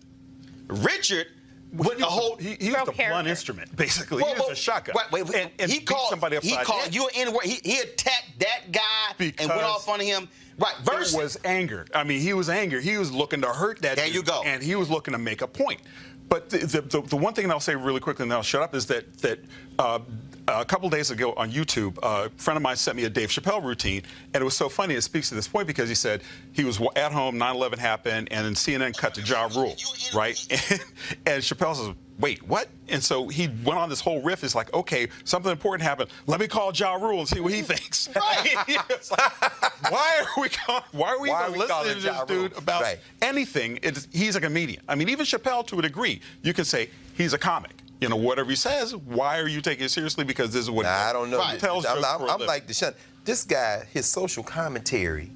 Richard 0.68 1.28
went 1.72 2.00
a 2.00 2.04
whole. 2.04 2.36
He, 2.36 2.54
he 2.54 2.66
used 2.66 2.88
a 2.88 2.92
blunt 2.92 3.28
instrument, 3.28 3.74
basically. 3.76 4.22
Well, 4.22 4.26
he 4.26 4.32
used 4.32 4.42
well, 4.42 4.52
a 4.52 4.56
shotgun. 4.56 4.94
Wait, 4.96 5.12
wait, 5.12 5.26
wait. 5.26 5.42
and, 5.42 5.50
and 5.58 5.70
he 5.70 5.80
called 5.80 6.10
somebody 6.10 6.38
He 6.40 6.52
upside 6.52 6.66
called 6.66 6.94
you 6.94 7.04
an 7.04 7.28
N-word. 7.28 7.44
He, 7.44 7.60
he 7.64 7.78
attacked 7.80 8.38
that 8.38 8.72
guy 8.72 8.82
and 9.18 9.20
went 9.20 9.38
Because 9.38 9.50
off 9.50 9.88
on 9.88 10.00
him. 10.00 10.28
Right. 10.58 10.74
Versus, 10.82 11.14
It 11.14 11.22
was 11.22 11.38
anger. 11.44 11.86
I 11.94 12.04
mean, 12.04 12.20
he 12.20 12.34
was 12.34 12.48
angry. 12.48 12.82
He 12.82 12.98
was 12.98 13.12
looking 13.12 13.40
to 13.42 13.48
hurt 13.48 13.80
that. 13.82 13.96
There 13.96 14.06
dude, 14.06 14.14
you 14.14 14.22
go. 14.22 14.42
And 14.44 14.62
he 14.62 14.74
was 14.74 14.90
looking 14.90 15.12
to 15.12 15.18
make 15.18 15.40
a 15.40 15.46
point. 15.46 15.80
But 16.28 16.50
the, 16.50 16.58
the, 16.58 16.80
the, 16.82 17.00
the 17.02 17.16
one 17.16 17.32
thing 17.32 17.48
that 17.48 17.54
I'll 17.54 17.60
say 17.60 17.74
really 17.74 18.00
quickly, 18.00 18.24
and 18.24 18.30
then 18.30 18.36
I'll 18.36 18.42
shut 18.42 18.62
up, 18.62 18.74
is 18.74 18.86
that 18.86 19.18
that 19.18 19.38
uh, 19.78 20.00
a 20.48 20.64
couple 20.64 20.88
days 20.88 21.10
ago 21.10 21.32
on 21.36 21.50
YouTube, 21.50 21.98
uh, 22.02 22.26
a 22.26 22.30
friend 22.40 22.56
of 22.56 22.62
mine 22.62 22.76
sent 22.76 22.96
me 22.96 23.04
a 23.04 23.10
Dave 23.10 23.28
Chappelle 23.30 23.62
routine, 23.62 24.02
and 24.34 24.40
it 24.40 24.44
was 24.44 24.56
so 24.56 24.68
funny. 24.68 24.94
It 24.94 25.02
speaks 25.02 25.28
to 25.28 25.34
this 25.34 25.46
point 25.48 25.66
because 25.66 25.88
he 25.88 25.94
said 25.94 26.22
he 26.52 26.64
was 26.64 26.80
at 26.96 27.12
home, 27.12 27.36
9/11 27.38 27.78
happened, 27.78 28.28
and 28.30 28.46
then 28.46 28.54
CNN 28.54 28.96
cut 28.96 29.14
to 29.14 29.20
Ja 29.22 29.48
Rule, 29.54 29.76
right? 30.14 30.38
And, 30.50 30.80
and 31.26 31.42
Chappelle 31.42 31.76
says, 31.76 31.94
"Wait, 32.18 32.42
what?" 32.48 32.68
And 32.88 33.02
so 33.04 33.28
he 33.28 33.48
went 33.64 33.78
on 33.78 33.88
this 33.90 34.00
whole 34.00 34.22
riff. 34.22 34.42
It's 34.42 34.54
like, 34.54 34.72
okay, 34.72 35.08
something 35.24 35.52
important 35.52 35.82
happened. 35.86 36.10
Let 36.26 36.40
me 36.40 36.48
call 36.48 36.72
Ja 36.72 36.94
Rule 36.94 37.18
and 37.20 37.28
see 37.28 37.40
what 37.40 37.52
he 37.52 37.62
thinks. 37.62 38.08
Right? 38.16 38.54
Like, 39.10 39.92
why 39.92 40.22
are 40.22 40.40
we 40.42 40.48
call, 40.48 40.82
why 40.92 41.08
are 41.10 41.20
we 41.20 41.30
Why 41.30 41.42
even 41.48 41.50
are 41.50 41.52
we 41.52 41.58
listening 41.74 41.94
to 41.96 42.00
Ja 42.00 42.24
this 42.24 42.36
dude 42.36 42.56
about 42.58 42.82
Right. 42.82 42.98
anything? 43.22 43.78
It's, 43.82 44.08
he's 44.12 44.34
a 44.36 44.40
comedian. 44.40 44.82
I 44.88 44.94
mean, 44.94 45.08
even 45.08 45.24
Chappelle 45.24 45.66
to 45.68 45.78
a 45.78 45.82
degree, 45.82 46.20
you 46.42 46.52
can 46.52 46.64
say 46.64 46.88
he's 47.16 47.32
a 47.32 47.38
comic. 47.38 47.72
You 48.00 48.08
know, 48.08 48.16
whatever 48.16 48.50
he 48.50 48.56
says, 48.56 48.94
why 48.94 49.40
are 49.40 49.48
you 49.48 49.60
taking 49.60 49.84
it 49.86 49.90
seriously? 49.90 50.24
Because 50.24 50.52
this 50.52 50.62
is 50.62 50.70
what 50.70 50.84
Nah, 50.84 50.90
I 51.08 51.12
don't 51.12 51.30
know. 51.30 51.40
He 51.42 51.58
tells 51.58 51.84
I'm, 51.84 52.04
I'm- 52.04 52.20
for 52.20 52.26
a 52.26 52.32
I'm 52.32 52.46
like 52.46 52.66
Deshaun. 52.66 52.94
This 53.24 53.44
guy, 53.44 53.86
his 53.92 54.06
social 54.06 54.42
commentary. 54.44 55.30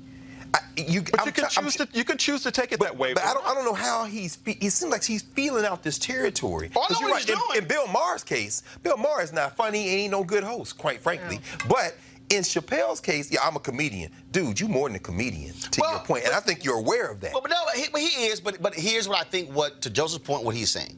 I, 0.54 0.58
you, 0.76 1.02
But 1.02 1.20
I'm 1.20 1.26
you 1.26 1.32
can 1.32 1.44
I'm 1.44 1.50
choose 1.50 1.76
to 1.76 1.88
you 1.92 2.04
can 2.04 2.18
choose 2.18 2.42
to 2.44 2.50
take 2.50 2.72
it 2.72 2.80
that 2.80 2.96
way. 2.96 3.14
But 3.14 3.24
I 3.24 3.32
don't, 3.34 3.44
I 3.46 3.54
don't 3.54 3.64
know 3.64 3.72
how 3.74 4.04
he's. 4.04 4.36
fe- 4.36 4.58
It 4.60 4.70
seems 4.70 4.92
like 4.92 5.02
he's 5.02 5.22
feeling 5.22 5.64
out 5.64 5.82
this 5.82 5.98
territory. 5.98 6.70
Oh, 6.76 6.80
I 6.80 6.82
know 6.82 6.88
'Cause 6.88 7.00
you're 7.00 7.16
he's 7.16 7.28
In- 7.30 7.36
doing. 7.38 7.58
In, 7.62 7.64
Bill 7.68 7.86
Maher's 7.88 8.22
case, 8.22 8.62
Bill 8.82 8.96
Maher 8.98 9.22
is 9.22 9.32
not 9.32 9.56
funny. 9.56 9.88
and 9.88 9.98
ain't 10.00 10.10
no 10.12 10.22
good 10.24 10.44
host, 10.44 10.76
quite 10.78 11.00
frankly. 11.00 11.40
But 11.68 11.96
in 12.30 12.42
Chappelle's 12.42 13.00
case, 13.00 13.30
yeah, 13.32 13.40
I'm 13.42 13.56
a 13.56 13.60
comedian, 13.60 14.12
dude. 14.30 14.60
You 14.60 14.68
more 14.68 14.88
than 14.88 14.96
a 14.96 15.00
comedian, 15.00 15.54
to 15.54 15.80
Well, 15.80 15.90
your 15.92 16.00
point, 16.00 16.24
and 16.24 16.32
I 16.34 16.40
think 16.40 16.64
you're 16.64 16.78
aware 16.78 17.10
of 17.10 17.20
that. 17.22 17.32
Well, 17.32 17.42
but 17.42 17.50
no, 17.50 17.56
but 17.66 17.74
he, 17.76 17.86
but 17.90 18.00
he 18.02 18.26
is. 18.26 18.40
But 18.40 18.60
but 18.62 18.74
here's 18.74 19.08
what 19.08 19.18
I 19.18 19.24
think. 19.24 19.50
What 19.52 19.80
to 19.82 19.90
Joseph's 19.90 20.24
point, 20.26 20.44
what 20.44 20.54
he's 20.54 20.70
saying. 20.70 20.96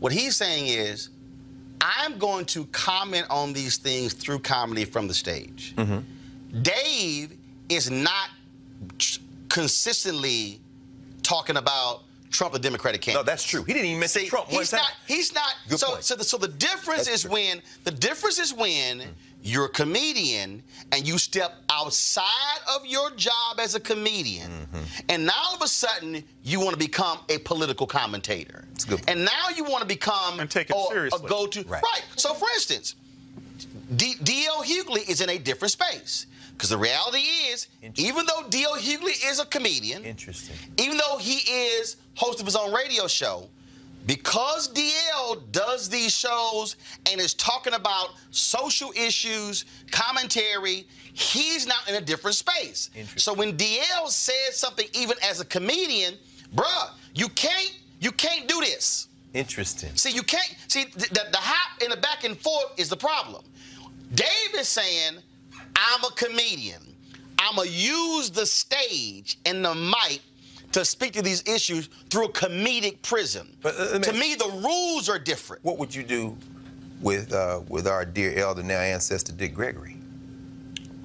What 0.00 0.12
he's 0.12 0.36
saying 0.36 0.66
is, 0.66 1.10
I'm 1.80 2.18
going 2.18 2.44
to 2.46 2.64
comment 2.66 3.26
on 3.30 3.52
these 3.52 3.76
things 3.76 4.12
through 4.12 4.40
comedy 4.40 4.84
from 4.84 5.08
the 5.08 5.14
stage. 5.14 5.74
Mm-hmm. 5.76 6.62
Dave 6.62 7.36
is 7.68 7.90
not 7.90 8.30
consistently 9.48 10.60
talking 11.22 11.56
about 11.56 12.02
Trump, 12.30 12.52
the 12.52 12.58
Democratic 12.58 13.00
candidate. 13.00 13.24
no, 13.26 13.30
that's 13.30 13.44
true. 13.44 13.62
He 13.62 13.72
didn't 13.72 13.86
even 13.88 14.00
mention 14.00 14.22
See, 14.22 14.28
Trump 14.28 14.48
he's 14.48 14.72
not. 14.72 14.92
He's 15.06 15.32
not. 15.34 15.54
Good 15.68 15.78
so, 15.78 15.90
point. 15.92 16.04
so 16.04 16.14
the 16.16 16.24
so 16.24 16.36
the 16.38 16.48
difference 16.48 17.04
That's 17.06 17.08
is 17.16 17.22
true. 17.22 17.32
when 17.32 17.62
the 17.84 17.90
difference 17.90 18.38
is 18.38 18.52
when 18.52 19.02
you're 19.42 19.66
a 19.66 19.68
comedian 19.70 20.62
and 20.92 21.06
you 21.06 21.16
step 21.16 21.54
outside 21.70 22.58
of 22.74 22.84
your 22.84 23.10
job 23.12 23.58
as 23.60 23.74
a 23.74 23.80
comedian, 23.80 24.50
Mm-hmm. 24.50 24.84
and 25.08 25.24
now 25.26 25.32
all 25.46 25.54
of 25.56 25.62
a 25.62 25.68
sudden 25.68 26.22
you 26.42 26.58
want 26.60 26.72
to 26.72 26.78
become 26.78 27.18
a 27.28 27.38
political 27.38 27.86
commentator, 27.86 28.64
That's 28.72 28.84
good 28.84 28.98
point. 28.98 29.10
and 29.10 29.24
now 29.24 29.48
you 29.56 29.64
want 29.64 29.80
to 29.80 29.86
become 29.86 30.40
And 30.40 30.50
take 30.50 30.70
it 30.70 30.76
or 30.76 30.90
seriously. 30.92 31.24
a 31.24 31.28
go-to. 31.28 31.62
Right. 31.64 31.82
So, 32.16 32.34
for 32.34 32.48
instance, 32.50 32.94
D- 33.96 34.16
D.L. 34.22 34.62
Hughley 34.64 35.08
is 35.08 35.20
in 35.20 35.30
a 35.30 35.38
different 35.38 35.72
space. 35.72 36.26
Because 36.58 36.70
the 36.70 36.76
reality 36.76 37.18
is, 37.18 37.68
even 37.94 38.26
though 38.26 38.48
D.L. 38.48 38.74
Hughley 38.74 39.14
is 39.30 39.38
a 39.38 39.46
comedian, 39.46 40.04
Interesting. 40.04 40.56
even 40.76 40.96
though 40.96 41.16
he 41.16 41.36
is 41.48 41.98
host 42.16 42.40
of 42.40 42.46
his 42.46 42.56
own 42.56 42.74
radio 42.74 43.06
show, 43.06 43.48
because 44.06 44.68
DL 44.72 45.40
does 45.52 45.88
these 45.88 46.12
shows 46.12 46.74
and 47.08 47.20
is 47.20 47.32
talking 47.34 47.74
about 47.74 48.14
social 48.32 48.90
issues, 48.96 49.66
commentary, 49.92 50.84
he's 51.12 51.64
now 51.64 51.78
in 51.88 51.94
a 51.94 52.00
different 52.00 52.34
space. 52.34 52.90
So 53.14 53.32
when 53.32 53.56
DL 53.56 54.08
says 54.08 54.56
something, 54.58 54.88
even 54.94 55.16
as 55.22 55.40
a 55.40 55.44
comedian, 55.44 56.14
bruh, 56.56 56.90
you 57.14 57.28
can't 57.28 57.78
you 58.00 58.10
can't 58.10 58.48
do 58.48 58.60
this. 58.60 59.06
Interesting. 59.32 59.90
See, 59.94 60.10
you 60.10 60.24
can't 60.24 60.56
see 60.66 60.86
the, 60.86 61.06
the, 61.10 61.26
the 61.30 61.38
hop 61.38 61.80
and 61.82 61.92
the 61.92 61.98
back 61.98 62.24
and 62.24 62.36
forth 62.36 62.72
is 62.78 62.88
the 62.88 62.96
problem. 62.96 63.44
Dave 64.14 64.54
is 64.56 64.66
saying, 64.68 65.18
I'm 65.78 66.04
a 66.04 66.10
comedian. 66.10 66.82
I'ma 67.38 67.62
use 67.62 68.30
the 68.30 68.44
stage 68.44 69.38
and 69.46 69.64
the 69.64 69.74
mic 69.74 70.20
to 70.72 70.84
speak 70.84 71.12
to 71.12 71.22
these 71.22 71.42
issues 71.46 71.88
through 72.10 72.26
a 72.26 72.32
comedic 72.32 73.00
prism. 73.02 73.48
But, 73.62 73.76
uh, 73.78 73.98
to 73.98 74.12
me, 74.12 74.34
the 74.34 74.50
rules 74.62 75.08
are 75.08 75.18
different. 75.18 75.64
What 75.64 75.78
would 75.78 75.94
you 75.94 76.02
do 76.02 76.36
with 77.00 77.32
uh, 77.32 77.60
with 77.68 77.86
our 77.86 78.04
dear 78.04 78.36
elder, 78.38 78.62
now 78.62 78.80
ancestor 78.80 79.32
Dick 79.32 79.54
Gregory? 79.54 79.96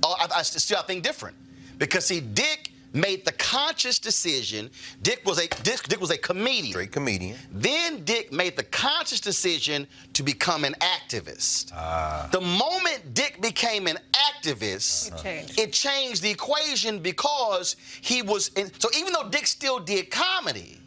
Oh, 0.02 0.16
I, 0.20 0.40
I 0.40 0.42
still 0.42 0.80
I 0.80 0.82
think 0.84 1.04
different 1.04 1.36
because 1.78 2.06
see, 2.06 2.20
Dick 2.20 2.72
made 2.94 3.26
the 3.26 3.32
conscious 3.34 4.00
decision. 4.00 4.70
Dick 5.02 5.22
was 5.26 5.40
a 5.40 5.48
Dick, 5.64 5.84
Dick 5.90 6.00
was 6.00 6.12
a 6.12 6.18
comedian. 6.18 6.68
Straight 6.72 6.92
comedian. 6.92 7.38
Then 7.52 8.04
Dick 8.04 8.32
made 8.32 8.56
the 8.56 8.64
conscious 8.64 9.20
decision 9.20 9.88
to 10.14 10.24
become 10.24 10.64
an 10.64 10.76
activist. 10.80 11.72
Ah. 11.74 12.30
The 12.32 12.42
moment 12.42 13.14
Dick 13.14 13.42
became 13.42 13.88
an 13.88 13.98
activist, 14.14 15.12
It 15.12 15.24
changed. 15.24 15.60
it 15.60 15.74
changed 15.74 16.22
the 16.22 16.30
equation 16.30 17.00
because 17.00 17.76
he 18.02 18.22
was. 18.22 18.50
In, 18.56 18.72
so 18.80 18.90
even 18.96 19.12
though 19.14 19.28
Dick 19.30 19.48
still 19.48 19.80
did 19.80 20.12
comedy, 20.12 20.80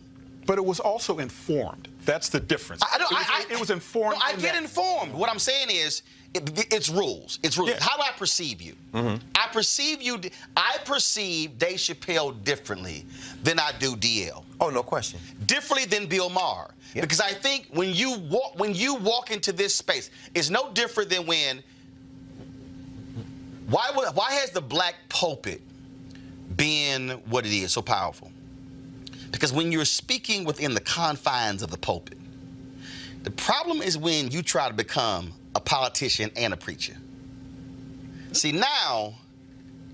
But 0.47 0.59
it 0.59 0.65
was 0.65 0.79
also 0.79 1.19
informed. 1.19 1.89
That's 2.05 2.29
the 2.29 2.39
difference. 2.39 2.83
I, 2.85 2.87
I 2.95 2.99
don't. 2.99 3.11
It 3.11 3.15
was, 3.19 3.27
I, 3.29 3.45
I, 3.51 3.53
it 3.55 3.61
was 3.61 3.71
informed. 3.71 4.15
No, 4.17 4.23
I 4.25 4.31
in 4.35 4.41
get 4.41 4.53
that- 4.55 4.63
informed. 4.63 5.13
What 5.13 5.29
I'm 5.29 5.41
saying 5.41 5.69
is, 5.71 6.03
it, 6.35 6.73
it's 6.73 6.89
rules. 6.89 7.39
It's 7.43 7.57
rules. 7.57 7.71
Yeah. 7.71 7.79
How 7.81 7.97
do 7.97 8.03
I 8.03 8.13
perceive 8.13 8.61
you? 8.61 8.75
Mm-hmm. 8.93 9.25
I 9.35 9.49
perceive 9.53 10.03
you. 10.03 10.21
I 10.57 10.77
perceive 10.85 11.59
Dave 11.59 11.79
Chappelle 11.79 12.43
differently 12.45 13.05
than 13.43 13.59
I 13.59 13.73
do 13.79 13.97
DL. 13.97 14.45
Oh, 14.61 14.71
no 14.71 14.83
question. 14.83 15.21
Differently 15.47 15.87
than 15.87 16.09
Bill 16.09 16.29
Maher. 16.29 16.71
Yeah. 16.95 17.03
Because 17.03 17.21
I 17.21 17.33
think 17.33 17.69
when 17.73 17.93
you 17.93 18.19
walk 18.31 18.59
when 18.59 18.75
you 18.75 18.95
walk 18.97 19.31
into 19.31 19.53
this 19.53 19.75
space, 19.75 20.11
it's 20.35 20.51
no 20.51 20.71
different 20.73 21.11
than 21.11 21.27
when. 21.27 21.63
Why 23.69 23.91
would, 23.97 24.09
why 24.15 24.31
has 24.33 24.51
the 24.51 24.61
black 24.61 24.95
pulpit 25.09 25.61
been 26.57 27.11
what 27.29 27.45
it 27.45 27.53
is 27.53 27.73
so 27.73 27.83
powerful? 27.83 28.31
Because 29.33 29.53
when 29.53 29.73
you're 29.73 29.85
speaking 29.85 30.45
within 30.45 30.73
the 30.73 30.81
confines 30.81 31.63
of 31.63 31.71
the 31.71 31.77
pulpit, 31.77 32.19
the 33.25 33.31
problem 33.33 33.83
is 33.83 33.99
when 33.99 34.31
you 34.31 34.41
try 34.41 34.69
to 34.69 34.75
become 34.75 35.33
a 35.57 35.61
politician 35.61 36.31
and 36.37 36.53
a 36.53 36.57
preacher. 36.57 36.97
See, 38.33 38.53
now, 38.53 39.15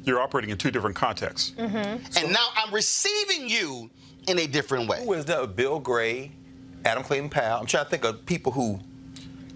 You're 0.05 0.21
operating 0.21 0.51
in 0.51 0.59
two 0.59 0.73
different 0.73 0.97
contexts. 0.97 1.53
Mm-hmm. 1.53 2.19
and 2.19 2.33
now 2.33 2.49
I'm 2.57 2.75
receiving 2.75 3.49
you 3.49 3.89
in 4.27 4.39
a 4.41 4.49
different 4.49 4.89
way. 4.89 5.05
Who 5.05 5.13
is 5.13 5.25
that? 5.27 5.55
Bill 5.55 5.79
Gray, 5.79 6.33
Adam 6.85 7.05
Clayton 7.05 7.31
Powell. 7.31 7.61
I'm 7.61 7.67
trying 7.67 7.85
to 7.85 7.91
think 7.91 8.05
of 8.05 8.27
people 8.27 8.53
who. 8.53 8.81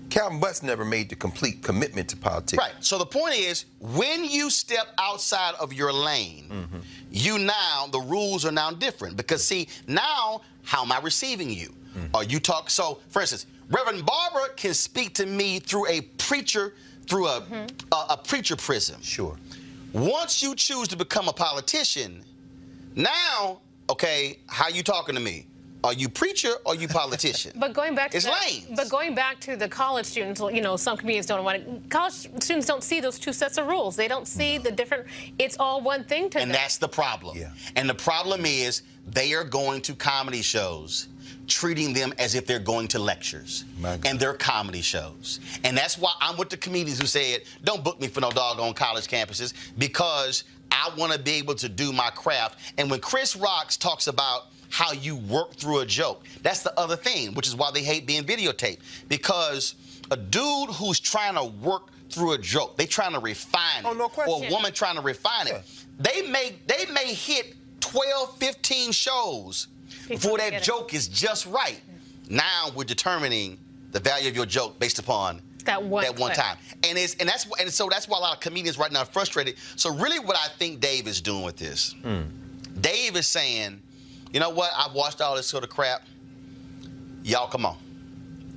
Calvin 0.08 0.38
Butts 0.38 0.62
never 0.62 0.84
made 0.84 1.08
the 1.10 1.16
complete 1.16 1.64
commitment 1.64 2.08
to 2.10 2.16
politics. 2.16 2.56
Right. 2.56 2.72
So 2.78 2.96
the 2.96 3.04
point 3.04 3.34
is, 3.34 3.66
when 3.80 4.24
you 4.24 4.48
step 4.50 4.86
outside 4.98 5.54
of 5.58 5.72
your 5.72 5.92
lane, 5.92 6.46
mm-hmm. 6.48 6.78
you 7.10 7.38
now 7.38 7.88
the 7.90 7.98
rules 7.98 8.46
are 8.46 8.52
now 8.52 8.70
different 8.70 9.16
because 9.16 9.44
see 9.44 9.66
now 9.88 10.42
how 10.62 10.82
am 10.82 10.92
I 10.92 11.00
receiving 11.00 11.50
you? 11.50 11.74
Mm-hmm. 11.96 12.14
Are 12.14 12.24
you 12.24 12.38
talk? 12.38 12.70
So 12.70 13.00
for 13.08 13.20
instance, 13.20 13.46
Reverend 13.70 14.04
Barbara 14.04 14.54
can 14.56 14.74
speak 14.74 15.14
to 15.14 15.26
me 15.26 15.58
through 15.58 15.88
a 15.88 16.02
preacher 16.18 16.74
through 17.08 17.28
a 17.28 17.40
mm-hmm. 17.40 17.66
a, 17.92 18.06
a 18.10 18.16
preacher 18.16 18.56
prism. 18.56 19.00
Sure. 19.02 19.36
Once 19.92 20.42
you 20.42 20.54
choose 20.54 20.88
to 20.88 20.96
become 20.96 21.28
a 21.28 21.32
politician, 21.32 22.22
now 22.94 23.60
okay, 23.90 24.38
how 24.48 24.68
you 24.68 24.82
talking 24.82 25.14
to 25.14 25.20
me? 25.20 25.46
Are 25.84 25.92
you 25.92 26.08
preacher 26.08 26.50
or 26.64 26.74
you 26.74 26.88
politician? 26.88 27.52
But 27.60 27.72
going 27.72 27.94
back 27.94 28.10
to 28.10 28.16
It's 28.16 28.26
that- 28.26 28.42
lanes. 28.50 28.66
but 28.74 28.88
going 28.88 29.14
back 29.14 29.38
to 29.40 29.56
the 29.56 29.68
college 29.68 30.06
students, 30.06 30.40
you 30.40 30.60
know, 30.60 30.76
some 30.76 30.96
comedians 30.96 31.26
don't 31.26 31.44
want 31.44 31.64
to. 31.64 31.88
College 31.88 32.14
students 32.42 32.66
don't 32.66 32.82
see 32.82 32.98
those 33.00 33.18
two 33.20 33.32
sets 33.32 33.56
of 33.56 33.66
rules. 33.68 33.94
They 33.94 34.08
don't 34.08 34.26
see 34.26 34.58
the 34.58 34.72
different. 34.72 35.06
It's 35.38 35.56
all 35.58 35.80
one 35.80 36.02
thing 36.02 36.28
to 36.30 36.40
And 36.40 36.50
them. 36.50 36.56
that's 36.60 36.78
the 36.78 36.88
problem. 36.88 37.38
Yeah. 37.38 37.52
And 37.76 37.88
the 37.88 37.94
problem 37.94 38.44
is 38.44 38.82
they 39.06 39.32
are 39.34 39.44
going 39.44 39.80
to 39.82 39.94
comedy 39.94 40.42
shows 40.42 41.06
treating 41.46 41.92
them 41.92 42.12
as 42.18 42.34
if 42.34 42.46
they're 42.46 42.58
going 42.58 42.88
to 42.88 42.98
lectures 42.98 43.64
and 44.04 44.18
their 44.18 44.34
comedy 44.34 44.82
shows. 44.82 45.40
And 45.64 45.76
that's 45.76 45.98
why 45.98 46.12
I'm 46.20 46.36
with 46.36 46.50
the 46.50 46.56
comedians 46.56 47.00
who 47.00 47.06
said, 47.06 47.42
don't 47.64 47.84
book 47.84 48.00
me 48.00 48.08
for 48.08 48.20
no 48.20 48.30
doggone 48.30 48.74
college 48.74 49.06
campuses 49.06 49.54
because 49.78 50.44
I 50.70 50.90
want 50.96 51.12
to 51.12 51.18
be 51.18 51.32
able 51.32 51.54
to 51.56 51.68
do 51.68 51.92
my 51.92 52.10
craft. 52.10 52.58
And 52.78 52.90
when 52.90 53.00
Chris 53.00 53.36
Rocks 53.36 53.76
talks 53.76 54.06
about 54.06 54.46
how 54.68 54.92
you 54.92 55.16
work 55.16 55.54
through 55.54 55.80
a 55.80 55.86
joke, 55.86 56.24
that's 56.42 56.62
the 56.62 56.78
other 56.78 56.96
thing, 56.96 57.34
which 57.34 57.46
is 57.46 57.54
why 57.54 57.70
they 57.72 57.82
hate 57.82 58.06
being 58.06 58.24
videotaped. 58.24 58.80
Because 59.08 59.74
a 60.10 60.16
dude 60.16 60.70
who's 60.70 61.00
trying 61.00 61.34
to 61.34 61.44
work 61.44 61.90
through 62.10 62.32
a 62.32 62.38
joke, 62.38 62.76
they're 62.76 62.86
trying 62.86 63.12
to 63.12 63.20
refine 63.20 63.84
oh, 63.84 63.90
it. 63.90 63.94
Oh, 63.94 63.94
no 63.94 64.08
question. 64.08 64.44
Or 64.44 64.46
a 64.46 64.50
woman 64.50 64.72
trying 64.72 64.96
to 64.96 65.02
refine 65.02 65.48
it. 65.48 65.62
They 65.98 66.22
may 66.28 66.56
they 66.66 66.86
may 66.92 67.14
hit 67.14 67.54
12, 67.80 68.36
15 68.38 68.92
shows 68.92 69.68
before 70.08 70.38
that 70.38 70.62
joke 70.62 70.94
is 70.94 71.08
just 71.08 71.46
right. 71.46 71.80
Now 72.28 72.70
we're 72.74 72.84
determining 72.84 73.58
the 73.92 74.00
value 74.00 74.28
of 74.28 74.36
your 74.36 74.46
joke 74.46 74.78
based 74.78 74.98
upon 74.98 75.40
that 75.64 75.82
one, 75.82 76.02
that 76.04 76.18
one 76.18 76.32
clip. 76.32 76.44
time. 76.44 76.56
And 76.84 76.98
it's 76.98 77.14
and 77.16 77.28
that's 77.28 77.46
and 77.60 77.70
so 77.70 77.88
that's 77.90 78.08
why 78.08 78.18
a 78.18 78.20
lot 78.20 78.34
of 78.34 78.40
comedians 78.40 78.78
right 78.78 78.90
now 78.90 79.00
are 79.00 79.04
frustrated. 79.06 79.56
So 79.76 79.94
really 79.94 80.18
what 80.18 80.36
I 80.36 80.48
think 80.58 80.80
Dave 80.80 81.06
is 81.06 81.20
doing 81.20 81.44
with 81.44 81.56
this, 81.56 81.94
Dave 82.80 83.16
is 83.16 83.26
saying, 83.26 83.80
you 84.32 84.40
know 84.40 84.50
what, 84.50 84.70
I've 84.76 84.92
watched 84.92 85.20
all 85.20 85.36
this 85.36 85.46
sort 85.46 85.64
of 85.64 85.70
crap. 85.70 86.02
Y'all 87.22 87.48
come 87.48 87.66
on. 87.66 87.76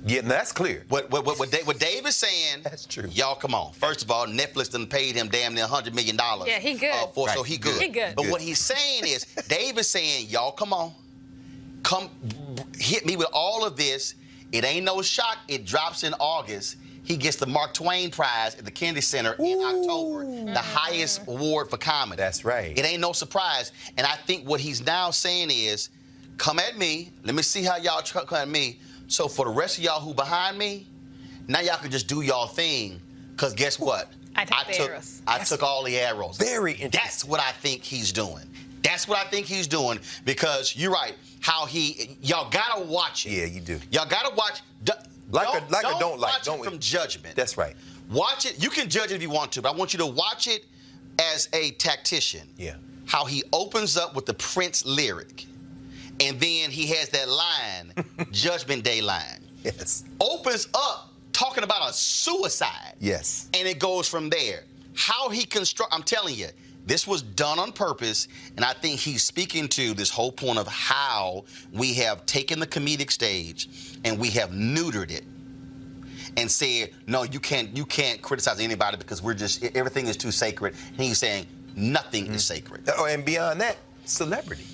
Yeah, 0.06 0.22
that's 0.22 0.52
clear. 0.52 0.84
What 0.88 1.10
what 1.10 1.26
what, 1.26 1.38
what, 1.38 1.50
Dave, 1.50 1.66
what 1.66 1.78
Dave 1.78 2.06
is 2.06 2.16
saying? 2.16 2.60
That's 2.62 2.86
true. 2.86 3.08
Y'all 3.12 3.34
come 3.34 3.54
on. 3.54 3.72
First 3.74 4.02
of 4.02 4.10
all, 4.10 4.26
Netflix 4.26 4.70
done 4.70 4.86
paid 4.86 5.14
him 5.14 5.28
damn 5.28 5.54
near 5.54 5.66
hundred 5.66 5.94
million 5.94 6.16
dollars. 6.16 6.48
Yeah, 6.48 6.58
he 6.58 6.74
good. 6.74 6.90
Uh, 6.94 7.06
for, 7.08 7.28
So 7.28 7.42
he 7.42 7.58
good. 7.58 7.80
He 7.80 7.88
good. 7.88 8.16
But 8.16 8.22
Good. 8.22 8.30
what 8.32 8.40
he's 8.40 8.58
saying 8.58 9.02
is, 9.04 9.24
Dave 9.48 9.76
is 9.76 9.90
saying, 9.90 10.28
y'all 10.30 10.52
come 10.52 10.72
on, 10.72 10.92
come 11.82 12.10
hit 12.78 13.06
me 13.06 13.16
with 13.16 13.28
all 13.32 13.64
of 13.64 13.76
this. 13.76 14.14
It 14.52 14.64
ain't 14.64 14.84
no 14.84 15.02
shock. 15.02 15.38
It 15.48 15.64
drops 15.64 16.02
in 16.04 16.14
August. 16.14 16.76
He 17.02 17.16
gets 17.16 17.36
the 17.36 17.46
Mark 17.46 17.74
Twain 17.74 18.10
Prize 18.10 18.54
at 18.54 18.64
the 18.64 18.70
Kennedy 18.70 19.00
Center 19.00 19.34
in 19.38 19.58
October, 19.60 20.24
the 20.24 20.30
mm-hmm. 20.30 20.54
highest 20.54 21.22
award 21.26 21.70
for 21.70 21.76
comedy. 21.76 22.20
That's 22.20 22.44
right. 22.44 22.76
It 22.76 22.84
ain't 22.84 23.00
no 23.00 23.12
surprise. 23.12 23.72
And 23.96 24.06
I 24.06 24.14
think 24.14 24.46
what 24.46 24.60
he's 24.60 24.84
now 24.84 25.10
saying 25.10 25.48
is, 25.50 25.88
come 26.36 26.58
at 26.58 26.76
me. 26.78 27.10
Let 27.24 27.34
me 27.34 27.42
see 27.42 27.62
how 27.62 27.76
y'all 27.76 28.02
try 28.02 28.24
come 28.24 28.38
at 28.38 28.48
me. 28.48 28.78
So 29.08 29.26
for 29.26 29.44
the 29.44 29.50
rest 29.50 29.78
of 29.78 29.84
y'all 29.84 30.00
who 30.00 30.14
behind 30.14 30.56
me, 30.56 30.86
now 31.48 31.60
y'all 31.60 31.78
can 31.78 31.90
just 31.90 32.06
do 32.06 32.20
y'all 32.20 32.46
thing. 32.46 33.00
Cause 33.36 33.54
guess 33.54 33.78
what? 33.78 34.12
I 34.36 34.44
take 34.44 34.66
the 34.68 34.72
took 34.74 34.90
arrows. 34.90 35.22
I 35.26 35.38
took 35.38 35.62
all 35.62 35.82
the 35.82 35.98
arrows. 35.98 36.36
Very 36.36 36.72
interesting. 36.72 37.00
That's 37.02 37.24
what 37.24 37.40
I 37.40 37.50
think 37.52 37.82
he's 37.82 38.12
doing. 38.12 38.44
That's 38.82 39.06
what 39.06 39.18
I 39.18 39.28
think 39.30 39.46
he's 39.46 39.66
doing 39.66 39.98
because 40.24 40.74
you're 40.76 40.90
right. 40.92 41.14
How 41.40 41.66
he 41.66 42.16
y'all 42.22 42.50
gotta 42.50 42.82
watch 42.84 43.26
it. 43.26 43.32
Yeah, 43.32 43.44
you 43.46 43.60
do. 43.60 43.78
Y'all 43.90 44.08
gotta 44.08 44.34
watch. 44.34 44.60
Like 45.32 45.46
don't, 45.52 45.70
like 45.70 45.84
or 45.84 45.90
don't 45.90 46.00
don't 46.00 46.20
like, 46.20 46.42
don't 46.42 46.60
it 46.60 46.64
from 46.64 46.78
judgment. 46.78 47.36
That's 47.36 47.56
right. 47.56 47.76
Watch 48.10 48.46
it. 48.46 48.60
You 48.62 48.70
can 48.70 48.88
judge 48.88 49.12
it 49.12 49.16
if 49.16 49.22
you 49.22 49.30
want 49.30 49.52
to, 49.52 49.62
but 49.62 49.72
I 49.72 49.76
want 49.76 49.92
you 49.92 49.98
to 50.00 50.06
watch 50.06 50.48
it 50.48 50.64
as 51.20 51.48
a 51.52 51.70
tactician. 51.72 52.48
Yeah. 52.56 52.74
How 53.06 53.24
he 53.24 53.42
opens 53.52 53.96
up 53.96 54.14
with 54.16 54.26
the 54.26 54.34
Prince 54.34 54.84
lyric, 54.84 55.46
and 56.20 56.40
then 56.40 56.70
he 56.70 56.86
has 56.88 57.08
that 57.10 57.28
line, 57.28 57.92
Judgment 58.32 58.82
Day 58.82 59.00
line. 59.00 59.40
Yes. 59.62 60.04
Opens 60.20 60.68
up 60.74 61.10
talking 61.32 61.62
about 61.64 61.88
a 61.88 61.92
suicide, 61.92 62.94
Yes. 62.98 63.48
and 63.54 63.68
it 63.68 63.78
goes 63.78 64.08
from 64.08 64.30
there. 64.30 64.64
How 64.94 65.28
he 65.28 65.44
construct, 65.44 65.94
I'm 65.94 66.02
telling 66.02 66.34
you, 66.34 66.48
this 66.86 67.06
was 67.06 67.22
done 67.22 67.58
on 67.58 67.72
purpose, 67.72 68.28
and 68.56 68.64
I 68.64 68.72
think 68.72 68.98
he's 68.98 69.22
speaking 69.22 69.68
to 69.68 69.94
this 69.94 70.10
whole 70.10 70.32
point 70.32 70.58
of 70.58 70.66
how 70.66 71.44
we 71.72 71.94
have 71.94 72.26
taken 72.26 72.58
the 72.58 72.66
comedic 72.66 73.10
stage 73.10 73.68
and 74.04 74.18
we 74.18 74.30
have 74.30 74.50
neutered 74.50 75.10
it 75.10 75.24
and 76.36 76.50
said, 76.50 76.90
no, 77.06 77.22
you 77.22 77.40
can't 77.40 77.76
you 77.76 77.84
can't 77.84 78.22
criticize 78.22 78.60
anybody 78.60 78.96
because 78.96 79.22
we're 79.22 79.34
just 79.34 79.64
everything 79.76 80.06
is 80.06 80.16
too 80.16 80.30
sacred. 80.30 80.74
And 80.88 81.00
he's 81.00 81.18
saying 81.18 81.46
nothing 81.76 82.26
is 82.28 82.44
sacred. 82.44 82.88
Oh, 82.96 83.06
and 83.06 83.24
beyond 83.24 83.60
that, 83.60 83.76
celebrity. 84.04 84.64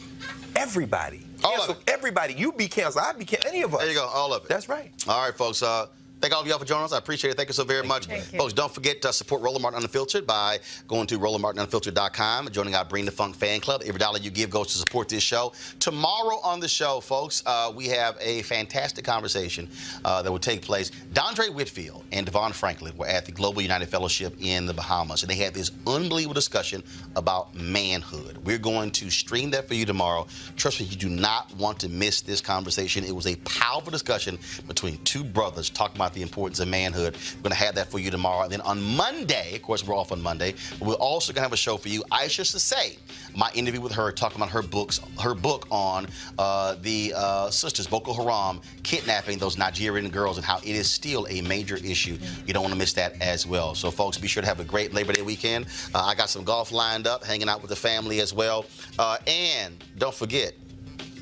Everybody. 0.55 1.27
All 1.45 1.53
of 1.53 1.67
Cancel 1.67 1.77
Everybody. 1.87 2.35
You 2.35 2.53
be 2.53 2.67
canceled. 2.69 3.05
I 3.07 3.13
be 3.13 3.25
canceled. 3.25 3.53
Any 3.53 3.63
of 3.63 3.75
us. 3.75 3.81
There 3.81 3.91
you 3.91 3.97
go, 3.97 4.07
all 4.07 4.33
of 4.33 4.45
it. 4.45 4.49
That's 4.49 4.69
right. 4.69 4.91
All 5.07 5.23
right, 5.23 5.37
folks. 5.37 5.63
Uh, 5.63 5.87
thank 6.21 6.35
all 6.35 6.41
of 6.41 6.47
y'all 6.47 6.59
for 6.59 6.65
joining 6.65 6.85
us. 6.85 6.93
I 6.93 6.99
appreciate 6.99 7.31
it. 7.31 7.37
Thank 7.37 7.49
you 7.49 7.55
so 7.55 7.65
very 7.65 7.87
much. 7.87 8.07
Thank 8.07 8.33
you. 8.33 8.39
Folks, 8.39 8.53
don't 8.53 8.73
forget 8.73 9.03
to 9.03 9.13
support 9.13 9.43
Roland 9.43 9.63
Martin 9.63 9.83
Unfiltered 9.83 10.27
by 10.27 10.59
going 10.89 11.07
to 11.09 11.19
RolandMartinUnfiltered.com 11.19 12.47
and 12.47 12.55
joining 12.55 12.75
our 12.75 12.85
Bring 12.85 13.05
the 13.05 13.11
Funk 13.11 13.37
fan 13.37 13.61
club. 13.61 13.83
Every 13.85 13.99
dollar 13.99 14.19
you 14.19 14.31
give 14.31 14.51
goes 14.51 14.69
to 14.69 14.79
support 14.79 15.09
this 15.09 15.23
show. 15.23 15.53
Tomorrow 15.81 16.41
on 16.43 16.61
the 16.61 16.69
show, 16.69 17.01
folks, 17.01 17.43
uh, 17.47 17.73
we 17.75 17.89
have 17.89 18.17
a 18.21 18.43
fantastic 18.43 19.05
conversation 19.05 19.69
uh, 20.05 20.23
that 20.23 20.31
will 20.31 20.39
take 20.39 20.63
place. 20.63 20.91
Dondre 21.13 21.53
Whitfield 21.53 22.05
and 22.13 22.27
DeVon 22.27 22.53
Franklin 22.53 22.97
were 22.97 23.07
at 23.07 23.27
the 23.27 23.33
Global 23.33 23.63
United 23.63 23.87
Fellowship 23.89 24.35
in 24.41 24.67
the 24.67 24.75
Bahamas, 24.75 25.23
and 25.23 25.31
they 25.31 25.37
had 25.37 25.55
this 25.55 25.71
unbelievable 25.87 26.35
discussion 26.35 26.83
about 27.15 27.55
manhood. 27.55 28.39
We're 28.45 28.59
going 28.59 28.91
to 28.93 29.11
stream 29.11 29.51
that 29.51 29.69
for 29.69 29.75
you 29.75 29.85
tomorrow. 29.85 30.27
Trust 30.57 30.81
me, 30.81 30.87
you 30.87 30.97
do 30.97 31.09
not 31.09 31.55
want 31.57 31.81
to 31.81 31.89
miss 31.89 32.21
this 32.21 32.41
conversation. 32.41 33.05
It 33.05 33.15
was 33.15 33.27
a 33.27 33.37
powerful 33.37 33.91
discussion 33.91 34.39
between 34.67 34.99
two 35.05 35.25
brothers 35.25 35.71
talking 35.71 35.97
about 35.97 36.06
the 36.15 36.23
importance 36.23 36.61
of 36.61 36.69
manhood. 36.69 37.17
We're 37.37 37.43
going 37.43 37.51
to 37.51 37.65
have 37.65 37.75
that 37.77 37.91
for 37.91 37.99
you 37.99 38.11
tomorrow. 38.11 38.43
And 38.43 38.53
then 38.53 38.61
on 38.61 38.83
Monday, 38.83 39.57
of 39.57 39.63
course, 39.63 39.87
we're 39.87 39.97
off 39.97 40.13
on 40.13 40.21
Monday, 40.21 40.55
we're 40.81 40.95
also 40.95 41.33
going 41.33 41.41
to 41.41 41.43
have 41.43 41.53
a 41.53 41.57
show 41.57 41.77
for 41.77 41.89
you. 41.89 42.05
I 42.11 42.27
Isha 42.27 42.43
Sesay, 42.43 42.99
my 43.37 43.51
interview 43.55 43.81
with 43.81 43.93
her, 43.93 44.11
talking 44.11 44.37
about 44.37 44.51
her 44.51 44.63
books, 44.63 45.01
her 45.21 45.35
book 45.35 45.67
on 45.71 46.09
uh, 46.39 46.75
the 46.83 47.13
uh, 47.17 47.51
sisters 47.51 47.87
Boko 47.87 48.13
Haram 48.13 48.61
kidnapping 48.83 49.39
those 49.39 49.57
Nigerian 49.57 50.09
girls 50.11 50.37
and 50.37 50.45
how 50.45 50.59
it 50.59 50.65
is 50.67 50.91
still 50.91 51.27
a 51.31 51.41
major 51.43 51.77
issue. 51.77 52.19
You 52.47 52.53
don't 52.53 52.63
want 52.63 52.73
to 52.73 52.79
miss 52.79 52.93
that 52.95 53.21
as 53.23 53.47
well. 53.47 53.75
So, 53.75 53.91
folks, 53.91 54.19
be 54.19 54.29
sure 54.29 54.43
to 54.43 54.49
have 54.49 54.61
a 54.61 54.65
great 54.65 54.93
Labor 54.93 55.13
Day 55.13 55.23
weekend. 55.23 55.67
Uh, 55.95 56.03
I 56.05 56.15
got 56.15 56.29
some 56.29 56.45
golf 56.45 56.73
lined 56.73 57.07
up, 57.07 57.25
hanging 57.25 57.49
out 57.49 57.63
with 57.63 57.71
the 57.71 57.77
family 57.77 58.21
as 58.21 58.35
well. 58.35 58.67
Uh, 58.99 59.19
and 59.27 59.83
don't 59.99 60.15
forget, 60.15 60.55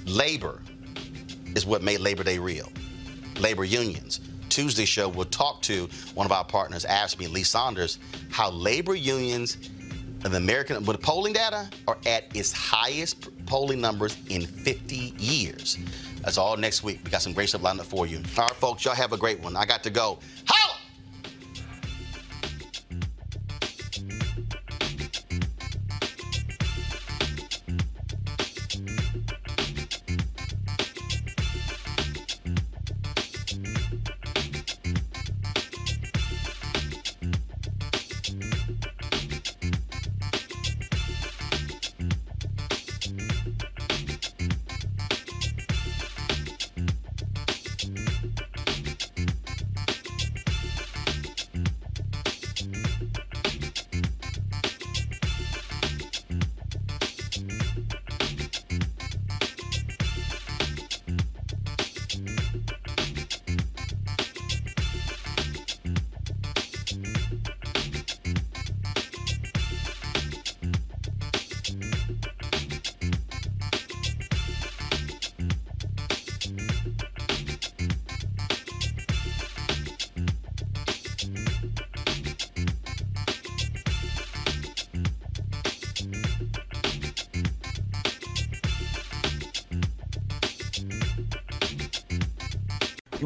labor 0.06 0.62
is 1.55 1.66
what 1.66 1.82
made 1.82 2.01
Labor 2.01 2.24
Day 2.24 2.39
real. 2.39 2.73
Labor 3.39 3.65
unions. 3.65 4.20
Tuesday 4.55 4.85
show, 4.85 5.09
we'll 5.09 5.24
talk 5.24 5.60
to 5.62 5.89
one 6.14 6.26
of 6.26 6.31
our 6.31 6.44
partners, 6.44 6.86
AFSCME, 6.89 7.28
Lee 7.28 7.43
Saunders, 7.43 7.98
how 8.31 8.51
labor 8.52 8.94
unions 8.94 9.56
and 10.22 10.32
the 10.32 10.36
American, 10.36 10.85
with 10.85 11.02
polling 11.02 11.32
data, 11.32 11.68
are 11.89 11.98
at 12.06 12.24
its 12.36 12.52
highest 12.52 13.28
polling 13.47 13.81
numbers 13.81 14.16
in 14.28 14.47
50 14.47 15.14
years. 15.18 15.76
That's 16.22 16.39
all 16.39 16.56
next 16.56 16.85
week. 16.85 17.01
We 17.05 17.10
got 17.10 17.20
some 17.20 17.32
great 17.32 17.48
stuff 17.48 17.62
lined 17.62 17.81
up 17.81 17.86
for 17.86 18.06
you. 18.06 18.18
All 18.39 18.44
right, 18.44 18.51
folks, 18.52 18.85
y'all 18.85 18.94
have 18.94 19.12
a 19.12 19.16
great 19.16 19.40
one. 19.40 19.56
I 19.56 19.64
got 19.64 19.82
to 19.82 19.90
go. 19.90 20.20
Holla! 20.47 20.78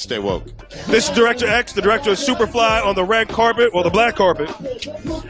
Stay 0.00 0.18
woke. 0.18 0.44
This 0.86 1.10
is 1.10 1.14
Director 1.14 1.46
X, 1.46 1.74
the 1.74 1.82
director 1.82 2.12
of 2.12 2.16
Superfly 2.16 2.82
on 2.86 2.94
the 2.94 3.04
red 3.04 3.28
carpet 3.28 3.68
or 3.74 3.84
the 3.84 3.90
black 3.90 4.16
carpet, 4.16 4.48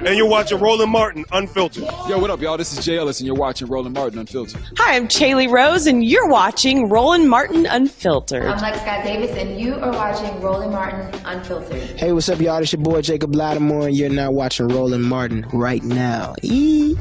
and 0.06 0.16
you're 0.16 0.28
watching 0.28 0.60
Roland 0.60 0.92
Martin 0.92 1.24
Unfiltered. 1.32 1.82
Yo, 2.08 2.20
what 2.20 2.30
up, 2.30 2.40
y'all? 2.40 2.56
This 2.56 2.72
is 2.78 2.84
Jay 2.84 2.96
Ellis, 2.96 3.18
and 3.18 3.26
you're 3.26 3.34
watching 3.34 3.66
Roland 3.66 3.94
Martin 3.96 4.20
Unfiltered. 4.20 4.62
Hi, 4.78 4.94
I'm 4.94 5.08
Chaley 5.08 5.50
Rose, 5.50 5.88
and 5.88 6.04
you're 6.04 6.28
watching 6.28 6.88
Roland 6.88 7.28
Martin 7.28 7.66
Unfiltered. 7.66 8.44
I'm 8.44 8.62
Lex 8.62 8.80
Scott 8.80 9.02
Davis, 9.02 9.36
and 9.36 9.60
you 9.60 9.74
are 9.74 9.90
watching 9.90 10.40
Roland 10.40 10.70
Martin 10.70 11.20
Unfiltered. 11.24 11.98
Hey, 11.98 12.12
what's 12.12 12.28
up, 12.28 12.38
y'all? 12.40 12.62
It's 12.62 12.72
your 12.72 12.80
boy 12.80 13.02
Jacob 13.02 13.34
Lattimore, 13.34 13.88
and 13.88 13.96
you're 13.96 14.08
now 14.08 14.30
watching 14.30 14.68
Roland 14.68 15.02
Martin 15.02 15.48
right 15.52 15.82
now. 15.82 16.36
Eee. 16.44 16.96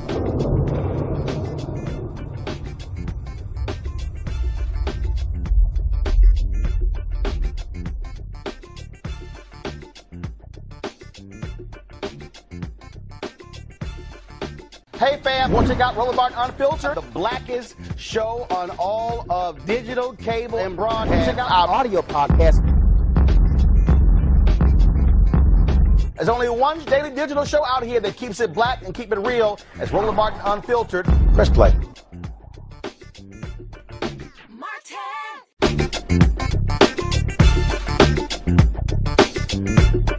Hey 14.99 15.17
fam, 15.23 15.53
want 15.53 15.65
to 15.65 15.73
check 15.73 15.81
out 15.81 15.95
Roland 15.95 16.17
Martin 16.17 16.37
Unfiltered, 16.37 16.97
the 16.97 17.01
blackest 17.13 17.77
show 17.97 18.45
on 18.49 18.69
all 18.71 19.25
of 19.31 19.65
digital, 19.65 20.11
cable, 20.11 20.57
and 20.57 20.75
broadcast. 20.75 21.25
Check 21.25 21.37
out 21.37 21.49
our 21.49 21.69
audio 21.69 22.01
podcast. 22.01 22.59
There's 26.17 26.27
only 26.27 26.49
one 26.49 26.83
daily 26.83 27.11
digital 27.11 27.45
show 27.45 27.63
out 27.63 27.83
here 27.83 28.01
that 28.01 28.17
keeps 28.17 28.41
it 28.41 28.51
black 28.51 28.83
and 28.83 28.93
keep 28.93 29.13
it 29.13 29.19
real. 29.19 29.57
It's 29.75 29.93
Roland 29.93 30.17
Martin 30.17 30.41
Unfiltered. 30.43 31.05
Press 31.33 31.47
play. 31.47 31.73
From 40.09 40.18